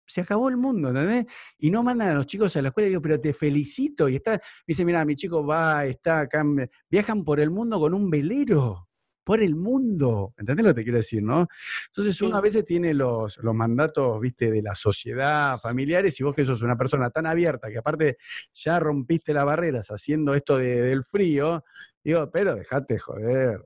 Se 0.06 0.20
acabó 0.20 0.48
el 0.48 0.56
mundo, 0.56 0.90
¿entendés? 0.90 1.26
Y 1.58 1.70
no 1.70 1.82
mandan 1.82 2.08
a 2.10 2.14
los 2.14 2.26
chicos 2.26 2.54
a 2.56 2.62
la 2.62 2.68
escuela. 2.68 2.86
Y 2.86 2.90
digo, 2.90 3.02
pero 3.02 3.18
te 3.18 3.32
felicito. 3.32 4.08
Y 4.08 4.16
está, 4.16 4.40
dice, 4.66 4.84
mira, 4.84 5.04
mi 5.04 5.16
chico 5.16 5.44
va, 5.44 5.86
está 5.86 6.20
acá. 6.20 6.44
Viajan 6.90 7.24
por 7.24 7.40
el 7.40 7.50
mundo 7.50 7.80
con 7.80 7.94
un 7.94 8.10
velero 8.10 8.86
por 9.24 9.42
el 9.42 9.56
mundo. 9.56 10.34
¿Entendés 10.36 10.64
lo 10.64 10.70
que 10.70 10.80
te 10.80 10.84
quiero 10.84 10.98
decir, 10.98 11.22
no? 11.22 11.48
Entonces 11.86 12.20
uno 12.20 12.36
a 12.36 12.40
veces 12.40 12.64
tiene 12.64 12.94
los, 12.94 13.38
los 13.38 13.55
mandatos, 13.55 14.20
viste, 14.20 14.51
de 14.51 14.62
la 14.62 14.74
sociedad, 14.74 15.59
familiares, 15.59 16.18
y 16.20 16.24
vos 16.24 16.34
que 16.34 16.44
sos 16.44 16.62
una 16.62 16.76
persona 16.76 17.10
tan 17.10 17.26
abierta, 17.26 17.70
que 17.70 17.78
aparte 17.78 18.18
ya 18.52 18.78
rompiste 18.78 19.32
las 19.32 19.44
barreras 19.44 19.88
haciendo 19.90 20.34
esto 20.34 20.59
del 20.59 21.05
frío, 21.05 21.64
digo, 22.02 22.30
pero 22.30 22.55
dejate 22.55 22.98
joder. 22.98 23.60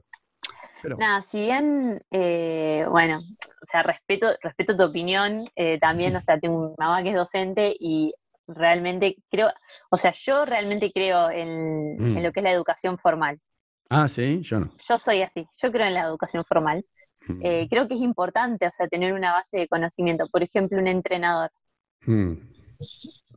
Nada, 0.85 1.22
si 1.22 1.40
bien, 1.40 2.01
eh, 2.10 2.86
bueno, 2.89 3.18
o 3.18 3.66
sea, 3.66 3.82
respeto, 3.82 4.28
respeto 4.40 4.76
tu 4.76 4.85
opinión, 4.85 5.44
eh, 5.56 5.78
también, 5.80 6.14
o 6.16 6.22
sea, 6.24 6.39
tengo 6.39 6.74
una 6.78 6.86
mamá 6.86 7.02
que 7.02 7.10
es 7.10 7.16
docente 7.16 7.76
y 7.78 8.14
realmente 8.47 9.16
creo, 9.30 9.52
o 9.90 9.97
sea, 9.97 10.12
yo 10.12 10.44
realmente 10.44 10.90
creo 10.93 11.30
en, 11.30 11.97
en, 11.98 12.14
mm. 12.14 12.22
lo 12.22 12.32
que 12.32 12.40
es 12.40 12.44
la 12.44 12.52
educación 12.52 12.98
formal. 12.98 13.39
Ah, 13.89 14.09
sí, 14.09 14.40
yo 14.43 14.60
no. 14.60 14.70
Yo 14.86 14.98
soy 14.98 15.23
así, 15.23 15.47
yo 15.56 15.73
creo 15.73 15.86
en 15.86 15.94
la 15.94 16.02
educación 16.02 16.44
formal. 16.44 16.85
Mm. 17.27 17.40
Eh, 17.43 17.69
creo 17.70 17.89
que 17.89 17.94
es 17.94 18.01
importante, 18.01 18.66
o 18.66 18.73
sea, 18.73 18.86
tener 18.89 19.12
una 19.12 19.32
base 19.32 19.59
de 19.59 19.69
conocimiento. 19.69 20.27
Por 20.31 20.43
ejemplo, 20.43 20.78
un 20.78 20.86
entrenador. 20.86 21.51
Mm. 22.06 22.35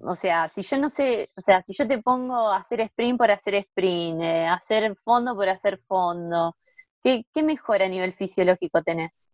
O 0.01 0.15
sea, 0.15 0.47
si 0.47 0.61
yo 0.61 0.77
no 0.77 0.89
sé, 0.89 1.29
o 1.35 1.41
sea, 1.41 1.61
si 1.63 1.73
yo 1.73 1.87
te 1.87 2.01
pongo 2.01 2.49
a 2.49 2.57
hacer 2.57 2.81
sprint 2.81 3.17
por 3.17 3.31
hacer 3.31 3.55
sprint, 3.55 4.21
eh, 4.21 4.45
hacer 4.47 4.95
fondo 5.03 5.35
por 5.35 5.49
hacer 5.49 5.79
fondo, 5.87 6.55
¿qué, 7.01 7.25
¿qué 7.33 7.43
mejora 7.43 7.85
a 7.85 7.89
nivel 7.89 8.13
fisiológico 8.13 8.83
tenés? 8.83 9.27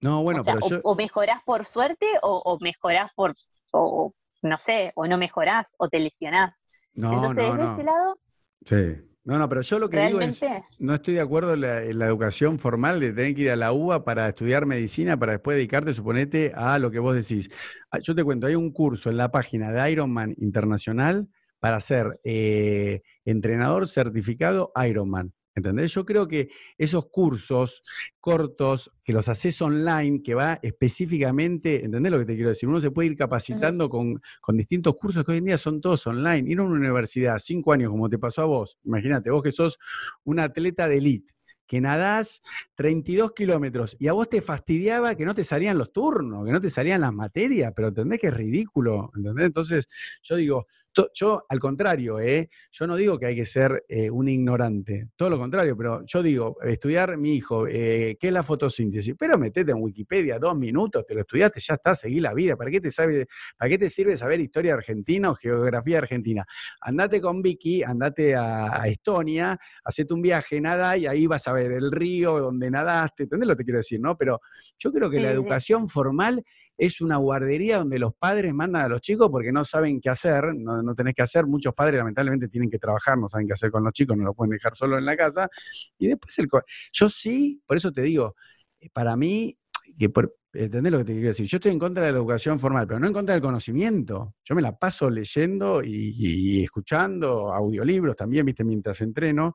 No, 0.00 0.22
bueno, 0.22 0.42
pero 0.42 0.60
yo... 0.66 0.80
o, 0.82 0.94
mejorás 0.94 1.42
por 1.44 1.66
suerte 1.66 2.06
o, 2.22 2.40
o 2.44 2.58
mejorás 2.60 3.12
por, 3.14 3.34
o, 3.72 4.14
no 4.42 4.56
sé, 4.56 4.92
o 4.94 5.06
no 5.06 5.18
mejorás 5.18 5.74
o 5.78 5.88
te 5.88 6.00
lesionás. 6.00 6.54
No, 6.94 7.12
Entonces, 7.12 7.48
no, 7.48 7.56
de 7.56 7.72
ese 7.72 7.84
lado... 7.84 8.18
Sí. 8.66 9.09
No, 9.24 9.38
no, 9.38 9.48
pero 9.48 9.60
yo 9.60 9.78
lo 9.78 9.90
que 9.90 10.06
digo 10.06 10.20
es, 10.20 10.42
no 10.78 10.94
estoy 10.94 11.14
de 11.14 11.20
acuerdo 11.20 11.52
en 11.54 11.60
la, 11.98 12.06
educación 12.06 12.58
formal 12.58 13.00
de 13.00 13.12
tener 13.12 13.34
que 13.34 13.42
ir 13.42 13.50
a 13.50 13.56
la 13.56 13.72
UBA 13.72 14.02
para 14.02 14.28
estudiar 14.28 14.64
medicina, 14.64 15.18
para 15.18 15.32
después 15.32 15.56
dedicarte, 15.56 15.92
suponete, 15.92 16.52
a 16.54 16.78
lo 16.78 16.90
que 16.90 16.98
vos 16.98 17.14
decís. 17.14 17.50
Ah, 17.90 17.98
yo 17.98 18.14
te 18.14 18.24
cuento, 18.24 18.46
hay 18.46 18.54
un 18.54 18.72
curso 18.72 19.10
en 19.10 19.18
la 19.18 19.30
página 19.30 19.72
de 19.72 19.90
Ironman 19.90 20.34
Internacional 20.38 21.28
para 21.58 21.80
ser 21.80 22.18
eh, 22.24 23.02
entrenador 23.26 23.88
certificado 23.88 24.72
Ironman. 24.88 25.34
¿Entendés? 25.54 25.92
Yo 25.92 26.04
creo 26.04 26.28
que 26.28 26.48
esos 26.78 27.08
cursos 27.08 27.82
cortos 28.20 28.92
que 29.02 29.12
los 29.12 29.28
haces 29.28 29.60
online, 29.60 30.22
que 30.22 30.34
va 30.34 30.60
específicamente, 30.62 31.84
¿entendés 31.84 32.12
lo 32.12 32.18
que 32.20 32.26
te 32.26 32.34
quiero 32.34 32.50
decir? 32.50 32.68
Uno 32.68 32.80
se 32.80 32.90
puede 32.90 33.08
ir 33.08 33.16
capacitando 33.16 33.90
con, 33.90 34.20
distintos 34.52 34.96
cursos 34.96 35.24
que 35.24 35.32
hoy 35.32 35.38
en 35.38 35.46
día 35.46 35.58
son 35.58 35.80
todos 35.80 36.06
online. 36.06 36.50
Ir 36.50 36.60
a 36.60 36.62
una 36.62 36.76
universidad, 36.76 37.38
cinco 37.38 37.72
años, 37.72 37.90
como 37.90 38.08
te 38.08 38.18
pasó 38.18 38.42
a 38.42 38.44
vos, 38.44 38.78
imagínate, 38.84 39.30
vos 39.30 39.42
que 39.42 39.52
sos 39.52 39.78
un 40.24 40.38
atleta 40.38 40.86
de 40.86 40.98
elite, 40.98 41.34
que 41.66 41.80
nadás 41.80 42.42
32 42.76 43.32
kilómetros 43.32 43.96
y 43.98 44.08
a 44.08 44.12
vos 44.12 44.28
te 44.28 44.42
fastidiaba 44.42 45.14
que 45.14 45.24
no 45.24 45.34
te 45.34 45.44
salían 45.44 45.78
los 45.78 45.92
turnos, 45.92 46.44
que 46.44 46.52
no 46.52 46.60
te 46.60 46.70
salían 46.70 47.00
las 47.00 47.12
materias, 47.12 47.72
pero 47.74 47.88
entendés 47.88 48.20
que 48.20 48.28
es 48.28 48.34
ridículo, 48.34 49.10
¿entendés? 49.16 49.46
Entonces 49.46 49.88
yo 50.22 50.36
digo, 50.36 50.66
yo, 51.14 51.44
al 51.48 51.58
contrario, 51.58 52.18
¿eh? 52.20 52.48
yo 52.70 52.86
no 52.86 52.96
digo 52.96 53.18
que 53.18 53.26
hay 53.26 53.36
que 53.36 53.46
ser 53.46 53.84
eh, 53.88 54.10
un 54.10 54.28
ignorante, 54.28 55.08
todo 55.16 55.30
lo 55.30 55.38
contrario, 55.38 55.76
pero 55.76 56.04
yo 56.04 56.22
digo, 56.22 56.56
estudiar 56.62 57.16
mi 57.16 57.34
hijo, 57.34 57.66
eh, 57.66 58.16
¿qué 58.20 58.28
es 58.28 58.32
la 58.32 58.42
fotosíntesis? 58.42 59.14
Pero 59.18 59.38
metete 59.38 59.72
en 59.72 59.78
Wikipedia 59.80 60.38
dos 60.38 60.56
minutos, 60.56 61.06
te 61.06 61.14
lo 61.14 61.20
estudiaste, 61.20 61.60
ya 61.60 61.74
está, 61.74 61.94
seguí 61.94 62.20
la 62.20 62.34
vida. 62.34 62.56
¿Para 62.56 62.70
qué 62.70 62.80
te, 62.80 62.90
sabe, 62.90 63.26
¿para 63.56 63.68
qué 63.68 63.78
te 63.78 63.88
sirve 63.88 64.16
saber 64.16 64.40
historia 64.40 64.74
argentina 64.74 65.30
o 65.30 65.34
geografía 65.34 65.98
argentina? 65.98 66.44
Andate 66.80 67.20
con 67.20 67.42
Vicky, 67.42 67.82
andate 67.82 68.34
a, 68.34 68.82
Estonia, 68.86 69.58
hacete 69.84 70.14
un 70.14 70.22
viaje, 70.22 70.60
nada, 70.60 70.96
y 70.96 71.06
ahí 71.06 71.26
vas 71.26 71.46
a 71.46 71.52
ver 71.52 71.72
el 71.72 71.92
río 71.92 72.38
donde 72.40 72.70
nadaste, 72.70 73.24
¿entendés 73.24 73.48
lo 73.48 73.54
que 73.54 73.58
te 73.58 73.64
quiero 73.64 73.78
decir? 73.78 74.00
no? 74.00 74.16
Pero 74.16 74.40
yo 74.78 74.92
creo 74.92 75.10
que 75.10 75.20
la 75.20 75.30
educación 75.30 75.88
formal 75.88 76.42
es 76.80 77.02
una 77.02 77.18
guardería 77.18 77.76
donde 77.76 77.98
los 77.98 78.14
padres 78.14 78.54
mandan 78.54 78.86
a 78.86 78.88
los 78.88 79.02
chicos 79.02 79.28
porque 79.30 79.52
no 79.52 79.66
saben 79.66 80.00
qué 80.00 80.08
hacer, 80.08 80.54
no, 80.54 80.82
no, 80.82 80.94
tenés 80.94 81.14
que 81.14 81.20
hacer. 81.20 81.46
Muchos 81.46 81.74
padres 81.74 81.98
lamentablemente 81.98 82.48
tienen 82.48 82.70
que 82.70 82.78
trabaar, 82.78 83.18
no 83.18 83.28
saben 83.28 83.46
qué 83.46 83.52
hacer 83.52 83.70
con 83.70 83.84
los 83.84 83.92
chicos, 83.92 84.16
no 84.16 84.24
los 84.24 84.34
pueden 84.34 84.52
dejar 84.52 84.74
solo 84.74 84.96
en 84.96 85.04
la 85.04 85.14
casa. 85.14 85.50
Y 85.98 86.08
después 86.08 86.38
el... 86.38 86.48
Yo 86.92 87.10
sí, 87.10 87.62
por 87.66 87.76
eso 87.76 87.92
te 87.92 88.00
digo, 88.00 88.34
eh, 88.80 88.88
para 88.94 89.14
mí, 89.14 89.58
que 90.00 90.08
por, 90.08 90.34
¿Entendés 90.52 90.90
lo 90.90 90.98
que 90.98 91.04
te 91.04 91.12
quiero 91.12 91.28
decir? 91.28 91.46
Yo 91.46 91.58
estoy 91.58 91.70
en 91.70 91.78
contra 91.78 92.04
de 92.04 92.10
la 92.10 92.18
educación 92.18 92.58
formal, 92.58 92.84
pero 92.86 92.98
no 92.98 93.06
en 93.06 93.12
contra 93.12 93.34
del 93.34 93.42
conocimiento. 93.42 94.34
Yo 94.42 94.56
me 94.56 94.62
la 94.62 94.76
paso 94.76 95.08
leyendo 95.08 95.80
y, 95.84 96.64
escuchando 96.64 97.52
audiolibros 97.52 98.16
también, 98.16 98.44
viste, 98.44 98.64
mientras 98.64 99.00
entreno. 99.00 99.54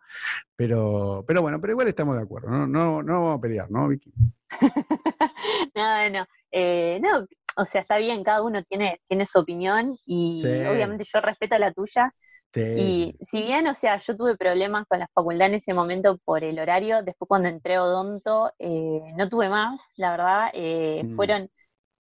Pero, 0.56 1.26
pero 1.28 1.42
bueno, 1.42 1.60
pero 1.60 1.74
igual 1.74 1.90
estamos 1.90 2.16
de 2.16 2.24
acuerdo. 2.24 2.50
No, 2.50 2.66
no, 2.66 3.04
no 3.04 3.14
vamos 3.14 3.40
a 3.40 3.42
pelear, 3.42 3.70
¿no, 3.70 3.90
Vicky? 3.90 4.14
no, 5.76 6.10
no. 6.12 6.26
Eh, 6.50 7.02
no, 7.02 7.28
o 7.58 7.66
sea, 7.66 7.82
está 7.82 7.98
bien, 7.98 8.24
cada 8.24 8.42
uno 8.42 8.64
tiene, 8.64 9.02
tiene 9.06 9.26
su 9.26 9.40
opinión 9.40 9.98
y 10.06 10.44
obviamente 10.46 11.04
yo 11.04 11.20
respeto 11.20 11.58
la 11.58 11.74
tuya. 11.74 12.14
Y 12.54 13.16
si 13.20 13.42
bien, 13.44 13.68
o 13.68 13.74
sea, 13.74 13.98
yo 13.98 14.16
tuve 14.16 14.38
problemas 14.38 14.86
con 14.88 15.00
la 15.00 15.10
facultad 15.14 15.48
en 15.48 15.56
ese 15.56 15.74
momento 15.74 16.18
por 16.24 16.44
el 16.44 16.60
horario, 16.60 17.04
después 17.04 17.28
cuando 17.28 17.50
entré 17.50 17.76
a 17.76 17.84
Odonto 17.84 18.52
eh, 18.60 19.02
no 19.18 19.28
tuve 19.30 19.50
más, 19.50 19.92
la 19.98 20.12
verdad, 20.12 20.50
eh, 20.54 21.04
mm. 21.04 21.16
fueron, 21.16 21.50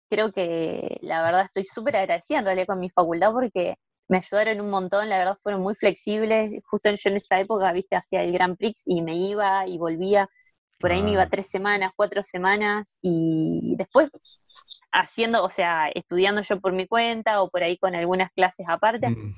creo 0.10 0.32
que 0.32 0.98
la 1.02 1.22
verdad 1.24 1.46
estoy 1.46 1.64
súper 1.64 1.98
agradecida 1.98 2.40
en 2.40 2.46
realidad 2.46 2.68
con 2.68 2.80
mi 2.80 2.90
facultad 2.90 3.32
porque 3.32 3.76
me 4.08 4.18
ayudaron 4.18 4.62
un 4.62 4.72
montón, 4.72 5.10
la 5.10 5.20
verdad 5.20 5.38
fueron 5.44 5.62
muy 5.62 5.76
flexibles, 5.76 6.52
justo 6.66 6.90
yo 6.90 7.10
en 7.12 7.18
esa 7.18 7.40
época, 7.40 7.72
viste, 7.72 7.96
hacía 7.96 8.24
el 8.24 8.32
Grand 8.34 8.58
Prix 8.58 8.84
y 8.86 9.02
me 9.04 9.16
iba 9.16 9.68
y 9.68 9.78
volvía 9.78 10.28
por 10.82 10.92
ahí 10.92 11.04
me 11.04 11.12
iba 11.12 11.30
tres 11.30 11.48
semanas, 11.48 11.92
cuatro 11.96 12.24
semanas 12.24 12.98
y 13.02 13.76
después 13.78 14.10
haciendo, 14.92 15.44
o 15.44 15.50
sea, 15.50 15.90
estudiando 15.90 16.42
yo 16.42 16.60
por 16.60 16.74
mi 16.74 16.88
cuenta 16.88 17.42
o 17.42 17.50
por 17.50 17.64
ahí 17.64 17.78
con 17.78 17.96
algunas 17.96 18.32
clases 18.32 18.66
aparte, 18.68 19.10
mm. 19.10 19.36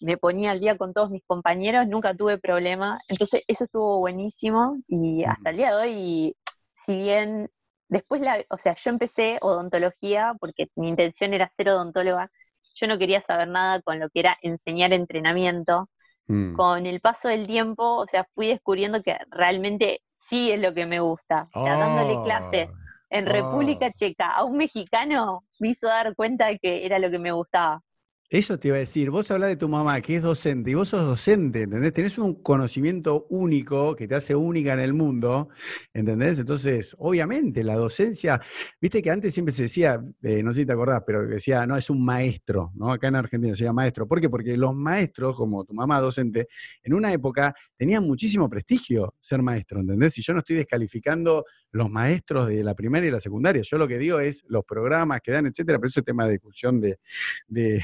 Me 0.00 0.16
ponía 0.16 0.50
al 0.52 0.60
día 0.60 0.76
con 0.76 0.92
todos 0.92 1.10
mis 1.10 1.24
compañeros, 1.26 1.86
nunca 1.86 2.14
tuve 2.14 2.38
problema, 2.38 2.98
entonces 3.08 3.44
eso 3.48 3.64
estuvo 3.64 3.98
buenísimo 3.98 4.78
y 4.88 5.24
hasta 5.24 5.50
el 5.50 5.56
día 5.56 5.76
de 5.76 5.82
hoy, 5.82 6.36
si 6.72 6.96
bien 6.96 7.50
después, 7.88 8.20
la, 8.20 8.44
o 8.50 8.58
sea, 8.58 8.74
yo 8.74 8.90
empecé 8.90 9.38
odontología 9.40 10.34
porque 10.40 10.68
mi 10.76 10.88
intención 10.88 11.34
era 11.34 11.48
ser 11.50 11.68
odontóloga, 11.68 12.30
yo 12.74 12.86
no 12.86 12.98
quería 12.98 13.22
saber 13.22 13.48
nada 13.48 13.80
con 13.82 14.00
lo 14.00 14.08
que 14.10 14.20
era 14.20 14.36
enseñar 14.42 14.92
entrenamiento. 14.92 15.88
Mm. 16.26 16.54
Con 16.54 16.86
el 16.86 17.00
paso 17.00 17.28
del 17.28 17.46
tiempo, 17.46 17.96
o 17.96 18.06
sea, 18.06 18.26
fui 18.34 18.48
descubriendo 18.48 19.02
que 19.02 19.18
realmente 19.30 20.00
sí 20.28 20.50
es 20.50 20.58
lo 20.58 20.72
que 20.72 20.86
me 20.86 21.00
gusta. 21.00 21.48
O 21.54 21.64
sea, 21.64 21.76
dándole 21.76 22.22
clases 22.24 22.74
en 23.10 23.26
República 23.26 23.92
Checa 23.92 24.30
a 24.32 24.42
un 24.42 24.56
mexicano 24.56 25.44
me 25.60 25.68
hizo 25.68 25.86
dar 25.86 26.16
cuenta 26.16 26.48
de 26.48 26.58
que 26.58 26.84
era 26.84 26.98
lo 26.98 27.10
que 27.10 27.20
me 27.20 27.30
gustaba. 27.30 27.80
Eso 28.30 28.58
te 28.58 28.68
iba 28.68 28.78
a 28.78 28.80
decir, 28.80 29.10
vos 29.10 29.30
hablas 29.30 29.50
de 29.50 29.56
tu 29.56 29.68
mamá 29.68 30.00
que 30.00 30.16
es 30.16 30.22
docente 30.22 30.70
y 30.70 30.74
vos 30.74 30.88
sos 30.88 31.04
docente, 31.04 31.62
¿entendés? 31.62 31.92
Tenés 31.92 32.18
un 32.18 32.42
conocimiento 32.42 33.26
único 33.28 33.94
que 33.94 34.08
te 34.08 34.14
hace 34.14 34.34
única 34.34 34.72
en 34.72 34.80
el 34.80 34.94
mundo, 34.94 35.50
¿entendés? 35.92 36.38
Entonces, 36.38 36.96
obviamente, 36.98 37.62
la 37.62 37.76
docencia, 37.76 38.40
viste 38.80 39.02
que 39.02 39.10
antes 39.10 39.34
siempre 39.34 39.54
se 39.54 39.62
decía, 39.64 40.02
eh, 40.22 40.42
no 40.42 40.52
sé 40.54 40.60
si 40.60 40.66
te 40.66 40.72
acordás, 40.72 41.02
pero 41.06 41.26
decía, 41.26 41.66
no, 41.66 41.76
es 41.76 41.90
un 41.90 42.02
maestro, 42.04 42.72
¿no? 42.74 42.92
Acá 42.92 43.08
en 43.08 43.16
Argentina 43.16 43.54
se 43.54 43.64
llama 43.64 43.82
maestro. 43.82 44.08
¿Por 44.08 44.20
qué? 44.20 44.30
Porque 44.30 44.56
los 44.56 44.74
maestros, 44.74 45.36
como 45.36 45.62
tu 45.64 45.74
mamá 45.74 46.00
docente, 46.00 46.48
en 46.82 46.94
una 46.94 47.12
época 47.12 47.54
tenían 47.76 48.04
muchísimo 48.04 48.48
prestigio 48.48 49.14
ser 49.20 49.42
maestro, 49.42 49.80
¿entendés? 49.80 50.16
Y 50.18 50.22
yo 50.22 50.32
no 50.32 50.38
estoy 50.40 50.56
descalificando 50.56 51.44
los 51.72 51.90
maestros 51.90 52.48
de 52.48 52.64
la 52.64 52.74
primaria 52.74 53.08
y 53.08 53.12
la 53.12 53.20
secundaria, 53.20 53.62
yo 53.62 53.78
lo 53.78 53.86
que 53.86 53.98
digo 53.98 54.18
es 54.20 54.44
los 54.48 54.64
programas 54.64 55.20
que 55.22 55.32
dan, 55.32 55.46
etcétera, 55.46 55.78
pero 55.78 55.88
eso 55.88 56.00
es 56.00 56.06
tema 56.06 56.24
de 56.26 56.32
discusión 56.32 56.80
de 56.80 56.98
de 57.48 57.82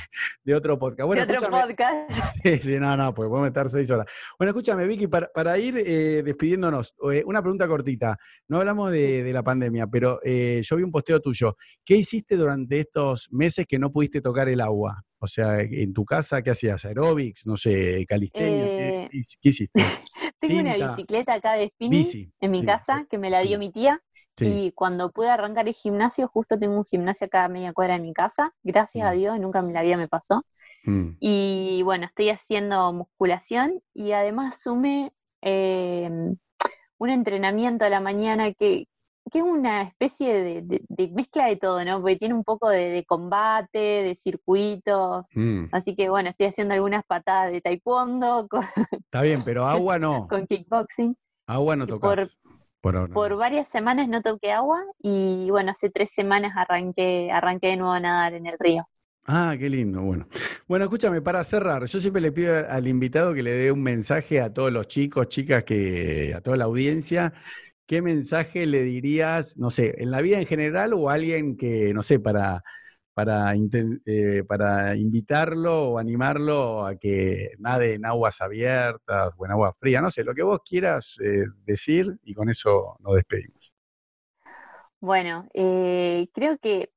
otro 0.55 0.78
podcast. 0.78 1.07
Bueno, 1.07 1.27
de 1.27 1.36
otro 1.36 1.51
podcast. 1.51 2.11
Sí, 2.62 2.78
no, 2.78 2.97
no, 2.97 3.15
pues 3.15 3.28
podemos 3.28 3.48
estar 3.48 3.70
seis 3.70 3.90
horas. 3.90 4.07
Bueno, 4.39 4.51
escúchame, 4.51 4.86
Vicky, 4.86 5.07
para, 5.07 5.59
ir 5.59 5.77
eh, 5.78 6.23
despidiéndonos, 6.23 6.94
eh, 7.12 7.23
una 7.27 7.43
pregunta 7.43 7.69
cortita. 7.69 8.19
No 8.48 8.59
hablamos 8.59 8.90
de, 8.90 9.31
la 9.32 9.43
pandemia, 9.43 9.86
pero 9.86 10.20
eh, 10.24 10.61
yo 10.65 10.77
vi 10.77 10.82
un 10.82 10.90
posteo 10.90 11.20
tuyo. 11.20 11.57
¿Qué 11.85 11.97
hiciste 11.97 12.36
durante 12.36 12.81
estos 12.81 13.28
meses 13.31 13.66
que 13.69 13.78
no 13.78 13.93
pudiste 13.93 14.20
tocar 14.20 14.48
el 14.48 14.61
agua? 14.61 15.05
O 15.19 15.27
sea, 15.27 15.61
en 15.61 15.93
tu 15.93 16.05
casa, 16.05 16.43
¿qué 16.43 16.51
hacías? 16.51 16.85
¿Aerobics? 16.85 17.44
No 17.44 17.57
sé, 17.57 18.05
calistenia. 18.09 19.09
¿qué, 19.11 19.48
hiciste? 19.48 19.82
Tengo 20.41 20.61
una 20.61 20.75
bicicleta 20.75 21.35
acá 21.35 21.53
de 21.53 21.69
spinning 21.69 22.33
en 22.41 22.51
mi 22.51 22.65
casa 22.65 23.07
que 23.09 23.19
me 23.19 23.31
la 23.31 23.41
dio 23.41 23.59
mi 23.59 23.71
tía. 23.71 24.03
Y 24.43 24.73
cuando 24.73 25.11
pude 25.11 25.29
arrancar 25.29 25.69
el 25.69 25.75
gimnasio, 25.75 26.27
justo 26.27 26.59
tengo 26.59 26.75
un 26.79 26.87
gimnasio 26.87 27.27
acá 27.27 27.45
a 27.45 27.49
media 27.49 27.75
cuadra 27.75 27.99
de 27.99 28.01
mi 28.01 28.15
casa, 28.15 28.55
gracias 28.62 29.07
a 29.07 29.12
mm. 29.12 29.17
Dios, 29.19 29.39
nunca 29.39 29.59
en 29.59 29.73
la 29.75 29.83
vida 29.83 29.99
me 29.99 30.09
pasó. 30.09 30.47
Mm. 30.85 31.11
Y 31.21 31.83
bueno, 31.85 32.07
estoy 32.07 32.31
haciendo 32.31 32.91
musculación 32.95 33.83
y 33.93 34.12
además 34.12 34.62
sumé 34.62 35.12
em, 35.43 36.37
un 36.97 37.11
entrenamiento 37.11 37.85
a 37.85 37.91
la 37.91 38.01
mañana 38.01 38.53
que, 38.55 38.87
es 39.39 39.44
una 39.44 39.82
especie 39.82 40.62
de, 40.62 41.11
mezcla 41.12 41.47
de 41.47 41.57
todo, 41.57 41.85
¿no? 41.85 42.01
Porque 42.01 42.16
tiene 42.16 42.35
un 42.35 42.44
poco 42.44 42.69
de, 42.69 43.05
combate, 43.07 43.78
de 43.78 44.15
circuitos. 44.15 45.27
Mm. 45.35 45.66
Así 45.73 45.94
que 45.94 46.09
bueno, 46.11 46.31
estoy 46.31 46.47
haciendo 46.47 46.74
algunas 46.74 47.05
patadas 47.05 47.52
de 47.52 47.61
taekwondo. 47.61 48.48
Está 48.93 49.23
bien, 49.23 49.40
pero 49.44 49.66
agua 49.66 49.98
no. 49.98 50.27
con 50.28 50.47
kickboxing. 50.47 51.16
Agua 51.47 51.77
no 51.77 51.86
tocas. 51.86 52.31
Por, 52.81 53.36
varias 53.36 53.69
semanas 53.69 54.09
no 54.09 54.23
toqué 54.23 54.52
agua 54.52 54.82
y 55.02 55.51
bueno, 55.51 55.73
hace 55.73 55.90
tres 55.90 56.12
semanas 56.12 56.55
arranqué, 56.57 57.31
arranqué 57.31 57.69
de 57.69 57.77
nuevo 57.77 57.93
a 57.93 58.01
nadar 58.01 58.32
en 58.32 58.47
el 58.47 58.57
río. 58.59 58.89
Ah, 59.27 59.55
qué 59.59 59.69
lindo, 59.69 60.01
bueno. 60.01 60.27
Bueno, 60.66 60.86
escúchame, 60.86 61.20
para 61.20 61.44
cerrar, 61.44 61.85
yo 61.85 62.01
siempre 62.01 62.23
le 62.23 62.32
pido 62.32 62.66
al 62.69 62.89
invitado 62.89 63.35
que 63.35 63.43
le 63.43 63.52
dé 63.52 63.70
un 63.70 63.82
mensaje 63.82 64.40
a 64.40 64.52
todos 64.52 64.73
los 64.73 64.89
chicos, 64.89 65.28
chicas, 65.28 65.62
que, 65.65 66.32
a 66.35 66.40
toda 66.40 66.57
la 66.57 66.65
audiencia. 66.65 67.35
¿Qué 67.91 68.03
mensaje 68.03 68.67
le 68.67 68.85
dirías, 68.85 69.57
no 69.57 69.73
sé, 69.73 69.97
en 69.99 70.12
la 70.12 70.21
vida 70.21 70.39
en 70.39 70.47
general 70.47 70.95
o 70.95 71.11
a 71.11 71.15
alguien 71.15 71.57
que, 71.57 71.93
no 71.93 72.05
sé, 72.05 72.21
para, 72.21 72.62
para, 73.15 73.53
eh, 73.53 74.45
para 74.47 74.95
invitarlo 74.95 75.89
o 75.89 75.99
animarlo 75.99 76.87
a 76.87 76.95
que 76.95 77.51
nade 77.59 77.95
en 77.95 78.07
aguas 78.07 78.41
abiertas 78.43 79.33
o 79.37 79.45
en 79.45 79.51
agua 79.51 79.75
fría, 79.77 80.01
no 80.01 80.09
sé, 80.09 80.23
lo 80.23 80.37
que 80.37 80.45
vos 80.45 80.61
quieras 80.65 81.17
eh, 81.21 81.47
decir 81.65 82.17
y 82.23 82.33
con 82.33 82.49
eso 82.49 82.97
nos 83.01 83.17
despedimos. 83.17 83.73
Bueno, 85.01 85.49
eh, 85.53 86.29
creo 86.33 86.59
que 86.59 86.93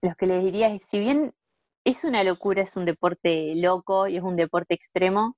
lo 0.00 0.14
que 0.14 0.26
les 0.28 0.44
diría 0.44 0.72
es, 0.72 0.84
si 0.84 1.00
bien 1.00 1.34
es 1.82 2.04
una 2.04 2.22
locura, 2.22 2.62
es 2.62 2.76
un 2.76 2.84
deporte 2.84 3.56
loco 3.56 4.06
y 4.06 4.18
es 4.18 4.22
un 4.22 4.36
deporte 4.36 4.74
extremo, 4.74 5.36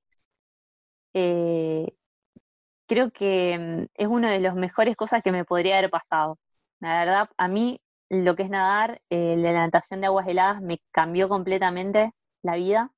creo 2.86 3.10
que 3.10 3.58
mm, 3.58 3.86
es 3.94 4.08
una 4.08 4.32
de 4.32 4.40
las 4.40 4.54
mejores 4.54 4.96
cosas 4.96 5.22
que 5.22 5.32
me 5.32 5.44
podría 5.44 5.78
haber 5.78 5.90
pasado. 5.90 6.38
La 6.80 6.98
verdad, 7.00 7.30
a 7.38 7.48
mí 7.48 7.80
lo 8.08 8.36
que 8.36 8.44
es 8.44 8.50
nadar, 8.50 9.00
eh, 9.10 9.36
la 9.36 9.52
natación 9.52 10.00
de 10.00 10.06
aguas 10.08 10.28
heladas 10.28 10.62
me 10.62 10.80
cambió 10.92 11.28
completamente 11.28 12.12
la 12.42 12.56
vida. 12.56 12.92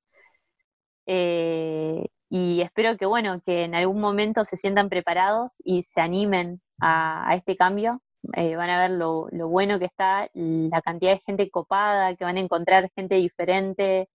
Eh, 1.05 2.05
y 2.29 2.61
espero 2.61 2.97
que, 2.97 3.05
bueno, 3.05 3.41
que 3.45 3.63
en 3.63 3.75
algún 3.75 3.99
momento 4.01 4.45
se 4.45 4.57
sientan 4.57 4.89
preparados 4.89 5.55
y 5.63 5.83
se 5.83 6.01
animen 6.01 6.61
a, 6.79 7.33
este 7.35 7.55
cambio. 7.57 8.01
Eh, 8.33 8.55
van 8.55 8.69
a 8.69 8.79
ver 8.81 8.91
lo, 8.91 9.27
bueno 9.49 9.79
que 9.79 9.85
está, 9.85 10.29
la 10.33 10.81
cantidad 10.81 11.13
de 11.13 11.21
gente 11.25 11.49
copada, 11.49 12.15
que 12.15 12.25
van 12.25 12.37
a 12.37 12.41
encontrar 12.41 12.91
gente 12.95 13.15
diferente, 13.15 14.09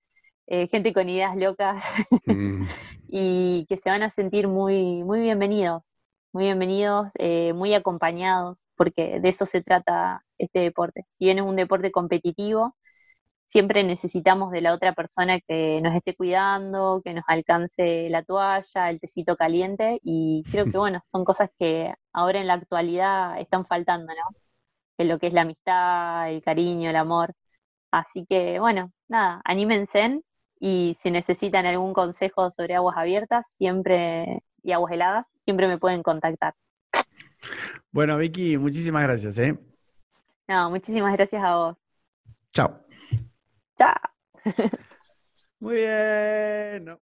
gente 0.47 0.93
con 0.93 1.09
ideas 1.09 1.37
locas, 1.37 1.85
mm. 2.27 2.65
y 3.09 3.67
que 3.69 3.77
se 3.77 3.91
van 3.91 4.03
a 4.03 4.11
sentir 4.11 4.49
muy, 4.49 5.05
muy 5.05 5.21
bienvenidos 5.21 5.95
muy 6.35 6.45
bienvenidos, 6.47 7.13
eh, 7.19 7.53
muy 7.55 7.75
acompañados, 7.75 8.67
porque 8.77 9.21
de 9.21 9.29
eso 9.29 9.47
se 9.47 9.63
trata 9.63 10.25
este 10.39 10.59
deporte. 10.61 11.07
Si 11.13 11.27
bien 11.27 11.39
es 11.39 11.45
un 11.45 11.57
deporte 11.57 11.93
competitivo, 11.93 12.77
siempre 13.47 13.85
necesitamos 13.85 14.51
de 14.53 14.61
la 14.63 14.75
otra 14.75 14.95
persona 14.95 15.41
que 15.41 15.81
nos 15.83 15.95
esté 15.97 16.17
cuidando, 16.17 17.03
que 17.05 17.15
nos 17.15 17.25
alcance 17.29 18.09
la 18.11 18.25
toalla, 18.25 18.91
el 18.91 19.01
tecito 19.01 19.37
caliente, 19.37 20.01
y 20.03 20.45
creo 20.51 20.67
que, 20.67 20.79
bueno, 20.79 21.01
son 21.05 21.25
cosas 21.25 21.51
que 21.59 21.95
ahora 22.13 22.41
en 22.41 22.49
la 22.49 22.55
actualidad 22.55 23.41
están 23.41 23.67
faltando, 23.67 24.13
¿no? 24.15 24.37
En 24.99 25.09
lo 25.09 25.19
que 25.19 25.29
es 25.29 25.35
la 25.35 25.43
amistad, 25.43 26.31
el 26.31 26.43
cariño, 26.43 26.91
el 26.91 26.97
amor. 26.97 27.35
Así 27.91 28.27
que, 28.27 28.59
bueno, 28.61 28.93
nada, 29.09 29.41
anímense 29.45 30.21
y 30.59 30.97
si 30.99 31.11
necesitan 31.11 31.67
algún 31.67 31.93
consejo 31.93 32.51
sobre 32.51 32.75
aguas 32.75 32.97
abiertas, 32.97 33.47
siempre 33.57 34.43
y 34.63 34.73
aguas 34.73 34.93
heladas, 34.93 35.27
siempre 35.45 35.69
me 35.69 35.79
pueden 35.79 36.03
contactar. 36.03 36.55
Bueno, 37.93 38.17
Vicky, 38.17 38.57
muchísimas 38.59 39.03
gracias. 39.05 39.39
¿eh? 39.39 39.59
No, 40.49 40.71
muchísimas 40.71 41.13
gracias 41.13 41.43
a 41.43 41.57
vos. 41.57 41.77
Chao. 42.53 42.81
Chao. 43.77 43.95
Muy 45.61 45.77
bien. 45.77 46.99